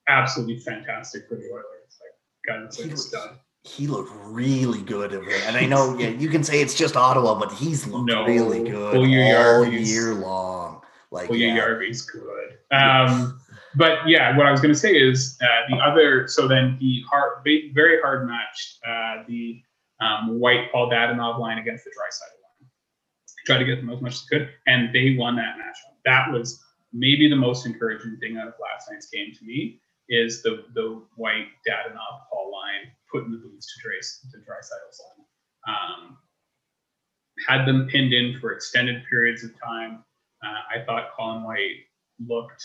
absolutely 0.08 0.60
fantastic 0.60 1.28
for 1.28 1.36
the 1.36 1.50
Oilers. 1.52 1.83
Like 2.48 2.74
he, 2.74 2.84
looked, 2.86 3.16
he 3.64 3.88
looked 3.88 4.12
really 4.26 4.82
good. 4.82 5.14
And 5.14 5.58
I 5.58 5.66
know 5.66 5.98
yeah, 5.98 6.10
you 6.10 6.30
can 6.30 6.44
say 6.44 6.62
it's 6.62 6.74
just 6.74 6.96
Ottawa, 6.96 7.40
but 7.40 7.52
he's 7.54 7.88
looked 7.88 8.10
no, 8.10 8.26
really 8.26 8.70
good 8.70 8.96
all 8.96 9.68
year 9.68 10.14
long. 10.14 10.82
Like 11.12 11.30
Puya 11.30 11.56
yeah. 11.56 11.60
Yarvy's 11.60 12.02
good. 12.02 12.58
Um, 12.72 13.40
but 13.76 14.08
yeah, 14.08 14.36
what 14.38 14.46
I 14.46 14.52
was 14.52 14.62
going 14.62 14.74
to 14.74 14.80
say 14.80 14.94
is 14.94 15.38
uh, 15.42 15.70
the 15.70 15.78
other. 15.78 16.28
So 16.28 16.48
then 16.48 16.78
he 16.80 17.04
hard, 17.10 17.44
very 17.44 18.02
hard 18.02 18.28
matched 18.28 18.80
uh, 18.86 19.24
the 19.28 19.62
um, 20.02 20.40
White 20.40 20.72
Paul 20.72 20.90
Dadonov 20.90 21.40
line 21.40 21.60
against 21.60 21.86
the 21.86 21.92
Draisaitl 21.92 22.62
line, 22.62 22.70
Tried 23.46 23.60
to 23.60 23.66
get 23.66 23.78
them 23.78 23.90
as 23.90 24.02
much 24.02 24.14
as 24.14 24.22
could, 24.24 24.50
and 24.68 24.94
they 24.94 25.16
won 25.18 25.36
that 25.38 25.56
matchup. 25.58 25.96
That 26.06 26.32
was 26.32 26.62
maybe 26.92 27.30
the 27.30 27.36
most 27.36 27.66
encouraging 27.66 28.18
thing 28.20 28.38
out 28.38 28.48
of 28.48 28.54
last 28.62 28.90
night's 28.92 29.08
game 29.08 29.34
to 29.38 29.46
me 29.46 29.80
is 30.10 30.42
the 30.44 30.66
the 30.74 31.02
white 31.16 31.48
Dadonov 31.68 32.28
Paul 32.30 32.52
line 32.52 32.92
put 33.12 33.26
in 33.26 33.32
the 33.32 33.38
boots 33.38 33.74
to 33.74 33.82
Trace 33.82 34.26
to 34.32 34.38
Draisaitl's 34.38 35.02
line. 35.02 35.76
Um, 35.76 36.18
had 37.48 37.66
them 37.66 37.88
pinned 37.90 38.14
in 38.14 38.40
for 38.40 38.52
extended 38.52 39.04
periods 39.10 39.44
of 39.44 39.52
time. 39.60 40.04
Uh, 40.44 40.80
I 40.80 40.86
thought 40.86 41.12
Colin 41.16 41.44
White 41.44 41.86
looked 42.28 42.64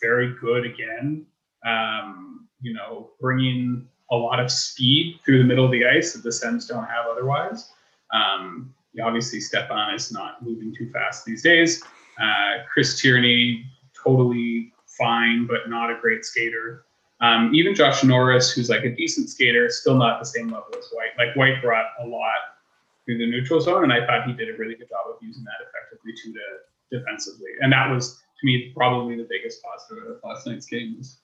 very 0.00 0.34
good 0.40 0.64
again. 0.64 1.26
Um, 1.66 2.48
you 2.60 2.72
know, 2.72 3.10
bringing 3.20 3.86
a 4.10 4.16
lot 4.16 4.40
of 4.40 4.50
speed 4.50 5.20
through 5.24 5.38
the 5.38 5.44
middle 5.44 5.64
of 5.64 5.70
the 5.70 5.86
ice 5.86 6.12
that 6.12 6.22
the 6.22 6.32
Sens 6.32 6.66
don't 6.66 6.84
have 6.84 7.06
otherwise. 7.10 7.70
Um, 8.12 8.74
obviously, 9.02 9.40
Stepan 9.40 9.94
is 9.94 10.10
not 10.10 10.42
moving 10.42 10.74
too 10.74 10.90
fast 10.90 11.24
these 11.24 11.42
days. 11.42 11.82
Uh, 12.20 12.64
Chris 12.72 13.00
Tierney, 13.00 13.64
totally 14.02 14.72
fine, 15.00 15.46
but 15.46 15.68
not 15.68 15.90
a 15.90 15.98
great 16.00 16.24
skater. 16.24 16.84
Um, 17.20 17.52
even 17.54 17.74
Josh 17.74 18.04
Norris, 18.04 18.52
who's 18.52 18.70
like 18.70 18.84
a 18.84 18.94
decent 18.94 19.28
skater, 19.28 19.68
still 19.68 19.96
not 19.96 20.20
the 20.20 20.26
same 20.26 20.46
level 20.48 20.70
as 20.78 20.86
White. 20.92 21.10
Like 21.18 21.34
White 21.36 21.60
brought 21.62 21.86
a 22.00 22.06
lot 22.06 22.56
through 23.04 23.18
the 23.18 23.26
neutral 23.26 23.60
zone, 23.60 23.82
and 23.82 23.92
I 23.92 24.06
thought 24.06 24.26
he 24.26 24.32
did 24.32 24.54
a 24.54 24.56
really 24.56 24.74
good 24.74 24.88
job 24.88 25.00
of 25.08 25.16
using 25.20 25.44
that 25.44 25.66
effectively 25.68 26.12
too 26.22 26.32
to 26.32 26.98
defensively. 26.98 27.50
And 27.60 27.72
that 27.72 27.90
was 27.90 28.20
to 28.40 28.46
me 28.46 28.72
probably 28.76 29.16
the 29.16 29.26
biggest 29.28 29.62
positive 29.62 30.04
of 30.04 30.16
last 30.24 30.46
night's 30.46 30.66
game 30.66 30.96
was 30.98 31.18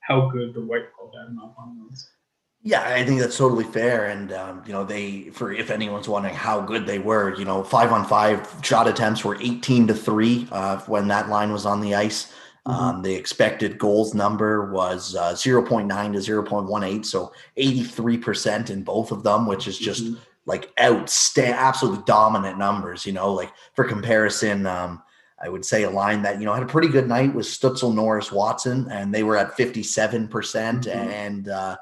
how 0.00 0.28
good 0.28 0.54
the 0.54 0.60
White 0.60 0.92
Paul 0.96 1.12
Dadonov 1.14 1.58
on 1.58 1.86
was. 1.88 2.08
Yeah, 2.66 2.82
I 2.82 3.04
think 3.04 3.20
that's 3.20 3.36
totally 3.36 3.64
fair. 3.64 4.06
And, 4.06 4.32
um, 4.32 4.62
you 4.66 4.72
know, 4.72 4.84
they, 4.84 5.24
for 5.24 5.52
if 5.52 5.70
anyone's 5.70 6.08
wondering 6.08 6.34
how 6.34 6.62
good 6.62 6.86
they 6.86 6.98
were, 6.98 7.34
you 7.34 7.44
know, 7.44 7.62
five 7.62 7.92
on 7.92 8.06
five 8.06 8.50
shot 8.62 8.88
attempts 8.88 9.22
were 9.22 9.36
18 9.38 9.88
to 9.88 9.94
three 9.94 10.48
uh, 10.50 10.78
when 10.86 11.08
that 11.08 11.28
line 11.28 11.52
was 11.52 11.66
on 11.66 11.82
the 11.82 11.94
ice. 11.94 12.32
Mm-hmm. 12.66 12.80
Um, 12.80 13.02
the 13.02 13.14
expected 13.14 13.78
goals 13.78 14.14
number 14.14 14.70
was 14.72 15.14
uh, 15.14 15.32
0.9 15.32 15.86
to 15.88 16.18
0.18. 16.18 17.04
So 17.04 17.32
83% 17.58 18.70
in 18.70 18.82
both 18.82 19.12
of 19.12 19.22
them, 19.22 19.46
which 19.46 19.68
is 19.68 19.78
just 19.78 20.04
mm-hmm. 20.04 20.20
like 20.46 20.72
outstanding, 20.80 21.54
absolutely 21.54 22.04
dominant 22.06 22.58
numbers, 22.58 23.04
you 23.04 23.12
know, 23.12 23.32
like 23.32 23.52
for 23.74 23.84
comparison, 23.84 24.66
um, 24.66 25.02
I 25.42 25.48
would 25.50 25.64
say 25.64 25.82
a 25.82 25.90
line 25.90 26.22
that, 26.22 26.38
you 26.38 26.46
know, 26.46 26.54
had 26.54 26.62
a 26.62 26.66
pretty 26.66 26.88
good 26.88 27.06
night 27.08 27.34
was 27.34 27.48
Stützle, 27.48 27.94
Norris, 27.94 28.32
Watson, 28.32 28.90
and 28.90 29.12
they 29.12 29.24
were 29.24 29.36
at 29.36 29.56
57%. 29.56 30.30
percent 30.30 30.86
mm 30.86 30.92
hmm 30.92 31.10
And, 31.10 31.48
uh, 31.48 31.76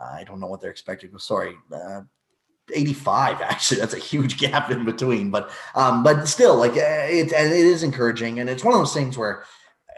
I 0.00 0.22
don't 0.22 0.38
know 0.38 0.46
what 0.46 0.60
they're 0.60 0.70
expecting. 0.70 1.18
Sorry, 1.18 1.56
uh, 1.74 2.02
85 2.72 3.40
actually 3.40 3.80
that's 3.80 3.94
a 3.94 3.98
huge 3.98 4.36
gap 4.36 4.70
in 4.70 4.84
between 4.84 5.30
but 5.30 5.50
um 5.74 6.02
but 6.02 6.26
still 6.26 6.56
like 6.56 6.76
eh, 6.76 7.06
it, 7.06 7.32
it 7.32 7.52
is 7.52 7.82
encouraging 7.82 8.40
and 8.40 8.50
it's 8.50 8.62
one 8.62 8.74
of 8.74 8.80
those 8.80 8.92
things 8.92 9.16
where 9.16 9.44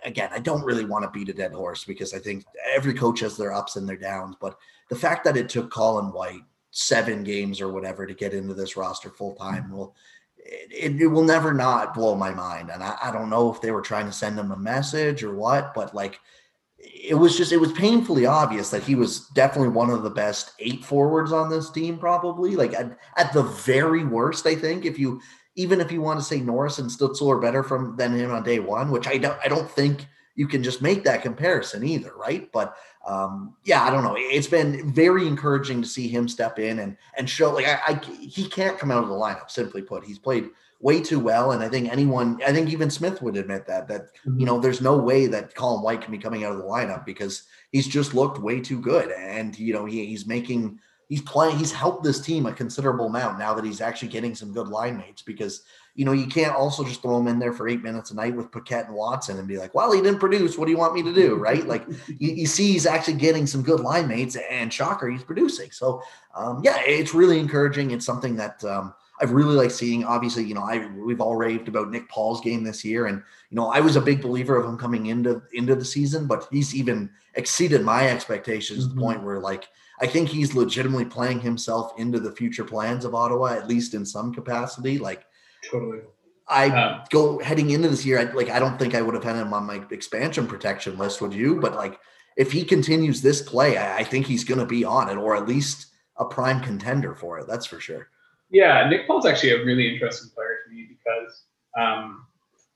again 0.04 0.30
i 0.32 0.38
don't 0.38 0.64
really 0.64 0.84
want 0.84 1.04
to 1.04 1.18
beat 1.18 1.28
a 1.28 1.32
dead 1.32 1.52
horse 1.52 1.84
because 1.84 2.14
i 2.14 2.18
think 2.18 2.44
every 2.74 2.94
coach 2.94 3.20
has 3.20 3.36
their 3.36 3.52
ups 3.52 3.76
and 3.76 3.88
their 3.88 3.96
downs 3.96 4.36
but 4.40 4.56
the 4.88 4.96
fact 4.96 5.24
that 5.24 5.36
it 5.36 5.48
took 5.48 5.70
colin 5.70 6.12
white 6.12 6.42
seven 6.70 7.24
games 7.24 7.60
or 7.60 7.72
whatever 7.72 8.06
to 8.06 8.14
get 8.14 8.34
into 8.34 8.54
this 8.54 8.76
roster 8.76 9.10
full 9.10 9.34
time 9.34 9.64
mm-hmm. 9.64 9.76
will 9.76 9.94
it, 10.42 11.00
it, 11.00 11.06
will 11.06 11.22
never 11.22 11.52
not 11.52 11.92
blow 11.92 12.14
my 12.14 12.30
mind 12.30 12.70
and 12.70 12.82
I, 12.82 12.96
I 13.04 13.10
don't 13.12 13.28
know 13.28 13.52
if 13.52 13.60
they 13.60 13.72
were 13.72 13.82
trying 13.82 14.06
to 14.06 14.12
send 14.12 14.38
him 14.38 14.52
a 14.52 14.56
message 14.56 15.22
or 15.22 15.34
what 15.34 15.74
but 15.74 15.94
like 15.94 16.18
it 16.78 17.16
was 17.16 17.36
just 17.36 17.52
it 17.52 17.58
was 17.58 17.72
painfully 17.72 18.24
obvious 18.24 18.70
that 18.70 18.82
he 18.82 18.94
was 18.94 19.28
definitely 19.28 19.68
one 19.68 19.90
of 19.90 20.02
the 20.02 20.10
best 20.10 20.52
eight 20.58 20.84
forwards 20.84 21.30
on 21.30 21.50
this 21.50 21.70
team 21.70 21.98
probably 21.98 22.56
like 22.56 22.72
at, 22.72 22.96
at 23.16 23.32
the 23.32 23.42
very 23.42 24.04
worst 24.04 24.46
i 24.46 24.54
think 24.54 24.86
if 24.86 24.98
you 24.98 25.20
even 25.60 25.80
if 25.80 25.92
you 25.92 26.00
want 26.00 26.18
to 26.18 26.24
say 26.24 26.40
norris 26.40 26.78
and 26.78 26.90
stützle 26.90 27.30
are 27.30 27.40
better 27.40 27.62
from 27.62 27.96
than 27.96 28.14
him 28.14 28.30
on 28.30 28.42
day 28.42 28.58
one 28.58 28.90
which 28.90 29.06
i 29.06 29.16
don't 29.16 29.38
i 29.44 29.48
don't 29.48 29.70
think 29.70 30.06
you 30.36 30.46
can 30.46 30.62
just 30.62 30.80
make 30.80 31.04
that 31.04 31.22
comparison 31.22 31.84
either 31.84 32.12
right 32.16 32.50
but 32.52 32.76
um 33.06 33.54
yeah 33.64 33.82
i 33.84 33.90
don't 33.90 34.04
know 34.04 34.14
it's 34.16 34.46
been 34.46 34.92
very 34.92 35.26
encouraging 35.26 35.82
to 35.82 35.88
see 35.88 36.08
him 36.08 36.28
step 36.28 36.58
in 36.58 36.80
and 36.80 36.96
and 37.16 37.28
show 37.28 37.52
like 37.52 37.66
I, 37.66 37.80
I 37.88 38.00
he 38.20 38.48
can't 38.48 38.78
come 38.78 38.90
out 38.90 39.02
of 39.02 39.08
the 39.08 39.14
lineup 39.14 39.50
simply 39.50 39.82
put 39.82 40.04
he's 40.04 40.18
played 40.18 40.50
way 40.80 41.00
too 41.00 41.20
well. 41.20 41.52
And 41.52 41.62
I 41.62 41.68
think 41.68 41.92
anyone, 41.92 42.40
I 42.44 42.52
think 42.52 42.70
even 42.70 42.90
Smith 42.90 43.22
would 43.22 43.36
admit 43.36 43.66
that, 43.66 43.86
that, 43.88 44.08
you 44.36 44.46
know, 44.46 44.58
there's 44.58 44.80
no 44.80 44.96
way 44.96 45.26
that 45.26 45.54
Colin 45.54 45.82
White 45.82 46.00
can 46.00 46.10
be 46.10 46.18
coming 46.18 46.44
out 46.44 46.52
of 46.52 46.58
the 46.58 46.64
lineup 46.64 47.04
because 47.04 47.44
he's 47.70 47.86
just 47.86 48.14
looked 48.14 48.38
way 48.38 48.60
too 48.60 48.80
good. 48.80 49.10
And, 49.10 49.56
you 49.58 49.74
know, 49.74 49.84
he, 49.84 50.06
he's 50.06 50.26
making, 50.26 50.80
he's 51.10 51.20
playing, 51.20 51.58
he's 51.58 51.72
helped 51.72 52.04
this 52.04 52.20
team 52.20 52.46
a 52.46 52.52
considerable 52.52 53.06
amount 53.06 53.36
now 53.36 53.52
that 53.52 53.64
he's 53.64 53.80
actually 53.80 54.08
getting 54.08 54.32
some 54.32 54.52
good 54.52 54.68
line 54.68 54.96
mates 54.96 55.22
because, 55.22 55.64
you 55.96 56.04
know, 56.04 56.12
you 56.12 56.28
can't 56.28 56.54
also 56.54 56.84
just 56.84 57.02
throw 57.02 57.18
him 57.18 57.26
in 57.26 57.40
there 57.40 57.52
for 57.52 57.68
eight 57.68 57.82
minutes 57.82 58.12
a 58.12 58.14
night 58.14 58.34
with 58.34 58.52
Paquette 58.52 58.86
and 58.86 58.94
Watson 58.94 59.36
and 59.36 59.48
be 59.48 59.58
like, 59.58 59.74
well, 59.74 59.90
he 59.90 60.00
didn't 60.00 60.20
produce. 60.20 60.56
What 60.56 60.66
do 60.66 60.70
you 60.70 60.78
want 60.78 60.94
me 60.94 61.02
to 61.02 61.12
do? 61.12 61.34
Right. 61.34 61.66
Like 61.66 61.84
you, 62.06 62.32
you, 62.32 62.46
see, 62.46 62.72
he's 62.72 62.86
actually 62.86 63.14
getting 63.14 63.44
some 63.44 63.62
good 63.62 63.80
line 63.80 64.06
mates 64.06 64.36
and 64.36 64.72
shocker, 64.72 65.10
he's 65.10 65.24
producing. 65.24 65.72
So, 65.72 66.00
um, 66.34 66.62
yeah, 66.62 66.80
it's 66.80 67.12
really 67.12 67.40
encouraging. 67.40 67.90
It's 67.90 68.06
something 68.06 68.36
that, 68.36 68.62
um, 68.64 68.94
I've 69.22 69.32
really 69.32 69.54
like 69.54 69.70
seeing. 69.70 70.02
Obviously, 70.02 70.44
you 70.44 70.54
know, 70.54 70.62
I 70.62 70.86
we've 70.96 71.20
all 71.20 71.36
raved 71.36 71.68
about 71.68 71.90
Nick 71.90 72.08
Paul's 72.08 72.40
game 72.40 72.64
this 72.64 72.82
year, 72.82 73.04
and 73.04 73.22
you 73.50 73.56
know, 73.56 73.66
I 73.66 73.80
was 73.80 73.96
a 73.96 74.00
big 74.00 74.22
believer 74.22 74.56
of 74.56 74.64
him 74.64 74.78
coming 74.78 75.06
into 75.06 75.42
into 75.52 75.76
the 75.76 75.84
season, 75.84 76.26
but 76.26 76.48
he's 76.50 76.74
even 76.74 77.10
exceeded 77.34 77.82
my 77.82 78.08
expectations 78.08 78.78
mm-hmm. 78.78 78.88
to 78.88 78.94
the 78.94 79.00
mm-hmm. 79.00 79.12
point 79.12 79.22
where 79.22 79.38
like 79.38 79.68
I 80.00 80.06
think 80.06 80.28
he's 80.28 80.54
legitimately 80.54 81.04
playing 81.04 81.40
himself 81.40 81.92
into 81.98 82.20
the 82.20 82.32
future 82.32 82.64
plans 82.64 83.04
of 83.04 83.14
Ottawa, 83.14 83.54
at 83.54 83.68
least 83.68 83.94
in 83.94 84.06
some 84.06 84.32
capacity. 84.32 84.98
Like, 84.98 85.24
totally. 85.70 86.00
I 86.48 86.68
um, 86.68 87.02
go 87.10 87.38
heading 87.38 87.70
into 87.70 87.88
this 87.88 88.04
year. 88.04 88.18
I, 88.18 88.24
like, 88.32 88.48
I 88.48 88.58
don't 88.58 88.78
think 88.78 88.94
I 88.94 89.02
would 89.02 89.14
have 89.14 89.22
had 89.24 89.36
him 89.36 89.52
on 89.52 89.66
my 89.66 89.84
expansion 89.90 90.46
protection 90.46 90.98
list. 90.98 91.20
Would 91.20 91.34
you? 91.34 91.60
But 91.60 91.74
like, 91.74 92.00
if 92.36 92.50
he 92.50 92.64
continues 92.64 93.20
this 93.20 93.42
play, 93.42 93.76
I, 93.76 93.98
I 93.98 94.04
think 94.04 94.26
he's 94.26 94.44
going 94.44 94.58
to 94.58 94.66
be 94.66 94.84
on 94.84 95.08
it, 95.10 95.16
or 95.16 95.36
at 95.36 95.46
least 95.46 95.88
a 96.16 96.24
prime 96.24 96.60
contender 96.60 97.14
for 97.14 97.38
it. 97.38 97.46
That's 97.46 97.66
for 97.66 97.78
sure. 97.78 98.08
Yeah, 98.50 98.88
Nick 98.88 99.06
Paul's 99.06 99.26
actually 99.26 99.52
a 99.52 99.64
really 99.64 99.92
interesting 99.92 100.30
player 100.34 100.58
to 100.66 100.74
me 100.74 100.88
because 100.88 101.44
um, 101.78 102.26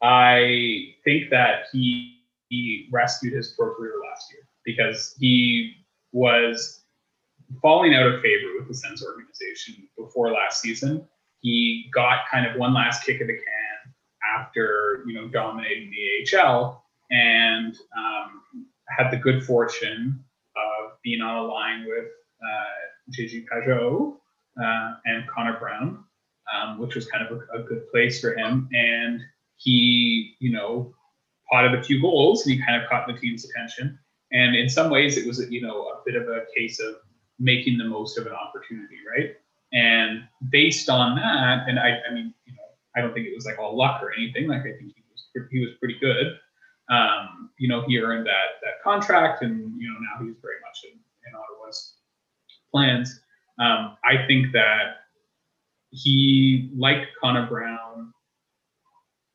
I 0.03 0.95
think 1.03 1.31
that 1.31 1.65
he, 1.73 2.21
he 2.49 2.89
rescued 2.93 3.33
his 3.33 3.55
pro 3.59 3.75
career 3.75 3.95
last 4.09 4.33
year 4.33 4.47
because 4.65 5.17
he 5.19 5.75
was 6.13 6.84
falling 7.61 7.95
out 7.95 8.07
of 8.07 8.21
favor 8.21 8.49
with 8.59 8.69
the 8.69 8.75
Sens 8.75 9.05
organization 9.05 9.89
before 9.97 10.33
last 10.33 10.61
season. 10.61 11.07
He 11.41 11.91
got 11.95 12.29
kind 12.31 12.47
of 12.47 12.57
one 12.57 12.75
last 12.75 13.05
kick 13.05 13.21
of 13.21 13.27
the 13.27 13.35
can 13.35 13.95
after 14.37 15.05
you 15.07 15.15
know 15.15 15.29
dominating 15.29 15.91
the 15.91 16.39
AHL 16.39 16.85
and 17.11 17.77
um, 17.97 18.67
had 18.97 19.11
the 19.11 19.17
good 19.17 19.45
fortune 19.45 20.25
of 20.57 20.93
being 21.03 21.21
on 21.21 21.37
a 21.37 21.43
line 21.43 21.85
with 21.87 22.07
uh, 22.43 23.13
JG 23.13 23.45
Pageau, 23.53 24.17
uh, 24.63 24.95
and 25.05 25.29
Connor 25.29 25.59
Brown, 25.59 26.05
um, 26.53 26.79
which 26.79 26.95
was 26.95 27.07
kind 27.07 27.27
of 27.27 27.39
a, 27.39 27.61
a, 27.61 27.63
good 27.63 27.91
place 27.91 28.21
for 28.21 28.35
him. 28.37 28.69
And 28.73 29.21
he, 29.57 30.37
you 30.39 30.53
know, 30.53 30.95
potted 31.51 31.75
a 31.75 31.83
few 31.83 32.01
goals 32.01 32.47
and 32.47 32.55
he 32.55 32.63
kind 32.63 32.81
of 32.81 32.89
caught 32.89 33.07
the 33.07 33.15
team's 33.15 33.45
attention. 33.45 33.99
And 34.33 34.57
in 34.57 34.69
some 34.69 34.91
ways, 34.91 35.17
it 35.17 35.27
was, 35.27 35.45
you 35.51 35.61
know, 35.61 35.89
a 35.89 36.03
bit 36.05 36.17
of 36.17 36.29
a 36.29 36.43
case 36.57 36.81
of 36.81 36.97
making 37.39 37.79
the 37.79 37.85
most 37.85 38.19
of 38.19 38.27
an 38.27 38.33
opportunity, 38.33 38.99
right? 39.17 39.37
And 39.73 40.25
based 40.51 40.89
on 40.89 41.17
that, 41.17 41.69
and 41.69 41.79
I, 41.79 41.99
I 42.09 42.15
mean, 42.15 42.33
you 42.47 42.53
know, 42.53 42.63
I 42.97 43.01
don't 43.01 43.13
think 43.13 43.27
it 43.27 43.35
was 43.35 43.45
like 43.45 43.59
all 43.59 43.77
luck 43.77 44.03
or 44.03 44.13
anything. 44.13 44.49
Like 44.49 44.61
I 44.61 44.73
think 44.79 44.95
he 44.95 45.03
was, 45.11 45.49
he 45.51 45.61
was 45.61 45.71
pretty 45.79 45.99
good. 46.01 46.39
Um, 46.91 47.51
you 47.59 47.69
know, 47.69 47.83
he 47.87 47.99
earned 47.99 48.27
that 48.27 48.61
that 48.63 48.83
contract, 48.83 49.43
and 49.43 49.81
you 49.81 49.89
know, 49.89 49.99
now 50.01 50.25
he's 50.25 50.37
very 50.43 50.61
much 50.63 50.85
in, 50.85 50.93
in 50.93 51.35
Ottawa's 51.35 51.95
plans. 52.71 53.21
Um, 53.59 53.97
I 54.05 54.27
think 54.27 54.53
that 54.53 54.97
he, 55.91 56.71
like 56.77 57.09
Connor 57.21 57.47
Brown, 57.47 58.13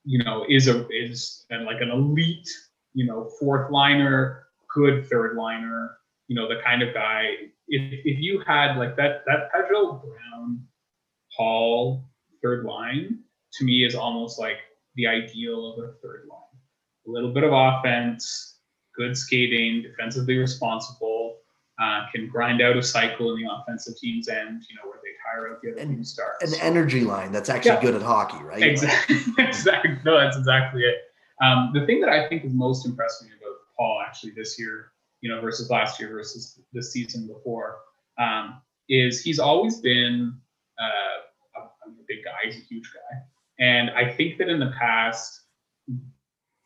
you 0.04 0.24
know, 0.24 0.46
is 0.48 0.68
a 0.68 0.88
is 0.90 1.46
and 1.50 1.66
like 1.66 1.82
an 1.82 1.90
elite, 1.90 2.50
you 2.94 3.06
know, 3.06 3.30
fourth 3.40 3.72
liner, 3.72 4.46
good 4.74 5.10
third 5.10 5.36
liner, 5.36 5.98
you 6.28 6.36
know, 6.36 6.48
the 6.48 6.62
kind 6.64 6.82
of 6.82 6.94
guy. 6.94 7.36
If 7.70 8.02
if 8.06 8.20
you 8.20 8.44
had 8.46 8.78
like 8.78 8.96
that 8.98 9.24
that 9.28 9.52
Pageau 9.54 10.02
Brown, 10.02 10.66
Paul 11.38 12.10
third 12.42 12.66
line 12.66 13.20
to 13.54 13.66
me 13.66 13.86
is 13.86 13.96
almost 13.96 14.40
like 14.40 14.58
the 14.96 15.08
ideal 15.08 15.74
of 15.74 15.84
a 15.84 15.94
third 16.02 16.26
line. 16.30 16.40
A 17.08 17.10
little 17.10 17.34
bit 17.34 17.44
of 17.44 17.52
offense, 17.54 18.60
good 18.96 19.18
skating, 19.18 19.82
defensively 19.82 20.38
responsible, 20.38 21.38
uh, 21.82 22.06
can 22.14 22.28
grind 22.28 22.62
out 22.62 22.78
a 22.78 22.84
cycle 22.84 23.34
in 23.34 23.42
the 23.42 23.52
offensive 23.52 23.98
team's 23.98 24.28
end, 24.28 24.64
you 24.70 24.76
know, 24.76 24.90
where 24.90 25.00
they 25.02 25.10
tire 25.24 25.52
out 25.52 25.62
the 25.62 25.72
other 25.72 25.86
team 25.86 26.04
stars. 26.04 26.54
An 26.54 26.60
energy 26.62 27.02
line 27.02 27.32
that's 27.32 27.50
actually 27.50 27.72
yeah. 27.72 27.82
good 27.82 27.96
at 27.96 28.02
hockey, 28.02 28.44
right? 28.44 28.62
Exactly. 28.62 29.18
exactly. 29.38 29.98
No, 30.04 30.20
that's 30.20 30.38
exactly 30.38 30.84
it. 30.84 30.98
Um, 31.42 31.72
the 31.74 31.86
thing 31.86 32.02
that 32.02 32.10
I 32.10 32.28
think 32.28 32.44
is 32.44 32.54
most 32.54 32.86
impressive 32.86 33.28
about 33.28 33.56
Paul 33.78 34.04
actually 34.06 34.32
this 34.32 34.60
year, 34.60 34.92
you 35.22 35.30
know, 35.30 35.42
versus 35.42 35.70
last 35.70 36.00
year 36.00 36.10
versus 36.10 36.60
the 36.74 36.84
season 36.84 37.28
before, 37.28 37.78
um, 38.18 38.62
is 38.88 39.22
he's 39.22 39.40
always 39.40 39.80
been 39.82 40.34
uh, 40.80 41.62
a, 41.62 41.90
big 42.08 42.24
guy. 42.24 42.38
He's 42.46 42.58
a 42.58 42.66
huge 42.66 42.92
guy, 42.94 43.18
And 43.60 43.92
I 43.92 44.12
think 44.12 44.38
that 44.38 44.50
in 44.50 44.60
the 44.60 44.74
past, 44.80 45.42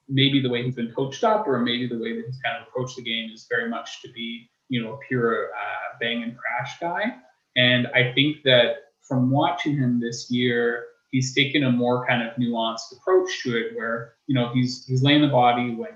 maybe 0.07 0.41
the 0.41 0.49
way 0.49 0.63
he's 0.63 0.75
been 0.75 0.91
coached 0.91 1.23
up, 1.23 1.47
or 1.47 1.59
maybe 1.59 1.87
the 1.87 1.97
way 1.97 2.15
that 2.15 2.25
he's 2.25 2.39
kind 2.43 2.61
of 2.61 2.67
approached 2.67 2.95
the 2.97 3.03
game 3.03 3.29
is 3.33 3.47
very 3.49 3.69
much 3.69 4.01
to 4.03 4.11
be, 4.11 4.49
you 4.69 4.81
know, 4.81 4.93
a 4.93 4.97
pure 5.07 5.49
uh, 5.49 5.97
bang 5.99 6.23
and 6.23 6.37
crash 6.37 6.79
guy. 6.79 7.15
And 7.55 7.87
I 7.87 8.13
think 8.13 8.43
that 8.43 8.75
from 9.01 9.31
watching 9.31 9.75
him 9.75 9.99
this 9.99 10.31
year, 10.31 10.85
he's 11.11 11.33
taken 11.33 11.63
a 11.63 11.71
more 11.71 12.05
kind 12.07 12.27
of 12.27 12.35
nuanced 12.35 12.91
approach 12.97 13.43
to 13.43 13.57
it, 13.57 13.75
where 13.75 14.13
you 14.27 14.35
know 14.35 14.51
he's 14.53 14.85
he's 14.85 15.03
laying 15.03 15.21
the 15.21 15.27
body 15.27 15.75
when 15.75 15.91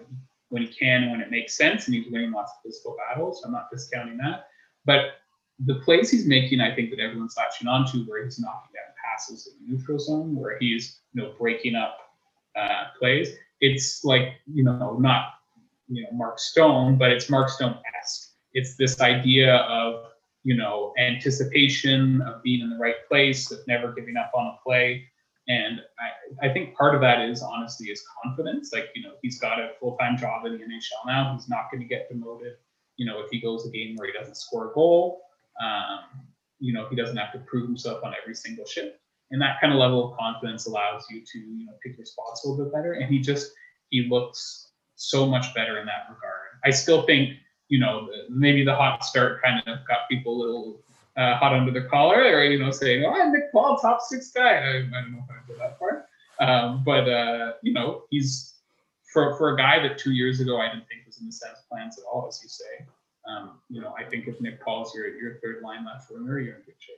when 0.50 0.64
he 0.64 0.68
can 0.68 1.12
when 1.12 1.22
it 1.22 1.32
makes 1.32 1.58
sense, 1.58 1.88
and 1.88 1.96
he's 1.96 2.12
winning 2.12 2.32
lots 2.32 2.52
of 2.52 2.64
physical 2.64 2.96
battles. 2.98 3.44
I'm 3.46 3.52
not 3.52 3.70
discounting 3.72 4.18
that, 4.18 4.48
but 4.86 5.18
the 5.66 5.76
plays 5.76 6.12
he's 6.12 6.28
making, 6.28 6.62
I 6.62 6.74
think 6.76 6.92
that 6.92 7.00
everyone's 7.00 7.36
latching 7.36 7.68
onto, 7.68 8.04
where 8.04 8.24
he's 8.24 8.40
knocking 8.40 8.74
down 8.74 8.94
passes 9.04 9.48
in 9.48 9.66
the 9.66 9.74
neutral 9.74 10.00
zone, 10.00 10.36
where 10.36 10.58
he's 10.60 11.00
you 11.14 11.22
know 11.22 11.34
breaking 11.40 11.76
up 11.76 11.98
uh, 12.56 12.86
plays. 12.98 13.30
It's 13.62 14.04
like 14.04 14.36
you 14.52 14.64
know 14.64 14.98
not 15.00 15.34
you 15.88 16.04
know 16.04 16.10
Mark 16.14 16.40
Stone, 16.40 16.98
but 16.98 17.12
it's 17.12 17.30
Mark 17.30 17.50
Stone 17.50 17.78
esque. 18.00 18.30
It's 18.54 18.76
this 18.76 19.02
idea 19.02 19.56
of 19.56 20.06
you 20.44 20.56
know 20.56 20.94
anticipation 21.00 22.22
of 22.22 22.44
being 22.44 22.62
in 22.62 22.70
the 22.70 22.78
right 22.78 23.08
place, 23.08 23.52
of 23.52 23.60
never 23.68 23.94
giving 23.94 24.18
up 24.18 24.32
on 24.36 24.48
a 24.48 24.58
play. 24.64 25.08
And 25.48 25.82
I, 26.00 26.48
I 26.48 26.54
think 26.54 26.76
part 26.76 26.94
of 26.94 27.02
that 27.02 27.22
is 27.22 27.42
honestly 27.42 27.88
his 27.88 28.04
confidence. 28.24 28.72
Like, 28.74 28.90
you 28.96 29.04
know, 29.04 29.14
he's 29.22 29.40
got 29.40 29.60
a 29.60 29.72
full 29.80 29.96
time 29.98 30.18
job 30.18 30.46
in 30.46 30.54
the 30.54 30.60
NHL 30.60 31.06
now. 31.06 31.34
He's 31.34 31.48
not 31.48 31.72
going 31.72 31.82
to 31.82 31.88
get 31.88 32.10
demoted. 32.10 32.54
You 32.98 33.06
know, 33.06 33.20
if 33.20 33.30
he 33.32 33.40
goes 33.40 33.66
a 33.66 33.70
game 33.70 33.96
where 33.96 34.08
he 34.08 34.14
doesn't 34.14 34.36
score 34.36 34.72
a 34.72 34.74
goal, 34.74 35.22
um, 35.64 36.00
you 36.60 36.74
know, 36.74 36.88
he 36.90 36.96
doesn't 36.96 37.16
have 37.16 37.32
to 37.34 37.40
prove 37.40 37.68
himself 37.68 38.04
on 38.04 38.14
every 38.22 38.36
single 38.36 38.66
shift. 38.66 38.98
And 39.32 39.42
that 39.42 39.60
kind 39.62 39.72
of 39.72 39.80
level 39.80 40.12
of 40.12 40.18
confidence 40.18 40.68
allows 40.68 41.06
you 41.10 41.22
to, 41.22 41.38
you 41.38 41.66
know, 41.66 41.74
pick 41.84 41.98
your 41.98 42.06
spots 42.06 42.44
a 42.44 42.50
little 42.50 42.66
bit 42.66 42.74
better. 42.74 42.94
And 42.94 43.12
he 43.12 43.20
just, 43.20 43.52
he 43.90 44.08
looks 44.10 44.72
so 44.96 45.26
much 45.26 45.54
better 45.54 45.80
in 45.80 45.86
that 45.86 46.08
regard. 46.10 46.60
I 46.66 46.72
still 46.72 47.04
think, 47.06 47.34
you 47.70 47.80
know, 47.80 48.10
maybe 48.30 48.64
the 48.66 48.76
hot 48.76 49.04
start 49.06 49.42
kind 49.44 49.62
of 49.68 49.80
got 49.88 50.10
people 50.10 50.36
a 50.36 50.40
little 50.42 50.80
uh, 51.18 51.36
hot 51.38 51.54
under 51.54 51.72
the 51.72 51.88
collar, 51.88 52.22
or 52.22 52.44
you 52.44 52.60
know, 52.60 52.72
saying, 52.72 53.04
"Oh, 53.06 53.30
Nick 53.32 53.52
Paul, 53.52 53.78
top 53.78 54.02
six 54.02 54.32
guy." 54.32 54.50
I, 54.50 54.70
I 54.78 55.02
don't 55.02 55.12
know 55.12 55.24
if 55.24 55.32
I 55.32 55.48
go 55.48 55.58
that 55.58 55.80
far, 55.80 56.06
um, 56.40 56.84
but 56.86 57.10
uh, 57.10 57.54
you 57.62 57.74
know, 57.74 58.04
he's 58.10 58.56
for 59.12 59.36
for 59.38 59.54
a 59.54 59.58
guy 59.58 59.80
that 59.80 59.98
two 59.98 60.12
years 60.12 60.40
ago 60.40 60.60
I 60.60 60.70
didn't 60.70 60.88
think 60.88 61.06
was 61.06 61.20
in 61.20 61.26
the 61.26 61.32
Sens 61.32 61.58
plans 61.70 61.98
at 61.98 62.04
all, 62.12 62.28
as 62.28 62.40
you 62.44 62.50
say. 62.50 62.86
Um, 63.28 63.60
you 63.70 63.82
know, 63.82 63.94
I 63.98 64.04
think 64.04 64.28
if 64.28 64.40
Nick 64.40 64.64
Paul's 64.64 64.94
your 64.96 65.08
your 65.18 65.40
third 65.44 65.62
line 65.64 65.86
left 65.86 66.12
winger, 66.12 66.40
you're 66.40 66.56
in 66.56 66.62
good 66.62 66.76
shape. 66.80 66.96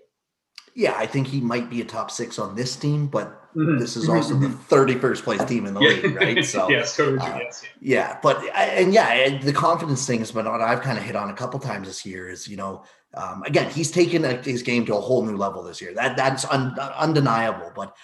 Yeah, 0.76 0.94
I 0.96 1.08
think 1.08 1.28
he 1.28 1.42
might 1.42 1.70
be 1.70 1.82
a 1.82 1.86
top 1.86 2.12
six 2.12 2.38
on 2.38 2.56
this 2.56 2.76
team, 2.76 3.08
but 3.08 3.28
mm-hmm. 3.56 3.80
this 3.80 3.98
is 3.98 4.08
also 4.08 4.36
the 4.36 4.48
31st 4.48 5.24
place 5.24 5.44
team 5.46 5.66
in 5.66 5.74
the 5.74 5.80
league, 5.80 6.16
right? 6.16 6.46
So 6.46 6.70
yes, 6.70 6.96
totally 6.96 7.18
uh, 7.18 7.40
yes, 7.40 7.64
yeah. 7.82 8.00
yeah, 8.12 8.20
but 8.22 8.38
and 8.56 8.94
yeah, 8.94 9.40
the 9.40 9.52
confidence 9.52 10.06
thing 10.06 10.22
is, 10.22 10.32
but 10.32 10.46
what 10.46 10.62
I've 10.62 10.82
kind 10.82 10.98
of 10.98 11.04
hit 11.04 11.16
on 11.16 11.32
a 11.32 11.34
couple 11.34 11.60
times 11.60 11.88
this 11.88 12.06
year 12.06 12.30
is, 12.30 12.48
you 12.48 12.56
know, 12.56 12.84
um, 13.16 13.44
again, 13.44 13.70
he's 13.72 13.92
taken 13.92 14.24
a, 14.26 14.34
his 14.42 14.62
game 14.62 14.86
to 14.86 14.96
a 14.96 15.02
whole 15.02 15.26
new 15.26 15.36
level 15.36 15.64
this 15.64 15.82
year. 15.82 15.94
That 15.94 16.16
that's 16.16 16.46
un, 16.46 16.78
undeniable. 16.80 17.72
But 17.76 17.96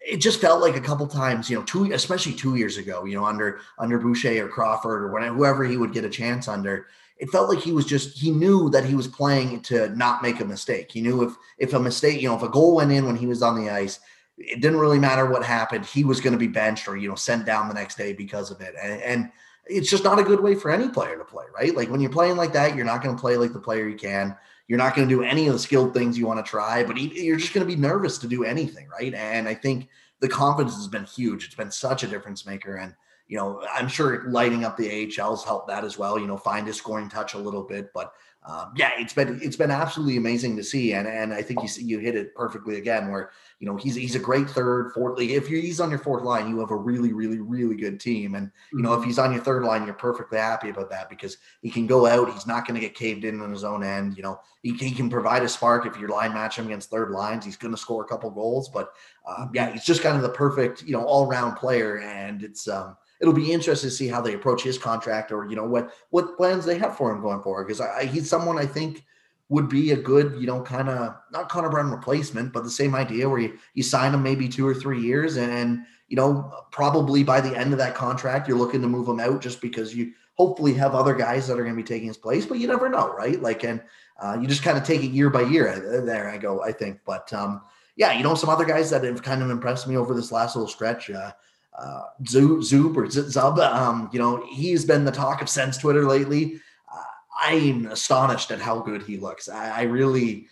it 0.00 0.18
just 0.18 0.40
felt 0.40 0.60
like 0.60 0.76
a 0.76 0.80
couple 0.80 1.06
times, 1.06 1.50
you 1.50 1.58
know, 1.58 1.64
two 1.64 1.92
especially 1.92 2.32
two 2.32 2.54
years 2.54 2.78
ago, 2.78 3.04
you 3.04 3.14
know, 3.14 3.24
under 3.24 3.60
under 3.78 3.98
Boucher 3.98 4.44
or 4.44 4.48
Crawford 4.48 5.02
or 5.02 5.12
whatever, 5.12 5.34
whoever 5.34 5.64
he 5.64 5.76
would 5.76 5.92
get 5.92 6.04
a 6.04 6.10
chance 6.10 6.48
under. 6.48 6.86
It 7.18 7.30
felt 7.30 7.48
like 7.48 7.60
he 7.60 7.72
was 7.72 7.86
just 7.86 8.18
he 8.18 8.30
knew 8.30 8.70
that 8.70 8.84
he 8.84 8.94
was 8.94 9.08
playing 9.08 9.60
to 9.62 9.88
not 9.96 10.22
make 10.22 10.40
a 10.40 10.44
mistake. 10.44 10.90
He 10.92 11.00
knew 11.00 11.22
if 11.22 11.34
if 11.58 11.74
a 11.74 11.80
mistake, 11.80 12.20
you 12.20 12.28
know, 12.28 12.36
if 12.36 12.42
a 12.42 12.48
goal 12.48 12.76
went 12.76 12.92
in 12.92 13.06
when 13.06 13.16
he 13.16 13.26
was 13.26 13.42
on 13.42 13.62
the 13.62 13.70
ice, 13.70 14.00
it 14.38 14.60
didn't 14.60 14.78
really 14.78 14.98
matter 14.98 15.26
what 15.26 15.44
happened. 15.44 15.84
He 15.84 16.04
was 16.04 16.20
going 16.20 16.32
to 16.32 16.38
be 16.38 16.46
benched 16.48 16.88
or 16.88 16.96
you 16.96 17.08
know 17.08 17.14
sent 17.14 17.44
down 17.44 17.68
the 17.68 17.74
next 17.74 17.98
day 17.98 18.12
because 18.12 18.50
of 18.50 18.60
it. 18.60 18.74
And, 18.80 19.02
and 19.02 19.32
it's 19.66 19.90
just 19.90 20.04
not 20.04 20.18
a 20.18 20.24
good 20.24 20.40
way 20.40 20.54
for 20.54 20.70
any 20.70 20.88
player 20.88 21.16
to 21.18 21.24
play, 21.24 21.44
right? 21.54 21.74
Like 21.74 21.90
when 21.90 22.00
you're 22.00 22.10
playing 22.10 22.36
like 22.36 22.52
that, 22.52 22.76
you're 22.76 22.84
not 22.84 23.02
going 23.02 23.16
to 23.16 23.20
play 23.20 23.36
like 23.36 23.52
the 23.52 23.58
player 23.58 23.88
you 23.88 23.96
can. 23.96 24.36
You're 24.68 24.78
not 24.78 24.96
going 24.96 25.08
to 25.08 25.14
do 25.14 25.22
any 25.22 25.46
of 25.46 25.52
the 25.52 25.58
skilled 25.58 25.94
things 25.94 26.18
you 26.18 26.26
want 26.26 26.44
to 26.44 26.48
try, 26.48 26.82
but 26.82 26.96
you're 26.96 27.36
just 27.36 27.54
going 27.54 27.66
to 27.66 27.72
be 27.72 27.80
nervous 27.80 28.18
to 28.18 28.26
do 28.26 28.44
anything, 28.44 28.88
right? 28.88 29.14
And 29.14 29.46
I 29.46 29.54
think 29.54 29.88
the 30.20 30.28
confidence 30.28 30.76
has 30.76 30.88
been 30.88 31.04
huge. 31.04 31.44
It's 31.44 31.54
been 31.54 31.70
such 31.70 32.02
a 32.02 32.08
difference 32.08 32.44
maker. 32.46 32.76
And, 32.76 32.94
you 33.28 33.36
know, 33.36 33.62
I'm 33.72 33.86
sure 33.86 34.28
lighting 34.28 34.64
up 34.64 34.76
the 34.76 34.88
AHL's 34.88 35.44
helped 35.44 35.68
that 35.68 35.84
as 35.84 35.98
well, 35.98 36.18
you 36.18 36.26
know, 36.26 36.36
find 36.36 36.66
a 36.68 36.72
scoring 36.72 37.08
touch 37.08 37.34
a 37.34 37.38
little 37.38 37.62
bit. 37.62 37.92
But 37.94 38.12
um, 38.48 38.72
yeah, 38.76 38.92
it's 38.96 39.12
been 39.12 39.40
it's 39.42 39.56
been 39.56 39.72
absolutely 39.72 40.16
amazing 40.16 40.56
to 40.56 40.62
see, 40.62 40.92
and 40.92 41.08
and 41.08 41.34
I 41.34 41.42
think 41.42 41.62
you 41.62 41.68
see, 41.68 41.82
you 41.82 41.98
hit 41.98 42.14
it 42.14 42.32
perfectly 42.32 42.76
again. 42.76 43.10
Where 43.10 43.30
you 43.58 43.66
know 43.66 43.76
he's 43.76 43.96
he's 43.96 44.14
a 44.14 44.20
great 44.20 44.48
third, 44.48 44.92
fourth. 44.92 45.18
Like 45.18 45.30
if 45.30 45.48
he's 45.48 45.80
on 45.80 45.90
your 45.90 45.98
fourth 45.98 46.22
line, 46.22 46.48
you 46.48 46.60
have 46.60 46.70
a 46.70 46.76
really 46.76 47.12
really 47.12 47.40
really 47.40 47.74
good 47.74 47.98
team, 47.98 48.36
and 48.36 48.52
you 48.72 48.82
know 48.82 48.92
if 48.92 49.00
mm-hmm. 49.00 49.08
he's 49.08 49.18
on 49.18 49.32
your 49.32 49.42
third 49.42 49.64
line, 49.64 49.84
you're 49.84 49.94
perfectly 49.94 50.38
happy 50.38 50.68
about 50.68 50.90
that 50.90 51.10
because 51.10 51.38
he 51.60 51.70
can 51.70 51.88
go 51.88 52.06
out. 52.06 52.32
He's 52.32 52.46
not 52.46 52.68
going 52.68 52.80
to 52.80 52.86
get 52.86 52.94
caved 52.94 53.24
in 53.24 53.40
on 53.40 53.50
his 53.50 53.64
own 53.64 53.82
end. 53.82 54.16
You 54.16 54.22
know 54.22 54.38
he, 54.62 54.74
he 54.74 54.92
can 54.92 55.10
provide 55.10 55.42
a 55.42 55.48
spark 55.48 55.84
if 55.84 55.98
your 55.98 56.10
line 56.10 56.32
match 56.32 56.56
him 56.56 56.66
against 56.66 56.88
third 56.88 57.10
lines. 57.10 57.44
He's 57.44 57.56
going 57.56 57.74
to 57.74 57.80
score 57.80 58.04
a 58.04 58.08
couple 58.08 58.30
goals, 58.30 58.68
but 58.68 58.92
um, 59.26 59.50
yeah, 59.54 59.72
he's 59.72 59.84
just 59.84 60.02
kind 60.02 60.16
of 60.16 60.22
the 60.22 60.28
perfect 60.28 60.82
you 60.82 60.92
know 60.92 61.04
all 61.04 61.26
round 61.26 61.56
player, 61.56 61.98
and 61.98 62.44
it's 62.44 62.68
um 62.68 62.96
it'll 63.20 63.34
be 63.34 63.52
interesting 63.52 63.90
to 63.90 63.94
see 63.94 64.08
how 64.08 64.20
they 64.20 64.34
approach 64.34 64.62
his 64.62 64.78
contract 64.78 65.32
or 65.32 65.46
you 65.48 65.56
know 65.56 65.64
what 65.64 65.92
what 66.10 66.36
plans 66.36 66.64
they 66.64 66.78
have 66.78 66.96
for 66.96 67.10
him 67.10 67.20
going 67.20 67.42
forward 67.42 67.66
because 67.66 67.80
I 67.80 68.04
he's 68.04 68.28
someone 68.28 68.58
I 68.58 68.66
think 68.66 69.04
would 69.48 69.68
be 69.68 69.92
a 69.92 69.96
good 69.96 70.36
you 70.40 70.46
know 70.46 70.62
kind 70.62 70.88
of 70.88 71.16
not 71.32 71.48
Connor 71.48 71.70
Brown 71.70 71.90
replacement 71.90 72.52
but 72.52 72.64
the 72.64 72.70
same 72.70 72.94
idea 72.94 73.28
where 73.28 73.38
you, 73.38 73.58
you 73.74 73.82
sign 73.82 74.14
him 74.14 74.22
maybe 74.22 74.48
two 74.48 74.66
or 74.66 74.74
three 74.74 75.00
years 75.00 75.36
and, 75.36 75.84
you 76.08 76.16
know 76.16 76.52
probably 76.70 77.24
by 77.24 77.40
the 77.40 77.56
end 77.56 77.72
of 77.72 77.78
that 77.78 77.94
contract 77.94 78.46
you're 78.46 78.58
looking 78.58 78.80
to 78.80 78.86
move 78.88 79.08
him 79.08 79.18
out 79.18 79.40
just 79.40 79.60
because 79.60 79.94
you 79.94 80.12
hopefully 80.34 80.72
have 80.72 80.94
other 80.94 81.14
guys 81.14 81.48
that 81.48 81.58
are 81.58 81.64
going 81.64 81.74
to 81.74 81.82
be 81.82 81.86
taking 81.86 82.06
his 82.06 82.16
place 82.16 82.46
but 82.46 82.58
you 82.58 82.68
never 82.68 82.88
know 82.88 83.12
right? 83.14 83.42
Like 83.42 83.64
and 83.64 83.82
uh, 84.20 84.38
you 84.40 84.46
just 84.46 84.62
kind 84.62 84.78
of 84.78 84.84
take 84.84 85.02
it 85.02 85.10
year 85.10 85.30
by 85.30 85.42
year 85.42 85.68
uh, 85.68 86.04
there 86.04 86.30
I 86.30 86.38
go 86.38 86.62
I 86.62 86.70
think 86.72 87.00
but 87.04 87.32
um 87.32 87.62
yeah 87.96 88.12
you 88.12 88.22
know 88.22 88.36
some 88.36 88.50
other 88.50 88.64
guys 88.64 88.88
that 88.90 89.02
have 89.02 89.22
kind 89.22 89.42
of 89.42 89.50
impressed 89.50 89.88
me 89.88 89.96
over 89.96 90.14
this 90.14 90.30
last 90.30 90.54
little 90.54 90.68
stretch 90.68 91.10
uh, 91.10 91.32
uh, 91.78 92.02
Zub 92.22 92.96
or 92.96 93.06
Zub. 93.06 93.58
Um, 93.58 94.08
you 94.12 94.18
know, 94.18 94.44
he's 94.50 94.84
been 94.84 95.04
the 95.04 95.12
talk 95.12 95.42
of 95.42 95.48
Sens 95.48 95.76
Twitter 95.78 96.04
lately. 96.04 96.60
Uh, 96.92 97.02
I'm 97.40 97.86
astonished 97.86 98.50
at 98.50 98.60
how 98.60 98.80
good 98.80 99.02
he 99.02 99.16
looks. 99.18 99.48
I, 99.48 99.80
I 99.80 99.82
really, 99.82 100.48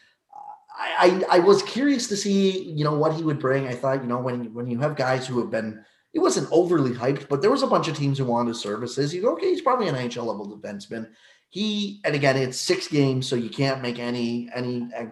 I, 0.78 1.24
I, 1.30 1.36
I 1.36 1.38
was 1.38 1.62
curious 1.62 2.08
to 2.08 2.16
see, 2.16 2.62
you 2.62 2.84
know, 2.84 2.94
what 2.94 3.14
he 3.14 3.22
would 3.22 3.38
bring. 3.38 3.66
I 3.66 3.74
thought, 3.74 4.02
you 4.02 4.08
know, 4.08 4.18
when 4.18 4.52
when 4.52 4.68
you 4.68 4.78
have 4.80 4.96
guys 4.96 5.26
who 5.26 5.40
have 5.40 5.50
been, 5.50 5.84
it 6.12 6.20
wasn't 6.20 6.48
overly 6.52 6.92
hyped, 6.92 7.28
but 7.28 7.40
there 7.40 7.50
was 7.50 7.62
a 7.62 7.68
bunch 7.68 7.88
of 7.88 7.96
teams 7.96 8.18
who 8.18 8.26
wanted 8.26 8.48
his 8.48 8.60
services. 8.60 9.14
You 9.14 9.22
go, 9.22 9.32
okay, 9.32 9.50
he's 9.50 9.62
probably 9.62 9.88
an 9.88 9.94
NHL 9.94 10.26
level 10.26 10.56
defenseman. 10.56 11.08
He, 11.48 12.00
and 12.04 12.14
again, 12.14 12.36
it's 12.36 12.60
six 12.60 12.88
games, 12.88 13.28
so 13.28 13.36
you 13.36 13.48
can't 13.48 13.80
make 13.80 13.98
any 13.98 14.50
any 14.54 14.88
uh, 14.96 15.06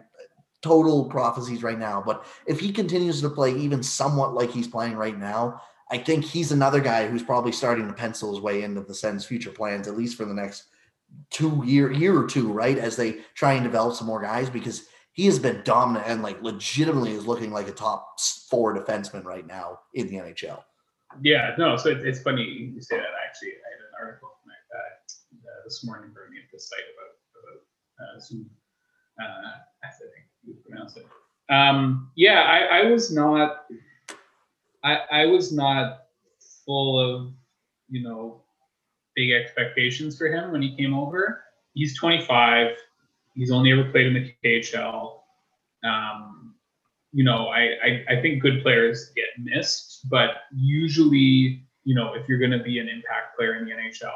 total 0.60 1.06
prophecies 1.06 1.62
right 1.62 1.78
now. 1.78 2.02
But 2.04 2.26
if 2.46 2.60
he 2.60 2.72
continues 2.72 3.20
to 3.20 3.30
play 3.30 3.56
even 3.56 3.82
somewhat 3.82 4.34
like 4.34 4.50
he's 4.50 4.68
playing 4.68 4.96
right 4.96 5.18
now, 5.18 5.60
I 5.92 5.98
think 5.98 6.24
he's 6.24 6.52
another 6.52 6.80
guy 6.80 7.06
who's 7.06 7.22
probably 7.22 7.52
starting 7.52 7.86
to 7.86 7.92
pencil 7.92 8.32
his 8.32 8.40
way 8.40 8.62
into 8.62 8.80
the 8.80 8.94
Sens' 8.94 9.26
future 9.26 9.50
plans, 9.50 9.86
at 9.86 9.96
least 9.96 10.16
for 10.16 10.24
the 10.24 10.32
next 10.32 10.64
two 11.28 11.62
year 11.66 11.92
year 11.92 12.18
or 12.18 12.26
two, 12.26 12.50
right? 12.50 12.78
As 12.78 12.96
they 12.96 13.18
try 13.34 13.52
and 13.52 13.62
develop 13.62 13.94
some 13.94 14.06
more 14.06 14.22
guys, 14.22 14.48
because 14.48 14.86
he 15.12 15.26
has 15.26 15.38
been 15.38 15.60
dominant 15.64 16.06
and 16.08 16.22
like 16.22 16.42
legitimately 16.42 17.12
is 17.12 17.26
looking 17.26 17.52
like 17.52 17.68
a 17.68 17.72
top 17.72 18.18
four 18.48 18.74
defenseman 18.74 19.24
right 19.24 19.46
now 19.46 19.80
in 19.92 20.06
the 20.06 20.14
NHL. 20.14 20.62
Yeah, 21.20 21.54
no, 21.58 21.76
so 21.76 21.90
it's, 21.90 22.04
it's 22.04 22.22
funny 22.22 22.42
you 22.42 22.80
say 22.80 22.96
that. 22.96 23.04
Actually, 23.28 23.50
I 23.50 23.68
had 23.76 23.80
an 23.80 23.92
article 24.00 24.30
uh, 24.48 24.78
uh, 24.80 25.64
this 25.64 25.84
morning 25.84 26.08
at 26.08 26.50
the 26.50 26.58
site 26.58 26.78
about 26.96 27.12
about 27.44 28.16
uh, 28.16 28.18
Zub. 28.18 28.46
Uh, 29.20 29.58
I 29.84 29.88
think 29.98 30.24
you 30.42 30.54
pronounce 30.66 30.96
it. 30.96 31.04
Um, 31.50 32.10
yeah, 32.16 32.44
I, 32.44 32.80
I 32.80 32.90
was 32.90 33.12
not 33.12 33.66
I, 34.84 34.98
I 35.10 35.26
was 35.26 35.52
not 35.52 36.04
full 36.64 36.98
of, 36.98 37.32
you 37.88 38.02
know, 38.02 38.42
big 39.14 39.30
expectations 39.32 40.16
for 40.16 40.26
him 40.26 40.52
when 40.52 40.62
he 40.62 40.76
came 40.76 40.94
over. 40.94 41.42
He's 41.74 41.98
25. 41.98 42.76
He's 43.34 43.50
only 43.50 43.72
ever 43.72 43.84
played 43.90 44.06
in 44.06 44.14
the 44.14 44.34
KHL. 44.44 45.20
Um, 45.84 46.54
you 47.12 47.24
know, 47.24 47.48
I, 47.48 47.70
I, 47.84 48.04
I 48.18 48.22
think 48.22 48.42
good 48.42 48.62
players 48.62 49.12
get 49.14 49.26
missed, 49.38 50.08
but 50.08 50.30
usually, 50.54 51.64
you 51.84 51.94
know, 51.94 52.14
if 52.14 52.28
you're 52.28 52.38
going 52.38 52.52
to 52.52 52.62
be 52.62 52.78
an 52.78 52.88
impact 52.88 53.36
player 53.36 53.56
in 53.56 53.64
the 53.66 53.72
NHL, 53.72 54.10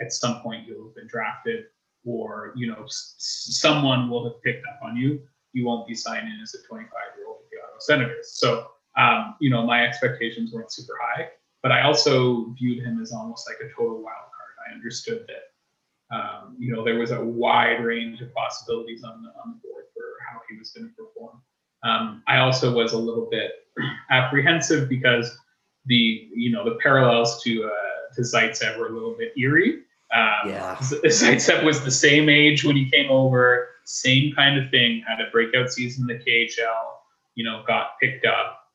at 0.00 0.12
some 0.12 0.40
point 0.40 0.66
you'll 0.66 0.86
have 0.86 0.94
been 0.94 1.08
drafted, 1.08 1.64
or 2.04 2.52
you 2.56 2.68
know, 2.68 2.84
s- 2.84 3.14
someone 3.18 4.08
will 4.08 4.24
have 4.24 4.40
picked 4.42 4.64
up 4.66 4.78
on 4.82 4.96
you. 4.96 5.20
You 5.52 5.66
won't 5.66 5.86
be 5.88 5.94
signed 5.94 6.26
in 6.28 6.40
as 6.40 6.54
a 6.54 6.66
25 6.66 6.90
year 7.18 7.26
old 7.26 7.38
with 7.40 7.50
the 7.50 7.56
Ottawa 7.58 7.78
Senators. 7.80 8.38
So 8.38 8.68
um, 8.98 9.36
you 9.40 9.48
know, 9.48 9.64
my 9.64 9.84
expectations 9.86 10.52
weren't 10.52 10.72
super 10.72 10.98
high, 11.00 11.28
but 11.62 11.72
I 11.72 11.82
also 11.82 12.52
viewed 12.58 12.84
him 12.84 13.00
as 13.00 13.12
almost 13.12 13.48
like 13.48 13.58
a 13.60 13.72
total 13.72 14.02
wild 14.02 14.28
card. 14.36 14.68
I 14.68 14.74
understood 14.74 15.26
that, 15.28 16.14
um, 16.16 16.56
you 16.58 16.72
know, 16.74 16.84
there 16.84 16.98
was 16.98 17.12
a 17.12 17.24
wide 17.24 17.82
range 17.84 18.20
of 18.20 18.34
possibilities 18.34 19.04
on 19.04 19.22
the, 19.22 19.28
on 19.40 19.54
the 19.54 19.68
board 19.68 19.84
for 19.94 20.02
how 20.30 20.40
he 20.50 20.58
was 20.58 20.70
going 20.70 20.88
to 20.88 20.94
perform. 20.94 21.40
Um, 21.84 22.22
I 22.26 22.38
also 22.38 22.74
was 22.74 22.92
a 22.92 22.98
little 22.98 23.28
bit 23.30 23.52
apprehensive 24.10 24.88
because 24.88 25.38
the 25.86 26.28
you 26.34 26.50
know 26.50 26.64
the 26.64 26.76
parallels 26.82 27.42
to 27.42 27.64
uh, 27.64 28.14
to 28.14 28.22
Zaitsev 28.22 28.78
were 28.78 28.88
a 28.88 28.92
little 28.92 29.14
bit 29.16 29.32
eerie. 29.38 29.82
Um, 30.14 30.48
Yeah. 30.48 30.76
Zaitsev 30.76 31.64
was 31.64 31.84
the 31.84 31.90
same 31.90 32.28
age 32.28 32.64
when 32.64 32.76
he 32.76 32.90
came 32.90 33.10
over, 33.10 33.68
same 33.84 34.34
kind 34.34 34.58
of 34.58 34.70
thing. 34.70 35.04
Had 35.06 35.20
a 35.20 35.30
breakout 35.30 35.70
season 35.70 36.10
in 36.10 36.18
the 36.18 36.24
KHL. 36.24 36.96
You 37.34 37.44
know, 37.44 37.62
got 37.66 37.90
picked 38.00 38.26
up. 38.26 38.67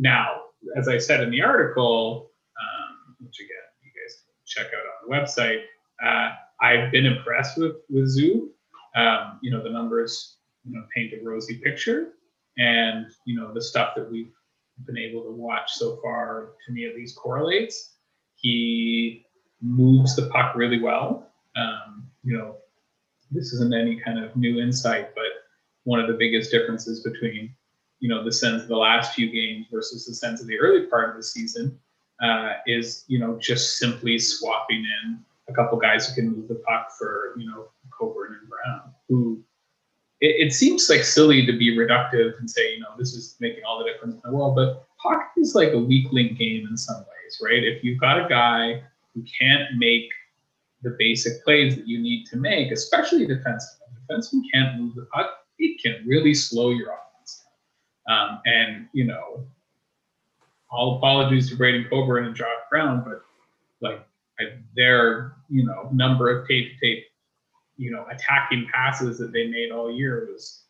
Now, 0.00 0.40
as 0.78 0.88
I 0.88 0.96
said 0.96 1.22
in 1.22 1.30
the 1.30 1.42
article, 1.42 2.30
um, 2.58 3.16
which 3.20 3.38
again 3.38 3.68
you 3.84 3.90
guys 3.90 4.22
can 4.24 4.34
check 4.46 4.72
out 4.72 4.80
on 4.80 5.06
the 5.06 5.14
website, 5.14 5.64
uh, 6.02 6.34
I've 6.62 6.90
been 6.90 7.04
impressed 7.04 7.58
with 7.58 7.76
with 7.90 8.06
Zub. 8.16 8.48
Um, 8.96 9.38
you 9.42 9.50
know, 9.50 9.62
the 9.62 9.68
numbers 9.68 10.38
you 10.64 10.72
know 10.72 10.84
paint 10.96 11.12
a 11.12 11.22
rosy 11.22 11.58
picture, 11.58 12.14
and 12.56 13.06
you 13.26 13.38
know 13.38 13.52
the 13.52 13.60
stuff 13.60 13.90
that 13.94 14.10
we've 14.10 14.32
been 14.86 14.96
able 14.96 15.22
to 15.24 15.32
watch 15.32 15.72
so 15.72 15.98
far, 16.02 16.52
to 16.66 16.72
me 16.72 16.86
at 16.86 16.94
least, 16.94 17.16
correlates. 17.16 17.96
He 18.36 19.26
moves 19.60 20.16
the 20.16 20.30
puck 20.30 20.56
really 20.56 20.80
well. 20.80 21.30
Um, 21.56 22.08
you 22.24 22.38
know, 22.38 22.56
this 23.30 23.52
isn't 23.52 23.74
any 23.74 24.00
kind 24.00 24.18
of 24.18 24.34
new 24.34 24.60
insight, 24.60 25.14
but 25.14 25.24
one 25.84 26.00
of 26.00 26.06
the 26.06 26.14
biggest 26.14 26.50
differences 26.50 27.02
between 27.02 27.54
you 28.00 28.08
know 28.08 28.24
the 28.24 28.32
Sens 28.32 28.62
of 28.62 28.68
the 28.68 28.76
last 28.76 29.14
few 29.14 29.30
games 29.30 29.66
versus 29.70 30.06
the 30.06 30.14
Sens 30.14 30.40
of 30.40 30.46
the 30.46 30.58
early 30.58 30.86
part 30.86 31.10
of 31.10 31.16
the 31.16 31.22
season 31.22 31.78
uh, 32.22 32.54
is 32.66 33.04
you 33.08 33.18
know 33.18 33.38
just 33.38 33.78
simply 33.78 34.18
swapping 34.18 34.84
in 35.04 35.18
a 35.48 35.52
couple 35.52 35.78
guys 35.78 36.08
who 36.08 36.14
can 36.14 36.30
move 36.30 36.48
the 36.48 36.62
puck 36.66 36.90
for 36.98 37.34
you 37.38 37.46
know 37.46 37.68
Coburn 37.96 38.36
and 38.40 38.48
Brown, 38.48 38.94
who 39.08 39.42
it, 40.20 40.48
it 40.48 40.52
seems 40.52 40.88
like 40.90 41.04
silly 41.04 41.46
to 41.46 41.52
be 41.52 41.76
reductive 41.76 42.38
and 42.38 42.50
say 42.50 42.74
you 42.74 42.80
know 42.80 42.90
this 42.98 43.14
is 43.14 43.36
making 43.40 43.64
all 43.64 43.78
the 43.78 43.84
difference 43.84 44.14
in 44.14 44.20
the 44.24 44.36
world, 44.36 44.56
but 44.56 44.86
puck 45.02 45.30
is 45.36 45.54
like 45.54 45.72
a 45.72 45.78
weak 45.78 46.10
link 46.12 46.38
game 46.38 46.66
in 46.68 46.76
some 46.76 46.98
ways, 46.98 47.40
right? 47.42 47.62
If 47.62 47.84
you've 47.84 48.00
got 48.00 48.24
a 48.24 48.28
guy 48.28 48.82
who 49.14 49.24
can't 49.38 49.76
make 49.76 50.08
the 50.82 50.96
basic 50.98 51.44
plays 51.44 51.76
that 51.76 51.86
you 51.86 51.98
need 51.98 52.26
to 52.26 52.36
make, 52.36 52.72
especially 52.72 53.26
defensemen. 53.26 53.80
Defensemen 54.08 54.40
can't 54.52 54.80
move 54.80 54.94
the 54.94 55.06
puck. 55.12 55.30
It 55.58 55.80
can 55.82 56.02
really 56.06 56.34
slow 56.34 56.70
your 56.70 56.88
offense. 56.88 57.09
Um, 58.08 58.40
and, 58.44 58.88
you 58.92 59.04
know, 59.04 59.46
all 60.70 60.96
apologies 60.98 61.48
to 61.50 61.56
Braydon 61.56 61.86
Coburn 61.90 62.26
and 62.26 62.34
Josh 62.34 62.48
Brown, 62.70 63.04
but 63.04 63.22
like 63.80 64.06
I, 64.38 64.58
their, 64.74 65.34
you 65.48 65.64
know, 65.64 65.88
number 65.92 66.30
of 66.30 66.46
tape 66.48 66.78
tape, 66.80 67.04
you 67.76 67.90
know, 67.90 68.06
attacking 68.10 68.68
passes 68.72 69.18
that 69.18 69.32
they 69.32 69.46
made 69.46 69.70
all 69.70 69.90
year 69.90 70.28
was, 70.32 70.64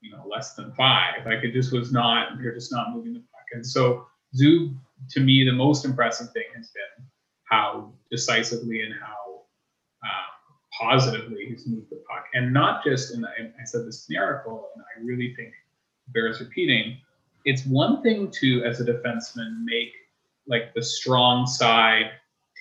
you 0.00 0.10
know, 0.10 0.24
less 0.28 0.54
than 0.54 0.72
five. 0.72 1.24
Like 1.24 1.42
it 1.42 1.52
just 1.52 1.72
was 1.72 1.92
not, 1.92 2.38
they're 2.38 2.54
just 2.54 2.70
not 2.70 2.94
moving 2.94 3.14
the 3.14 3.20
puck. 3.20 3.46
And 3.52 3.66
so 3.66 4.06
Zub, 4.34 4.74
to 5.10 5.20
me, 5.20 5.44
the 5.44 5.52
most 5.52 5.84
impressive 5.84 6.30
thing 6.32 6.44
has 6.56 6.68
been 6.70 7.06
how 7.44 7.92
decisively 8.10 8.82
and 8.82 8.94
how 8.94 9.42
um, 10.04 10.78
positively 10.78 11.46
he's 11.46 11.66
moved 11.66 11.90
the 11.90 12.02
puck. 12.08 12.26
And 12.34 12.52
not 12.52 12.84
just, 12.84 13.14
and 13.14 13.24
I, 13.24 13.52
I 13.60 13.64
said 13.64 13.86
this 13.86 14.06
in 14.08 14.14
the 14.14 14.20
article, 14.20 14.68
and 14.74 14.84
I 14.84 15.04
really 15.04 15.34
think 15.34 15.52
bears 16.08 16.40
repeating, 16.40 16.98
it's 17.44 17.64
one 17.64 18.02
thing 18.02 18.30
to, 18.32 18.64
as 18.64 18.80
a 18.80 18.84
defenseman, 18.84 19.64
make 19.64 19.92
like 20.46 20.74
the 20.74 20.82
strong 20.82 21.46
side 21.46 22.10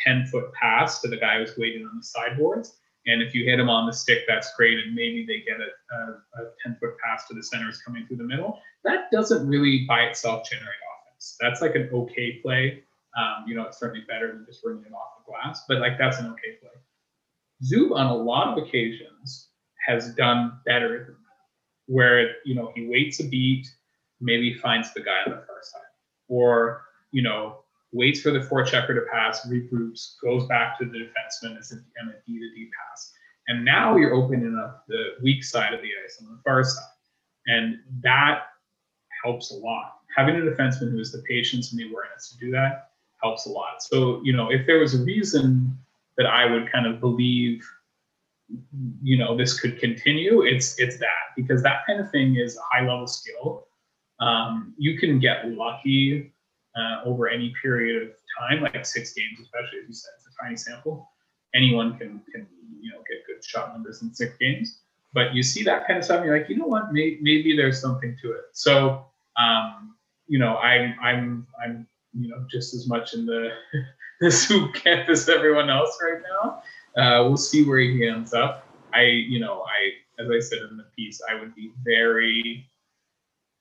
10 0.06 0.28
foot 0.28 0.52
pass 0.54 1.02
to 1.02 1.08
the 1.08 1.18
guy 1.18 1.39
who's 1.39 1.58
waiting 1.58 1.86
on 1.86 1.98
the 1.98 2.04
sideboards. 2.04 2.78
And 3.08 3.22
if 3.22 3.36
you 3.36 3.46
hit 3.46 3.60
him 3.60 3.70
on 3.70 3.86
the 3.86 3.93
stick, 3.93 4.24
that's 4.28 4.56
great. 4.56 4.80
And 4.80 4.96
maybe 4.96 5.26
they 5.26 5.39
get 5.39 5.60
a, 5.60 5.96
a, 5.96 6.43
a 6.43 6.52
10 6.64 6.78
foot 6.80 6.98
pass 7.04 7.28
to 7.28 7.34
the 7.34 7.43
centers 7.43 7.80
coming 7.82 8.06
through 8.08 8.18
the 8.18 8.24
middle. 8.24 8.60
That 8.84 9.12
doesn't 9.12 9.48
really 9.48 9.86
by 9.88 10.02
itself 10.02 10.50
generate 10.50 10.70
offense. 10.70 11.38
That's 11.39 11.62
like 11.62 11.76
an 11.76 11.89
okay 11.93 12.39
play. 12.41 12.84
Um, 13.18 13.46
you 13.48 13.56
know, 13.56 13.64
it's 13.64 13.80
certainly 13.80 14.06
better 14.08 14.34
than 14.34 14.46
just 14.46 14.62
running 14.66 14.84
it 14.86 14.93
off 14.93 15.24
the 15.26 15.32
glass, 15.32 15.64
but 15.68 15.80
like 15.80 15.98
that's 15.98 16.20
an 16.20 16.28
okay 16.28 16.58
play. 16.60 16.72
Zub 17.64 17.96
on 17.96 18.08
a 18.08 18.16
lot 18.16 18.50
of 18.50 18.64
occasions 18.64 19.50
has 19.88 20.14
done 20.16 20.60
better 20.66 21.18
where 21.88 22.36
you 22.46 22.56
know 22.56 22.72
he 22.76 22.88
waits 22.88 23.20
a 23.20 23.28
beat, 23.28 23.68
maybe 24.22 24.54
finds 24.54 24.94
the 24.94 25.02
guy 25.02 25.20
on 25.26 25.32
the 25.32 25.38
far 25.38 25.62
side, 25.62 25.82
or 26.28 26.84
you 27.12 27.22
know 27.22 27.60
waits 27.92 28.22
for 28.22 28.32
the 28.32 28.40
forechecker 28.40 28.94
to 28.94 29.06
pass, 29.12 29.48
regroups, 29.48 30.16
goes 30.22 30.46
back 30.48 30.78
to 30.78 30.86
the 30.86 30.98
defenseman 30.98 31.58
as 31.58 31.72
a, 31.72 31.76
and 31.98 32.10
a 32.10 32.14
D 32.26 32.40
to 32.40 32.56
D 32.56 32.70
pass, 32.90 33.14
and 33.48 33.64
now 33.64 33.96
you're 33.96 34.14
opening 34.14 34.58
up 34.58 34.86
the 34.88 35.12
weak 35.24 35.44
side 35.44 35.74
of 35.74 35.82
the 35.82 35.90
ice 36.04 36.22
on 36.22 36.36
the 36.36 36.42
far 36.44 36.64
side, 36.64 36.84
and 37.48 37.80
that 38.02 38.44
helps 39.24 39.52
a 39.52 39.56
lot. 39.56 40.00
Having 40.16 40.36
a 40.36 40.52
defenseman 40.52 40.92
who 40.92 40.98
has 40.98 41.12
the 41.12 41.24
patience 41.28 41.72
and 41.72 41.80
the 41.80 41.90
awareness 41.90 42.30
to 42.32 42.38
do 42.38 42.52
that 42.52 42.90
helps 43.22 43.46
a 43.46 43.50
lot. 43.50 43.82
So 43.82 44.22
you 44.24 44.34
know 44.34 44.50
if 44.52 44.66
there 44.66 44.80
was 44.80 44.96
a 44.96 45.04
reason 45.04 45.78
that 46.18 46.26
I 46.26 46.46
would 46.46 46.72
kind 46.72 46.86
of 46.86 47.00
believe, 47.00 47.68
you 49.02 49.18
know, 49.18 49.36
this 49.36 49.60
could 49.60 49.80
continue, 49.80 50.43
it's 50.43 50.80
it's 50.80 50.98
that 51.00 51.34
because 51.36 51.64
that 51.64 51.86
kind 51.88 52.00
of 52.00 52.10
thing 52.12 52.36
is 52.36 52.58
a 52.58 52.62
high 52.72 52.88
level 52.88 53.08
skill. 53.08 53.68
Um, 54.20 54.74
you 54.78 54.98
can 54.98 55.20
get 55.20 55.50
lucky 55.50 56.32
uh, 56.76 57.04
over 57.06 57.28
any 57.28 57.54
period 57.62 58.04
of 58.04 58.10
time, 58.39 58.62
like 58.62 58.86
six 58.86 59.14
games, 59.14 59.39
especially 59.41 59.80
as 59.84 59.88
you 59.88 59.93
said, 59.93 60.12
it's 60.18 60.28
a 60.28 60.43
tiny 60.43 60.58
sample. 60.58 61.10
Anyone 61.54 61.98
can 61.98 62.22
can 62.32 62.48
you 62.80 62.91
know 62.91 63.00
get 63.10 63.26
good 63.26 63.43
shot 63.43 63.74
numbers 63.74 64.02
in 64.02 64.14
six 64.14 64.38
games, 64.38 64.82
but 65.14 65.34
you 65.34 65.41
see 65.41 65.64
that 65.64 65.88
kind 65.88 65.98
of 65.98 66.06
stuff, 66.06 66.18
and 66.18 66.26
you're 66.26 66.38
like, 66.38 66.50
you 66.50 66.58
know 66.58 66.68
what, 66.68 66.91
maybe, 66.91 67.20
maybe 67.22 67.56
there's 67.56 67.80
something 67.80 68.16
to 68.22 68.32
it. 68.32 68.46
So, 68.52 69.06
um, 69.38 69.96
you 70.28 70.38
know, 70.38 70.58
I'm 70.58 70.96
I'm 71.02 71.48
I'm 71.64 71.88
you 72.14 72.30
know 72.30 72.46
just 72.52 72.74
as 72.74 72.88
much 72.88 73.14
in 73.14 73.26
the 73.26 73.50
the 74.22 74.28
Zub 74.28 74.74
camp 74.76 75.10
as 75.10 75.28
everyone 75.30 75.70
else 75.70 75.98
right 76.02 76.22
now. 76.22 76.62
Uh, 76.98 77.24
we'll 77.28 77.38
see 77.38 77.66
where 77.66 77.80
he 77.80 78.08
ends 78.08 78.34
up. 78.34 78.68
I, 78.93 79.04
you 79.04 79.39
know, 79.39 79.64
I, 79.64 80.22
as 80.22 80.30
I 80.30 80.39
said 80.39 80.60
in 80.70 80.78
the 80.78 80.86
piece, 80.96 81.22
I 81.30 81.39
would 81.39 81.54
be 81.54 81.72
very 81.84 82.66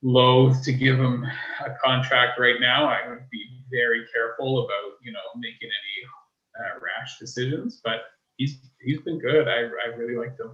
loath 0.03 0.63
to 0.65 0.73
give 0.73 0.99
him 0.99 1.27
a 1.65 1.71
contract 1.85 2.39
right 2.39 2.61
now. 2.61 2.87
I 2.87 3.09
would 3.09 3.29
be 3.31 3.45
very 3.71 4.05
careful 4.13 4.65
about, 4.65 4.99
you 5.03 5.13
know, 5.13 5.21
making 5.37 5.69
any 5.69 6.65
uh, 6.65 6.79
rash 6.81 7.19
decisions. 7.19 7.81
But 7.83 8.03
he's 8.37 8.59
he's 8.81 9.01
been 9.01 9.19
good. 9.19 9.49
I 9.49 9.63
I 9.63 9.97
really 9.97 10.17
liked 10.17 10.41
him. 10.41 10.53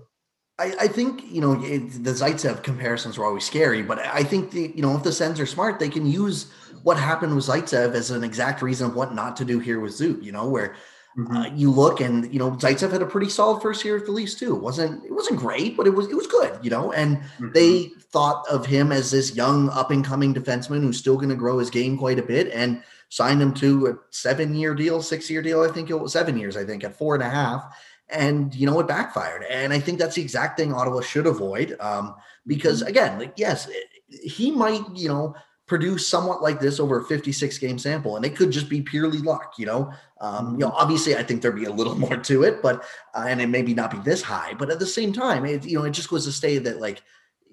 I, 0.58 0.74
I 0.80 0.88
think 0.88 1.24
you 1.30 1.40
know 1.40 1.52
it, 1.64 2.04
the 2.04 2.10
Zaitsev 2.10 2.62
comparisons 2.62 3.16
are 3.18 3.24
always 3.24 3.44
scary, 3.44 3.82
but 3.82 3.98
I 3.98 4.22
think 4.22 4.50
the 4.50 4.72
you 4.74 4.82
know 4.82 4.96
if 4.96 5.02
the 5.02 5.12
Sens 5.12 5.40
are 5.40 5.46
smart, 5.46 5.78
they 5.78 5.88
can 5.88 6.06
use 6.06 6.52
what 6.82 6.98
happened 6.98 7.34
with 7.34 7.46
Zaitsev 7.46 7.94
as 7.94 8.10
an 8.10 8.24
exact 8.24 8.62
reason 8.62 8.88
of 8.88 8.94
what 8.94 9.14
not 9.14 9.36
to 9.36 9.44
do 9.44 9.58
here 9.58 9.80
with 9.80 9.92
Zub. 9.92 10.22
You 10.22 10.32
know 10.32 10.48
where 10.48 10.76
Mm-hmm. 11.18 11.36
uh, 11.36 11.46
you 11.56 11.72
look 11.72 12.00
and 12.00 12.32
you 12.32 12.38
know 12.38 12.52
Zaitsev 12.52 12.92
had 12.92 13.02
a 13.02 13.06
pretty 13.06 13.28
solid 13.28 13.60
first 13.60 13.84
year 13.84 13.96
at 13.96 14.06
the 14.06 14.12
Leafs 14.12 14.34
too. 14.34 14.54
It 14.54 14.62
wasn't 14.62 15.04
it 15.04 15.12
wasn't 15.12 15.40
great, 15.40 15.76
but 15.76 15.86
it 15.88 15.90
was 15.90 16.06
it 16.08 16.14
was 16.14 16.28
good. 16.28 16.58
You 16.62 16.70
know, 16.70 16.92
and 16.92 17.18
Mhm. 17.40 17.52
they 17.52 17.90
thought 18.12 18.44
of 18.48 18.64
him 18.64 18.92
as 18.92 19.10
this 19.10 19.34
young 19.34 19.68
up 19.70 19.90
and 19.90 20.04
coming 20.04 20.32
defenseman 20.32 20.82
who's 20.82 20.98
still 20.98 21.16
going 21.16 21.28
to 21.30 21.34
grow 21.34 21.58
his 21.58 21.68
game 21.70 21.98
quite 21.98 22.18
a 22.20 22.22
bit 22.22 22.48
and 22.52 22.80
signed 23.08 23.42
him 23.42 23.52
to 23.54 23.88
a 23.88 23.94
seven 24.10 24.54
year 24.54 24.72
deal, 24.74 25.02
six 25.02 25.28
year 25.28 25.42
deal. 25.42 25.62
I 25.62 25.68
think 25.72 25.90
it 25.90 25.98
was 25.98 26.12
seven 26.12 26.38
years. 26.38 26.56
I 26.56 26.64
think 26.64 26.84
at 26.84 26.96
four 26.96 27.14
and 27.14 27.24
a 27.24 27.28
half. 27.28 27.64
And 28.08 28.52
you 28.54 28.66
know 28.66 28.78
it 28.80 28.88
backfired, 28.88 29.44
and 29.48 29.72
I 29.72 29.78
think 29.78 29.98
that's 30.00 30.16
the 30.16 30.22
exact 30.22 30.58
thing 30.58 30.72
Ottawa 30.74 31.00
should 31.00 31.26
avoid. 31.28 31.76
Um, 31.80 32.14
because 32.46 32.82
again, 32.82 33.18
like 33.20 33.32
yes, 33.36 33.68
he 34.08 34.50
might 34.50 34.82
you 34.94 35.08
know 35.08 35.34
produce 35.70 36.08
somewhat 36.08 36.42
like 36.42 36.58
this 36.58 36.80
over 36.80 36.98
a 36.98 37.04
56 37.04 37.56
game 37.58 37.78
sample 37.78 38.16
and 38.16 38.24
it 38.24 38.34
could 38.34 38.50
just 38.50 38.68
be 38.68 38.82
purely 38.82 39.18
luck 39.18 39.54
you 39.56 39.66
know? 39.66 39.92
Um, 40.20 40.54
you 40.54 40.66
know 40.66 40.72
obviously 40.72 41.14
i 41.14 41.22
think 41.22 41.40
there'd 41.40 41.54
be 41.54 41.66
a 41.66 41.72
little 41.72 41.94
more 42.06 42.16
to 42.16 42.42
it 42.42 42.60
but 42.60 42.82
uh, 43.14 43.26
and 43.28 43.40
it 43.40 43.46
maybe 43.46 43.72
not 43.72 43.92
be 43.92 43.98
this 43.98 44.20
high 44.20 44.52
but 44.58 44.68
at 44.68 44.80
the 44.80 44.86
same 44.86 45.12
time 45.12 45.46
it 45.46 45.64
you 45.64 45.78
know 45.78 45.84
it 45.84 45.92
just 45.92 46.10
goes 46.10 46.24
to 46.24 46.32
say 46.32 46.58
that 46.58 46.80
like 46.80 47.02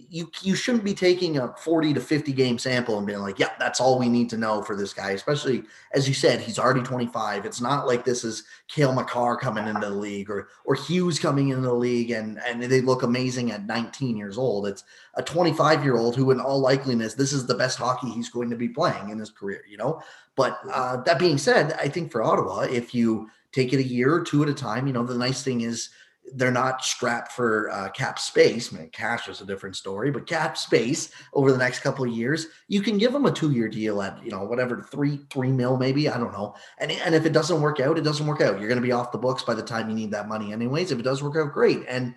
you 0.09 0.29
you 0.41 0.55
shouldn't 0.55 0.83
be 0.83 0.93
taking 0.93 1.37
a 1.37 1.53
40 1.57 1.93
to 1.95 1.99
50 1.99 2.31
game 2.31 2.57
sample 2.57 2.97
and 2.97 3.07
being 3.07 3.19
like 3.19 3.39
yeah 3.39 3.51
that's 3.59 3.79
all 3.79 3.97
we 3.97 4.07
need 4.07 4.29
to 4.29 4.37
know 4.37 4.61
for 4.61 4.75
this 4.75 4.93
guy 4.93 5.11
especially 5.11 5.63
as 5.93 6.07
you 6.07 6.13
said 6.13 6.39
he's 6.39 6.59
already 6.59 6.81
25 6.81 7.45
it's 7.45 7.61
not 7.61 7.87
like 7.87 8.05
this 8.05 8.23
is 8.23 8.43
Cale 8.67 8.93
Makar 8.93 9.37
coming 9.37 9.67
into 9.67 9.87
the 9.87 9.95
league 9.95 10.29
or 10.29 10.49
or 10.65 10.75
Hughes 10.75 11.19
coming 11.19 11.49
into 11.49 11.61
the 11.61 11.73
league 11.73 12.11
and 12.11 12.39
and 12.45 12.61
they 12.61 12.81
look 12.81 13.03
amazing 13.03 13.51
at 13.51 13.65
19 13.65 14.17
years 14.17 14.37
old. 14.37 14.67
It's 14.67 14.83
a 15.15 15.23
25 15.23 15.83
year 15.83 15.97
old 15.97 16.15
who 16.15 16.31
in 16.31 16.39
all 16.39 16.61
likeliness 16.61 17.15
this 17.15 17.33
is 17.33 17.45
the 17.45 17.55
best 17.55 17.77
hockey 17.77 18.09
he's 18.09 18.29
going 18.29 18.49
to 18.49 18.55
be 18.55 18.69
playing 18.69 19.09
in 19.09 19.19
his 19.19 19.31
career 19.31 19.63
you 19.69 19.77
know? 19.77 20.01
But 20.35 20.59
uh, 20.71 20.97
that 20.97 21.17
being 21.17 21.39
said 21.39 21.73
i 21.73 21.87
think 21.87 22.11
for 22.11 22.21
ottawa 22.21 22.61
if 22.61 22.93
you 22.93 23.29
take 23.51 23.73
it 23.73 23.79
a 23.79 23.83
year 23.83 24.13
or 24.13 24.23
two 24.23 24.43
at 24.43 24.49
a 24.49 24.53
time 24.53 24.85
you 24.85 24.93
know 24.93 25.03
the 25.03 25.17
nice 25.17 25.43
thing 25.43 25.61
is 25.61 25.89
they're 26.35 26.51
not 26.51 26.83
strapped 26.83 27.31
for 27.31 27.69
uh, 27.71 27.89
cap 27.89 28.19
space. 28.19 28.73
I 28.73 28.77
mean, 28.77 28.89
cash 28.89 29.27
is 29.27 29.41
a 29.41 29.45
different 29.45 29.75
story, 29.75 30.11
but 30.11 30.27
cap 30.27 30.57
space 30.57 31.11
over 31.33 31.51
the 31.51 31.57
next 31.57 31.79
couple 31.79 32.05
of 32.05 32.11
years, 32.11 32.47
you 32.67 32.81
can 32.81 32.97
give 32.97 33.13
them 33.13 33.25
a 33.25 33.31
two-year 33.31 33.69
deal 33.69 34.01
at 34.01 34.23
you 34.23 34.31
know 34.31 34.43
whatever 34.43 34.81
three 34.81 35.21
three 35.29 35.51
mil 35.51 35.77
maybe. 35.77 36.09
I 36.09 36.17
don't 36.17 36.33
know. 36.33 36.55
And 36.79 36.91
and 36.91 37.15
if 37.15 37.25
it 37.25 37.33
doesn't 37.33 37.61
work 37.61 37.79
out, 37.79 37.97
it 37.97 38.03
doesn't 38.03 38.27
work 38.27 38.41
out. 38.41 38.59
You're 38.59 38.69
going 38.69 38.81
to 38.81 38.87
be 38.87 38.91
off 38.91 39.11
the 39.11 39.17
books 39.17 39.43
by 39.43 39.53
the 39.53 39.63
time 39.63 39.89
you 39.89 39.95
need 39.95 40.11
that 40.11 40.27
money, 40.27 40.51
anyways. 40.51 40.91
If 40.91 40.99
it 40.99 41.03
does 41.03 41.23
work 41.23 41.35
out, 41.37 41.53
great. 41.53 41.83
And 41.87 42.15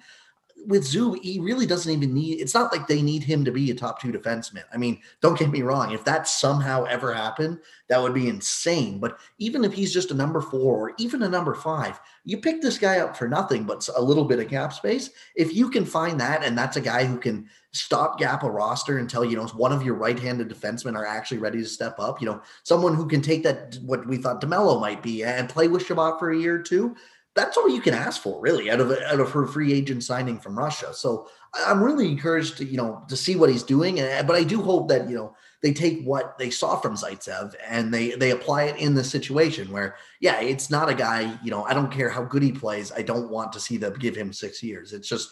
with 0.66 0.84
Zub, 0.84 1.22
he 1.22 1.40
really 1.40 1.66
doesn't 1.66 1.92
even 1.92 2.12
need. 2.12 2.40
It's 2.40 2.54
not 2.54 2.72
like 2.72 2.86
they 2.86 3.02
need 3.02 3.22
him 3.22 3.44
to 3.44 3.52
be 3.52 3.70
a 3.70 3.74
top 3.74 4.00
two 4.00 4.12
defenseman. 4.12 4.64
I 4.72 4.76
mean, 4.76 5.00
don't 5.20 5.38
get 5.38 5.50
me 5.50 5.62
wrong. 5.62 5.92
If 5.92 6.04
that 6.04 6.28
somehow 6.28 6.84
ever 6.84 7.12
happened, 7.12 7.58
that 7.88 8.00
would 8.00 8.14
be 8.14 8.28
insane. 8.28 8.98
But 8.98 9.18
even 9.38 9.64
if 9.64 9.72
he's 9.72 9.92
just 9.92 10.10
a 10.10 10.14
number 10.14 10.40
four 10.40 10.88
or 10.90 10.92
even 10.98 11.22
a 11.22 11.28
number 11.28 11.54
five, 11.54 12.00
you 12.24 12.38
pick 12.38 12.60
this 12.60 12.78
guy 12.78 12.98
up 12.98 13.16
for 13.16 13.28
nothing 13.28 13.64
but 13.64 13.88
a 13.96 14.02
little 14.02 14.24
bit 14.24 14.38
of 14.38 14.48
cap 14.48 14.72
space. 14.72 15.10
If 15.34 15.54
you 15.54 15.70
can 15.70 15.84
find 15.84 16.20
that, 16.20 16.44
and 16.44 16.56
that's 16.56 16.76
a 16.76 16.80
guy 16.80 17.04
who 17.04 17.18
can 17.18 17.48
stop 17.72 18.18
gap 18.18 18.42
a 18.42 18.50
roster 18.50 18.98
until 18.98 19.24
you 19.24 19.36
know 19.36 19.46
one 19.48 19.72
of 19.72 19.84
your 19.84 19.94
right-handed 19.94 20.48
defensemen 20.48 20.96
are 20.96 21.06
actually 21.06 21.38
ready 21.38 21.58
to 21.58 21.68
step 21.68 21.98
up. 21.98 22.20
You 22.20 22.26
know, 22.26 22.42
someone 22.62 22.94
who 22.94 23.06
can 23.06 23.22
take 23.22 23.42
that 23.44 23.78
what 23.82 24.06
we 24.06 24.16
thought 24.16 24.42
DeMelo 24.42 24.80
might 24.80 25.02
be 25.02 25.24
and 25.24 25.48
play 25.48 25.68
with 25.68 25.86
Chabot 25.86 26.18
for 26.18 26.30
a 26.30 26.38
year 26.38 26.56
or 26.56 26.62
two 26.62 26.96
that's 27.40 27.56
all 27.56 27.68
you 27.68 27.80
can 27.80 27.94
ask 27.94 28.20
for, 28.22 28.40
really, 28.40 28.70
out 28.70 28.80
of 28.80 28.90
out 28.90 29.20
of 29.20 29.30
her 29.32 29.46
free 29.46 29.72
agent 29.72 30.04
signing 30.04 30.38
from 30.38 30.58
Russia. 30.58 30.92
So 30.92 31.28
I'm 31.66 31.82
really 31.82 32.08
encouraged 32.08 32.58
to 32.58 32.64
you 32.64 32.76
know 32.76 33.02
to 33.08 33.16
see 33.16 33.36
what 33.36 33.50
he's 33.50 33.62
doing, 33.62 33.98
and 34.00 34.26
but 34.26 34.36
I 34.36 34.44
do 34.44 34.60
hope 34.60 34.88
that 34.88 35.08
you 35.08 35.16
know 35.16 35.34
they 35.62 35.72
take 35.72 36.02
what 36.04 36.38
they 36.38 36.50
saw 36.50 36.76
from 36.76 36.96
Zaitsev 36.96 37.54
and 37.66 37.92
they 37.92 38.10
they 38.10 38.30
apply 38.30 38.64
it 38.64 38.76
in 38.78 38.94
the 38.94 39.04
situation 39.04 39.70
where 39.72 39.96
yeah, 40.20 40.40
it's 40.40 40.70
not 40.70 40.90
a 40.90 40.94
guy 40.94 41.38
you 41.42 41.50
know 41.50 41.64
I 41.64 41.72
don't 41.72 41.90
care 41.90 42.10
how 42.10 42.24
good 42.24 42.42
he 42.42 42.52
plays, 42.52 42.92
I 42.92 43.02
don't 43.02 43.30
want 43.30 43.52
to 43.54 43.60
see 43.60 43.78
them 43.78 43.94
give 43.98 44.14
him 44.14 44.32
six 44.32 44.62
years. 44.62 44.92
It's 44.92 45.08
just 45.08 45.30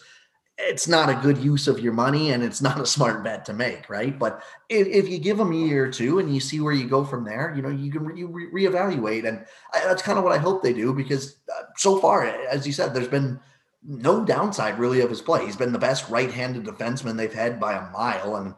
it's 0.61 0.87
not 0.87 1.09
a 1.09 1.15
good 1.15 1.37
use 1.37 1.67
of 1.67 1.79
your 1.79 1.93
money 1.93 2.31
and 2.31 2.43
it's 2.43 2.61
not 2.61 2.79
a 2.79 2.85
smart 2.85 3.23
bet 3.23 3.45
to 3.45 3.53
make, 3.53 3.89
right? 3.89 4.17
But 4.19 4.43
if, 4.67 4.87
if 4.87 5.07
you 5.07 5.17
give 5.17 5.37
them 5.37 5.51
a 5.51 5.55
year 5.55 5.85
or 5.85 5.91
two 5.91 6.19
and 6.19 6.33
you 6.33 6.41
see 6.41 6.59
where 6.59 6.73
you 6.73 6.87
go 6.87 7.05
from 7.05 7.23
there, 7.23 7.53
you 7.55 7.61
know, 7.61 7.69
you 7.69 7.91
can 7.91 8.03
re- 8.03 8.19
you 8.19 8.27
re- 8.27 8.65
reevaluate. 8.65 9.27
And 9.27 9.45
I, 9.73 9.79
that's 9.85 10.01
kind 10.01 10.17
of 10.17 10.23
what 10.23 10.33
I 10.33 10.37
hope 10.37 10.61
they 10.61 10.73
do 10.73 10.93
because 10.93 11.37
uh, 11.49 11.63
so 11.77 11.99
far, 11.99 12.25
as 12.25 12.67
you 12.67 12.73
said, 12.73 12.93
there's 12.93 13.07
been 13.07 13.39
no 13.83 14.25
downside 14.25 14.77
really 14.77 14.99
of 14.99 15.09
his 15.09 15.21
play. 15.21 15.45
He's 15.45 15.55
been 15.55 15.71
the 15.71 15.79
best 15.79 16.09
right 16.09 16.31
handed 16.31 16.65
defenseman 16.65 17.15
they've 17.15 17.33
had 17.33 17.59
by 17.59 17.73
a 17.73 17.89
mile. 17.91 18.35
And 18.35 18.53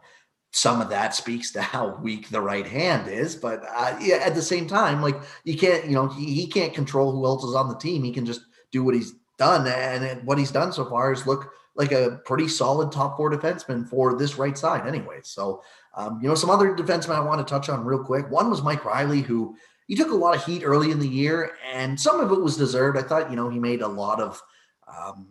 some 0.50 0.80
of 0.80 0.90
that 0.90 1.14
speaks 1.14 1.52
to 1.52 1.62
how 1.62 1.96
weak 2.02 2.28
the 2.28 2.40
right 2.40 2.66
hand 2.66 3.08
is. 3.08 3.36
But 3.36 3.62
uh, 3.74 3.96
yeah, 4.00 4.16
at 4.16 4.34
the 4.34 4.42
same 4.42 4.66
time, 4.66 5.00
like 5.02 5.20
you 5.44 5.56
can't, 5.56 5.84
you 5.86 5.92
know, 5.92 6.08
he, 6.08 6.34
he 6.34 6.46
can't 6.48 6.74
control 6.74 7.12
who 7.12 7.24
else 7.24 7.44
is 7.44 7.54
on 7.54 7.68
the 7.68 7.78
team. 7.78 8.02
He 8.02 8.12
can 8.12 8.26
just 8.26 8.42
do 8.72 8.82
what 8.82 8.96
he's 8.96 9.14
done. 9.38 9.66
And 9.68 10.26
what 10.26 10.38
he's 10.38 10.50
done 10.50 10.72
so 10.72 10.84
far 10.84 11.12
is 11.12 11.26
look 11.26 11.52
like 11.74 11.92
a 11.92 12.20
pretty 12.24 12.48
solid 12.48 12.92
top 12.92 13.16
four 13.16 13.30
defenseman 13.30 13.88
for 13.88 14.18
this 14.18 14.36
right 14.36 14.56
side, 14.56 14.86
anyway. 14.86 15.20
So, 15.22 15.62
um, 15.94 16.20
you 16.22 16.28
know, 16.28 16.34
some 16.34 16.50
other 16.50 16.74
defensemen 16.74 17.14
I 17.14 17.20
want 17.20 17.46
to 17.46 17.50
touch 17.50 17.68
on 17.68 17.84
real 17.84 18.04
quick. 18.04 18.30
One 18.30 18.50
was 18.50 18.62
Mike 18.62 18.84
Reilly, 18.84 19.20
who 19.22 19.56
he 19.86 19.96
took 19.96 20.10
a 20.10 20.14
lot 20.14 20.36
of 20.36 20.44
heat 20.44 20.64
early 20.64 20.90
in 20.90 20.98
the 20.98 21.08
year, 21.08 21.52
and 21.72 21.98
some 21.98 22.20
of 22.20 22.30
it 22.30 22.40
was 22.40 22.56
deserved. 22.56 22.98
I 22.98 23.02
thought, 23.02 23.30
you 23.30 23.36
know, 23.36 23.48
he 23.48 23.58
made 23.58 23.82
a 23.82 23.88
lot 23.88 24.20
of 24.20 24.40
um, 24.86 25.28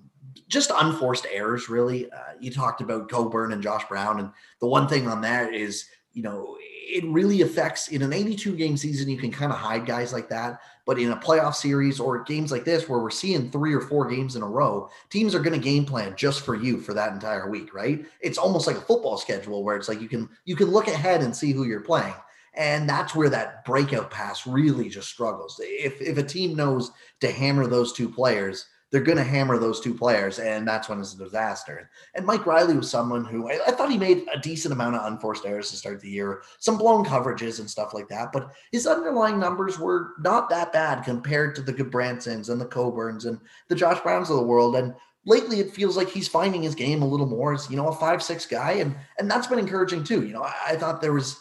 just 0.48 0.72
unforced 0.76 1.28
errors, 1.32 1.70
really. 1.70 2.12
Uh, 2.12 2.34
you 2.40 2.52
talked 2.52 2.82
about 2.82 3.10
Coburn 3.10 3.54
and 3.54 3.64
Josh 3.64 3.86
Brown, 3.88 4.20
and 4.20 4.32
the 4.60 4.68
one 4.68 4.88
thing 4.88 5.08
on 5.08 5.22
that 5.22 5.54
is, 5.54 5.86
you 6.14 6.24
know, 6.24 6.58
it 6.92 7.06
really 7.06 7.42
affects 7.42 7.88
in 7.88 8.02
an 8.02 8.12
82 8.12 8.56
game 8.56 8.76
season. 8.76 9.10
You 9.10 9.18
can 9.18 9.32
kind 9.32 9.52
of 9.52 9.58
hide 9.58 9.86
guys 9.86 10.12
like 10.12 10.28
that, 10.30 10.62
but 10.86 11.00
in 11.00 11.12
a 11.12 11.18
playoff 11.18 11.56
series 11.56 12.00
or 12.00 12.24
games 12.24 12.52
like 12.52 12.66
this, 12.66 12.90
where 12.90 13.00
we're 13.00 13.10
seeing 13.10 13.50
three 13.50 13.74
or 13.74 13.82
four 13.82 14.08
games 14.08 14.36
in 14.36 14.42
a 14.42 14.48
row, 14.48 14.90
teams 15.10 15.34
are 15.34 15.40
going 15.40 15.60
to 15.60 15.64
game 15.64 15.86
plan 15.86 16.14
just 16.18 16.42
for 16.42 16.56
you 16.56 16.80
for 16.80 16.94
that 16.94 17.14
entire 17.14 17.50
week, 17.50 17.74
right? 17.74 18.06
It's 18.20 18.38
almost 18.38 18.68
like 18.68 18.76
a 18.76 18.82
football 18.82 19.18
schedule 19.18 19.64
where 19.64 19.78
it's 19.78 19.88
like 19.88 20.02
you 20.02 20.10
can 20.10 20.30
you 20.46 20.56
can 20.56 20.70
look 20.70 20.88
ahead 20.88 21.22
and 21.22 21.36
see 21.36 21.54
who 21.54 21.64
you're 21.64 21.82
playing. 21.82 22.14
And 22.54 22.90
that's 22.90 23.16
where 23.16 23.30
that 23.30 23.64
breakout 23.64 24.12
pass 24.12 24.46
really 24.46 24.90
just 24.90 25.08
struggles. 25.08 25.60
If 25.64 26.02
if 26.02 26.18
a 26.18 26.24
team 26.24 26.56
knows 26.56 26.92
to 27.22 27.32
hammer 27.32 27.68
those 27.68 27.94
two 27.94 28.10
players, 28.10 28.68
they're 28.92 29.02
going 29.02 29.18
to 29.18 29.24
hammer 29.24 29.58
those 29.58 29.80
two 29.80 29.94
players, 29.94 30.38
and 30.38 30.68
that's 30.68 30.90
when 30.90 31.00
it's 31.00 31.14
a 31.14 31.18
disaster. 31.18 31.90
And 32.14 32.26
Mike 32.26 32.46
Reilly 32.46 32.76
was 32.76 32.90
someone 32.90 33.24
who 33.24 33.50
I, 33.50 33.60
I, 33.68 33.72
thought 33.72 33.90
he 33.90 33.98
made 33.98 34.26
a 34.34 34.40
decent 34.40 34.74
amount 34.74 34.98
of 34.98 35.10
unforced 35.10 35.46
errors 35.46 35.70
to 35.72 35.78
start 35.78 36.02
the 36.02 36.10
year, 36.10 36.44
some 36.60 36.78
blown 36.78 37.06
coverages 37.06 37.60
and 37.60 37.70
stuff 37.70 37.94
like 37.94 38.10
that. 38.10 38.34
But 38.34 38.52
his 38.74 38.88
underlying 38.88 39.40
numbers 39.40 39.80
were 39.80 40.12
not 40.20 40.50
that 40.50 40.74
bad 40.74 41.04
compared 41.04 41.56
to 41.56 41.62
the 41.62 41.74
Gudbransons 41.74 42.50
and 42.50 42.60
the 42.60 42.66
Coburns 42.66 43.26
and 43.26 43.40
the 43.70 43.76
Josh 43.76 44.02
Browns 44.02 44.30
of 44.30 44.36
the 44.36 44.44
world. 44.44 44.76
And 44.76 44.94
lately, 45.26 45.62
it 45.62 45.74
feels 45.74 45.96
like 45.96 46.10
he's 46.10 46.28
finding 46.28 46.64
his 46.64 46.76
game 46.76 47.02
a 47.02 47.08
little 47.08 47.28
more 47.28 47.54
as 47.54 47.70
you 47.70 47.78
know 47.78 47.88
a 47.88 47.96
five 47.96 48.22
six 48.22 48.46
guy, 48.46 48.74
and 48.74 48.94
and 49.20 49.32
that's 49.32 49.48
been 49.48 49.60
encouraging 49.60 50.04
too. 50.04 50.26
You 50.26 50.34
know, 50.34 50.44
I, 50.44 50.54
I 50.70 50.76
thought 50.76 51.02
there 51.02 51.14
was 51.14 51.40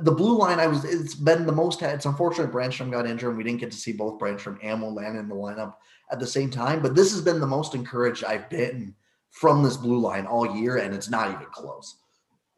the 0.00 0.12
blue 0.12 0.36
line, 0.36 0.58
I 0.58 0.66
was 0.66 0.84
it's 0.84 1.14
been 1.14 1.46
the 1.46 1.52
most. 1.52 1.82
It's 1.82 2.06
unfortunate 2.06 2.52
Brännström 2.52 2.90
got 2.90 3.06
injured, 3.06 3.30
and 3.30 3.38
we 3.38 3.44
didn't 3.44 3.60
get 3.60 3.70
to 3.72 3.76
see 3.76 3.92
both 3.92 4.20
Brännström 4.20 4.58
and 4.62 4.80
Wolanin 4.80 5.20
in 5.20 5.28
the 5.28 5.34
lineup 5.34 5.74
at 6.14 6.20
the 6.20 6.26
same 6.26 6.48
time. 6.48 6.80
But 6.80 6.94
this 6.94 7.12
has 7.12 7.20
been 7.20 7.40
the 7.40 7.46
most 7.46 7.74
encouraged 7.74 8.24
I've 8.24 8.48
been 8.48 8.94
from 9.32 9.62
this 9.62 9.76
blue 9.76 9.98
line 9.98 10.26
all 10.26 10.56
year, 10.56 10.76
and 10.76 10.94
it's 10.94 11.10
not 11.10 11.32
even 11.32 11.46
close. 11.46 11.96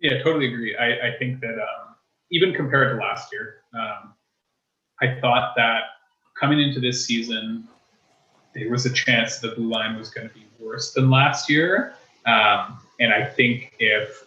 Yeah, 0.01 0.23
totally 0.23 0.53
agree. 0.53 0.77
I, 0.77 1.09
I 1.09 1.19
think 1.19 1.41
that 1.41 1.55
um, 1.55 1.97
even 2.31 2.53
compared 2.53 2.95
to 2.95 3.03
last 3.03 3.33
year, 3.33 3.63
um, 3.75 4.13
I 5.01 5.19
thought 5.21 5.55
that 5.57 5.85
coming 6.39 6.61
into 6.61 6.81
this 6.81 7.07
season, 7.07 7.67
there 8.55 8.71
was 8.71 8.85
a 8.85 8.93
chance 8.93 9.39
the 9.39 9.53
blue 9.53 9.71
line 9.71 9.97
was 9.97 10.11
going 10.11 10.29
to 10.29 10.35
be 10.35 10.47
worse 10.59 10.93
than 10.93 11.11
last 11.11 11.49
year. 11.49 11.95
Um, 12.27 12.79
and 13.01 13.13
I 13.13 13.25
think 13.25 13.75
if 13.79 14.27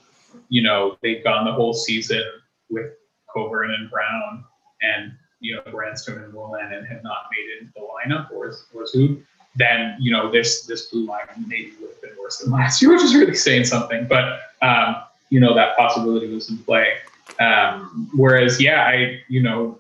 you 0.50 0.64
know 0.64 0.98
they'd 1.04 1.24
gone 1.24 1.46
the 1.46 1.54
whole 1.54 1.74
season 1.74 2.24
with 2.70 2.94
Coburn 3.32 3.72
and 3.72 3.92
Brown 3.92 4.44
and 4.82 5.12
you 5.40 5.56
know 5.56 5.62
Brännström 5.72 6.24
and 6.24 6.34
Wolanin 6.34 6.88
had 6.88 7.04
not 7.04 7.28
made 7.32 7.50
it 7.52 7.62
into 7.62 7.74
the 7.74 7.82
lineup 7.82 8.32
or 8.32 8.54
or 8.74 8.86
who, 8.94 9.22
then 9.56 9.96
you 10.00 10.12
know 10.12 10.32
this 10.32 10.66
this 10.66 10.88
blue 10.88 11.06
line 11.06 11.26
maybe 11.48 11.74
would 11.82 11.92
have 11.92 12.02
been 12.02 12.16
worse 12.22 12.40
than 12.40 12.52
last 12.52 12.82
year, 12.82 12.92
which 12.94 13.02
is 13.02 13.16
really 13.16 13.36
saying 13.36 13.66
something. 13.66 14.08
But 14.08 14.40
um, 14.62 14.98
you 15.30 15.40
know 15.40 15.54
that 15.56 15.78
possibility 15.78 16.34
was 16.34 16.50
in 16.50 16.58
play. 16.60 16.94
Um, 17.40 18.10
whereas, 18.16 18.62
yeah, 18.62 18.84
I 18.84 19.22
you 19.28 19.42
know 19.42 19.80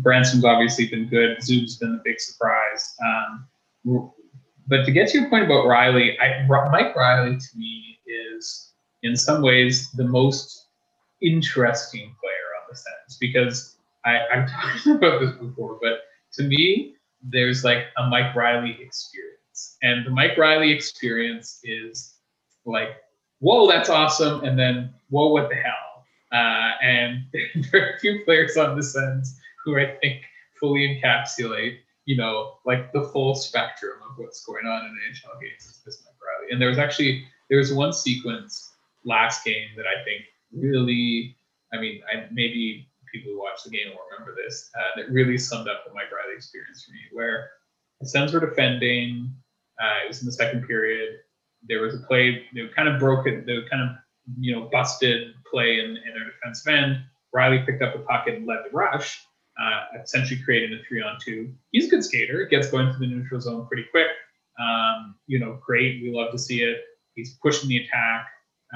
Brannstrom's 0.00 0.44
obviously 0.44 0.86
been 0.86 1.08
good. 1.08 1.42
Zub's 1.42 1.76
been 1.76 1.94
a 1.94 2.02
big 2.04 2.20
surprise. 2.20 2.94
Um, 3.04 3.46
but 4.66 4.84
to 4.84 4.92
get 4.92 5.08
to 5.10 5.20
your 5.20 5.28
point 5.28 5.44
about 5.44 5.66
Reilly, 5.66 6.18
I, 6.20 6.46
Mike 6.46 6.96
Reilly 6.96 7.36
to 7.36 7.58
me 7.58 7.98
is 8.06 8.72
in 9.02 9.16
some 9.16 9.42
ways 9.42 9.90
the 9.92 10.04
most 10.04 10.66
interesting 11.20 12.14
player 12.20 12.48
on 12.60 12.66
the 12.70 12.76
Sens 12.76 13.18
because 13.20 13.73
I, 14.04 14.20
I've 14.32 14.50
talked 14.50 14.86
about 14.86 15.20
this 15.20 15.32
before, 15.32 15.78
but 15.80 16.00
to 16.34 16.44
me, 16.44 16.94
there's 17.22 17.64
like 17.64 17.86
a 17.96 18.06
Mike 18.06 18.34
Reilly 18.34 18.76
experience. 18.80 19.76
And 19.82 20.04
the 20.04 20.10
Mike 20.10 20.36
Reilly 20.36 20.70
experience 20.70 21.60
is 21.64 22.14
like, 22.64 22.96
whoa, 23.38 23.68
that's 23.68 23.88
awesome. 23.88 24.44
And 24.44 24.58
then, 24.58 24.92
whoa, 25.10 25.28
what 25.28 25.48
the 25.48 25.56
hell? 25.56 26.04
Uh, 26.32 26.72
and 26.82 27.24
there 27.72 27.86
are 27.86 27.94
a 27.94 27.98
few 28.00 28.24
players 28.24 28.56
on 28.56 28.76
the 28.76 28.82
Sens 28.82 29.38
who 29.64 29.78
I 29.78 29.96
think 30.00 30.22
fully 30.60 31.00
encapsulate, 31.02 31.78
you 32.04 32.16
know, 32.16 32.54
like 32.66 32.92
the 32.92 33.04
full 33.12 33.34
spectrum 33.34 33.98
of 34.10 34.18
what's 34.18 34.44
going 34.44 34.66
on 34.66 34.84
in 34.84 34.92
NHL 35.10 35.40
games 35.40 35.82
is 35.86 36.02
Mike 36.04 36.14
Reilly. 36.20 36.52
And 36.52 36.60
there 36.60 36.68
was 36.68 36.78
actually, 36.78 37.24
there 37.48 37.58
was 37.58 37.72
one 37.72 37.92
sequence 37.92 38.72
last 39.04 39.44
game 39.44 39.68
that 39.76 39.86
I 39.86 40.02
think 40.04 40.24
really, 40.52 41.36
I 41.72 41.78
mean, 41.78 42.02
I 42.12 42.26
maybe 42.30 42.88
people 43.14 43.32
who 43.32 43.38
watch 43.38 43.62
the 43.64 43.70
game 43.70 43.88
will 43.90 44.04
remember 44.10 44.34
this. 44.42 44.70
Uh, 44.76 45.00
that 45.00 45.10
really 45.10 45.38
summed 45.38 45.68
up 45.68 45.84
the 45.86 45.94
Mike 45.94 46.10
Reilly 46.10 46.36
experience 46.36 46.84
for 46.84 46.92
me, 46.92 46.98
where 47.12 47.50
the 48.00 48.08
Sens 48.08 48.32
were 48.32 48.40
defending. 48.40 49.32
Uh, 49.80 50.04
it 50.04 50.08
was 50.08 50.20
in 50.20 50.26
the 50.26 50.32
second 50.32 50.66
period. 50.66 51.20
There 51.68 51.80
was 51.80 51.94
a 51.94 51.98
play. 52.06 52.44
They 52.54 52.68
kind 52.76 52.88
of 52.88 52.98
broke 52.98 53.26
it. 53.26 53.46
They 53.46 53.56
kind 53.70 53.82
of 53.82 53.96
you 54.38 54.54
know 54.54 54.68
busted 54.72 55.34
play 55.50 55.78
in, 55.78 55.90
in 55.96 56.12
their 56.14 56.24
defensive 56.24 56.72
end. 56.72 56.98
Riley 57.32 57.62
picked 57.64 57.82
up 57.82 57.94
the 57.94 58.00
puck 58.00 58.26
and 58.26 58.46
led 58.46 58.58
the 58.64 58.76
rush, 58.76 59.20
uh, 59.60 59.98
essentially 60.02 60.40
creating 60.44 60.78
a 60.78 60.82
three 60.86 61.02
on 61.02 61.18
two. 61.24 61.52
He's 61.70 61.86
a 61.86 61.90
good 61.90 62.04
skater. 62.04 62.46
Gets 62.46 62.70
going 62.70 62.92
to 62.92 62.98
the 62.98 63.06
neutral 63.06 63.40
zone 63.40 63.66
pretty 63.66 63.86
quick. 63.90 64.08
Um, 64.60 65.16
you 65.26 65.38
know, 65.38 65.58
great. 65.64 66.02
We 66.02 66.12
love 66.12 66.30
to 66.32 66.38
see 66.38 66.62
it. 66.62 66.78
He's 67.14 67.36
pushing 67.42 67.68
the 67.68 67.78
attack. 67.78 68.26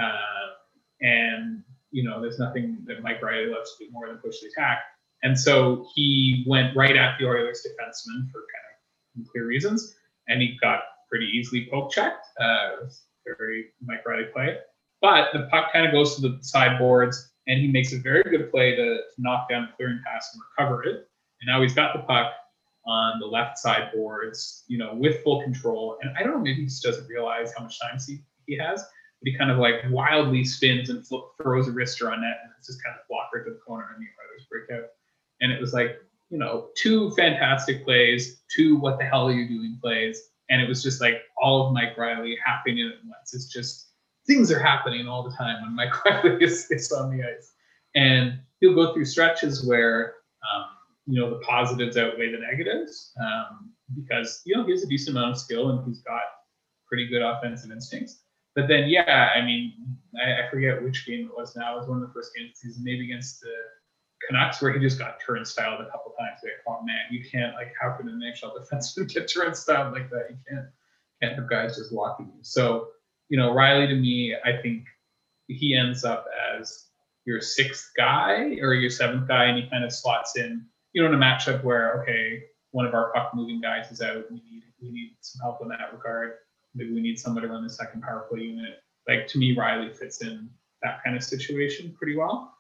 Uh, 0.01 0.55
and 1.01 1.63
you 1.91 2.05
know, 2.05 2.21
there's 2.21 2.39
nothing 2.39 2.79
that 2.87 3.03
Mike 3.03 3.23
Reilly 3.23 3.51
loves 3.51 3.77
to 3.77 3.87
do 3.87 3.91
more 3.93 4.09
than 4.09 4.19
push 4.19 4.41
the 4.41 4.49
attack. 4.49 4.81
And 5.23 5.39
so 5.39 5.87
he 5.95 6.45
went 6.47 6.77
right 6.77 6.97
at 6.97 7.19
the 7.19 7.27
Oilers 7.27 7.67
defenseman 7.67 8.31
for 8.31 8.45
kind 8.55 9.25
of 9.27 9.33
clear 9.33 9.47
reasons, 9.47 9.97
and 10.29 10.41
he 10.41 10.57
got 10.61 10.81
pretty 11.11 11.27
easily 11.27 11.69
poke 11.71 11.91
checked. 11.91 12.27
Uh, 12.41 12.87
very 13.39 13.67
Mike 13.85 14.07
Reilly 14.07 14.25
play. 14.33 14.57
But 15.01 15.29
the 15.33 15.49
puck 15.51 15.73
kind 15.73 15.87
of 15.87 15.93
goes 15.93 16.17
to 16.17 16.23
the 16.23 16.39
sideboards, 16.43 17.31
and 17.47 17.61
he 17.61 17.69
makes 17.69 17.93
a 17.93 17.99
very 17.99 18.23
good 18.23 18.51
play 18.51 18.75
to, 18.75 18.85
to 18.97 19.03
knock 19.19 19.49
down 19.49 19.67
the 19.67 19.77
clearing 19.77 20.01
pass 20.07 20.31
and 20.33 20.43
recover 20.51 20.83
it. 20.85 21.09
And 21.41 21.47
now 21.47 21.63
he's 21.63 21.75
got 21.75 21.95
the 21.95 22.03
puck 22.03 22.33
on 22.87 23.21
the 23.21 23.27
left 23.27 23.59
sideboards, 23.59 24.65
you 24.67 24.79
know, 24.79 24.95
with 24.95 25.23
full 25.23 25.43
control. 25.43 25.99
And 26.01 26.11
I 26.19 26.23
don't 26.23 26.33
know, 26.33 26.41
maybe 26.41 26.63
he 26.63 26.65
just 26.65 26.83
doesn't 26.83 27.07
realize 27.07 27.53
how 27.57 27.65
much 27.65 27.79
time 27.81 27.99
he, 28.05 28.21
he 28.47 28.57
has 28.57 28.85
but 29.21 29.31
he 29.31 29.37
kind 29.37 29.51
of 29.51 29.59
like 29.59 29.77
wildly 29.91 30.45
spins 30.45 30.91
and 30.91 31.07
flip, 31.07 31.23
throws 31.43 31.69
a 31.69 31.73
wrister 31.73 32.13
on 32.13 32.21
net, 32.21 32.39
and 32.43 32.53
it's 32.59 32.67
just 32.67 32.83
kind 32.85 32.95
of 32.95 33.07
blocked 33.09 33.35
right 33.35 33.45
to 33.45 33.51
the 33.51 33.59
corner, 33.59 33.87
and 33.95 34.03
the 34.03 34.07
Oilers 34.07 34.47
break 34.51 34.79
out. 34.79 34.89
And 35.41 35.53
it 35.53 35.61
was 35.61 35.73
like, 35.73 35.99
you 36.31 36.39
know, 36.39 36.69
two 36.77 37.11
fantastic 37.13 37.85
plays, 37.85 38.43
two 38.55 38.77
what 38.77 38.99
the 38.99 39.05
hell 39.05 39.29
are 39.29 39.33
you 39.33 39.49
doing 39.49 39.79
plays, 39.83 40.31
and 40.51 40.63
it 40.63 40.69
was 40.69 40.83
just 40.83 41.01
like 41.01 41.23
all 41.41 41.67
of 41.67 41.73
Mike 41.73 41.97
Reilly 41.97 42.37
happening 42.45 42.87
at 42.87 43.05
once. 43.05 43.35
It's 43.35 43.47
just 43.47 43.89
things 44.27 44.53
are 44.53 44.59
happening 44.61 45.09
all 45.09 45.29
the 45.29 45.35
time 45.37 45.63
when 45.63 45.75
Mike 45.75 46.05
Reilly 46.25 46.45
is, 46.45 46.71
is 46.71 46.93
on 46.93 47.17
the 47.17 47.25
ice, 47.25 47.53
and 47.95 48.39
he'll 48.61 48.75
go 48.75 48.93
through 48.93 49.07
stretches 49.07 49.67
where 49.67 50.15
um, 50.55 50.67
you 51.07 51.21
know 51.21 51.31
the 51.31 51.41
positives 51.45 51.97
outweigh 51.97 52.31
the 52.31 52.39
negatives 52.39 53.13
um, 53.21 53.73
because 53.97 54.43
you 54.45 54.55
know 54.55 54.65
he 54.65 54.71
has 54.71 54.85
a 54.85 54.87
decent 54.87 55.17
amount 55.17 55.33
of 55.33 55.39
skill 55.39 55.71
and 55.71 55.85
he's 55.87 56.03
got 56.03 56.23
pretty 56.87 57.09
good 57.09 57.23
offensive 57.23 57.71
instincts. 57.71 58.23
But 58.59 58.67
then, 58.67 58.89
yeah, 58.89 59.31
I 59.37 59.41
mean, 59.45 59.73
I, 60.21 60.43
I 60.45 60.51
forget 60.51 60.83
which 60.83 61.07
game 61.07 61.27
it 61.27 61.39
was 61.39 61.55
now. 61.55 61.77
It 61.77 61.79
was 61.79 61.89
one 61.89 62.03
of 62.03 62.09
the 62.09 62.13
first 62.13 62.35
games 62.35 62.49
of 62.49 62.55
the 62.55 62.69
season, 62.71 62.83
maybe 62.83 63.05
against 63.05 63.41
the 63.41 63.53
Canucks, 64.27 64.61
where 64.61 64.73
he 64.73 64.81
just 64.81 64.99
got 64.99 65.21
turnstiled 65.25 65.81
a 65.81 65.85
couple 65.85 66.13
times. 66.19 66.41
Like, 66.43 66.55
oh 66.67 66.83
man, 66.85 67.03
you 67.09 67.25
can't 67.31 67.55
like 67.55 67.73
how 67.81 67.93
can 67.93 68.09
an 68.09 68.21
NHL 68.21 68.51
defenseman 68.59 69.15
get 69.15 69.33
turnstiled 69.33 69.93
like 69.93 70.11
that? 70.11 70.31
You 70.31 70.37
can't 70.51 70.67
can't 71.23 71.37
have 71.37 71.49
guys 71.49 71.77
just 71.77 71.95
walking 71.95 72.33
you. 72.35 72.43
So, 72.43 72.89
you 73.29 73.39
know, 73.39 73.55
Reilly 73.55 73.87
to 73.87 73.95
me, 73.95 74.35
I 74.45 74.61
think 74.61 74.87
he 75.47 75.77
ends 75.77 76.05
up 76.05 76.27
as 76.53 76.87
your 77.27 77.41
sixth 77.41 77.93
guy 77.97 78.57
or 78.61 78.75
your 78.75 78.91
seventh 78.91 79.29
guy, 79.29 79.45
and 79.45 79.63
he 79.63 79.71
kind 79.71 79.85
of 79.85 79.93
slots 79.93 80.37
in, 80.37 80.67
you 80.95 81.01
know, 81.01 81.09
in 81.09 81.15
a 81.15 81.25
matchup 81.25 81.63
where 81.63 82.03
okay, 82.03 82.43
one 82.73 82.87
of 82.87 82.95
our 82.95 83.13
puck 83.13 83.37
moving 83.37 83.61
guys 83.61 83.93
is 83.93 84.01
out, 84.01 84.25
we 84.33 84.43
need 84.51 84.65
we 84.83 84.91
need 84.91 85.17
some 85.21 85.43
help 85.43 85.63
in 85.63 85.69
that 85.69 85.93
regard 85.93 86.39
maybe 86.75 86.93
we 86.93 87.01
need 87.01 87.19
somebody 87.19 87.47
to 87.47 87.53
run 87.53 87.63
the 87.63 87.71
second 87.71 88.03
power 88.03 88.27
play 88.31 88.41
unit. 88.41 88.83
Like 89.07 89.27
to 89.29 89.39
me, 89.39 89.57
Reilly 89.57 89.93
fits 89.93 90.23
in 90.23 90.51
that 90.83 91.03
kind 91.05 91.17
of 91.17 91.23
situation 91.23 91.95
pretty 91.99 92.17
well. 92.17 92.55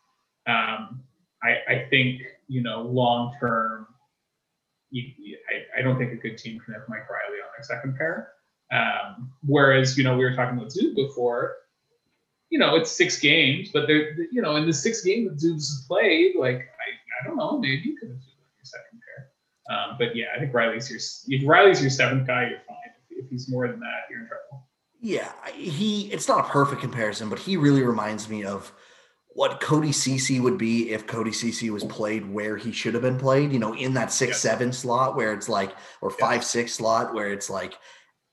Um, 0.46 1.02
I, 1.42 1.56
I 1.68 1.86
think 1.90 2.22
you 2.48 2.62
know 2.62 2.82
long 2.82 3.34
term, 3.38 3.86
I, 4.94 5.78
I 5.78 5.82
don't 5.82 5.98
think 5.98 6.12
a 6.12 6.16
good 6.16 6.38
team 6.38 6.58
can 6.60 6.74
have 6.74 6.84
Mike 6.88 7.08
Reilly 7.08 7.40
on 7.40 7.48
their 7.56 7.64
second 7.64 7.96
pair. 7.96 8.32
Um, 8.70 9.32
whereas 9.46 9.96
you 9.96 10.04
know 10.04 10.16
we 10.16 10.24
were 10.24 10.34
talking 10.34 10.58
about 10.58 10.70
Zub 10.70 10.94
before, 10.94 11.56
you 12.50 12.58
know 12.58 12.74
it's 12.76 12.90
six 12.90 13.18
games, 13.18 13.70
but 13.72 13.86
they're 13.86 14.14
you 14.32 14.42
know 14.42 14.56
in 14.56 14.66
the 14.66 14.72
six 14.72 15.02
games 15.02 15.30
that 15.30 15.46
Zub's 15.46 15.86
played, 15.86 16.34
like 16.36 16.56
I, 16.56 17.22
I 17.22 17.28
don't 17.28 17.36
know, 17.36 17.58
maybe 17.58 17.82
you 17.84 17.96
could 17.96 18.08
have 18.08 18.18
your 18.18 18.64
second 18.64 19.00
pair. 19.04 19.76
Um, 19.76 19.96
but 19.98 20.16
yeah, 20.16 20.26
I 20.34 20.40
think 20.40 20.54
Reilly's 20.54 20.90
your 20.90 21.38
if 21.38 21.48
Reilly's 21.48 21.80
your 21.80 21.90
seventh 21.90 22.26
guy, 22.26 22.48
you're 22.48 22.60
fine 22.66 22.76
if 23.18 23.28
he's 23.28 23.50
more 23.50 23.68
than 23.68 23.80
that, 23.80 24.02
you're 24.10 24.20
in 24.20 24.26
trouble. 24.28 24.66
Yeah, 25.00 25.30
he. 25.54 26.12
It's 26.12 26.26
not 26.26 26.46
a 26.46 26.48
perfect 26.48 26.80
comparison, 26.80 27.28
but 27.28 27.38
he 27.38 27.56
really 27.56 27.82
reminds 27.82 28.28
me 28.28 28.44
of 28.44 28.72
what 29.28 29.60
Cody 29.60 29.92
Ceci 29.92 30.40
would 30.40 30.58
be 30.58 30.90
if 30.90 31.06
Cody 31.06 31.30
Ceci 31.30 31.70
was 31.70 31.84
played 31.84 32.28
where 32.28 32.56
he 32.56 32.72
should 32.72 32.94
have 32.94 33.02
been 33.02 33.18
played. 33.18 33.52
You 33.52 33.60
know, 33.60 33.74
in 33.74 33.94
that 33.94 34.12
six 34.12 34.30
yeah. 34.30 34.50
seven 34.50 34.72
slot 34.72 35.16
where 35.16 35.32
it's 35.32 35.48
like, 35.48 35.72
or 36.00 36.10
five 36.10 36.40
yeah. 36.40 36.48
six 36.48 36.74
slot 36.74 37.14
where 37.14 37.32
it's 37.32 37.48
like 37.48 37.74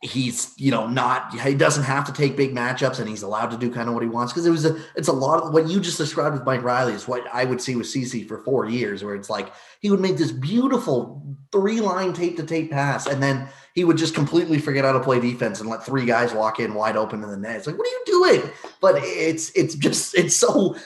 he's 0.01 0.53
you 0.57 0.71
know 0.71 0.87
not 0.87 1.33
he 1.39 1.55
doesn't 1.55 1.83
have 1.83 2.05
to 2.05 2.13
take 2.13 2.37
big 2.37 2.53
matchups 2.53 2.99
and 2.99 3.09
he's 3.09 3.23
allowed 3.23 3.49
to 3.49 3.57
do 3.57 3.71
kind 3.71 3.87
of 3.87 3.93
what 3.93 4.03
he 4.03 4.09
wants 4.09 4.31
because 4.31 4.45
it 4.45 4.51
was 4.51 4.65
a 4.65 4.77
it's 4.95 5.07
a 5.07 5.13
lot 5.13 5.41
of 5.41 5.53
what 5.53 5.67
you 5.67 5.79
just 5.79 5.97
described 5.97 6.35
with 6.35 6.45
Mike 6.45 6.63
Reilly 6.63 6.93
is 6.93 7.07
what 7.07 7.25
I 7.33 7.45
would 7.45 7.61
see 7.61 7.75
with 7.75 7.87
Ceci 7.87 8.23
for 8.23 8.43
four 8.43 8.67
years 8.67 9.03
where 9.03 9.15
it's 9.15 9.29
like 9.29 9.51
he 9.79 9.89
would 9.89 9.99
make 9.99 10.17
this 10.17 10.31
beautiful 10.31 11.35
three 11.51 11.81
line 11.81 12.13
tape 12.13 12.37
to 12.37 12.43
tape 12.43 12.71
pass 12.71 13.07
and 13.07 13.21
then 13.23 13.47
he 13.75 13.83
would 13.83 13.97
just 13.97 14.15
completely 14.15 14.57
forget 14.57 14.85
how 14.85 14.93
to 14.93 15.01
play 15.01 15.19
defense 15.19 15.59
and 15.59 15.69
let 15.69 15.85
three 15.85 16.05
guys 16.05 16.33
walk 16.33 16.61
in 16.61 16.73
wide 16.73 16.95
open 16.95 17.21
in 17.21 17.29
the 17.29 17.35
net. 17.35 17.57
It's 17.57 17.67
like, 17.67 17.77
what 17.77 17.85
are 17.85 17.91
you 17.91 18.03
doing? 18.05 18.51
But 18.79 18.95
it's 19.03 19.51
it's 19.51 19.75
just 19.75 20.15
it's 20.15 20.35
so 20.35 20.77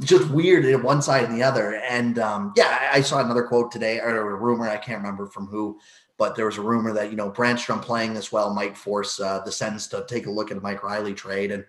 just 0.00 0.30
weird 0.30 0.64
in 0.64 0.80
one 0.84 1.02
side 1.02 1.24
and 1.24 1.36
the 1.36 1.42
other. 1.42 1.74
And 1.74 2.20
um, 2.20 2.52
yeah, 2.56 2.88
I, 2.92 3.00
saw 3.00 3.18
another 3.18 3.42
quote 3.42 3.72
today 3.72 3.98
or 3.98 4.30
a 4.30 4.36
rumor 4.36 4.68
I 4.68 4.76
can't 4.76 4.98
remember 4.98 5.26
from 5.26 5.48
who, 5.48 5.80
but 6.18 6.36
there 6.36 6.46
was 6.46 6.56
a 6.56 6.62
rumor 6.62 6.92
that 6.92 7.10
you 7.10 7.16
know 7.16 7.30
Brannstrom 7.30 7.82
playing 7.82 8.14
this 8.14 8.30
well 8.30 8.54
might 8.54 8.76
force 8.76 9.18
uh, 9.18 9.40
the 9.44 9.52
Sens 9.52 9.88
to 9.88 10.06
take 10.08 10.26
a 10.26 10.30
look 10.30 10.52
at 10.52 10.56
a 10.56 10.60
Mike 10.60 10.84
Reilly 10.84 11.14
trade, 11.14 11.50
and 11.50 11.64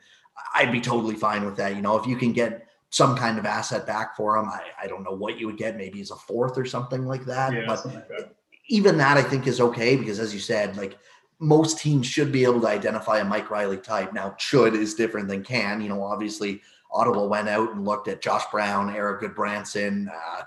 I'd 0.53 0.71
be 0.71 0.79
totally 0.79 1.15
fine 1.15 1.43
with 1.43 1.57
that. 1.57 1.75
You 1.75 1.81
know, 1.81 1.97
if 1.97 2.05
you 2.05 2.15
can 2.15 2.33
get 2.33 2.67
some 2.91 3.17
kind 3.17 3.39
of 3.39 3.47
asset 3.47 3.87
back 3.87 4.15
for 4.15 4.37
him, 4.37 4.45
I, 4.45 4.61
I 4.83 4.85
don't 4.85 5.03
know 5.03 5.15
what 5.15 5.39
you 5.39 5.47
would 5.47 5.57
get, 5.57 5.75
maybe 5.75 6.01
as 6.01 6.11
a 6.11 6.15
fourth 6.15 6.55
or 6.55 6.65
something 6.65 7.07
like 7.07 7.25
that. 7.25 7.51
Yeah, 7.51 7.63
but 7.65 7.83
like 7.83 8.07
that 8.09 8.36
even 8.69 8.97
that 8.97 9.17
I 9.17 9.23
think 9.23 9.47
is 9.47 9.61
okay 9.61 9.95
because 9.95 10.19
as 10.19 10.33
you 10.33 10.39
said, 10.39 10.77
like 10.77 10.97
most 11.39 11.79
teams 11.79 12.07
should 12.07 12.31
be 12.31 12.43
able 12.43 12.61
to 12.61 12.67
identify 12.67 13.19
a 13.19 13.25
Mike 13.25 13.51
Reilly 13.51 13.77
type. 13.77 14.13
Now, 14.13 14.35
should 14.37 14.73
is 14.73 14.95
different 14.95 15.27
than 15.27 15.43
can. 15.43 15.81
You 15.81 15.89
know, 15.89 16.03
obviously 16.03 16.61
Ottawa 16.91 17.25
went 17.25 17.49
out 17.49 17.71
and 17.71 17.85
looked 17.85 18.07
at 18.07 18.21
Josh 18.21 18.43
Brown, 18.51 18.93
Erik 18.93 19.21
Gudbranson, 19.21 20.07
uh, 20.09 20.43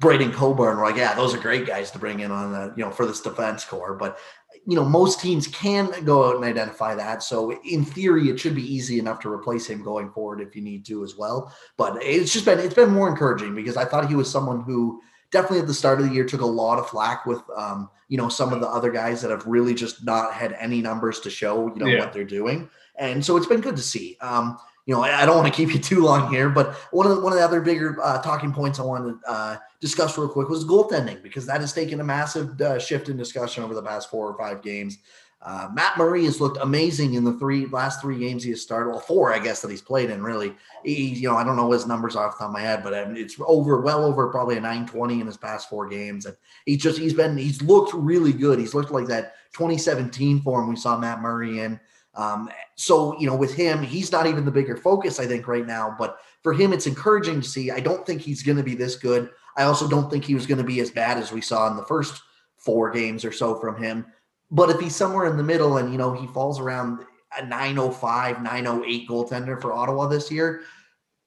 Braydon 0.00 0.32
Coburn. 0.32 0.76
We're 0.76 0.84
like, 0.84 0.96
yeah, 0.96 1.14
those 1.14 1.34
are 1.34 1.38
great 1.38 1.66
guys 1.66 1.90
to 1.92 1.98
bring 1.98 2.20
in 2.20 2.30
on 2.30 2.52
the, 2.52 2.74
you 2.76 2.84
know, 2.84 2.90
for 2.90 3.06
this 3.06 3.20
defense 3.20 3.64
core. 3.64 3.94
But 3.94 4.18
you 4.66 4.76
know, 4.76 4.84
most 4.84 5.20
teams 5.20 5.46
can 5.46 6.04
go 6.04 6.28
out 6.28 6.36
and 6.36 6.44
identify 6.44 6.94
that. 6.94 7.22
So 7.22 7.52
in 7.62 7.84
theory, 7.84 8.28
it 8.28 8.38
should 8.38 8.54
be 8.54 8.74
easy 8.74 8.98
enough 8.98 9.20
to 9.20 9.32
replace 9.32 9.66
him 9.66 9.82
going 9.82 10.10
forward 10.10 10.40
if 10.40 10.54
you 10.54 10.60
need 10.60 10.84
to 10.86 11.02
as 11.02 11.16
well. 11.16 11.54
But 11.76 12.02
it's 12.02 12.32
just 12.32 12.44
been 12.44 12.58
it's 12.58 12.74
been 12.74 12.90
more 12.90 13.08
encouraging 13.08 13.54
because 13.54 13.76
I 13.76 13.84
thought 13.84 14.08
he 14.08 14.14
was 14.14 14.30
someone 14.30 14.60
who 14.60 15.00
definitely 15.30 15.60
at 15.60 15.66
the 15.66 15.74
start 15.74 16.00
of 16.00 16.08
the 16.08 16.14
year 16.14 16.24
took 16.24 16.40
a 16.40 16.46
lot 16.46 16.78
of 16.78 16.88
flack 16.88 17.26
with 17.26 17.42
um, 17.56 17.90
you 18.08 18.18
know 18.18 18.28
some 18.28 18.52
of 18.52 18.60
the 18.60 18.68
other 18.68 18.90
guys 18.90 19.22
that 19.22 19.30
have 19.30 19.46
really 19.46 19.74
just 19.74 20.04
not 20.04 20.32
had 20.32 20.52
any 20.58 20.80
numbers 20.80 21.20
to 21.20 21.30
show 21.30 21.68
you 21.68 21.76
know 21.76 21.86
yeah. 21.86 21.98
what 21.98 22.12
they're 22.12 22.24
doing. 22.24 22.68
And 22.96 23.24
so 23.24 23.36
it's 23.36 23.46
been 23.46 23.60
good 23.60 23.76
to 23.76 23.82
see. 23.82 24.16
Um, 24.20 24.58
you 24.86 24.94
know 24.94 25.02
I, 25.02 25.22
I, 25.22 25.26
don't 25.26 25.36
want 25.36 25.46
to 25.46 25.56
keep 25.56 25.72
you 25.74 25.80
too 25.80 26.00
long 26.00 26.32
here 26.32 26.48
but 26.48 26.74
one 26.90 27.06
of 27.06 27.14
the, 27.14 27.22
one 27.22 27.32
of 27.32 27.38
the 27.38 27.44
other 27.44 27.60
bigger 27.60 27.96
uh, 28.02 28.20
talking 28.22 28.52
points 28.52 28.80
i 28.80 28.82
wanted 28.82 29.20
to 29.20 29.30
uh, 29.30 29.56
discuss 29.80 30.18
real 30.18 30.28
quick 30.28 30.48
was 30.48 30.64
goaltending 30.64 31.22
because 31.22 31.46
that 31.46 31.60
has 31.60 31.72
taken 31.72 32.00
a 32.00 32.04
massive 32.04 32.60
uh, 32.60 32.78
shift 32.78 33.08
in 33.08 33.16
discussion 33.16 33.62
over 33.62 33.74
the 33.74 33.82
past 33.82 34.10
four 34.10 34.28
or 34.28 34.36
five 34.36 34.62
games 34.62 34.98
uh, 35.42 35.68
Matt 35.72 35.96
Murray 35.96 36.24
has 36.24 36.38
looked 36.38 36.58
amazing 36.60 37.14
in 37.14 37.24
the 37.24 37.32
three 37.32 37.64
last 37.66 38.02
three 38.02 38.18
games 38.18 38.44
he 38.44 38.50
has 38.50 38.60
started. 38.60 38.90
Well, 38.90 39.00
four, 39.00 39.32
I 39.32 39.38
guess, 39.38 39.62
that 39.62 39.70
he's 39.70 39.80
played 39.80 40.10
in. 40.10 40.22
Really, 40.22 40.54
he, 40.84 41.14
you 41.14 41.28
know, 41.28 41.36
I 41.36 41.44
don't 41.44 41.56
know 41.56 41.70
his 41.72 41.86
numbers 41.86 42.14
off 42.14 42.34
the 42.34 42.40
top 42.40 42.48
of 42.48 42.52
my 42.52 42.60
head, 42.60 42.82
but 42.82 42.92
I 42.92 43.02
um, 43.02 43.14
mean, 43.14 43.22
it's 43.22 43.36
over, 43.40 43.80
well 43.80 44.04
over 44.04 44.28
probably 44.28 44.58
a 44.58 44.60
920 44.60 45.20
in 45.20 45.26
his 45.26 45.38
past 45.38 45.70
four 45.70 45.88
games, 45.88 46.26
and 46.26 46.36
he's 46.66 46.82
just 46.82 46.98
he's 46.98 47.14
been 47.14 47.38
he's 47.38 47.62
looked 47.62 47.94
really 47.94 48.34
good. 48.34 48.58
He's 48.58 48.74
looked 48.74 48.90
like 48.90 49.06
that 49.06 49.34
2017 49.54 50.42
form 50.42 50.68
we 50.68 50.76
saw 50.76 50.98
Matt 50.98 51.22
Murray 51.22 51.60
in. 51.60 51.80
Um, 52.14 52.50
so 52.74 53.18
you 53.18 53.26
know, 53.26 53.36
with 53.36 53.54
him, 53.54 53.82
he's 53.82 54.12
not 54.12 54.26
even 54.26 54.44
the 54.44 54.50
bigger 54.50 54.76
focus, 54.76 55.18
I 55.18 55.26
think, 55.26 55.48
right 55.48 55.66
now. 55.66 55.94
But 55.98 56.18
for 56.42 56.52
him, 56.52 56.74
it's 56.74 56.86
encouraging 56.86 57.40
to 57.40 57.48
see. 57.48 57.70
I 57.70 57.80
don't 57.80 58.04
think 58.04 58.20
he's 58.20 58.42
going 58.42 58.58
to 58.58 58.64
be 58.64 58.74
this 58.74 58.96
good. 58.96 59.30
I 59.56 59.62
also 59.62 59.88
don't 59.88 60.10
think 60.10 60.24
he 60.24 60.34
was 60.34 60.46
going 60.46 60.58
to 60.58 60.64
be 60.64 60.80
as 60.80 60.90
bad 60.90 61.16
as 61.16 61.32
we 61.32 61.40
saw 61.40 61.70
in 61.70 61.76
the 61.76 61.84
first 61.84 62.20
four 62.58 62.90
games 62.90 63.24
or 63.24 63.32
so 63.32 63.58
from 63.58 63.82
him. 63.82 64.04
But 64.50 64.70
if 64.70 64.80
he's 64.80 64.96
somewhere 64.96 65.26
in 65.26 65.36
the 65.36 65.42
middle 65.42 65.76
and, 65.76 65.92
you 65.92 65.98
know, 65.98 66.12
he 66.12 66.26
falls 66.26 66.58
around 66.58 67.04
a 67.38 67.44
905, 67.44 68.42
908 68.42 69.08
goaltender 69.08 69.60
for 69.60 69.72
Ottawa 69.72 70.06
this 70.06 70.30
year, 70.30 70.62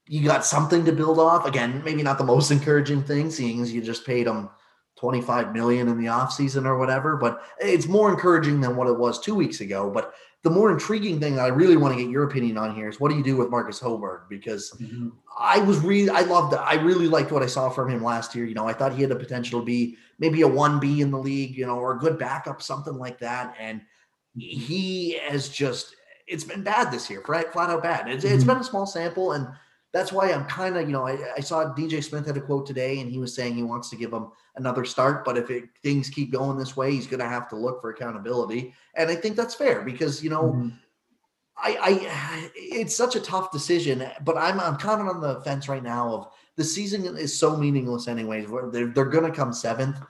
you 0.06 0.22
got 0.22 0.44
something 0.44 0.84
to 0.84 0.92
build 0.92 1.18
off. 1.18 1.46
Again, 1.46 1.82
maybe 1.84 2.02
not 2.02 2.18
the 2.18 2.24
most 2.24 2.50
encouraging 2.50 3.02
thing, 3.02 3.30
seeing 3.30 3.62
as 3.62 3.72
you 3.72 3.80
just 3.80 4.04
paid 4.04 4.26
him 4.26 4.50
25 4.98 5.52
million 5.52 5.88
in 5.88 5.98
the 5.98 6.06
offseason 6.06 6.66
or 6.66 6.78
whatever, 6.78 7.16
but 7.16 7.42
it's 7.58 7.86
more 7.86 8.10
encouraging 8.10 8.60
than 8.60 8.76
what 8.76 8.86
it 8.86 8.98
was 8.98 9.20
two 9.20 9.34
weeks 9.34 9.60
ago. 9.60 9.90
But 9.90 10.14
the 10.44 10.50
more 10.50 10.70
intriguing 10.70 11.18
thing 11.18 11.36
that 11.36 11.44
I 11.46 11.48
really 11.48 11.76
want 11.76 11.96
to 11.96 12.02
get 12.02 12.10
your 12.10 12.24
opinion 12.24 12.58
on 12.58 12.74
here 12.74 12.86
is 12.86 13.00
what 13.00 13.10
do 13.10 13.16
you 13.16 13.24
do 13.24 13.34
with 13.34 13.48
Marcus 13.48 13.80
Hogberg? 13.80 14.28
Because 14.28 14.72
mm-hmm. 14.72 15.08
I 15.38 15.58
was 15.60 15.80
really, 15.80 16.10
I 16.10 16.20
loved 16.20 16.52
it. 16.52 16.58
I 16.58 16.74
really 16.74 17.08
liked 17.08 17.32
what 17.32 17.42
I 17.42 17.46
saw 17.46 17.70
from 17.70 17.88
him 17.88 18.04
last 18.04 18.34
year. 18.34 18.44
You 18.44 18.54
know, 18.54 18.68
I 18.68 18.74
thought 18.74 18.92
he 18.92 19.00
had 19.00 19.10
the 19.10 19.16
potential 19.16 19.60
to 19.60 19.64
be 19.64 19.96
maybe 20.18 20.42
a 20.42 20.48
1B 20.48 20.98
in 20.98 21.10
the 21.10 21.18
league, 21.18 21.56
you 21.56 21.66
know, 21.66 21.78
or 21.78 21.96
a 21.96 21.98
good 21.98 22.18
backup, 22.18 22.60
something 22.60 22.98
like 22.98 23.18
that. 23.20 23.56
And 23.58 23.80
he 24.36 25.18
has 25.26 25.48
just, 25.48 25.96
it's 26.26 26.44
been 26.44 26.62
bad 26.62 26.92
this 26.92 27.08
year, 27.08 27.22
flat, 27.22 27.50
flat 27.50 27.70
out 27.70 27.82
bad. 27.82 28.06
It's, 28.10 28.22
mm-hmm. 28.22 28.34
it's 28.34 28.44
been 28.44 28.58
a 28.58 28.64
small 28.64 28.84
sample. 28.84 29.32
And 29.32 29.48
that's 29.94 30.12
why 30.12 30.32
I'm 30.32 30.44
kind 30.46 30.76
of, 30.76 30.88
you 30.88 30.92
know, 30.92 31.06
I, 31.06 31.16
I, 31.36 31.40
saw 31.40 31.72
DJ 31.72 32.02
Smith 32.02 32.26
had 32.26 32.36
a 32.36 32.40
quote 32.40 32.66
today 32.66 32.98
and 32.98 33.08
he 33.08 33.20
was 33.20 33.32
saying 33.32 33.54
he 33.54 33.62
wants 33.62 33.88
to 33.90 33.96
give 33.96 34.12
him 34.12 34.26
another 34.56 34.84
start, 34.84 35.24
but 35.24 35.38
if 35.38 35.50
it, 35.50 35.66
things 35.84 36.10
keep 36.10 36.32
going 36.32 36.58
this 36.58 36.76
way, 36.76 36.90
he's 36.90 37.06
going 37.06 37.20
to 37.20 37.28
have 37.28 37.48
to 37.50 37.56
look 37.56 37.80
for 37.80 37.90
accountability. 37.90 38.74
And 38.96 39.08
I 39.08 39.14
think 39.14 39.36
that's 39.36 39.54
fair 39.54 39.82
because, 39.82 40.22
you 40.22 40.30
know, 40.30 40.42
mm-hmm. 40.46 40.68
I, 41.56 41.78
I, 41.80 42.50
it's 42.56 42.96
such 42.96 43.14
a 43.14 43.20
tough 43.20 43.52
decision, 43.52 44.04
but 44.24 44.36
I'm, 44.36 44.58
I'm 44.58 44.76
kind 44.78 45.00
of 45.00 45.06
on 45.06 45.20
the 45.20 45.40
fence 45.42 45.68
right 45.68 45.82
now 45.82 46.12
of 46.12 46.28
the 46.56 46.64
season 46.64 47.04
is 47.16 47.38
so 47.38 47.56
meaningless 47.56 48.08
anyways. 48.08 48.48
They're, 48.72 48.88
they're 48.88 49.04
going 49.04 49.30
to 49.30 49.36
come 49.36 49.52
seventh. 49.52 50.00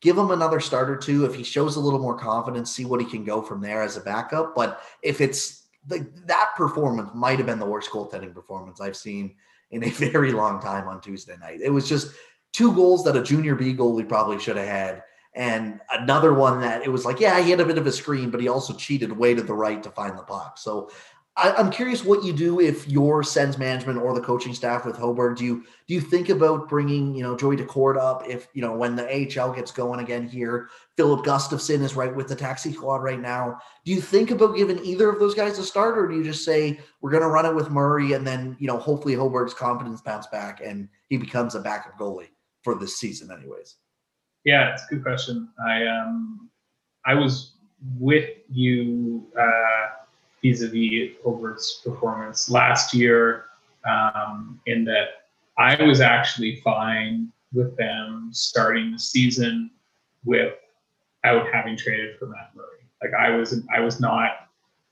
Give 0.00 0.16
him 0.16 0.30
another 0.30 0.58
start 0.58 0.88
or 0.88 0.96
two. 0.96 1.26
If 1.26 1.34
he 1.34 1.44
shows 1.44 1.76
a 1.76 1.80
little 1.80 1.98
more 1.98 2.16
confidence, 2.16 2.74
see 2.74 2.86
what 2.86 3.00
he 3.00 3.06
can 3.06 3.24
go 3.24 3.42
from 3.42 3.60
there 3.60 3.82
as 3.82 3.98
a 3.98 4.00
backup. 4.00 4.54
But 4.54 4.80
if 5.02 5.20
it's 5.20 5.63
the, 5.86 6.06
that 6.26 6.50
performance 6.56 7.10
might 7.14 7.38
have 7.38 7.46
been 7.46 7.58
the 7.58 7.66
worst 7.66 7.90
goaltending 7.90 8.34
performance 8.34 8.80
I've 8.80 8.96
seen 8.96 9.34
in 9.70 9.84
a 9.84 9.90
very 9.90 10.32
long 10.32 10.60
time 10.60 10.88
on 10.88 11.00
Tuesday 11.00 11.36
night. 11.40 11.60
It 11.62 11.70
was 11.70 11.88
just 11.88 12.12
two 12.52 12.72
goals 12.74 13.04
that 13.04 13.16
a 13.16 13.22
junior 13.22 13.54
B 13.54 13.74
goalie 13.74 14.08
probably 14.08 14.38
should 14.38 14.56
have 14.56 14.68
had. 14.68 15.02
And 15.34 15.80
another 15.90 16.32
one 16.32 16.60
that 16.60 16.84
it 16.84 16.88
was 16.88 17.04
like, 17.04 17.18
yeah, 17.18 17.40
he 17.40 17.50
had 17.50 17.60
a 17.60 17.66
bit 17.66 17.76
of 17.76 17.86
a 17.88 17.92
screen, 17.92 18.30
but 18.30 18.40
he 18.40 18.46
also 18.46 18.72
cheated 18.72 19.10
way 19.10 19.34
to 19.34 19.42
the 19.42 19.52
right 19.52 19.82
to 19.82 19.90
find 19.90 20.16
the 20.16 20.22
puck. 20.22 20.58
So 20.58 20.90
I, 21.36 21.60
am 21.60 21.70
curious 21.70 22.04
what 22.04 22.22
you 22.22 22.32
do 22.32 22.60
if 22.60 22.88
your 22.88 23.24
Sens 23.24 23.58
management 23.58 23.98
or 23.98 24.14
the 24.14 24.20
coaching 24.20 24.54
staff 24.54 24.84
with 24.84 24.96
Hogberg. 24.96 25.36
Do 25.36 25.44
you 25.44 25.64
do 25.88 25.94
you 25.94 26.00
think 26.00 26.28
about 26.28 26.68
bringing 26.68 27.14
you 27.14 27.24
know 27.24 27.36
Joey 27.36 27.56
Daccord 27.56 27.98
up 27.98 28.28
if 28.28 28.46
you 28.54 28.62
know 28.62 28.76
when 28.76 28.94
the 28.94 29.04
AHL 29.04 29.52
gets 29.52 29.72
going 29.72 29.98
again 29.98 30.28
here? 30.28 30.68
Filip 30.96 31.24
Gustavsson 31.24 31.82
is 31.82 31.96
right 31.96 32.14
with 32.14 32.28
the 32.28 32.36
taxi 32.36 32.72
squad 32.72 33.02
right 33.02 33.18
now. 33.18 33.58
Do 33.84 33.92
you 33.92 34.00
think 34.00 34.30
about 34.30 34.56
giving 34.56 34.78
either 34.84 35.08
of 35.08 35.18
those 35.18 35.34
guys 35.34 35.58
a 35.58 35.64
start, 35.64 35.98
or 35.98 36.06
do 36.06 36.14
you 36.14 36.22
just 36.22 36.44
say 36.44 36.78
we're 37.00 37.10
going 37.10 37.22
to 37.24 37.28
run 37.28 37.46
it 37.46 37.54
with 37.54 37.70
Murray 37.70 38.12
and 38.12 38.24
then 38.24 38.56
you 38.60 38.68
know 38.68 38.78
hopefully 38.78 39.16
Hogberg's 39.16 39.54
confidence 39.54 40.00
bounce 40.00 40.28
back 40.28 40.60
and 40.64 40.88
he 41.08 41.16
becomes 41.16 41.56
a 41.56 41.60
backup 41.60 41.98
goalie 41.98 42.28
for 42.62 42.76
this 42.76 42.98
season, 42.98 43.32
anyways? 43.36 43.76
Yeah, 44.44 44.72
it's 44.72 44.84
a 44.84 44.94
good 44.94 45.02
question. 45.02 45.48
I 45.66 45.84
um 45.86 46.48
I 47.04 47.14
was 47.14 47.54
with 47.98 48.30
you. 48.48 49.26
Uh, 49.36 50.03
vis-a-vis 50.44 51.16
Hogberg's 51.24 51.80
performance 51.82 52.50
last 52.50 52.92
year 52.92 53.46
um, 53.88 54.60
in 54.66 54.84
that 54.84 55.24
I 55.56 55.82
was 55.82 56.00
actually 56.00 56.60
fine 56.60 57.32
with 57.54 57.76
them 57.78 58.28
starting 58.32 58.92
the 58.92 58.98
season 58.98 59.70
without 60.24 61.46
having 61.52 61.76
traded 61.76 62.18
for 62.18 62.26
Matt 62.26 62.50
Murray. 62.54 62.66
Like 63.02 63.12
I 63.18 63.30
was, 63.30 63.62
I 63.74 63.80
was 63.80 64.00
not 64.00 64.32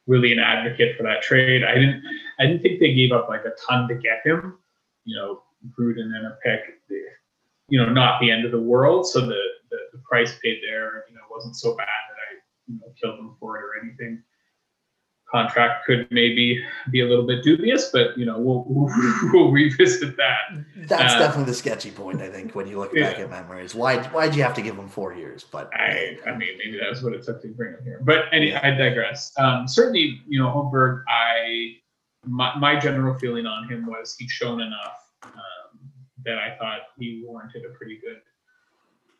really 0.07 0.33
an 0.33 0.39
advocate 0.39 0.97
for 0.97 1.03
that 1.03 1.23
trade. 1.23 1.65
I 1.65 1.75
didn't, 1.75 2.03
I 2.41 2.47
didn't 2.47 2.63
think 2.63 2.81
they 2.81 2.95
gave 2.95 3.13
up 3.13 3.29
like 3.29 3.45
a 3.45 3.53
ton 3.67 3.89
to 3.89 3.95
get 3.95 4.25
him. 4.25 4.59
You 5.05 5.17
know, 5.17 5.43
Gruden 5.79 6.17
and 6.17 6.27
a 6.27 6.39
pick, 6.43 6.61
you 7.69 7.79
know, 7.79 7.93
not 7.93 8.21
the 8.21 8.31
end 8.31 8.47
of 8.47 8.53
the 8.53 8.61
world. 8.61 9.07
So 9.07 9.21
the, 9.21 9.41
the, 9.71 9.77
the 9.93 9.99
price 9.99 10.39
paid 10.43 10.61
there, 10.63 11.05
you 11.09 11.15
know, 11.15 11.23
wasn't 11.31 11.57
so 11.57 11.77
bad 11.77 11.87
that 11.87 12.17
I, 12.31 12.41
you 12.69 12.79
know, 12.79 12.93
killed 13.01 13.19
them 13.19 13.37
for 13.39 13.59
it 13.59 13.65
or 13.65 13.85
anything 13.85 14.23
contract 15.33 15.87
could 15.87 16.07
maybe 16.11 16.63
be 16.91 17.01
a 17.01 17.07
little 17.07 17.27
bit 17.27 17.43
dubious, 17.43 17.91
but 17.93 18.17
you 18.17 18.25
know 18.25 18.39
we'll 18.39 18.65
we'll, 19.33 19.51
revisit 19.51 20.17
that. 20.17 20.65
That's 20.77 21.15
uh, 21.15 21.19
definitely 21.19 21.47
the 21.47 21.55
sketchy 21.55 21.91
point, 21.91 22.21
I 22.21 22.29
think, 22.29 22.55
when 22.55 22.67
you 22.67 22.79
look 22.79 22.95
back 22.95 23.19
at 23.19 23.31
memories. 23.31 23.75
Why 23.75 24.03
why'd 24.09 24.35
you 24.35 24.43
have 24.43 24.55
to 24.55 24.63
give 24.63 24.77
him 24.77 24.89
four 24.89 25.15
years? 25.15 25.45
But 25.51 25.71
I 25.75 26.19
I 26.27 26.31
mean 26.37 26.59
maybe 26.59 26.79
that 26.79 26.91
was 26.91 27.03
what 27.03 27.15
it 27.15 27.25
took 27.25 27.43
to 27.43 27.49
bring 27.49 27.73
him 27.73 27.81
here. 27.85 28.01
But 28.05 28.27
any 28.33 28.51
yeah. 28.51 28.61
I 28.63 28.71
digress. 28.71 29.33
Um, 29.39 29.67
certainly, 29.67 30.21
you 30.29 30.39
know 30.39 30.49
Hogberg, 30.49 31.03
I 31.09 31.77
my, 32.27 32.57
my 32.59 32.79
general 32.79 33.19
feeling 33.19 33.47
on 33.47 33.69
him 33.69 33.87
was 33.87 34.15
he'd 34.19 34.31
shown 34.31 34.61
enough 34.61 35.11
um, 35.25 35.81
that 36.25 36.39
I 36.39 36.57
thought 36.59 36.81
he 36.99 37.25
warranted 37.27 37.65
a 37.65 37.71
pretty 37.71 37.99
good 37.99 38.19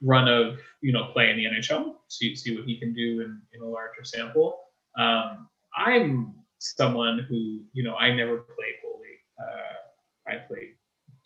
run 0.05 0.29
of 0.29 0.59
you 0.83 0.93
know 0.93 1.07
play 1.13 1.31
in 1.31 1.37
the 1.37 1.45
NHL. 1.45 1.95
See 2.09 2.37
see 2.37 2.55
what 2.55 2.65
he 2.67 2.79
can 2.79 2.93
do 2.93 3.23
in, 3.23 3.41
in 3.55 3.63
a 3.63 3.67
larger 3.67 4.05
sample. 4.05 4.59
Um, 4.99 5.49
I'm 5.77 6.35
someone 6.59 7.27
who, 7.29 7.61
you 7.73 7.83
know, 7.83 7.97
I 7.97 8.15
never 8.15 8.39
played 8.39 8.75
goalie. 8.85 9.19
Uh, 9.41 10.31
I 10.31 10.37
played 10.47 10.75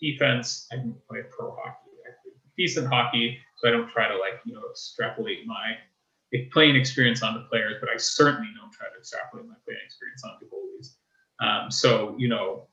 defense. 0.01 0.67
I 0.73 0.77
didn't 0.77 0.97
play 1.09 1.21
pro 1.31 1.51
hockey. 1.51 1.91
I 2.07 2.11
played 2.23 2.37
decent 2.57 2.89
hockey, 2.89 3.39
so 3.57 3.69
I 3.69 3.73
don't 3.73 3.89
try 3.91 4.09
to 4.09 4.15
like, 4.15 4.41
you 4.45 4.55
know, 4.55 4.63
extrapolate 4.71 5.47
my 5.47 5.77
playing 6.53 6.77
experience 6.77 7.23
onto 7.23 7.47
players, 7.49 7.77
but 7.81 7.89
I 7.89 7.97
certainly 7.97 8.49
don't 8.59 8.73
try 8.73 8.89
to 8.89 8.99
extrapolate 8.99 9.47
my 9.47 9.55
playing 9.65 9.81
experience 9.85 10.23
onto 10.25 10.47
goalies. 10.47 10.97
Um, 11.41 11.71
so, 11.71 12.15
you 12.19 12.29
know, 12.29 12.67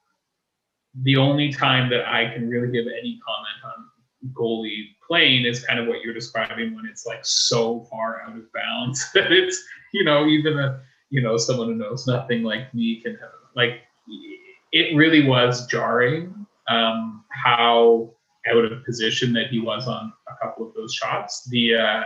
the 1.02 1.18
only 1.18 1.52
time 1.52 1.90
that 1.90 2.08
I 2.08 2.34
can 2.34 2.50
really 2.50 2.72
give 2.72 2.86
any 2.88 3.20
comment 3.26 3.76
on 3.76 4.34
goalie 4.34 4.96
playing 5.06 5.46
is 5.46 5.64
kind 5.66 5.80
of 5.80 5.88
what 5.88 6.02
you're 6.02 6.14
describing 6.14 6.76
when 6.76 6.86
it's 6.86 7.06
like 7.06 7.20
so 7.24 7.82
far 7.90 8.22
out 8.22 8.36
of 8.38 8.52
bounds 8.54 9.12
that 9.14 9.32
it's, 9.32 9.64
you 9.94 10.04
know, 10.04 10.28
even 10.28 10.60
a 10.60 10.82
you 11.14 11.22
know 11.22 11.38
someone 11.38 11.68
who 11.68 11.76
knows 11.76 12.08
nothing 12.08 12.42
like 12.42 12.74
me 12.74 13.00
can 13.00 13.14
have 13.14 13.30
like 13.56 13.82
it 14.72 14.96
really 14.96 15.24
was 15.24 15.68
jarring 15.68 16.48
um, 16.68 17.24
how 17.30 18.10
out 18.48 18.66
of 18.66 18.84
position 18.84 19.32
that 19.34 19.48
he 19.48 19.60
was 19.60 19.88
on 19.88 20.12
a 20.28 20.36
couple 20.44 20.68
of 20.68 20.74
those 20.74 20.92
shots. 20.92 21.48
The 21.52 21.76
uh, 21.76 22.04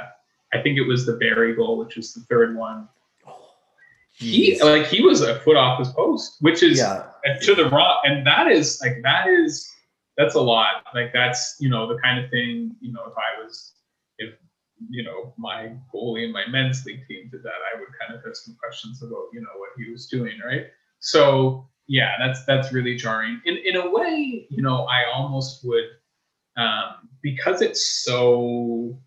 I 0.53 0.61
think 0.61 0.77
it 0.77 0.85
was 0.85 1.05
the 1.05 1.13
Barrie 1.13 1.55
goal, 1.55 1.77
which 1.77 1.95
was 1.95 2.13
the 2.13 2.19
third 2.29 2.57
one. 2.57 2.89
he 4.11 4.61
like 4.61 4.87
he 4.87 5.01
was 5.01 5.21
a 5.21 5.39
foot 5.39 5.55
off 5.55 5.79
his 5.79 5.87
post, 5.93 6.35
which 6.41 6.61
is 6.61 6.79
yeah. 6.79 7.05
to 7.43 7.55
the 7.55 7.69
raw, 7.69 8.01
and 8.03 8.27
that 8.27 8.51
is 8.51 8.81
like 8.81 8.97
that 9.03 9.27
is 9.29 9.71
that's 10.17 10.35
a 10.35 10.41
lot. 10.41 10.83
Like 10.93 11.13
that's 11.13 11.55
you 11.61 11.69
know 11.69 11.87
the 11.87 11.97
kind 12.01 12.23
of 12.23 12.29
thing 12.29 12.75
you 12.81 12.91
know 12.91 13.05
if 13.05 13.13
I 13.17 13.41
was 13.41 13.71
you 14.89 15.03
know, 15.03 15.34
my 15.38 15.71
goalie 15.93 16.25
in 16.25 16.32
my 16.32 16.47
men's 16.47 16.86
league 16.86 17.05
team 17.07 17.30
did 17.32 17.43
that, 17.43 17.59
I 17.73 17.80
would 17.80 17.89
kind 17.99 18.17
of 18.17 18.23
have 18.25 18.36
some 18.36 18.55
questions 18.59 19.01
about, 19.01 19.25
you 19.34 19.41
know, 19.41 19.55
what 19.57 19.69
he 19.78 19.91
was 19.91 20.07
doing, 20.07 20.34
right? 20.45 20.67
So 20.99 21.67
yeah, 21.88 22.13
that's 22.19 22.45
that's 22.45 22.73
really 22.73 22.95
jarring. 22.95 23.41
In 23.45 23.57
in 23.57 23.75
a 23.78 23.89
way, 23.89 24.47
you 24.49 24.61
know, 24.61 24.86
I 24.86 25.05
almost 25.05 25.65
would 25.65 25.86
um, 26.57 27.09
because 27.21 27.61
it's 27.61 28.03
so 28.03 28.99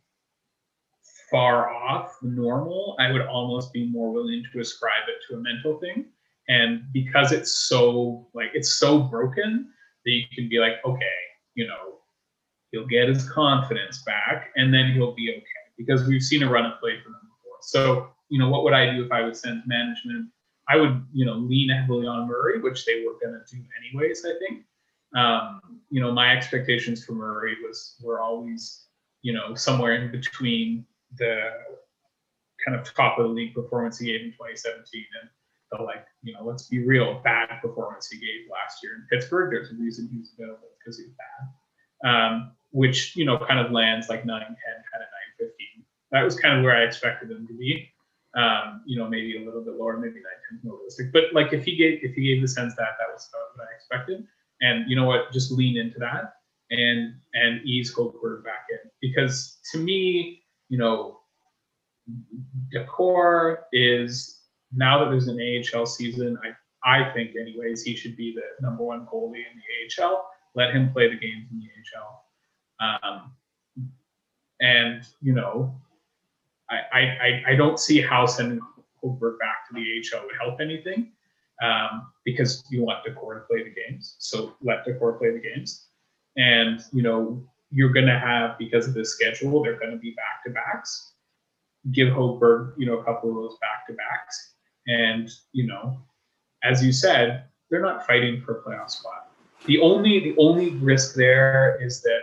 far 1.30 1.70
off 1.70 2.16
normal, 2.22 2.96
I 2.98 3.12
would 3.12 3.22
almost 3.22 3.72
be 3.72 3.88
more 3.88 4.12
willing 4.12 4.42
to 4.52 4.60
ascribe 4.60 5.04
it 5.08 5.22
to 5.28 5.38
a 5.38 5.42
mental 5.42 5.78
thing. 5.78 6.06
And 6.48 6.82
because 6.92 7.32
it's 7.32 7.52
so 7.68 8.28
like 8.34 8.50
it's 8.54 8.74
so 8.74 9.00
broken 9.00 9.70
that 10.04 10.10
you 10.10 10.24
can 10.34 10.48
be 10.48 10.58
like, 10.58 10.84
okay, 10.84 11.04
you 11.54 11.66
know, 11.66 11.98
he'll 12.72 12.86
get 12.86 13.08
his 13.08 13.28
confidence 13.28 14.02
back 14.02 14.50
and 14.56 14.72
then 14.72 14.92
he'll 14.92 15.14
be 15.14 15.30
okay 15.30 15.59
because 15.80 16.06
we've 16.06 16.22
seen 16.22 16.42
a 16.42 16.50
run 16.50 16.66
of 16.66 16.78
play 16.78 17.00
from 17.02 17.12
them 17.12 17.22
before. 17.22 17.58
So, 17.62 18.08
you 18.28 18.38
know, 18.38 18.50
what 18.50 18.64
would 18.64 18.74
I 18.74 18.94
do 18.94 19.04
if 19.04 19.10
I 19.10 19.22
was 19.22 19.40
Sens 19.40 19.62
management? 19.66 20.28
I 20.68 20.76
would, 20.76 21.04
you 21.12 21.24
know, 21.24 21.34
lean 21.34 21.70
heavily 21.70 22.06
on 22.06 22.28
Murray, 22.28 22.60
which 22.60 22.84
they 22.84 23.04
were 23.04 23.14
going 23.20 23.40
to 23.40 23.56
do 23.56 23.62
anyways. 23.78 24.24
I 24.24 24.38
think. 24.38 24.64
Um, 25.16 25.80
you 25.90 26.00
know, 26.00 26.12
my 26.12 26.36
expectations 26.36 27.04
for 27.04 27.12
Murray 27.12 27.56
was 27.66 27.96
were 28.00 28.20
always, 28.20 28.84
you 29.22 29.32
know, 29.32 29.54
somewhere 29.54 29.94
in 29.94 30.12
between 30.12 30.86
the 31.18 31.50
kind 32.64 32.78
of 32.78 32.94
top 32.94 33.18
of 33.18 33.26
the 33.26 33.32
league 33.32 33.54
performance 33.54 33.98
he 33.98 34.06
gave 34.06 34.20
in 34.20 34.30
2017 34.32 35.04
and 35.20 35.30
the 35.72 35.82
like, 35.82 36.06
you 36.22 36.32
know, 36.32 36.44
let's 36.44 36.68
be 36.68 36.84
real, 36.84 37.20
bad 37.24 37.48
performance 37.62 38.08
he 38.08 38.18
gave 38.18 38.48
last 38.50 38.82
year 38.82 38.94
in 38.94 39.06
Pittsburgh. 39.10 39.50
There's 39.50 39.72
a 39.72 39.74
reason 39.74 40.08
he 40.12 40.18
was 40.18 40.32
available 40.38 40.68
because 40.78 40.98
he's 40.98 41.10
bad. 41.10 42.08
Um, 42.08 42.52
which, 42.70 43.16
you 43.16 43.24
know, 43.24 43.38
kind 43.38 43.58
of 43.58 43.72
lands 43.72 44.08
like 44.08 44.24
9 44.24 44.40
10, 44.40 44.46
kind 44.46 44.54
of 44.54 44.60
9 44.60 44.78
15 44.92 45.09
that 46.12 46.22
was 46.22 46.38
kind 46.38 46.58
of 46.58 46.64
where 46.64 46.76
I 46.76 46.82
expected 46.82 47.30
him 47.30 47.46
to 47.46 47.54
be. 47.54 47.88
Um, 48.36 48.82
you 48.86 48.96
know, 48.96 49.08
maybe 49.08 49.42
a 49.42 49.44
little 49.44 49.62
bit 49.62 49.74
lower, 49.74 49.98
maybe 49.98 50.14
nine 50.14 50.60
more 50.62 50.76
realistic. 50.76 51.12
But 51.12 51.24
like 51.32 51.52
if 51.52 51.64
he 51.64 51.76
gave 51.76 52.00
if 52.02 52.14
he 52.14 52.22
gave 52.22 52.42
the 52.42 52.48
sense 52.48 52.74
that 52.76 52.96
that 52.98 53.12
was 53.12 53.28
what 53.54 53.66
I 53.66 53.74
expected, 53.74 54.24
and 54.60 54.88
you 54.88 54.96
know 54.96 55.04
what, 55.04 55.32
just 55.32 55.50
lean 55.50 55.76
into 55.76 55.98
that 55.98 56.34
and 56.70 57.14
and 57.34 57.64
ease 57.64 57.94
Hogberg 57.94 58.44
back 58.44 58.66
in 58.70 58.90
because 59.00 59.58
to 59.72 59.78
me, 59.78 60.42
you 60.68 60.78
know, 60.78 61.20
Daccord 62.74 63.58
is 63.72 64.42
now 64.74 65.02
that 65.02 65.10
there's 65.10 65.28
an 65.28 65.64
AHL 65.74 65.86
season, 65.86 66.38
I 66.44 66.52
I 66.82 67.12
think 67.12 67.32
anyways 67.40 67.82
he 67.82 67.94
should 67.94 68.16
be 68.16 68.34
the 68.34 68.66
number 68.66 68.84
one 68.84 69.06
goalie 69.06 69.38
in 69.38 69.60
the 69.98 70.02
AHL. 70.02 70.28
Let 70.54 70.74
him 70.74 70.92
play 70.92 71.08
the 71.08 71.18
games 71.18 71.46
in 71.50 71.60
the 71.60 71.68
AHL. 71.98 72.24
Um, 72.80 73.32
and 74.60 75.04
you 75.20 75.32
know 75.32 75.74
I, 76.70 76.98
I, 76.98 77.42
I 77.48 77.54
don't 77.56 77.78
see 77.78 78.00
how 78.00 78.26
sending 78.26 78.60
Hogberg 79.02 79.38
back 79.38 79.68
to 79.68 79.74
the 79.74 79.80
AHL 79.80 80.24
would 80.26 80.36
help 80.40 80.60
anything 80.60 81.12
um, 81.62 82.12
because 82.24 82.64
you 82.70 82.82
want 82.82 83.04
Daccord 83.04 83.40
to 83.40 83.46
play 83.48 83.62
the 83.62 83.70
games. 83.70 84.16
So 84.18 84.56
let 84.62 84.86
Daccord 84.86 85.18
play 85.18 85.32
the 85.32 85.40
games. 85.40 85.86
And, 86.36 86.80
you 86.92 87.02
know, 87.02 87.42
you're 87.70 87.92
going 87.92 88.06
to 88.06 88.18
have, 88.18 88.58
because 88.58 88.86
of 88.86 88.94
the 88.94 89.04
schedule, 89.04 89.62
they're 89.62 89.78
going 89.78 89.92
to 89.92 89.98
be 89.98 90.12
back 90.12 90.44
to 90.44 90.50
backs. 90.50 91.14
Give 91.92 92.08
Hogberg, 92.08 92.74
you 92.76 92.86
know, 92.86 92.98
a 92.98 93.04
couple 93.04 93.30
of 93.30 93.36
those 93.36 93.58
back 93.60 93.86
to 93.88 93.94
backs. 93.94 94.54
And, 94.86 95.30
you 95.52 95.66
know, 95.66 95.98
as 96.62 96.84
you 96.84 96.92
said, 96.92 97.44
they're 97.70 97.82
not 97.82 98.06
fighting 98.06 98.42
for 98.42 98.58
a 98.58 98.62
playoff 98.62 98.90
spot. 98.90 99.32
The 99.66 99.78
only 99.80 100.20
the 100.20 100.34
only 100.38 100.70
risk 100.70 101.14
there 101.14 101.78
is 101.82 102.00
that, 102.02 102.20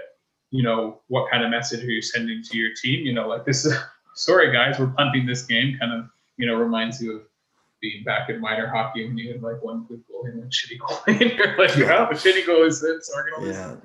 you 0.52 0.64
know, 0.64 1.02
what 1.08 1.30
kind 1.32 1.44
of 1.44 1.52
message 1.52 1.84
are 1.84 1.92
you 1.92 2.02
sending 2.02 2.44
to 2.44 2.58
your 2.58 2.70
team? 2.82 3.06
You 3.06 3.14
know, 3.14 3.28
like 3.28 3.46
this 3.46 3.64
is 3.64 3.78
sorry 4.18 4.52
guys, 4.52 4.80
we're 4.80 4.88
punting 4.88 5.26
this 5.26 5.44
game. 5.44 5.78
Kind 5.80 5.94
of, 5.94 6.10
you 6.38 6.46
know, 6.46 6.56
reminds 6.56 7.02
you 7.02 7.16
of 7.18 7.22
being 7.82 8.04
back 8.04 8.30
in 8.30 8.42
minor 8.42 8.68
hockey 8.68 9.06
when 9.06 9.18
you 9.18 9.32
had 9.32 9.42
like 9.42 9.64
one 9.64 9.86
good 9.88 10.04
goal 10.10 10.26
and 10.26 10.40
one 10.40 10.50
shitty 10.50 10.80
goal, 10.80 11.00
and 11.08 11.22
you're 11.22 11.58
like, 11.58 11.76
yeah, 11.78 12.08
the 12.10 12.16
shitty 12.16 12.46
goal 12.46 12.64
is 12.64 12.82
this, 12.82 13.08
so 13.08 13.14
we're 13.16 13.32
gonna 13.32 13.80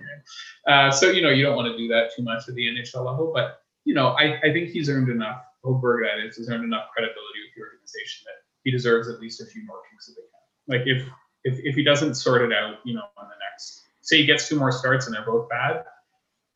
yeah. 0.67 0.73
Uh, 0.73 0.91
so 0.91 1.11
you 1.11 1.23
know, 1.23 1.31
you 1.31 1.45
don't 1.45 1.57
want 1.57 1.71
to 1.71 1.77
do 1.77 1.89
that 1.89 2.11
too 2.17 2.23
much 2.23 2.49
at 2.49 2.55
the 2.55 2.67
NHL 2.67 3.05
level, 3.05 3.31
but 3.35 3.63
you 3.85 3.95
know, 3.95 4.09
I, 4.09 4.39
I 4.41 4.53
think 4.53 4.71
he's 4.71 4.89
earned 4.89 5.09
enough. 5.09 5.43
Hogberg, 5.65 6.03
that 6.03 6.25
is, 6.25 6.37
has 6.39 6.49
earned 6.49 6.65
enough 6.65 6.87
credibility 6.93 7.39
with 7.47 7.55
the 7.55 7.63
organization 7.63 8.25
that 8.27 8.43
he 8.65 8.71
deserves 8.71 9.09
at 9.09 9.21
least 9.21 9.41
a 9.41 9.47
few 9.47 9.65
more 9.65 9.81
kicks 9.91 10.09
of 10.09 10.17
the 10.17 10.23
can. 10.23 10.79
Like 10.79 10.87
if 10.87 11.07
if 11.45 11.61
if 11.65 11.75
he 11.75 11.85
doesn't 11.85 12.15
sort 12.15 12.43
it 12.43 12.53
out, 12.53 12.77
you 12.85 12.95
know, 12.95 13.05
on 13.17 13.29
the 13.29 13.35
next, 13.51 13.83
say 14.01 14.19
he 14.19 14.27
gets 14.27 14.49
two 14.49 14.59
more 14.59 14.73
starts 14.73 15.07
and 15.07 15.15
they're 15.15 15.25
both 15.25 15.49
bad, 15.49 15.85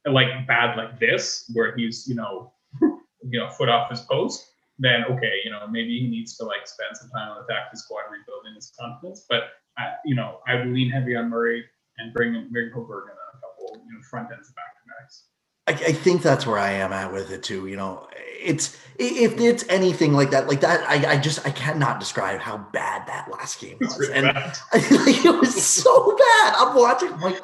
like 0.06 0.46
bad 0.46 0.76
like 0.76 0.98
this, 0.98 1.50
where 1.54 1.76
he's 1.76 2.06
you 2.08 2.14
know 2.14 2.52
you 3.30 3.38
know 3.38 3.48
foot 3.50 3.68
off 3.68 3.90
his 3.90 4.00
post, 4.00 4.50
then 4.78 5.04
okay, 5.10 5.40
you 5.44 5.50
know, 5.50 5.66
maybe 5.68 5.98
he 5.98 6.08
needs 6.08 6.36
to 6.36 6.44
like 6.44 6.66
spend 6.66 6.96
some 6.96 7.10
time 7.10 7.30
on 7.30 7.44
the 7.46 7.52
taxi 7.52 7.78
squad 7.78 8.02
rebuilding 8.10 8.54
his 8.54 8.72
confidence. 8.78 9.26
But 9.28 9.44
I, 9.78 9.94
you 10.04 10.14
know, 10.14 10.40
I 10.46 10.56
would 10.56 10.68
lean 10.68 10.90
heavy 10.90 11.16
on 11.16 11.30
Murray 11.30 11.64
and 11.98 12.12
bring 12.12 12.32
bring 12.50 12.70
Hogberg 12.70 13.04
in 13.04 13.16
a 13.16 13.40
couple, 13.40 13.82
you 13.86 13.94
know, 13.94 14.02
front 14.10 14.28
ends 14.32 14.52
back 14.52 14.74
to 14.74 14.90
backs. 15.00 15.24
I, 15.68 15.72
I, 15.72 15.92
think 15.92 16.22
that's 16.22 16.46
where 16.46 16.58
I 16.58 16.70
am 16.72 16.92
at 16.92 17.12
with 17.12 17.32
it 17.32 17.42
too. 17.42 17.66
You 17.66 17.76
know, 17.76 18.06
it's 18.16 18.76
if 18.98 19.40
it's 19.40 19.64
anything 19.68 20.12
like 20.12 20.30
that, 20.30 20.46
like 20.46 20.60
that, 20.60 20.88
I, 20.88 21.14
I 21.14 21.18
just 21.18 21.44
I 21.46 21.50
cannot 21.50 21.98
describe 21.98 22.40
how 22.40 22.58
bad 22.72 23.06
that 23.08 23.28
last 23.32 23.60
game 23.60 23.78
was, 23.80 23.98
really 23.98 24.14
and 24.14 24.28
I, 24.28 24.42
like, 24.72 25.24
it 25.24 25.40
was 25.40 25.64
so 25.64 26.16
bad. 26.16 26.54
I'm 26.56 26.76
watching, 26.76 27.12
I'm 27.12 27.20
like, 27.20 27.42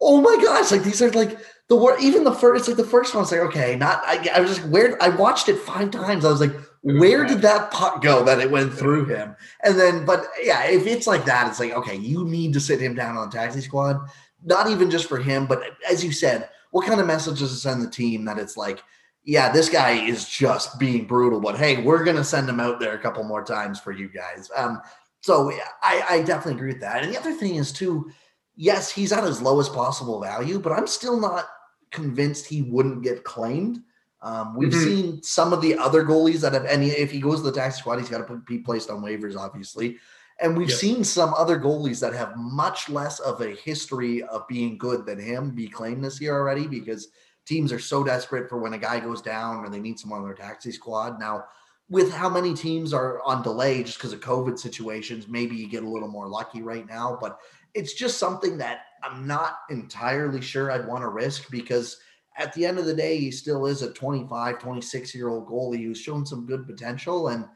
oh 0.00 0.20
my 0.20 0.42
gosh, 0.42 0.70
like 0.70 0.84
these 0.84 1.02
are 1.02 1.10
like 1.12 1.38
the 1.68 1.76
word. 1.76 2.00
Even 2.00 2.24
the 2.24 2.32
first, 2.34 2.60
it's 2.60 2.68
like 2.68 2.76
the 2.76 2.90
first 2.90 3.14
one 3.14 3.22
one's 3.22 3.32
like 3.32 3.40
okay, 3.40 3.76
not. 3.76 4.02
I, 4.04 4.28
I 4.34 4.40
was 4.40 4.56
just 4.56 4.68
where 4.68 5.02
I 5.02 5.08
watched 5.08 5.48
it 5.48 5.58
five 5.58 5.90
times. 5.90 6.24
I 6.24 6.30
was 6.30 6.40
like, 6.40 6.54
where 6.82 7.24
did 7.24 7.42
that 7.42 7.70
puck 7.70 8.02
go 8.02 8.24
that 8.24 8.40
it 8.40 8.50
went 8.50 8.72
through 8.72 9.06
him? 9.06 9.34
And 9.62 9.78
then, 9.78 10.04
but 10.04 10.26
yeah, 10.42 10.64
if 10.64 10.86
it's 10.86 11.06
like 11.06 11.24
that, 11.24 11.48
it's 11.48 11.60
like 11.60 11.72
okay, 11.72 11.96
you 11.96 12.24
need 12.24 12.52
to 12.54 12.60
sit 12.60 12.80
him 12.80 12.94
down 12.94 13.16
on 13.16 13.30
the 13.30 13.36
taxi 13.36 13.60
squad. 13.60 13.98
Not 14.44 14.68
even 14.68 14.90
just 14.90 15.08
for 15.08 15.18
him, 15.18 15.46
but 15.46 15.62
as 15.88 16.04
you 16.04 16.12
said 16.12 16.48
what 16.74 16.88
kind 16.88 17.00
of 17.00 17.06
message 17.06 17.38
does 17.38 17.52
it 17.52 17.58
send 17.58 17.80
the 17.80 17.88
team 17.88 18.24
that 18.24 18.36
it's 18.36 18.56
like, 18.56 18.82
yeah, 19.22 19.52
this 19.52 19.68
guy 19.68 19.92
is 19.92 20.28
just 20.28 20.76
being 20.76 21.06
brutal, 21.06 21.40
but 21.40 21.56
hey, 21.56 21.80
we're 21.80 22.02
gonna 22.02 22.24
send 22.24 22.48
him 22.48 22.58
out 22.58 22.80
there 22.80 22.94
a 22.94 22.98
couple 22.98 23.22
more 23.22 23.44
times 23.44 23.78
for 23.78 23.92
you 23.92 24.08
guys. 24.08 24.50
Um, 24.56 24.82
so 25.20 25.52
I, 25.82 26.04
I 26.10 26.22
definitely 26.22 26.54
agree 26.54 26.72
with 26.72 26.80
that. 26.80 27.04
And 27.04 27.14
the 27.14 27.20
other 27.20 27.32
thing 27.32 27.54
is 27.54 27.70
too, 27.70 28.10
yes, 28.56 28.90
he's 28.90 29.12
at 29.12 29.24
his 29.24 29.42
lowest 29.42 29.72
possible 29.72 30.20
value, 30.20 30.58
but 30.58 30.72
I'm 30.72 30.86
still 30.86 31.18
not 31.18 31.46
convinced 31.90 32.46
he 32.46 32.62
wouldn't 32.62 33.02
get 33.02 33.24
claimed. 33.24 33.80
Um, 34.22 34.56
we've 34.56 34.70
mm-hmm. 34.70 34.84
seen 34.84 35.22
some 35.22 35.52
of 35.52 35.60
the 35.60 35.76
other 35.76 36.02
goalies 36.02 36.40
that 36.40 36.54
have 36.54 36.64
any. 36.64 36.88
If 36.88 37.10
he 37.10 37.20
goes 37.20 37.38
to 37.38 37.44
the 37.44 37.52
taxi 37.52 37.80
squad, 37.80 37.98
he's 37.98 38.08
got 38.08 38.26
to 38.26 38.42
be 38.46 38.58
placed 38.58 38.90
on 38.90 39.02
waivers, 39.02 39.36
obviously. 39.36 39.98
And 40.40 40.56
we've 40.56 40.72
seen 40.72 41.04
some 41.04 41.32
other 41.34 41.60
goalies 41.60 42.00
that 42.00 42.12
have 42.12 42.36
much 42.36 42.88
less 42.88 43.20
of 43.20 43.40
a 43.40 43.54
history 43.54 44.22
of 44.24 44.48
being 44.48 44.76
good 44.78 45.06
than 45.06 45.18
him 45.18 45.54
be 45.54 45.68
claimed 45.68 46.04
this 46.04 46.20
year 46.20 46.34
already 46.34 46.66
because 46.66 47.08
teams 47.46 47.70
are 47.70 47.78
so 47.78 48.02
desperate 48.02 48.48
for 48.48 48.58
when 48.58 48.72
a 48.72 48.78
guy 48.78 48.98
goes 48.98 49.22
down 49.22 49.64
or 49.64 49.68
they 49.68 49.78
need 49.78 49.98
someone 49.98 50.20
on 50.20 50.26
their 50.26 50.34
taxi 50.34 50.72
squad. 50.72 51.20
Now, 51.20 51.44
with 51.88 52.12
how 52.12 52.28
many 52.28 52.54
teams 52.54 52.92
are 52.92 53.20
on 53.22 53.42
delay 53.42 53.84
just 53.84 53.98
because 53.98 54.12
of 54.12 54.20
COVID 54.20 54.58
situations, 54.58 55.28
maybe 55.28 55.54
you 55.54 55.68
get 55.68 55.84
a 55.84 55.88
little 55.88 56.08
more 56.08 56.26
lucky 56.26 56.62
right 56.62 56.86
now. 56.88 57.16
But 57.20 57.38
it's 57.74 57.94
just 57.94 58.18
something 58.18 58.58
that 58.58 58.82
I'm 59.02 59.26
not 59.26 59.58
entirely 59.68 60.40
sure 60.40 60.70
I'd 60.70 60.86
want 60.86 61.02
to 61.02 61.08
risk 61.08 61.50
because 61.50 61.98
at 62.36 62.52
the 62.52 62.66
end 62.66 62.78
of 62.78 62.86
the 62.86 62.94
day, 62.94 63.18
he 63.18 63.30
still 63.30 63.66
is 63.66 63.82
a 63.82 63.92
25, 63.92 64.58
26 64.58 65.14
year 65.14 65.28
old 65.28 65.46
goalie 65.46 65.84
who's 65.84 66.00
shown 66.00 66.24
some 66.24 66.46
good 66.46 66.66
potential. 66.66 67.28
And 67.28 67.46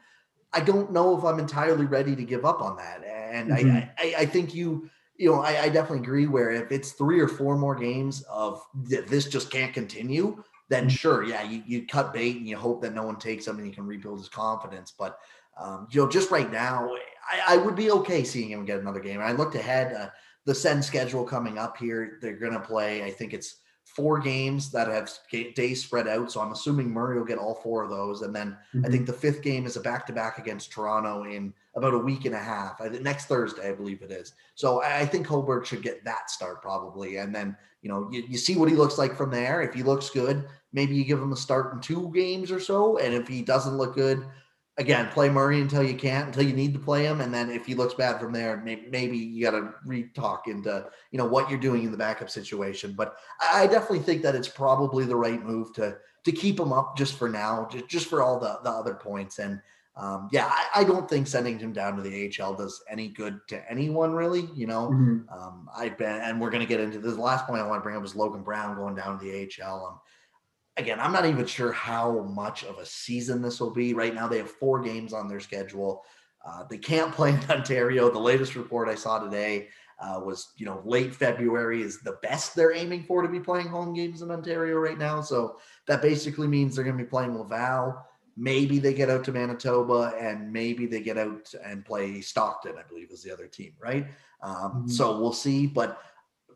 I 0.53 0.61
don't 0.61 0.91
know 0.91 1.17
if 1.17 1.23
I'm 1.23 1.39
entirely 1.39 1.85
ready 1.85 2.15
to 2.15 2.23
give 2.23 2.45
up 2.45 2.61
on 2.61 2.77
that. 2.77 3.03
And 3.03 3.51
mm-hmm. 3.51 3.77
I, 3.77 3.91
I, 3.97 4.13
I 4.19 4.25
think 4.25 4.53
you, 4.53 4.89
you 5.17 5.31
know, 5.31 5.41
I, 5.41 5.63
I, 5.63 5.69
definitely 5.69 5.99
agree. 5.99 6.27
Where 6.27 6.51
if 6.51 6.71
it's 6.71 6.93
three 6.93 7.19
or 7.19 7.27
four 7.27 7.57
more 7.57 7.75
games 7.75 8.23
of 8.29 8.63
this 8.73 9.27
just 9.27 9.51
can't 9.51 9.73
continue, 9.73 10.41
then 10.69 10.83
mm-hmm. 10.83 10.89
sure, 10.89 11.23
yeah, 11.23 11.43
you, 11.43 11.61
you 11.67 11.85
cut 11.85 12.13
bait 12.13 12.37
and 12.37 12.47
you 12.47 12.55
hope 12.55 12.81
that 12.83 12.93
no 12.93 13.03
one 13.03 13.17
takes 13.17 13.47
him 13.47 13.57
and 13.57 13.67
you 13.67 13.73
can 13.73 13.85
rebuild 13.85 14.19
his 14.19 14.29
confidence. 14.29 14.93
But 14.97 15.19
um, 15.57 15.87
you 15.91 16.01
know, 16.01 16.09
just 16.09 16.31
right 16.31 16.51
now, 16.51 16.89
I, 17.31 17.55
I, 17.55 17.57
would 17.57 17.75
be 17.75 17.91
okay 17.91 18.23
seeing 18.23 18.51
him 18.51 18.65
get 18.65 18.79
another 18.79 18.99
game. 18.99 19.19
I 19.19 19.33
looked 19.33 19.55
ahead, 19.55 19.93
uh, 19.93 20.09
the 20.45 20.55
Sens 20.55 20.87
schedule 20.87 21.23
coming 21.23 21.57
up 21.57 21.77
here. 21.77 22.17
They're 22.21 22.37
going 22.37 22.53
to 22.53 22.59
play. 22.59 23.03
I 23.03 23.11
think 23.11 23.33
it's 23.33 23.57
four 23.95 24.19
games 24.19 24.71
that 24.71 24.87
have 24.87 25.11
days 25.55 25.83
spread 25.83 26.07
out. 26.07 26.31
So 26.31 26.41
I'm 26.41 26.51
assuming 26.51 26.89
Murray 26.89 27.17
will 27.17 27.25
get 27.25 27.37
all 27.37 27.55
four 27.55 27.83
of 27.83 27.89
those. 27.89 28.21
And 28.21 28.35
then 28.35 28.57
mm-hmm. 28.73 28.85
I 28.85 28.89
think 28.89 29.05
the 29.05 29.13
fifth 29.13 29.41
game 29.41 29.65
is 29.65 29.77
a 29.77 29.81
back 29.81 30.05
to 30.07 30.13
back 30.13 30.37
against 30.37 30.71
Toronto 30.71 31.23
in 31.23 31.53
about 31.75 31.93
a 31.93 31.99
week 31.99 32.25
and 32.25 32.35
a 32.35 32.39
half. 32.39 32.79
I, 32.81 32.89
next 32.89 33.25
Thursday, 33.25 33.69
I 33.69 33.73
believe 33.73 34.01
it 34.01 34.11
is. 34.11 34.33
So 34.55 34.81
I, 34.81 35.05
think 35.05 35.27
Hogberg 35.27 35.65
should 35.65 35.81
get 35.81 36.03
that 36.05 36.29
start 36.29 36.61
probably. 36.61 37.17
And 37.17 37.33
then, 37.33 37.57
you 37.81 37.89
know, 37.89 38.07
you, 38.11 38.23
you 38.27 38.37
see 38.37 38.55
what 38.55 38.69
he 38.69 38.75
looks 38.75 38.97
like 38.97 39.15
from 39.15 39.31
there. 39.31 39.61
If 39.61 39.73
he 39.73 39.83
looks 39.83 40.09
good, 40.09 40.47
maybe 40.71 40.95
you 40.95 41.03
give 41.03 41.21
him 41.21 41.33
a 41.33 41.37
start 41.37 41.73
in 41.73 41.79
two 41.79 42.11
games 42.13 42.51
or 42.51 42.59
so. 42.59 42.97
And 42.99 43.13
if 43.13 43.27
he 43.27 43.41
doesn't 43.41 43.77
look 43.77 43.95
good, 43.95 44.25
again, 44.79 45.09
play 45.09 45.29
Murray 45.29 45.61
until 45.61 45.83
you 45.83 45.93
can't, 45.93 46.27
until 46.27 46.43
you 46.43 46.53
need 46.53 46.73
to 46.73 46.79
play 46.79 47.05
him, 47.05 47.21
and 47.21 47.33
then 47.33 47.51
if 47.51 47.65
he 47.65 47.75
looks 47.75 47.93
bad 47.93 48.19
from 48.19 48.31
there, 48.31 48.57
maybe, 48.57 48.87
maybe 48.89 49.17
you 49.17 49.43
got 49.43 49.51
to 49.51 49.73
re-talk 49.85 50.47
into 50.47 50.85
you 51.11 51.17
know 51.17 51.25
what 51.25 51.49
you're 51.49 51.59
doing 51.59 51.83
in 51.83 51.91
the 51.91 51.97
backup 51.97 52.29
situation. 52.29 52.93
But 52.93 53.17
I 53.53 53.67
definitely 53.67 53.99
think 53.99 54.23
that 54.23 54.35
it's 54.35 54.47
probably 54.47 55.05
the 55.05 55.15
right 55.15 55.43
move 55.43 55.73
to 55.73 55.97
to 56.25 56.31
keep 56.31 56.59
him 56.59 56.73
up 56.73 56.97
just 56.97 57.17
for 57.17 57.29
now, 57.29 57.67
just, 57.71 57.87
just 57.87 58.07
for 58.07 58.23
all 58.23 58.39
the 58.39 58.59
the 58.63 58.71
other 58.71 58.95
points. 58.95 59.39
And 59.39 59.61
um, 59.95 60.29
yeah, 60.31 60.47
I, 60.49 60.81
I, 60.81 60.83
don't 60.85 61.09
think 61.09 61.27
sending 61.27 61.59
him 61.59 61.73
down 61.73 61.97
to 61.97 62.01
the 62.01 62.31
AHL 62.39 62.53
does 62.53 62.81
any 62.89 63.09
good 63.09 63.41
to 63.49 63.69
anyone 63.69 64.13
really. 64.13 64.47
You 64.55 64.65
know, 64.65 64.89
mm-hmm. 64.89 65.29
um, 65.37 65.69
I've 65.75 65.97
been, 65.97 66.21
and 66.21 66.39
we're 66.39 66.51
going 66.51 66.65
to 66.65 66.67
get 66.67 66.79
into 66.79 66.99
this. 66.99 67.15
The 67.15 67.21
last 67.21 67.45
point 67.45 67.61
I 67.61 67.67
want 67.67 67.81
to 67.81 67.83
bring 67.83 67.97
up 67.97 68.05
is 68.05 68.15
Logan 68.15 68.41
Brown 68.41 68.77
going 68.77 68.95
down 68.95 69.19
to 69.19 69.25
the 69.25 69.51
AHL. 69.61 69.85
Um, 69.85 69.99
again, 70.79 70.99
I'm 70.99 71.11
not 71.11 71.25
even 71.25 71.45
sure 71.45 71.71
how 71.71 72.23
much 72.23 72.63
of 72.63 72.77
a 72.77 72.85
season 72.85 73.41
this 73.41 73.59
will 73.59 73.71
be. 73.71 73.93
Right 73.93 74.15
now, 74.15 74.27
they 74.27 74.37
have 74.37 74.49
four 74.49 74.81
games 74.81 75.13
on 75.13 75.27
their 75.27 75.39
schedule. 75.39 76.03
Uh, 76.45 76.63
they 76.69 76.77
can't 76.77 77.11
play 77.15 77.31
in 77.31 77.51
Ontario. 77.51 78.09
The 78.09 78.19
latest 78.19 78.55
report 78.55 78.89
I 78.89 78.95
saw 78.95 79.19
today 79.19 79.67
uh, 79.99 80.21
was, 80.23 80.53
you 80.57 80.65
know, 80.65 80.81
late 80.85 81.13
February 81.13 81.81
is 81.81 81.99
the 82.01 82.17
best 82.21 82.55
they're 82.55 82.73
aiming 82.73 83.03
for 83.03 83.21
to 83.21 83.27
be 83.27 83.39
playing 83.39 83.67
home 83.67 83.93
games 83.93 84.21
in 84.21 84.31
Ontario 84.31 84.77
right 84.77 84.97
now. 84.97 85.21
So 85.21 85.57
that 85.87 86.01
basically 86.01 86.47
means 86.47 86.75
they're 86.75 86.85
going 86.85 86.97
to 86.97 87.03
be 87.03 87.09
playing 87.09 87.37
Laval. 87.37 88.05
Maybe 88.37 88.79
they 88.79 88.93
get 88.93 89.09
out 89.09 89.25
to 89.25 89.33
Manitoba 89.33 90.13
and 90.17 90.53
maybe 90.53 90.85
they 90.85 91.01
get 91.01 91.17
out 91.17 91.53
and 91.65 91.83
play 91.83 92.21
Stockton, 92.21 92.75
I 92.79 92.87
believe 92.87 93.11
is 93.11 93.21
the 93.21 93.33
other 93.33 93.47
team, 93.47 93.73
right? 93.81 94.07
Um, 94.41 94.55
mm-hmm. 94.55 94.87
So 94.87 95.19
we'll 95.19 95.33
see. 95.33 95.67
But 95.67 96.01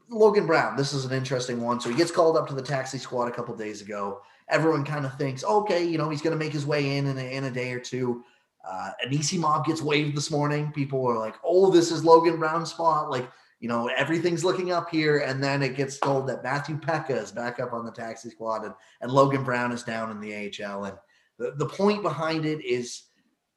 Logan 0.10 0.46
Brown, 0.46 0.76
this 0.76 0.94
is 0.94 1.06
an 1.06 1.12
interesting 1.12 1.62
one. 1.62 1.80
So 1.80 1.90
he 1.90 1.96
gets 1.96 2.12
called 2.12 2.38
up 2.38 2.48
to 2.48 2.54
the 2.54 2.62
taxi 2.62 2.98
squad 2.98 3.28
a 3.28 3.32
couple 3.32 3.56
days 3.56 3.82
ago. 3.82 4.22
Everyone 4.50 4.84
kind 4.84 5.06
of 5.06 5.18
thinks, 5.18 5.44
okay, 5.44 5.84
you 5.84 5.98
know, 5.98 6.10
he's 6.10 6.22
going 6.22 6.38
to 6.38 6.44
make 6.44 6.54
his 6.54 6.66
way 6.66 6.98
in 6.98 7.08
in 7.08 7.18
a, 7.18 7.22
in 7.22 7.46
a 7.46 7.52
day 7.52 7.72
or 7.72 7.80
two. 7.80 8.24
Uh, 8.68 8.92
Anisimov 9.06 9.66
gets 9.66 9.82
waived 9.82 10.16
this 10.16 10.32
morning. 10.32 10.72
People 10.72 11.06
are 11.08 11.18
like, 11.18 11.36
oh, 11.44 11.72
this 11.72 11.92
is 11.92 12.06
Logan 12.06 12.38
Brown's 12.38 12.72
spot. 12.72 13.10
Like, 13.10 13.30
you 13.60 13.68
know, 13.68 13.88
everything's 13.88 14.44
looking 14.44 14.72
up 14.72 14.90
here. 14.90 15.20
And 15.20 15.44
then 15.44 15.64
it 15.64 15.76
gets 15.76 15.98
told 15.98 16.28
that 16.28 16.44
Matthew 16.44 16.78
Peca 16.78 17.22
is 17.22 17.32
back 17.32 17.60
up 17.60 17.74
on 17.74 17.86
the 17.86 17.92
taxi 17.92 18.30
squad 18.30 18.66
and, 18.66 18.74
and 19.02 19.12
Logan 19.12 19.44
Brown 19.44 19.72
is 19.72 19.84
down 19.84 20.12
in 20.12 20.20
the 20.20 20.34
AHL. 20.36 20.86
And 20.86 20.98
the, 21.38 21.54
the 21.58 21.66
point 21.66 22.04
behind 22.04 22.46
it 22.46 22.64
is 22.64 23.04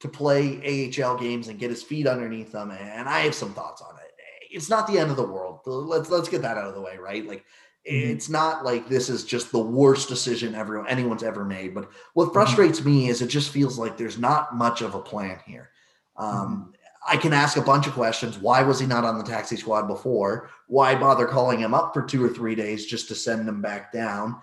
to 0.00 0.08
play 0.08 0.92
AHL 0.98 1.18
games 1.18 1.48
and 1.48 1.58
get 1.58 1.70
his 1.70 1.82
feet 1.82 2.06
underneath 2.06 2.52
them. 2.52 2.70
And 2.70 3.08
I 3.08 3.20
have 3.20 3.34
some 3.34 3.52
thoughts 3.52 3.82
on 3.82 3.96
it 3.98 4.05
it's 4.50 4.70
not 4.70 4.86
the 4.86 4.98
end 4.98 5.10
of 5.10 5.16
the 5.16 5.26
world. 5.26 5.60
Let's 5.66 6.10
let's 6.10 6.28
get 6.28 6.42
that 6.42 6.58
out 6.58 6.68
of 6.68 6.74
the 6.74 6.80
way, 6.80 6.96
right? 6.98 7.26
Like 7.26 7.44
mm-hmm. 7.88 8.10
it's 8.10 8.28
not 8.28 8.64
like 8.64 8.88
this 8.88 9.08
is 9.08 9.24
just 9.24 9.52
the 9.52 9.58
worst 9.58 10.08
decision 10.08 10.54
ever 10.54 10.86
anyone's 10.86 11.22
ever 11.22 11.44
made. 11.44 11.74
But 11.74 11.90
what 12.14 12.26
mm-hmm. 12.26 12.32
frustrates 12.32 12.80
mm-hmm. 12.80 12.90
me 12.90 13.08
is 13.08 13.22
it 13.22 13.28
just 13.28 13.50
feels 13.50 13.78
like 13.78 13.96
there's 13.96 14.18
not 14.18 14.56
much 14.56 14.82
of 14.82 14.94
a 14.94 15.00
plan 15.00 15.38
here. 15.46 15.70
Um, 16.16 16.30
mm-hmm. 16.32 16.70
I 17.08 17.16
can 17.16 17.32
ask 17.32 17.56
a 17.56 17.62
bunch 17.62 17.86
of 17.86 17.92
questions. 17.92 18.38
Why 18.38 18.62
was 18.62 18.80
he 18.80 18.86
not 18.86 19.04
on 19.04 19.18
the 19.18 19.24
taxi 19.24 19.56
squad 19.56 19.86
before? 19.86 20.50
Why 20.66 20.94
bother 20.96 21.26
calling 21.26 21.60
him 21.60 21.72
up 21.72 21.94
for 21.94 22.02
two 22.02 22.24
or 22.24 22.28
three 22.28 22.56
days 22.56 22.84
just 22.84 23.06
to 23.08 23.14
send 23.14 23.48
him 23.48 23.62
back 23.62 23.92
down? 23.92 24.40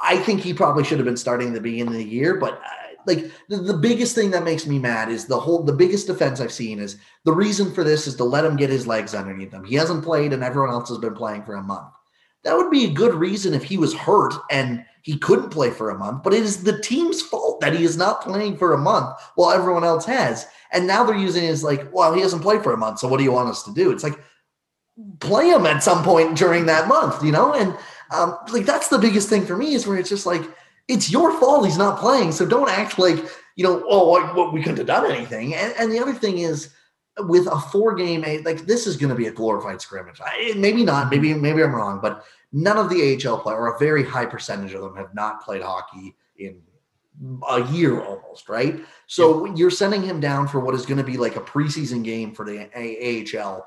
I 0.00 0.16
think 0.16 0.40
he 0.40 0.54
probably 0.54 0.84
should 0.84 0.98
have 0.98 1.04
been 1.04 1.18
starting 1.18 1.48
at 1.48 1.54
the 1.54 1.60
beginning 1.60 1.88
of 1.88 1.92
the 1.94 2.04
year, 2.04 2.36
but 2.36 2.54
uh, 2.54 2.81
like 3.06 3.30
the, 3.48 3.56
the 3.56 3.76
biggest 3.76 4.14
thing 4.14 4.30
that 4.30 4.44
makes 4.44 4.66
me 4.66 4.78
mad 4.78 5.08
is 5.08 5.26
the 5.26 5.38
whole 5.38 5.62
the 5.62 5.72
biggest 5.72 6.06
defense 6.06 6.40
I've 6.40 6.52
seen 6.52 6.78
is 6.78 6.98
the 7.24 7.32
reason 7.32 7.72
for 7.72 7.84
this 7.84 8.06
is 8.06 8.16
to 8.16 8.24
let 8.24 8.44
him 8.44 8.56
get 8.56 8.70
his 8.70 8.86
legs 8.86 9.14
underneath 9.14 9.52
him. 9.52 9.64
He 9.64 9.74
hasn't 9.74 10.04
played 10.04 10.32
and 10.32 10.42
everyone 10.42 10.70
else 10.70 10.88
has 10.88 10.98
been 10.98 11.14
playing 11.14 11.44
for 11.44 11.54
a 11.54 11.62
month. 11.62 11.92
That 12.44 12.56
would 12.56 12.70
be 12.70 12.84
a 12.84 12.92
good 12.92 13.14
reason 13.14 13.54
if 13.54 13.62
he 13.62 13.78
was 13.78 13.94
hurt 13.94 14.34
and 14.50 14.84
he 15.02 15.18
couldn't 15.18 15.50
play 15.50 15.70
for 15.70 15.90
a 15.90 15.98
month, 15.98 16.22
but 16.22 16.32
it 16.32 16.42
is 16.42 16.62
the 16.62 16.80
team's 16.80 17.22
fault 17.22 17.60
that 17.60 17.74
he 17.74 17.84
is 17.84 17.96
not 17.96 18.22
playing 18.22 18.56
for 18.56 18.72
a 18.72 18.78
month 18.78 19.18
while 19.34 19.50
everyone 19.50 19.84
else 19.84 20.04
has. 20.04 20.46
And 20.72 20.86
now 20.86 21.04
they're 21.04 21.16
using 21.16 21.44
it 21.44 21.48
as 21.48 21.64
like, 21.64 21.92
well, 21.92 22.14
he 22.14 22.20
hasn't 22.20 22.42
played 22.42 22.62
for 22.62 22.72
a 22.72 22.76
month, 22.76 23.00
so 23.00 23.08
what 23.08 23.18
do 23.18 23.24
you 23.24 23.32
want 23.32 23.48
us 23.48 23.64
to 23.64 23.74
do? 23.74 23.90
It's 23.90 24.04
like 24.04 24.18
play 25.20 25.50
him 25.50 25.66
at 25.66 25.82
some 25.82 26.04
point 26.04 26.36
during 26.36 26.66
that 26.66 26.88
month, 26.88 27.22
you 27.24 27.32
know? 27.32 27.52
And 27.52 27.76
um, 28.10 28.38
like 28.52 28.64
that's 28.64 28.88
the 28.88 28.98
biggest 28.98 29.28
thing 29.28 29.44
for 29.44 29.56
me 29.56 29.74
is 29.74 29.86
where 29.86 29.98
it's 29.98 30.08
just 30.08 30.26
like 30.26 30.42
it's 30.92 31.10
your 31.10 31.38
fault 31.40 31.64
he's 31.64 31.78
not 31.78 31.98
playing. 31.98 32.32
So 32.32 32.46
don't 32.46 32.68
act 32.68 32.98
like, 32.98 33.18
you 33.56 33.64
know, 33.64 33.84
oh, 33.88 34.10
well, 34.34 34.52
we 34.52 34.62
couldn't 34.62 34.78
have 34.78 34.86
done 34.86 35.10
anything. 35.10 35.54
And, 35.54 35.74
and 35.78 35.90
the 35.90 35.98
other 35.98 36.12
thing 36.12 36.38
is, 36.38 36.70
with 37.18 37.46
a 37.46 37.58
four 37.58 37.94
game, 37.94 38.24
eh, 38.24 38.40
like 38.44 38.66
this 38.66 38.86
is 38.86 38.96
going 38.96 39.10
to 39.10 39.14
be 39.14 39.26
a 39.26 39.32
glorified 39.32 39.80
scrimmage. 39.80 40.20
I, 40.20 40.52
eh, 40.52 40.58
maybe 40.58 40.84
not. 40.84 41.10
Maybe 41.10 41.34
maybe 41.34 41.62
I'm 41.62 41.74
wrong, 41.74 42.00
but 42.00 42.24
none 42.52 42.78
of 42.78 42.88
the 42.88 43.20
AHL 43.26 43.38
play 43.38 43.54
or 43.54 43.74
a 43.74 43.78
very 43.78 44.04
high 44.04 44.26
percentage 44.26 44.72
of 44.72 44.82
them 44.82 44.96
have 44.96 45.14
not 45.14 45.42
played 45.42 45.62
hockey 45.62 46.16
in 46.38 46.60
a 47.50 47.62
year 47.70 48.00
almost, 48.00 48.48
right? 48.48 48.80
So 49.06 49.44
yeah. 49.44 49.54
you're 49.56 49.70
sending 49.70 50.02
him 50.02 50.20
down 50.20 50.48
for 50.48 50.60
what 50.60 50.74
is 50.74 50.86
going 50.86 50.98
to 50.98 51.04
be 51.04 51.18
like 51.18 51.36
a 51.36 51.40
preseason 51.40 52.02
game 52.02 52.34
for 52.34 52.46
the 52.46 52.70
AHL. 52.74 53.66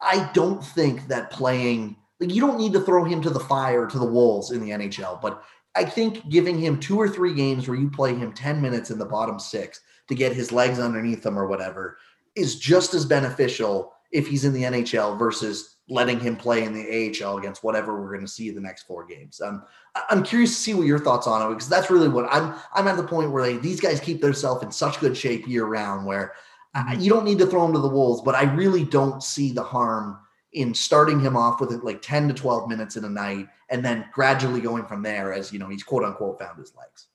I 0.00 0.30
don't 0.32 0.64
think 0.64 1.06
that 1.08 1.30
playing 1.30 1.96
like 2.20 2.32
you 2.32 2.40
don't 2.40 2.58
need 2.58 2.72
to 2.72 2.80
throw 2.80 3.04
him 3.04 3.20
to 3.22 3.30
the 3.30 3.40
fire 3.40 3.86
to 3.86 3.98
the 3.98 4.06
wolves 4.06 4.52
in 4.52 4.60
the 4.60 4.70
NHL, 4.70 5.20
but 5.20 5.42
I 5.74 5.84
think 5.84 6.28
giving 6.28 6.58
him 6.58 6.78
two 6.78 7.00
or 7.00 7.08
three 7.08 7.34
games 7.34 7.66
where 7.66 7.78
you 7.78 7.90
play 7.90 8.14
him 8.14 8.32
10 8.32 8.60
minutes 8.60 8.90
in 8.90 8.98
the 8.98 9.06
bottom 9.06 9.38
six 9.38 9.80
to 10.08 10.14
get 10.14 10.32
his 10.32 10.52
legs 10.52 10.78
underneath 10.78 11.24
him 11.24 11.38
or 11.38 11.46
whatever 11.46 11.98
is 12.34 12.58
just 12.58 12.94
as 12.94 13.04
beneficial 13.04 13.92
if 14.10 14.26
he's 14.26 14.44
in 14.44 14.52
the 14.52 14.62
NHL 14.62 15.18
versus 15.18 15.76
letting 15.88 16.20
him 16.20 16.36
play 16.36 16.64
in 16.64 16.72
the 16.72 17.24
AHL 17.24 17.38
against 17.38 17.64
whatever 17.64 18.00
we're 18.00 18.12
going 18.12 18.24
to 18.24 18.30
see 18.30 18.50
the 18.50 18.60
next 18.60 18.84
four 18.84 19.04
games. 19.04 19.40
Um, 19.40 19.64
I'm 20.10 20.22
curious 20.22 20.50
to 20.50 20.56
see 20.56 20.74
what 20.74 20.86
your 20.86 20.98
thoughts 20.98 21.26
on 21.26 21.42
it 21.42 21.54
because 21.54 21.68
that's 21.68 21.90
really 21.90 22.08
what 22.08 22.26
I'm. 22.30 22.54
I'm 22.74 22.88
at 22.88 22.96
the 22.96 23.02
point 23.02 23.30
where 23.30 23.42
they, 23.42 23.56
these 23.56 23.80
guys 23.80 24.00
keep 24.00 24.20
themselves 24.20 24.62
in 24.62 24.70
such 24.70 25.00
good 25.00 25.16
shape 25.16 25.46
year 25.48 25.64
round 25.64 26.06
where 26.06 26.34
uh, 26.74 26.94
you 26.98 27.10
don't 27.10 27.24
need 27.24 27.38
to 27.38 27.46
throw 27.46 27.62
them 27.62 27.74
to 27.74 27.80
the 27.80 27.88
wolves, 27.88 28.22
but 28.22 28.34
I 28.34 28.44
really 28.54 28.84
don't 28.84 29.22
see 29.22 29.52
the 29.52 29.62
harm 29.62 30.18
in 30.52 30.74
starting 30.74 31.18
him 31.18 31.36
off 31.36 31.60
with 31.60 31.72
like 31.82 32.02
10 32.02 32.28
to 32.28 32.34
12 32.34 32.68
minutes 32.68 32.96
in 32.96 33.04
a 33.04 33.08
night 33.08 33.48
and 33.70 33.84
then 33.84 34.04
gradually 34.12 34.60
going 34.60 34.84
from 34.84 35.02
there 35.02 35.32
as 35.32 35.52
you 35.52 35.58
know 35.58 35.68
he's 35.68 35.82
quote 35.82 36.04
unquote 36.04 36.38
found 36.38 36.58
his 36.58 36.74
legs. 36.76 37.06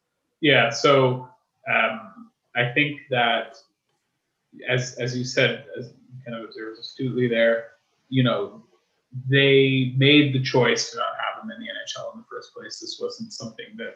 Yeah, 0.42 0.70
so 0.70 1.28
um, 1.72 2.32
I 2.56 2.72
think 2.74 3.02
that 3.10 3.58
as 4.68 4.96
as 4.96 5.18
you 5.18 5.24
said, 5.24 5.66
as 5.78 5.94
kind 6.26 6.38
of 6.38 6.46
observed 6.46 6.80
astutely 6.80 7.28
there, 7.28 7.72
you 8.10 8.24
know, 8.24 8.64
they 9.30 9.94
made 9.98 10.34
the 10.34 10.42
choice 10.42 10.92
to 10.92 10.98
not 10.98 11.14
have 11.18 11.44
him 11.44 11.52
in 11.52 11.60
the 11.60 11.68
NHL 11.68 12.14
in 12.14 12.20
the 12.20 12.26
first 12.30 12.54
place. 12.54 12.80
This 12.80 13.00
wasn't 13.02 13.34
something 13.34 13.66
that 13.78 13.96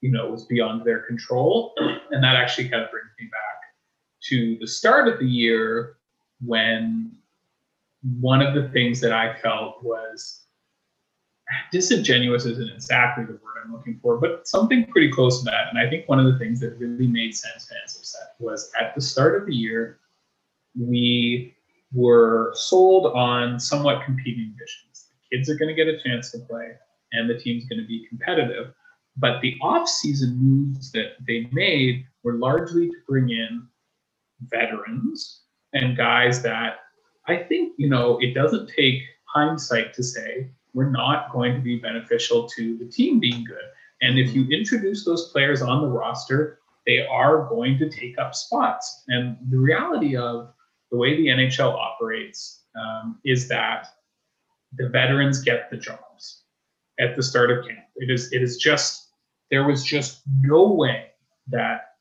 you 0.00 0.10
know 0.10 0.30
was 0.30 0.46
beyond 0.46 0.84
their 0.84 1.00
control, 1.00 1.74
and 2.10 2.22
that 2.22 2.36
actually 2.36 2.68
kind 2.68 2.82
of 2.82 2.90
brings 2.90 3.10
me 3.20 3.26
back 3.26 3.62
to 4.28 4.56
the 4.60 4.66
start 4.66 5.08
of 5.08 5.18
the 5.18 5.26
year 5.26 5.96
when 6.40 7.12
one 8.02 8.42
of 8.42 8.54
the 8.54 8.68
things 8.70 9.00
that 9.00 9.12
I 9.12 9.34
felt 9.36 9.82
was 9.82 10.44
disingenuous 11.70 12.46
isn't 12.46 12.70
exactly 12.70 13.24
the 13.24 13.32
word 13.32 13.62
I'm 13.64 13.72
looking 13.72 13.98
for, 14.02 14.18
but 14.18 14.48
something 14.48 14.86
pretty 14.86 15.10
close 15.10 15.40
to 15.40 15.44
that. 15.46 15.68
And 15.70 15.78
I 15.78 15.88
think 15.88 16.08
one 16.08 16.18
of 16.18 16.26
the 16.26 16.38
things 16.38 16.60
that 16.60 16.78
really 16.78 17.06
made 17.06 17.34
Sens 17.34 17.68
fans 17.68 17.96
upset 17.96 18.34
was 18.38 18.70
at 18.80 18.94
the 18.94 19.00
start 19.00 19.40
of 19.40 19.46
the 19.46 19.54
year, 19.54 20.00
we 20.78 21.54
were 21.92 22.52
sold 22.54 23.06
on 23.14 23.60
somewhat 23.60 24.04
competing 24.04 24.54
visions. 24.58 25.08
The 25.30 25.36
kids 25.36 25.50
are 25.50 25.56
going 25.56 25.68
to 25.68 25.74
get 25.74 25.92
a 25.92 26.02
chance 26.02 26.30
to 26.32 26.38
play, 26.38 26.72
and 27.12 27.28
the 27.28 27.38
team's 27.38 27.66
going 27.66 27.80
to 27.80 27.86
be 27.86 28.06
competitive. 28.08 28.72
But 29.16 29.42
the 29.42 29.56
off-season 29.60 30.36
moves 30.36 30.90
that 30.92 31.16
they 31.26 31.48
made 31.52 32.06
were 32.24 32.34
largely 32.34 32.88
to 32.88 32.96
bring 33.06 33.28
in 33.28 33.68
veterans 34.40 35.42
and 35.74 35.96
guys 35.96 36.42
that 36.42 36.81
I 37.26 37.36
think, 37.36 37.74
you 37.78 37.88
know, 37.88 38.18
it 38.20 38.34
doesn't 38.34 38.68
take 38.68 39.02
hindsight 39.24 39.94
to 39.94 40.02
say 40.02 40.50
we're 40.74 40.90
not 40.90 41.32
going 41.32 41.54
to 41.54 41.60
be 41.60 41.78
beneficial 41.78 42.48
to 42.48 42.76
the 42.78 42.86
team 42.86 43.20
being 43.20 43.44
good. 43.44 43.64
And 44.00 44.18
if 44.18 44.34
you 44.34 44.46
introduce 44.48 45.04
those 45.04 45.30
players 45.30 45.62
on 45.62 45.82
the 45.82 45.88
roster, 45.88 46.58
they 46.86 47.06
are 47.06 47.48
going 47.48 47.78
to 47.78 47.88
take 47.88 48.18
up 48.18 48.34
spots. 48.34 49.04
And 49.08 49.36
the 49.50 49.58
reality 49.58 50.16
of 50.16 50.52
the 50.90 50.96
way 50.98 51.16
the 51.16 51.28
NHL 51.28 51.74
operates 51.74 52.64
um, 52.74 53.20
is 53.24 53.48
that 53.48 53.88
the 54.76 54.88
veterans 54.88 55.42
get 55.42 55.70
the 55.70 55.76
jobs 55.76 56.42
at 56.98 57.16
the 57.16 57.22
start 57.22 57.50
of 57.50 57.64
camp. 57.66 57.84
It 57.96 58.10
is 58.10 58.32
it 58.32 58.42
is 58.42 58.56
just 58.56 59.10
there 59.50 59.64
was 59.64 59.84
just 59.84 60.22
no 60.40 60.72
way 60.72 61.08
that 61.48 61.92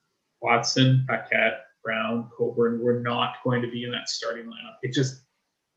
Watson, 0.41 1.05
Paquette, 1.07 1.65
Brown, 1.84 2.29
Coburn 2.38 2.82
were 2.82 2.99
not 2.99 3.36
going 3.43 3.61
to 3.61 3.69
be 3.69 3.84
in 3.84 3.91
that 3.91 4.09
starting 4.09 4.45
lineup. 4.45 4.75
It 4.84 4.93
just 4.93 5.23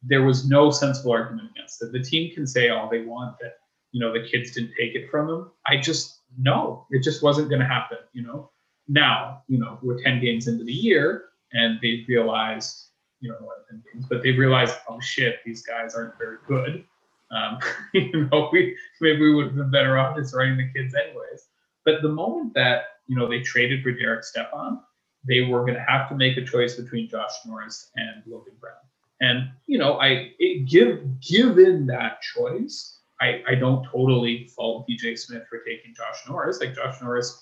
there 0.06 0.22
was 0.22 0.48
no 0.48 0.70
sensible 0.70 1.12
argument 1.12 1.50
against 1.50 1.82
it. 1.82 1.92
The 1.92 2.02
team 2.02 2.34
can 2.34 2.46
say 2.46 2.68
all 2.68 2.88
they 2.88 3.00
want 3.02 3.36
that 3.40 3.54
you 3.92 4.00
know 4.00 4.12
the 4.12 4.28
kids 4.28 4.50
didn't 4.50 4.72
take 4.78 4.94
it 4.94 5.10
from 5.10 5.28
them. 5.28 5.52
I 5.66 5.78
just 5.78 6.20
no, 6.38 6.86
it 6.90 7.02
just 7.02 7.22
wasn't 7.22 7.48
going 7.48 7.60
to 7.60 7.66
happen. 7.66 7.98
You 8.12 8.22
know, 8.22 8.50
now 8.88 9.42
you 9.48 9.58
know 9.58 9.78
we're 9.82 10.02
ten 10.02 10.20
games 10.20 10.48
into 10.48 10.64
the 10.64 10.72
year 10.72 11.26
and 11.52 11.78
they've 11.80 12.04
realized 12.08 12.88
you 13.20 13.30
know 13.30 13.36
what 13.40 13.66
ten 13.68 13.82
games, 13.92 14.06
but 14.08 14.22
they've 14.22 14.38
realized 14.38 14.76
oh 14.88 15.00
shit 15.00 15.38
these 15.44 15.62
guys 15.62 15.94
aren't 15.94 16.18
very 16.18 16.38
good. 16.46 16.84
Um, 17.30 17.58
you 17.94 18.28
know, 18.30 18.48
we 18.52 18.76
maybe 19.00 19.20
we 19.20 19.34
would 19.34 19.46
have 19.46 19.56
been 19.56 19.70
better 19.70 19.98
off 19.98 20.16
just 20.16 20.34
writing 20.34 20.56
the 20.56 20.70
kids 20.74 20.94
anyways. 20.94 21.46
But 21.84 22.02
the 22.02 22.08
moment 22.08 22.54
that 22.54 22.82
you 23.06 23.16
know 23.16 23.28
they 23.28 23.40
traded 23.40 23.82
for 23.82 23.92
Derek 23.92 24.24
Stepan 24.24 24.80
they 25.26 25.42
were 25.42 25.60
going 25.60 25.74
to 25.74 25.84
have 25.86 26.08
to 26.08 26.14
make 26.14 26.36
a 26.36 26.44
choice 26.44 26.74
between 26.74 27.08
Josh 27.08 27.32
Norris 27.46 27.90
and 27.96 28.22
Logan 28.26 28.54
Brown. 28.60 28.74
And 29.20 29.50
you 29.66 29.78
know, 29.78 29.98
I 30.00 30.32
it, 30.38 30.68
give 30.68 31.20
given 31.20 31.86
that 31.86 32.20
choice, 32.20 33.00
I, 33.20 33.42
I 33.48 33.54
don't 33.54 33.84
totally 33.84 34.48
fault 34.48 34.86
DJ 34.88 35.18
Smith 35.18 35.44
for 35.48 35.60
taking 35.60 35.94
Josh 35.94 36.18
Norris. 36.28 36.60
Like 36.60 36.74
Josh 36.74 37.00
Norris, 37.00 37.40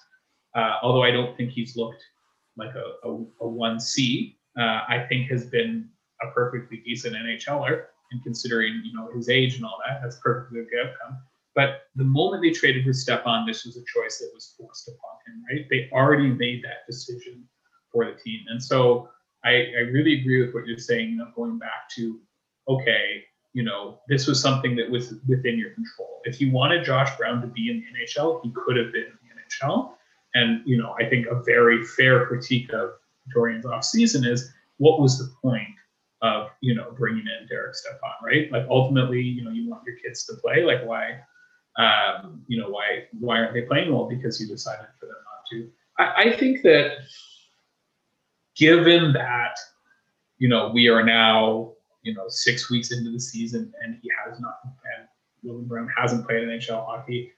uh, 0.55 0.76
although 0.83 1.03
I 1.03 1.11
don't 1.11 1.37
think 1.37 1.51
he's 1.51 1.76
looked 1.76 2.03
like 2.57 2.74
a, 2.74 3.09
a, 3.09 3.14
a 3.14 3.45
1C, 3.45 4.37
uh, 4.59 4.80
I 4.89 5.07
think 5.09 5.30
has 5.30 5.47
been 5.47 5.89
a 6.22 6.30
perfectly 6.33 6.83
decent 6.85 7.16
NHLer. 7.16 7.85
And 8.12 8.22
considering 8.22 8.83
you 8.85 8.93
know 8.93 9.09
his 9.14 9.30
age 9.30 9.57
and 9.57 9.64
all 9.64 9.78
that, 9.87 10.01
that's 10.03 10.18
perfectly 10.22 10.61
a 10.61 10.64
good 10.64 10.87
outcome. 10.87 11.18
But 11.55 11.83
the 11.97 12.05
moment 12.05 12.43
they 12.43 12.51
traded 12.51 12.85
for 12.85 12.93
Stepan, 12.93 13.47
this 13.47 13.64
was 13.64 13.76
a 13.76 13.85
choice 13.87 14.18
that 14.18 14.30
was 14.35 14.55
forced 14.59 14.89
upon 14.89 15.16
him, 15.26 15.45
right? 15.51 15.66
They 15.70 15.91
already 15.93 16.28
made 16.28 16.62
that 16.64 16.87
decision 16.87 17.47
for 17.93 18.05
the 18.07 18.20
team. 18.20 18.40
And 18.49 18.62
so 18.62 19.09
I, 19.45 19.66
I 19.76 19.80
really 19.93 20.20
agree 20.20 20.45
with 20.45 20.55
what 20.55 20.66
you're 20.66 20.78
saying, 20.78 21.11
you 21.11 21.16
know, 21.16 21.28
going 21.34 21.59
back 21.59 21.88
to, 21.97 22.20
okay, 22.68 23.24
you 23.53 23.62
know, 23.62 24.01
this 24.09 24.26
was 24.26 24.40
something 24.40 24.74
that 24.76 24.90
was 24.90 25.14
within 25.28 25.59
your 25.59 25.70
control. 25.70 26.20
If 26.24 26.40
you 26.40 26.51
wanted 26.51 26.84
Josh 26.84 27.14
Brown 27.16 27.40
to 27.43 27.47
be 27.47 27.70
in 27.70 27.80
the 27.80 27.99
NHL, 27.99 28.43
he 28.43 28.51
could 28.51 28.76
have 28.76 28.93
been 28.93 29.03
in 29.03 29.18
the 29.22 29.66
NHL. 29.66 29.93
And, 30.34 30.62
you 30.64 30.78
know, 30.78 30.95
I 30.99 31.09
think 31.09 31.26
a 31.26 31.43
very 31.43 31.84
fair 31.84 32.26
critique 32.26 32.72
of 32.72 32.93
Dorion's 33.34 33.66
offseason 33.66 34.26
is 34.26 34.51
what 34.78 35.01
was 35.01 35.18
the 35.18 35.30
point 35.43 35.68
of, 36.22 36.49
you 36.61 36.74
know, 36.74 36.93
bringing 36.97 37.26
in 37.26 37.47
Derek 37.49 37.74
Stepan, 37.74 38.11
right? 38.24 38.51
Like 38.51 38.66
ultimately, 38.70 39.20
you 39.20 39.45
know, 39.45 39.51
you 39.51 39.68
want 39.68 39.82
your 39.86 39.97
kids 39.97 40.24
to 40.26 40.34
play. 40.36 40.64
Like 40.64 40.86
why, 40.86 41.20
um, 41.76 42.43
you 42.47 42.59
know, 42.59 42.70
why, 42.70 43.05
why 43.18 43.38
aren't 43.38 43.53
they 43.53 43.62
playing? 43.62 43.93
Well, 43.93 44.09
because 44.09 44.40
you 44.40 44.47
decided 44.47 44.86
for 44.99 45.07
them 45.07 45.16
not 45.24 45.45
to. 45.51 45.70
I, 45.99 46.30
I 46.30 46.36
think 46.36 46.62
that 46.62 46.99
given 48.57 49.12
that, 49.12 49.59
you 50.38 50.48
know, 50.48 50.70
we 50.72 50.88
are 50.88 51.03
now, 51.03 51.72
you 52.03 52.14
know, 52.14 52.24
six 52.28 52.70
weeks 52.70 52.92
into 52.92 53.11
the 53.11 53.20
season 53.20 53.72
and 53.82 53.98
he 54.03 54.11
has 54.24 54.40
not, 54.40 54.59
and 54.64 55.09
Logan 55.42 55.66
Brown 55.66 55.88
hasn't 55.96 56.26
played 56.26 56.42
NHL 56.42 56.84
hockey, 56.86 57.32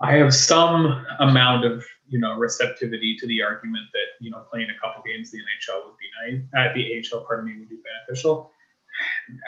I 0.00 0.16
have 0.16 0.34
some 0.34 1.06
amount 1.20 1.64
of, 1.64 1.84
you 2.08 2.18
know, 2.18 2.36
receptivity 2.36 3.16
to 3.18 3.26
the 3.28 3.42
argument 3.42 3.84
that, 3.92 4.24
you 4.24 4.30
know, 4.30 4.44
playing 4.50 4.68
a 4.68 4.80
couple 4.80 5.02
games 5.04 5.32
in 5.32 5.38
the 5.38 5.44
NHL 5.44 5.86
would 5.86 5.94
be 5.96 6.40
nice, 6.40 6.66
at 6.66 6.74
the 6.74 7.16
AHL, 7.16 7.24
pardon 7.24 7.46
me, 7.46 7.58
would 7.60 7.68
be 7.68 7.76
beneficial. 7.76 8.50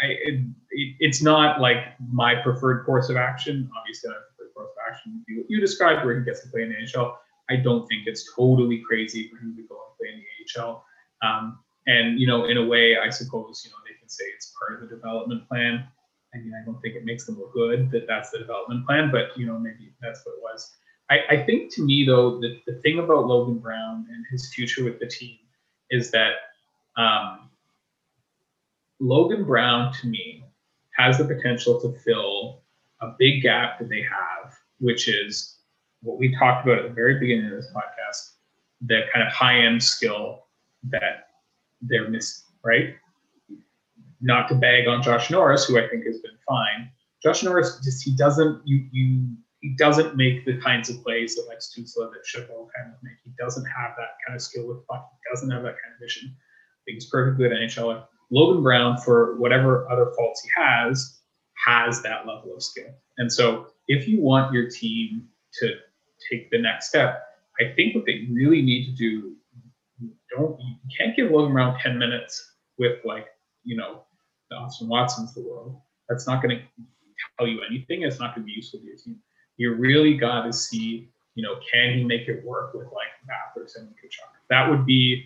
I, 0.03 0.07
it, 0.07 0.35
it, 0.71 0.97
it's 1.01 1.23
not 1.23 1.61
like 1.61 1.79
my 2.11 2.37
preferred 2.37 2.85
course 2.85 3.09
of 3.09 3.17
action. 3.17 3.69
Obviously, 3.79 4.11
my 4.11 4.17
preferred 4.37 4.55
course 4.55 4.71
of 4.71 4.93
action 4.93 5.25
you, 5.29 5.45
you 5.49 5.61
described 5.61 6.05
where 6.05 6.19
he 6.19 6.25
gets 6.25 6.43
to 6.43 6.49
play 6.49 6.63
in 6.63 6.71
the 6.71 6.77
NHL. 6.77 7.15
I 7.51 7.57
don't 7.57 7.87
think 7.89 8.07
it's 8.07 8.33
totally 8.35 8.83
crazy 8.87 9.29
for 9.29 9.37
him 9.37 9.55
to 9.57 9.63
go 9.63 9.75
and 9.75 9.97
play 9.99 10.09
in 10.13 10.21
the 10.21 10.25
Um, 11.23 11.59
and 11.87 12.19
you 12.19 12.27
know, 12.27 12.47
in 12.47 12.57
a 12.57 12.65
way, 12.65 12.97
I 12.97 13.11
suppose 13.11 13.63
you 13.65 13.71
know 13.71 13.77
they 13.87 13.99
can 13.99 14.09
say 14.09 14.25
it's 14.35 14.55
part 14.59 14.83
of 14.83 14.89
the 14.89 14.95
development 14.95 15.49
plan. 15.49 15.87
I 16.35 16.39
mean, 16.39 16.53
I 16.61 16.65
don't 16.65 16.81
think 16.81 16.97
it 16.97 17.05
makes 17.05 17.27
them 17.27 17.39
look 17.39 17.53
good 17.53 17.91
that 17.93 18.07
that's 18.09 18.31
the 18.31 18.39
development 18.39 18.87
plan, 18.87 19.11
but 19.13 19.37
you 19.37 19.47
know, 19.47 19.59
maybe 19.59 19.93
that's 20.01 20.25
what 20.25 20.33
it 20.33 20.43
was. 20.43 20.75
I, 21.11 21.19
I 21.31 21.45
think 21.45 21.73
to 21.75 21.83
me 21.83 22.05
though, 22.07 22.41
the, 22.41 22.61
the 22.67 22.81
thing 22.81 22.99
about 22.99 23.27
Logan 23.27 23.59
Brown 23.59 24.07
and 24.11 24.25
his 24.31 24.53
future 24.53 24.85
with 24.85 24.99
the 24.99 25.07
team 25.07 25.39
is 25.91 26.11
that 26.11 26.33
um, 26.97 27.51
Logan 29.01 29.45
Brown 29.45 29.93
to 30.01 30.07
me 30.07 30.45
has 30.97 31.19
the 31.19 31.25
potential 31.25 31.81
to 31.81 31.99
fill 32.01 32.63
a 33.01 33.15
big 33.19 33.43
gap 33.43 33.79
that 33.79 33.89
they 33.89 34.03
have, 34.03 34.55
which 34.79 35.09
is 35.09 35.59
what 36.03 36.19
we 36.19 36.35
talked 36.37 36.67
about 36.67 36.79
at 36.79 36.89
the 36.89 36.95
very 36.95 37.19
beginning 37.19 37.47
of 37.47 37.53
this 37.53 37.71
podcast, 37.75 38.34
the 38.87 39.03
kind 39.13 39.27
of 39.27 39.33
high 39.33 39.59
end 39.59 39.83
skill 39.83 40.47
that 40.91 41.29
they're 41.81 42.09
missing, 42.09 42.45
right? 42.65 42.95
Not 44.21 44.49
to 44.49 44.55
bag 44.55 44.87
on 44.87 45.03
Josh 45.03 45.31
Norris, 45.31 45.65
who 45.67 45.79
I 45.79 45.89
think 45.89 46.05
has 46.07 46.21
been 46.21 46.39
fine. 46.49 46.91
Josh 47.23 47.43
Norris 47.43 47.81
just 47.83 48.03
he 48.03 48.15
doesn't 48.17 48.67
you 48.67 48.87
you 48.93 49.29
he 49.61 49.75
doesn't 49.77 50.15
make 50.17 50.45
the 50.45 50.59
kinds 50.61 50.91
of 50.91 51.03
plays 51.03 51.35
that 51.37 51.47
like 51.49 51.59
Stützle 51.59 52.13
that 52.13 52.25
Chabot 52.25 52.69
kind 52.77 52.93
of 52.93 53.03
make. 53.03 53.15
He 53.25 53.33
doesn't 53.39 53.65
have 53.65 53.93
that 53.97 54.11
kind 54.27 54.37
of 54.37 54.43
skill 54.43 54.69
with 54.69 54.87
puck. 54.87 55.09
He 55.11 55.35
doesn't 55.35 55.51
have 55.51 55.63
that 55.63 55.77
kind 55.83 55.95
of 55.95 56.01
vision. 56.01 56.35
I 56.35 56.81
think 56.85 56.97
he's 56.97 57.09
perfectly 57.09 57.49
good 57.49 57.57
NHL. 57.57 58.05
Logan 58.31 58.63
Brown, 58.63 58.99
for 58.99 59.39
whatever 59.39 59.91
other 59.91 60.13
faults 60.17 60.43
he 60.43 60.51
has, 60.55 61.21
has 61.67 62.03
that 62.03 62.27
level 62.27 62.55
of 62.55 62.63
skill. 62.63 62.91
And 63.17 63.33
so 63.33 63.69
if 63.89 64.07
you 64.07 64.21
want 64.21 64.53
your 64.53 64.69
team 64.69 65.29
to 65.61 65.75
take 66.31 66.51
the 66.51 66.59
next 66.59 66.89
step. 66.89 67.23
I 67.61 67.73
think 67.75 67.95
what 67.95 68.05
they 68.07 68.27
really 68.33 68.63
need 68.63 68.87
to 68.87 68.93
do, 68.93 69.37
don't 70.31 70.59
you 70.61 70.75
can't 70.99 71.17
give 71.17 71.31
Logan 71.31 71.53
Brown 71.53 71.79
10 71.79 71.99
minutes 71.99 72.53
with 72.79 72.99
like, 73.05 73.29
you 73.63 73.77
know, 73.77 74.03
the 74.51 74.57
Austin 74.57 74.89
Watsons 74.89 75.31
of 75.31 75.35
the 75.43 75.49
world. 75.49 75.81
That's 76.09 76.27
not 76.27 76.43
going 76.43 76.59
to 76.59 76.65
tell 77.39 77.47
you 77.47 77.61
anything. 77.69 78.03
It's 78.03 78.19
not 78.19 78.35
going 78.35 78.43
to 78.43 78.47
be 78.47 78.53
useful 78.53 78.81
to 78.81 78.87
your 78.87 78.97
team. 78.97 79.19
you 79.57 79.75
really 79.75 80.17
got 80.17 80.43
to 80.43 80.53
see, 80.53 81.11
you 81.35 81.43
know, 81.43 81.57
can 81.73 81.97
he 81.97 82.05
make 82.05 82.29
it 82.29 82.45
work 82.45 82.75
with 82.75 82.87
like 82.87 83.13
Batherson 83.29 83.81
and 83.83 83.91
Tkachuk? 83.91 84.31
That 84.51 84.69
would 84.69 84.85
be, 84.85 85.25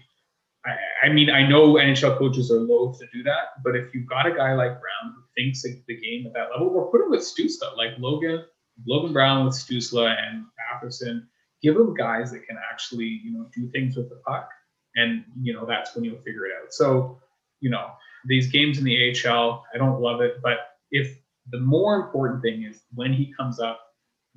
I, 1.03 1.09
mean, 1.09 1.31
I 1.31 1.47
know 1.49 1.75
NHL 1.75 2.19
coaches 2.19 2.51
are 2.51 2.61
loath 2.61 2.99
to 2.99 3.07
do 3.13 3.23
that, 3.23 3.63
but 3.65 3.75
if 3.75 3.95
you've 3.95 4.07
got 4.07 4.27
a 4.27 4.33
guy 4.33 4.53
like 4.53 4.73
Brown 4.73 5.15
who 5.15 5.23
thinks 5.35 5.65
of 5.65 5.73
the 5.87 5.97
game 5.99 6.27
at 6.27 6.35
that 6.35 6.51
level, 6.53 6.69
or 6.69 6.91
put 6.91 7.01
him 7.01 7.11
with 7.11 7.21
Stützle, 7.21 7.77
like 7.77 7.93
Logan, 7.99 8.45
Logan 8.87 9.13
Brown 9.15 9.47
with 9.47 9.55
Stützle 9.55 10.15
and 10.15 10.45
Batherson, 10.59 11.23
give 11.63 11.75
them 11.75 11.95
guys 11.95 12.31
that 12.33 12.47
can 12.47 12.57
actually, 12.71 13.21
you 13.25 13.33
know, 13.33 13.47
do 13.55 13.69
things 13.71 13.97
with 13.97 14.09
the 14.09 14.21
puck. 14.27 14.49
And, 14.97 15.25
you 15.41 15.53
know, 15.53 15.67
that's 15.67 15.95
when 15.95 16.05
you'll 16.05 16.19
figure 16.19 16.47
it 16.47 16.53
out. 16.61 16.73
So, 16.73 17.19
you 17.61 17.71
know, 17.71 17.91
these 18.27 18.51
games 18.51 18.79
in 18.79 18.85
the 18.85 19.15
AHL, 19.27 19.65
I 19.75 19.79
don't 19.79 20.01
love 20.01 20.21
it, 20.21 20.41
but 20.43 20.59
if 20.91 21.19
the 21.51 21.61
more 21.61 21.97
important 21.97 22.43
thing 22.43 22.65
is 22.65 22.83
when 22.95 23.13
he 23.13 23.33
comes 23.37 23.61
up, 23.61 23.81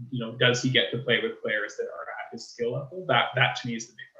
you 0.09 0.19
know, 0.19 0.35
does 0.37 0.61
he 0.61 0.69
get 0.69 0.91
to 0.91 0.99
play 0.99 1.19
with 1.21 1.41
players 1.41 1.75
that 1.77 1.85
are 1.85 1.87
at 1.87 2.31
his 2.31 2.49
skill 2.49 2.73
level? 2.73 3.05
That 3.07 3.25
that 3.35 3.55
to 3.57 3.67
me 3.67 3.75
is 3.75 3.87
the 3.87 3.93
big 3.93 4.10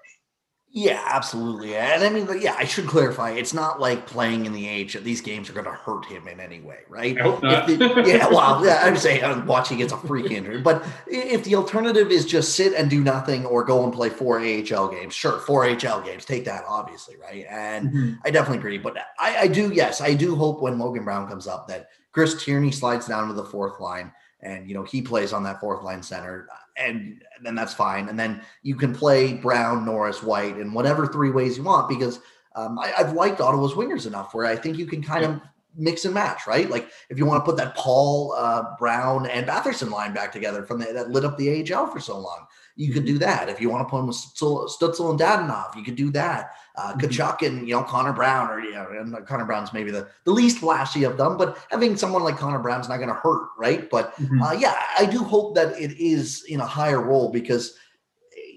yeah, 0.73 1.03
absolutely. 1.05 1.75
And 1.75 2.01
I 2.01 2.09
mean, 2.09 2.29
yeah, 2.39 2.55
I 2.57 2.63
should 2.63 2.87
clarify. 2.87 3.31
It's 3.31 3.53
not 3.53 3.81
like 3.81 4.05
playing 4.05 4.45
in 4.45 4.53
the 4.53 4.65
age 4.65 4.93
that 4.93 5.03
these 5.03 5.19
games 5.19 5.49
are 5.49 5.53
going 5.53 5.65
to 5.65 5.71
hurt 5.71 6.05
him 6.05 6.29
in 6.29 6.39
any 6.39 6.61
way, 6.61 6.79
right? 6.87 7.17
I 7.19 7.21
hope 7.21 7.43
not. 7.43 7.67
The, 7.67 8.03
yeah, 8.07 8.27
well, 8.31 8.65
yeah, 8.65 8.79
I'm 8.81 8.95
saying 8.95 9.21
I'm 9.21 9.45
watching 9.45 9.79
gets 9.79 9.91
a 9.91 9.97
freak 9.97 10.31
injury. 10.31 10.61
But 10.61 10.85
if 11.07 11.43
the 11.43 11.55
alternative 11.55 12.09
is 12.09 12.25
just 12.25 12.55
sit 12.55 12.73
and 12.73 12.89
do 12.89 13.03
nothing 13.03 13.45
or 13.45 13.65
go 13.65 13.83
and 13.83 13.91
play 13.91 14.09
four 14.09 14.39
AHL 14.39 14.87
games, 14.87 15.13
sure, 15.13 15.39
four 15.39 15.65
AHL 15.65 16.01
games, 16.03 16.23
take 16.23 16.45
that, 16.45 16.63
obviously, 16.65 17.17
right? 17.17 17.45
And 17.49 17.89
mm-hmm. 17.89 18.13
I 18.23 18.31
definitely 18.31 18.59
agree. 18.59 18.77
But 18.77 18.97
I, 19.19 19.39
I 19.39 19.47
do, 19.47 19.73
yes, 19.73 19.99
I 19.99 20.13
do 20.13 20.37
hope 20.37 20.61
when 20.61 20.79
Logan 20.79 21.03
Brown 21.03 21.27
comes 21.27 21.47
up 21.47 21.67
that 21.67 21.89
Chris 22.13 22.41
Tierney 22.45 22.71
slides 22.71 23.07
down 23.07 23.27
to 23.27 23.33
the 23.33 23.43
fourth 23.43 23.81
line 23.81 24.13
and, 24.39 24.69
you 24.69 24.73
know, 24.73 24.83
he 24.83 25.01
plays 25.01 25.33
on 25.33 25.43
that 25.43 25.59
fourth 25.59 25.83
line 25.83 26.01
center 26.01 26.47
and 26.77 27.21
then 27.43 27.55
that's 27.55 27.73
fine. 27.73 28.09
And 28.09 28.19
then 28.19 28.41
you 28.63 28.75
can 28.75 28.93
play 28.93 29.33
Brown, 29.33 29.85
Norris, 29.85 30.23
White, 30.23 30.57
and 30.57 30.73
whatever 30.73 31.07
three 31.07 31.31
ways 31.31 31.57
you 31.57 31.63
want 31.63 31.89
because 31.89 32.19
um, 32.55 32.77
I, 32.79 32.87
have 32.97 33.13
liked 33.13 33.41
Ottawa's 33.41 33.73
wingers 33.73 34.07
enough 34.07 34.33
where 34.33 34.45
I 34.45 34.55
think 34.55 34.77
you 34.77 34.85
can 34.85 35.01
kind 35.01 35.25
of 35.25 35.41
mix 35.77 36.05
and 36.05 36.13
match, 36.13 36.47
right? 36.47 36.69
Like 36.69 36.89
if 37.09 37.17
you 37.17 37.25
want 37.25 37.43
to 37.43 37.49
put 37.49 37.57
that 37.57 37.75
Paul 37.75 38.33
uh, 38.37 38.75
Brown 38.77 39.25
and 39.27 39.47
Batherson 39.47 39.89
line 39.89 40.13
back 40.13 40.31
together 40.31 40.63
from 40.63 40.79
the, 40.79 40.91
that 40.93 41.11
lit 41.11 41.25
up 41.25 41.37
the 41.37 41.73
AHL 41.73 41.87
for 41.87 41.99
so 41.99 42.19
long, 42.19 42.45
you 42.75 42.93
could 42.93 43.05
do 43.05 43.17
that. 43.19 43.49
If 43.49 43.61
you 43.61 43.69
want 43.69 43.87
to 43.87 43.89
put 43.89 43.97
them 43.97 44.07
with 44.07 44.15
Stützle 44.15 45.09
and 45.11 45.19
Dadonov, 45.19 45.75
you 45.75 45.83
could 45.83 45.95
do 45.95 46.09
that. 46.11 46.55
Uh, 46.75 46.93
mm-hmm. 46.93 46.99
Tkachuk 46.99 47.45
and 47.45 47.67
you 47.67 47.75
know 47.75 47.83
Connor 47.83 48.13
Brown, 48.13 48.49
or 48.49 48.59
you 48.61 48.71
know, 48.71 48.87
and 48.89 49.25
Connor 49.25 49.45
Brown's 49.45 49.73
maybe 49.73 49.91
the, 49.91 50.07
the 50.23 50.31
least 50.31 50.59
flashy 50.59 51.03
of 51.03 51.17
them, 51.17 51.37
but 51.37 51.57
having 51.69 51.97
someone 51.97 52.23
like 52.23 52.37
Connor 52.37 52.59
Brown's 52.59 52.87
not 52.87 52.97
going 52.97 53.09
to 53.09 53.15
hurt, 53.15 53.49
right? 53.57 53.89
But 53.89 54.15
mm-hmm. 54.15 54.41
uh, 54.41 54.53
yeah, 54.53 54.81
I 54.97 55.05
do 55.05 55.19
hope 55.23 55.55
that 55.55 55.79
it 55.79 55.97
is 55.99 56.45
in 56.47 56.61
a 56.61 56.65
higher 56.65 57.01
role 57.01 57.29
because 57.31 57.75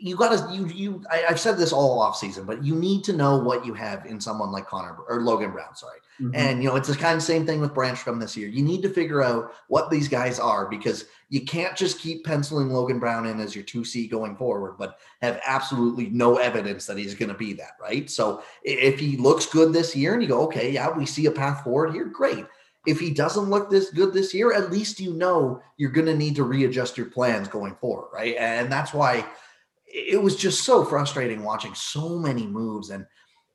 you 0.05 0.17
got 0.17 0.37
to 0.37 0.55
you 0.55 0.67
you 0.67 1.03
I, 1.11 1.25
have 1.29 1.41
said 1.41 1.57
this 1.57 1.73
all 1.73 1.99
off 1.99 2.15
season, 2.19 2.45
but 2.45 2.63
you 2.63 2.75
need 2.75 3.05
to 3.05 3.15
know 3.15 3.39
what 3.39 3.65
you 3.65 3.73
have 3.73 4.05
in 4.05 4.21
someone 4.21 4.53
like 4.53 4.67
Connor 4.67 4.99
or 5.09 5.23
Logan 5.23 5.51
Brown, 5.51 5.75
sorry. 5.75 5.99
Mm-hmm. 6.21 6.35
And 6.35 6.63
you 6.63 6.69
know, 6.69 6.77
it's 6.77 6.89
the 6.89 6.95
kind 6.95 7.17
of 7.17 7.23
same 7.23 7.47
thing 7.47 7.59
with 7.59 7.73
Brannstrom 7.73 8.21
this 8.21 8.37
year. 8.37 8.47
You 8.47 8.63
need 8.63 8.83
to 8.83 8.91
figure 8.91 9.23
out 9.23 9.55
what 9.69 9.89
these 9.89 10.07
guys 10.07 10.39
are 10.39 10.69
because 10.69 11.07
you 11.31 11.41
can't 11.41 11.75
just 11.75 11.99
keep 11.99 12.23
penciling 12.23 12.69
Logan 12.69 12.99
Brown 12.99 13.25
in 13.25 13.41
as 13.41 13.55
your 13.55 13.65
2C 13.65 14.11
going 14.11 14.37
forward, 14.37 14.75
but 14.79 14.99
have 15.23 15.41
absolutely 15.47 16.11
no 16.11 16.37
evidence 16.37 16.85
that 16.85 16.99
he's 16.99 17.15
going 17.15 17.31
to 17.31 17.35
be 17.35 17.55
that, 17.55 17.73
right? 17.81 18.11
So 18.11 18.43
if 18.63 19.01
he 19.01 19.17
looks 19.17 19.47
good 19.47 19.73
this 19.73 19.97
year 19.97 20.13
and 20.13 20.23
you 20.23 20.29
go, 20.29 20.43
okay, 20.43 20.71
yeah, 20.71 20.95
we 20.95 21.07
see 21.07 21.25
a 21.27 21.31
path 21.31 21.65
forward 21.65 21.95
here, 21.95 22.05
great. 22.05 22.45
If 22.87 23.01
he 23.01 23.11
doesn't 23.11 23.49
look 23.49 23.71
this 23.71 23.89
good 23.89 24.13
this 24.13 24.35
year, 24.35 24.53
at 24.53 24.71
least 24.71 25.01
you 25.01 25.15
know 25.15 25.63
you're 25.79 25.91
going 25.91 26.07
to 26.07 26.15
need 26.15 26.37
to 26.37 26.45
readjust 26.45 26.99
your 26.99 27.07
plans 27.07 27.49
going 27.49 27.75
forward, 27.77 28.11
right? 28.13 28.37
And 28.39 28.71
that's 28.71 28.93
why 28.93 29.25
it 29.95 30.21
was 30.21 30.35
just 30.35 30.65
so 30.65 30.85
frustrating 30.85 31.45
watching 31.45 31.73
so 31.75 32.19
many 32.19 32.47
moves 32.47 32.91
and 32.91 33.07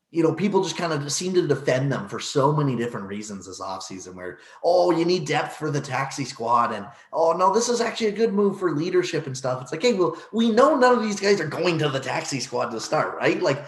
you 0.10 0.24
know 0.24 0.34
people 0.34 0.64
just 0.64 0.78
kind 0.78 0.94
of 0.94 1.11
seem 1.11 1.34
to 1.34 1.45
defend 1.45 1.91
them 1.91 2.07
for 2.07 2.20
so 2.20 2.56
many 2.56 2.76
different 2.78 3.06
reasons 3.06 3.45
this 3.45 3.60
offseason 3.60 4.16
where 4.16 4.40
oh 4.64 4.90
you 4.90 5.03
need 5.03 5.26
depth 5.26 5.57
for 5.57 5.70
the 5.70 5.82
taxi 5.82 6.24
squad 6.24 6.72
and 6.72 6.88
oh 7.11 7.34
no 7.34 7.53
this 7.53 7.68
is 7.68 7.82
actually 7.82 8.07
a 8.07 8.11
good 8.11 8.34
move 8.34 8.57
for 8.57 8.72
leadership 8.72 9.28
and 9.28 9.38
stuff. 9.38 9.61
It's 9.61 9.72
like 9.72 9.82
hey 9.82 9.94
well 9.94 10.18
we 10.32 10.49
know 10.49 10.76
none 10.76 10.95
of 10.95 11.03
these 11.03 11.20
guys 11.20 11.41
are 11.41 11.48
going 11.48 11.78
to 11.80 11.90
the 11.90 11.99
taxi 11.99 12.40
squad 12.40 12.70
to 12.70 12.80
start 12.80 13.18
right? 13.18 13.41
Like 13.41 13.66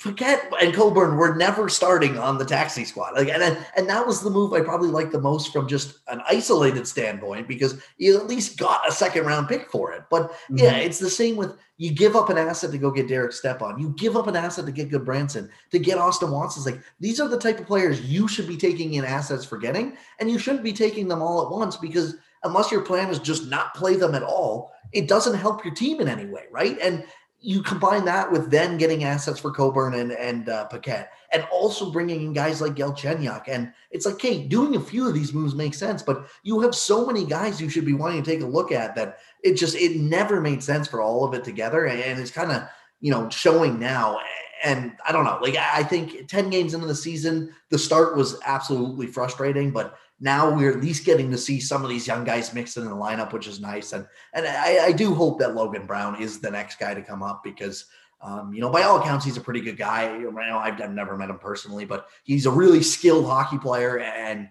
Paquette 0.00 0.50
and 0.62 0.72
Coburn 0.74 1.16
were 1.16 1.34
never 1.34 1.68
starting 1.68 2.16
on 2.16 2.38
the 2.38 2.44
taxi 2.44 2.84
squad. 2.84 3.14
Like, 3.14 3.28
and 3.28 3.42
and 3.76 3.88
that 3.88 4.06
was 4.06 4.22
the 4.22 4.30
move 4.30 4.52
I 4.52 4.60
probably 4.60 4.88
liked 4.88 5.12
the 5.12 5.20
most 5.20 5.52
from 5.52 5.68
just 5.68 5.98
an 6.08 6.22
isolated 6.26 6.86
standpoint 6.88 7.46
because 7.46 7.82
you 7.98 8.16
at 8.16 8.26
least 8.26 8.58
got 8.58 8.88
a 8.88 8.92
second 8.92 9.26
round 9.26 9.48
pick 9.48 9.70
for 9.70 9.92
it. 9.92 10.04
But 10.10 10.32
mm-hmm. 10.32 10.58
yeah, 10.58 10.76
it's 10.76 10.98
the 10.98 11.10
same 11.10 11.36
with 11.36 11.56
you 11.76 11.92
give 11.92 12.16
up 12.16 12.30
an 12.30 12.38
asset 12.38 12.70
to 12.72 12.78
go 12.78 12.90
get 12.90 13.08
Derek 13.08 13.32
Stepan. 13.32 13.78
You 13.78 13.90
give 13.90 14.16
up 14.16 14.26
an 14.26 14.36
asset 14.36 14.66
to 14.66 14.72
get 14.72 14.90
Gudbranson, 14.90 15.50
to 15.70 15.78
get 15.78 15.98
Austin 15.98 16.30
Watson. 16.30 16.72
Like 16.72 16.82
these 16.98 17.20
are 17.20 17.28
the 17.28 17.38
type 17.38 17.60
of 17.60 17.66
players 17.66 18.00
you 18.00 18.26
should 18.26 18.48
be 18.48 18.56
taking 18.56 18.94
in 18.94 19.04
assets 19.04 19.44
for 19.44 19.58
getting, 19.58 19.96
and 20.18 20.30
you 20.30 20.38
shouldn't 20.38 20.64
be 20.64 20.72
taking 20.72 21.08
them 21.08 21.20
all 21.20 21.44
at 21.44 21.50
once 21.50 21.76
because 21.76 22.16
unless 22.42 22.70
your 22.70 22.80
plan 22.80 23.10
is 23.10 23.18
just 23.18 23.48
not 23.48 23.74
play 23.74 23.96
them 23.96 24.14
at 24.14 24.22
all, 24.22 24.72
it 24.92 25.08
doesn't 25.08 25.38
help 25.38 25.64
your 25.64 25.74
team 25.74 26.00
in 26.00 26.08
any 26.08 26.26
way, 26.26 26.44
right? 26.50 26.78
And 26.80 27.04
you 27.42 27.62
combine 27.62 28.04
that 28.04 28.30
with 28.30 28.50
then 28.50 28.76
getting 28.76 29.04
assets 29.04 29.40
for 29.40 29.50
Coburn 29.50 29.94
and 29.94 30.12
and 30.12 30.48
uh, 30.48 30.66
Paquette, 30.66 31.12
and 31.32 31.46
also 31.50 31.90
bringing 31.90 32.22
in 32.22 32.32
guys 32.32 32.60
like 32.60 32.74
Galchenyuk, 32.74 33.44
and 33.48 33.72
it's 33.90 34.04
like, 34.04 34.20
hey, 34.20 34.46
doing 34.46 34.76
a 34.76 34.80
few 34.80 35.08
of 35.08 35.14
these 35.14 35.32
moves 35.32 35.54
makes 35.54 35.78
sense, 35.78 36.02
but 36.02 36.26
you 36.42 36.60
have 36.60 36.74
so 36.74 37.06
many 37.06 37.24
guys 37.24 37.60
you 37.60 37.70
should 37.70 37.86
be 37.86 37.94
wanting 37.94 38.22
to 38.22 38.30
take 38.30 38.42
a 38.42 38.46
look 38.46 38.72
at 38.72 38.94
that 38.94 39.18
it 39.42 39.54
just 39.54 39.74
it 39.74 39.96
never 39.96 40.40
made 40.40 40.62
sense 40.62 40.86
for 40.86 41.00
all 41.00 41.24
of 41.24 41.34
it 41.34 41.44
together, 41.44 41.86
and 41.86 42.20
it's 42.20 42.30
kind 42.30 42.52
of 42.52 42.62
you 43.00 43.10
know 43.10 43.28
showing 43.30 43.78
now. 43.78 44.18
And 44.62 44.92
I 45.08 45.12
don't 45.12 45.24
know, 45.24 45.38
like 45.40 45.56
I 45.56 45.82
think 45.82 46.28
ten 46.28 46.50
games 46.50 46.74
into 46.74 46.86
the 46.86 46.94
season, 46.94 47.54
the 47.70 47.78
start 47.78 48.16
was 48.16 48.38
absolutely 48.44 49.06
frustrating, 49.06 49.70
but 49.70 49.96
now 50.20 50.54
we're 50.54 50.70
at 50.70 50.80
least 50.80 51.04
getting 51.04 51.30
to 51.30 51.38
see 51.38 51.60
some 51.60 51.82
of 51.82 51.88
these 51.88 52.06
young 52.06 52.24
guys 52.24 52.52
mixed 52.52 52.76
in 52.76 52.84
the 52.84 52.90
lineup, 52.90 53.32
which 53.32 53.46
is 53.46 53.60
nice. 53.60 53.92
And 53.92 54.06
and 54.34 54.46
I, 54.46 54.86
I 54.86 54.92
do 54.92 55.14
hope 55.14 55.38
that 55.40 55.54
Logan 55.54 55.86
Brown 55.86 56.20
is 56.20 56.40
the 56.40 56.50
next 56.50 56.78
guy 56.78 56.94
to 56.94 57.02
come 57.02 57.22
up 57.22 57.42
because 57.42 57.86
um, 58.22 58.52
you 58.52 58.60
know, 58.60 58.70
by 58.70 58.82
all 58.82 59.00
accounts, 59.00 59.24
he's 59.24 59.38
a 59.38 59.40
pretty 59.40 59.62
good 59.62 59.78
guy. 59.78 60.14
I've, 60.14 60.80
I've 60.80 60.92
never 60.92 61.16
met 61.16 61.30
him 61.30 61.38
personally, 61.38 61.86
but 61.86 62.08
he's 62.24 62.44
a 62.44 62.50
really 62.50 62.82
skilled 62.82 63.24
hockey 63.24 63.56
player, 63.56 63.98
and 63.98 64.48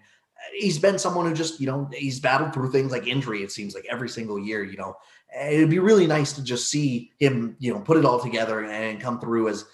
he's 0.58 0.78
been 0.78 0.98
someone 0.98 1.26
who 1.26 1.34
just, 1.34 1.60
you 1.60 1.66
know, 1.66 1.88
he's 1.92 2.18
battled 2.18 2.52
through 2.52 2.72
things 2.72 2.90
like 2.90 3.06
injury. 3.06 3.42
It 3.42 3.52
seems 3.52 3.74
like 3.74 3.86
every 3.88 4.08
single 4.08 4.38
year, 4.38 4.64
you 4.64 4.76
know, 4.76 4.96
it'd 5.40 5.70
be 5.70 5.78
really 5.78 6.06
nice 6.06 6.32
to 6.32 6.42
just 6.42 6.68
see 6.68 7.12
him, 7.18 7.56
you 7.60 7.72
know, 7.72 7.80
put 7.80 7.96
it 7.96 8.04
all 8.04 8.18
together 8.18 8.64
and 8.64 9.00
come 9.00 9.20
through 9.20 9.48
as 9.48 9.64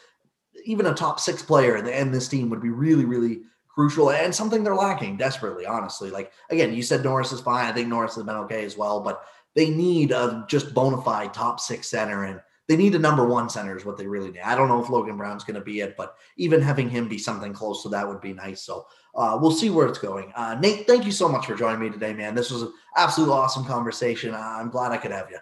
even 0.65 0.87
a 0.87 0.95
top 0.95 1.19
six 1.21 1.43
player. 1.43 1.77
And 1.77 2.13
this 2.13 2.29
team 2.29 2.51
would 2.51 2.61
be 2.61 2.71
really, 2.71 3.05
really 3.05 3.43
crucial 3.77 4.11
and 4.11 4.35
something 4.35 4.65
they're 4.65 4.75
lacking 4.75 5.19
desperately, 5.19 5.67
honestly. 5.67 6.11
Like 6.11 6.33
again, 6.51 6.75
you 6.75 6.83
said 6.83 7.05
Norris 7.05 7.31
is 7.31 7.41
fine. 7.41 7.67
I 7.67 7.73
think 7.73 7.89
Norris 7.89 8.15
has 8.15 8.25
been 8.25 8.35
okay 8.37 8.65
as 8.65 8.77
well, 8.77 9.01
but 9.01 9.25
they 9.55 9.69
need 9.69 10.13
a 10.13 10.47
just 10.49 10.73
bona 10.73 11.01
fide 11.03 11.35
top 11.35 11.61
six 11.61 11.89
center 11.89 12.25
and 12.25 12.41
they 12.69 12.77
need 12.77 12.95
a 12.95 12.99
number 12.99 13.25
one 13.25 13.49
center 13.49 13.77
is 13.77 13.85
what 13.85 13.97
they 13.97 14.07
really 14.07 14.31
need. 14.33 14.41
I 14.41 14.57
don't 14.57 14.69
know 14.69 14.83
if 14.83 14.91
Logan 14.91 15.17
Brown's 15.17 15.45
going 15.45 15.59
to 15.59 15.65
be 15.65 15.81
it, 15.81 15.95
but 15.97 16.17
even 16.37 16.61
having 16.61 16.89
him 16.89 17.07
be 17.07 17.19
something 17.19 17.53
close 17.53 17.83
to 17.83 17.89
that 17.91 18.09
would 18.09 18.21
be 18.21 18.33
nice. 18.33 18.63
So 18.63 18.87
uh, 19.15 19.39
we'll 19.41 19.53
see 19.53 19.71
where 19.71 19.87
it's 19.87 19.99
going. 19.99 20.33
Uh, 20.35 20.57
Nate, 20.59 20.87
thank 20.87 21.05
you 21.05 21.13
so 21.13 21.29
much 21.29 21.47
for 21.47 21.55
joining 21.55 21.81
me 21.81 21.91
today, 21.91 22.13
man. 22.13 22.35
This 22.35 22.51
was 22.51 22.63
an 22.63 22.73
absolute 22.97 23.31
awesome 23.31 23.65
conversation. 23.65 24.35
I'm 24.35 24.71
glad 24.71 24.91
I 24.91 24.97
could 24.97 25.13
have 25.13 25.31
you. 25.31 25.39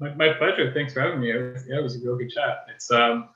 My, 0.00 0.12
my 0.14 0.32
pleasure. 0.32 0.72
Thanks 0.74 0.92
for 0.92 1.02
having 1.02 1.20
me. 1.20 1.30
It 1.30 1.52
was, 1.52 1.64
yeah, 1.68 1.78
it 1.78 1.82
was 1.82 1.96
a 1.96 2.00
real 2.00 2.16
good 2.16 2.30
chat. 2.30 2.66
It's 2.74 2.90
um, 2.90 3.28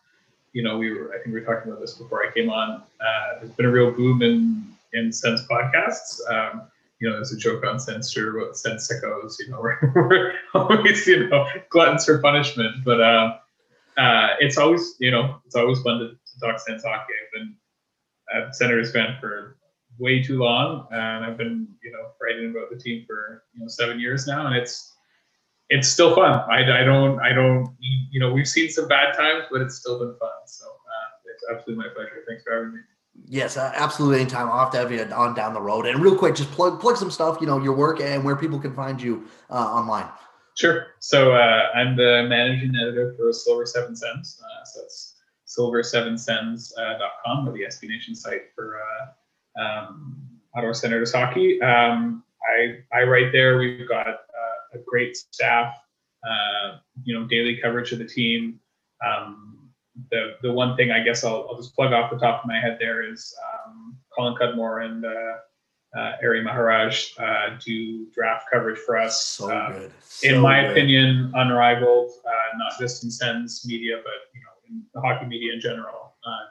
you 0.52 0.62
know, 0.62 0.78
we 0.78 0.90
were, 0.90 1.12
I 1.12 1.18
think 1.18 1.26
we 1.26 1.40
were 1.40 1.46
talking 1.46 1.70
about 1.70 1.80
this 1.80 1.94
before 1.94 2.24
I 2.26 2.32
came 2.32 2.50
on. 2.50 2.82
Uh, 3.00 3.38
there's 3.40 3.52
been 3.52 3.66
a 3.66 3.70
real 3.70 3.90
boom 3.90 4.22
in, 4.22 4.64
in 4.92 5.12
Sens 5.12 5.46
podcasts. 5.48 6.20
Um, 6.28 6.62
you 7.00 7.08
know, 7.08 7.14
there's 7.14 7.32
a 7.32 7.36
joke 7.36 7.64
on 7.64 7.78
Censor 7.78 8.36
about 8.36 8.56
Sens 8.56 8.90
sickos, 8.90 9.38
you 9.38 9.48
know, 9.48 9.60
we're, 9.62 9.78
we're 9.94 10.34
always, 10.54 11.06
you 11.06 11.28
know, 11.28 11.46
gluttons 11.70 12.04
for 12.04 12.18
punishment. 12.18 12.84
But 12.84 13.00
uh, 13.00 13.36
uh, 13.96 14.28
it's 14.38 14.58
always, 14.58 14.96
you 14.98 15.10
know, 15.10 15.40
it's 15.46 15.54
always 15.54 15.80
fun 15.80 15.98
to, 16.00 16.08
to 16.08 16.40
talk 16.40 16.58
Sens 16.58 16.84
hockey. 16.84 17.14
I've 17.24 17.32
been 17.32 17.56
a 18.34 18.52
Senators 18.52 18.92
fan 18.92 19.16
for 19.20 19.56
way 19.98 20.22
too 20.22 20.38
long, 20.38 20.86
and 20.90 21.24
I've 21.24 21.36
been, 21.36 21.68
you 21.82 21.92
know, 21.92 22.10
writing 22.20 22.50
about 22.50 22.70
the 22.70 22.76
team 22.76 23.04
for, 23.06 23.44
you 23.54 23.60
know, 23.60 23.68
seven 23.68 23.98
years 23.98 24.26
now, 24.26 24.46
and 24.46 24.56
it's, 24.56 24.89
it's 25.70 25.88
still 25.88 26.14
fun. 26.14 26.40
I, 26.50 26.80
I 26.80 26.84
don't, 26.84 27.20
I 27.20 27.32
don't, 27.32 27.72
you 27.78 28.20
know, 28.20 28.32
we've 28.32 28.48
seen 28.48 28.68
some 28.68 28.88
bad 28.88 29.16
times, 29.16 29.44
but 29.50 29.60
it's 29.60 29.76
still 29.76 30.00
been 30.00 30.16
fun. 30.18 30.30
So 30.46 30.66
uh, 30.66 31.30
it's 31.32 31.44
absolutely 31.50 31.84
my 31.84 31.90
pleasure. 31.94 32.24
Thanks 32.28 32.42
for 32.42 32.54
having 32.54 32.74
me. 32.74 32.80
Yes, 33.26 33.56
uh, 33.56 33.72
absolutely. 33.74 34.20
Anytime. 34.20 34.50
I'll 34.50 34.58
have 34.58 34.72
to 34.72 34.78
have 34.78 34.90
you 34.90 35.02
on 35.14 35.34
down 35.34 35.54
the 35.54 35.60
road. 35.60 35.86
And 35.86 36.02
real 36.02 36.16
quick, 36.16 36.34
just 36.34 36.50
plug 36.50 36.80
plug 36.80 36.96
some 36.96 37.10
stuff. 37.10 37.38
You 37.40 37.46
know, 37.46 37.62
your 37.62 37.74
work 37.74 38.00
and 38.00 38.24
where 38.24 38.34
people 38.34 38.58
can 38.58 38.74
find 38.74 39.00
you 39.00 39.28
uh, 39.48 39.54
online. 39.54 40.08
Sure. 40.56 40.88
So 40.98 41.32
uh, 41.32 41.68
I'm 41.74 41.96
the 41.96 42.26
managing 42.28 42.74
editor 42.76 43.14
for 43.16 43.32
Silver 43.32 43.66
Seven 43.66 43.94
Sens. 43.94 44.42
Uh, 44.42 44.64
so 44.64 44.80
that's 44.80 45.14
silver7sens.com 45.46 47.48
or 47.48 47.52
the 47.52 47.64
SB 47.64 47.88
Nation 47.88 48.14
site 48.14 48.52
for 48.54 48.80
uh, 48.80 49.62
um, 49.62 50.16
Ottawa 50.54 50.72
Senators 50.72 51.12
hockey. 51.12 51.60
Um, 51.62 52.24
I 52.42 52.78
I 52.92 53.04
write 53.04 53.32
there. 53.32 53.58
We've 53.58 53.88
got 53.88 54.06
a 54.72 54.78
great 54.86 55.16
staff. 55.16 55.74
Uh, 56.24 56.78
you 57.02 57.18
know, 57.18 57.26
daily 57.26 57.58
coverage 57.62 57.92
of 57.92 57.98
the 57.98 58.04
team. 58.04 58.60
Um, 59.06 59.70
the 60.10 60.36
the 60.42 60.52
one 60.52 60.76
thing 60.76 60.90
I 60.90 61.02
guess 61.02 61.24
I'll, 61.24 61.46
I'll 61.50 61.56
just 61.56 61.74
plug 61.74 61.92
off 61.92 62.10
the 62.10 62.18
top 62.18 62.42
of 62.42 62.48
my 62.48 62.60
head 62.60 62.76
there 62.78 63.10
is 63.10 63.34
um, 63.52 63.96
Colin 64.16 64.36
Cudmore 64.36 64.84
and 64.84 65.04
uh, 65.04 65.98
uh, 65.98 66.12
Ari 66.22 66.42
Maharaj 66.42 67.12
uh, 67.18 67.56
do 67.64 68.06
draft 68.14 68.46
coverage 68.52 68.78
for 68.78 68.96
us. 68.96 69.24
So 69.24 69.50
uh, 69.50 69.72
good. 69.72 69.92
So 70.02 70.28
in 70.28 70.40
my 70.40 70.62
good. 70.62 70.70
opinion, 70.70 71.32
unrivaled, 71.34 72.10
uh, 72.26 72.58
not 72.58 72.78
just 72.78 73.02
in 73.04 73.10
Sens 73.10 73.64
media, 73.66 73.96
but 74.02 74.12
you 74.34 74.40
know, 74.40 74.68
in 74.68 74.82
the 74.94 75.00
hockey 75.00 75.26
media 75.26 75.52
in 75.52 75.60
general. 75.60 76.14
Uh, 76.24 76.46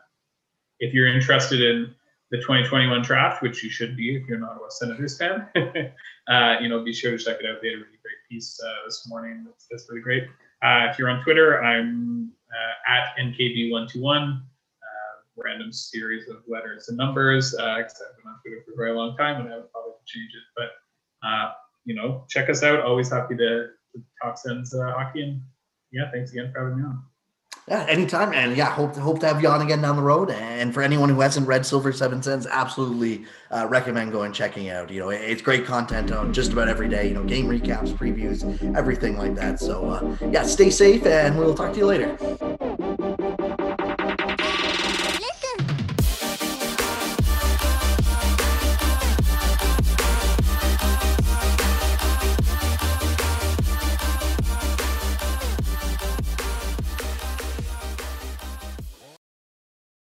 if 0.79 0.93
you're 0.93 1.07
interested 1.07 1.61
in 1.61 1.93
the 2.31 2.37
2021 2.37 3.01
draft, 3.01 3.41
which 3.41 3.63
you 3.63 3.69
should 3.69 3.97
be 3.97 4.15
if 4.15 4.27
you're 4.27 4.39
not 4.39 4.57
a 4.57 4.71
Senators 4.71 5.17
fan, 5.17 5.47
uh, 6.27 6.55
you 6.61 6.69
know, 6.69 6.83
be 6.83 6.93
sure 6.93 7.11
to 7.11 7.17
check 7.23 7.37
it 7.39 7.45
out. 7.45 7.61
They 7.61 7.69
had 7.69 7.75
a 7.75 7.77
really 7.77 7.97
great 8.03 8.21
piece 8.29 8.59
uh, 8.63 8.85
this 8.85 9.07
morning. 9.07 9.43
That's, 9.45 9.65
that's 9.69 9.87
really 9.89 10.01
great. 10.01 10.23
Uh, 10.61 10.87
if 10.91 10.99
you're 10.99 11.09
on 11.09 11.23
Twitter, 11.23 11.63
I'm 11.63 12.31
uh, 12.51 12.91
at 12.93 13.17
NKB121. 13.19 14.41
Uh, 14.41 14.41
random 15.37 15.71
series 15.71 16.29
of 16.29 16.37
letters 16.47 16.89
and 16.89 16.97
numbers. 16.97 17.55
Uh, 17.55 17.81
'cause 17.81 18.01
I've 18.07 18.17
been 18.17 18.31
on 18.31 18.39
Twitter 18.45 18.61
for 18.65 18.73
a 18.73 18.75
very 18.75 18.91
long 18.95 19.15
time, 19.17 19.41
and 19.41 19.51
I 19.53 19.57
would 19.57 19.71
probably 19.71 19.93
change 20.05 20.31
it. 20.35 20.43
But 20.55 21.27
uh, 21.27 21.53
you 21.85 21.95
know, 21.95 22.25
check 22.29 22.49
us 22.49 22.61
out. 22.61 22.81
Always 22.81 23.09
happy 23.09 23.35
to, 23.37 23.67
to 23.95 24.03
talk 24.21 24.37
Sens 24.37 24.73
uh, 24.75 24.91
hockey. 24.91 25.23
And 25.23 25.41
yeah, 25.91 26.11
thanks 26.11 26.31
again 26.31 26.51
for 26.53 26.59
having 26.59 26.77
me 26.77 26.83
on. 26.83 27.01
Yeah, 27.69 27.85
anytime, 27.87 28.33
and 28.33 28.57
yeah, 28.57 28.71
hope 28.71 28.93
to, 28.93 28.99
hope 28.99 29.19
to 29.19 29.27
have 29.27 29.43
you 29.43 29.47
on 29.47 29.61
again 29.61 29.79
down 29.79 29.95
the 29.95 30.01
road. 30.01 30.31
And 30.31 30.73
for 30.73 30.81
anyone 30.81 31.07
who 31.07 31.21
hasn't 31.21 31.47
read 31.47 31.63
Silver 31.63 31.93
Seven 31.93 32.23
Sens, 32.23 32.47
absolutely 32.47 33.25
uh, 33.51 33.67
recommend 33.69 34.11
going 34.11 34.33
checking 34.33 34.69
out. 34.69 34.89
You 34.89 35.01
know, 35.01 35.09
it's 35.09 35.43
great 35.43 35.65
content 35.65 36.11
on 36.11 36.33
just 36.33 36.51
about 36.51 36.67
every 36.67 36.89
day. 36.89 37.07
You 37.09 37.13
know, 37.13 37.23
game 37.23 37.45
recaps, 37.45 37.93
previews, 37.93 38.43
everything 38.75 39.17
like 39.17 39.35
that. 39.35 39.59
So 39.59 39.87
uh, 39.87 40.17
yeah, 40.31 40.43
stay 40.43 40.71
safe, 40.71 41.05
and 41.05 41.37
we'll 41.37 41.53
talk 41.53 41.73
to 41.73 41.77
you 41.77 41.85
later. 41.85 42.57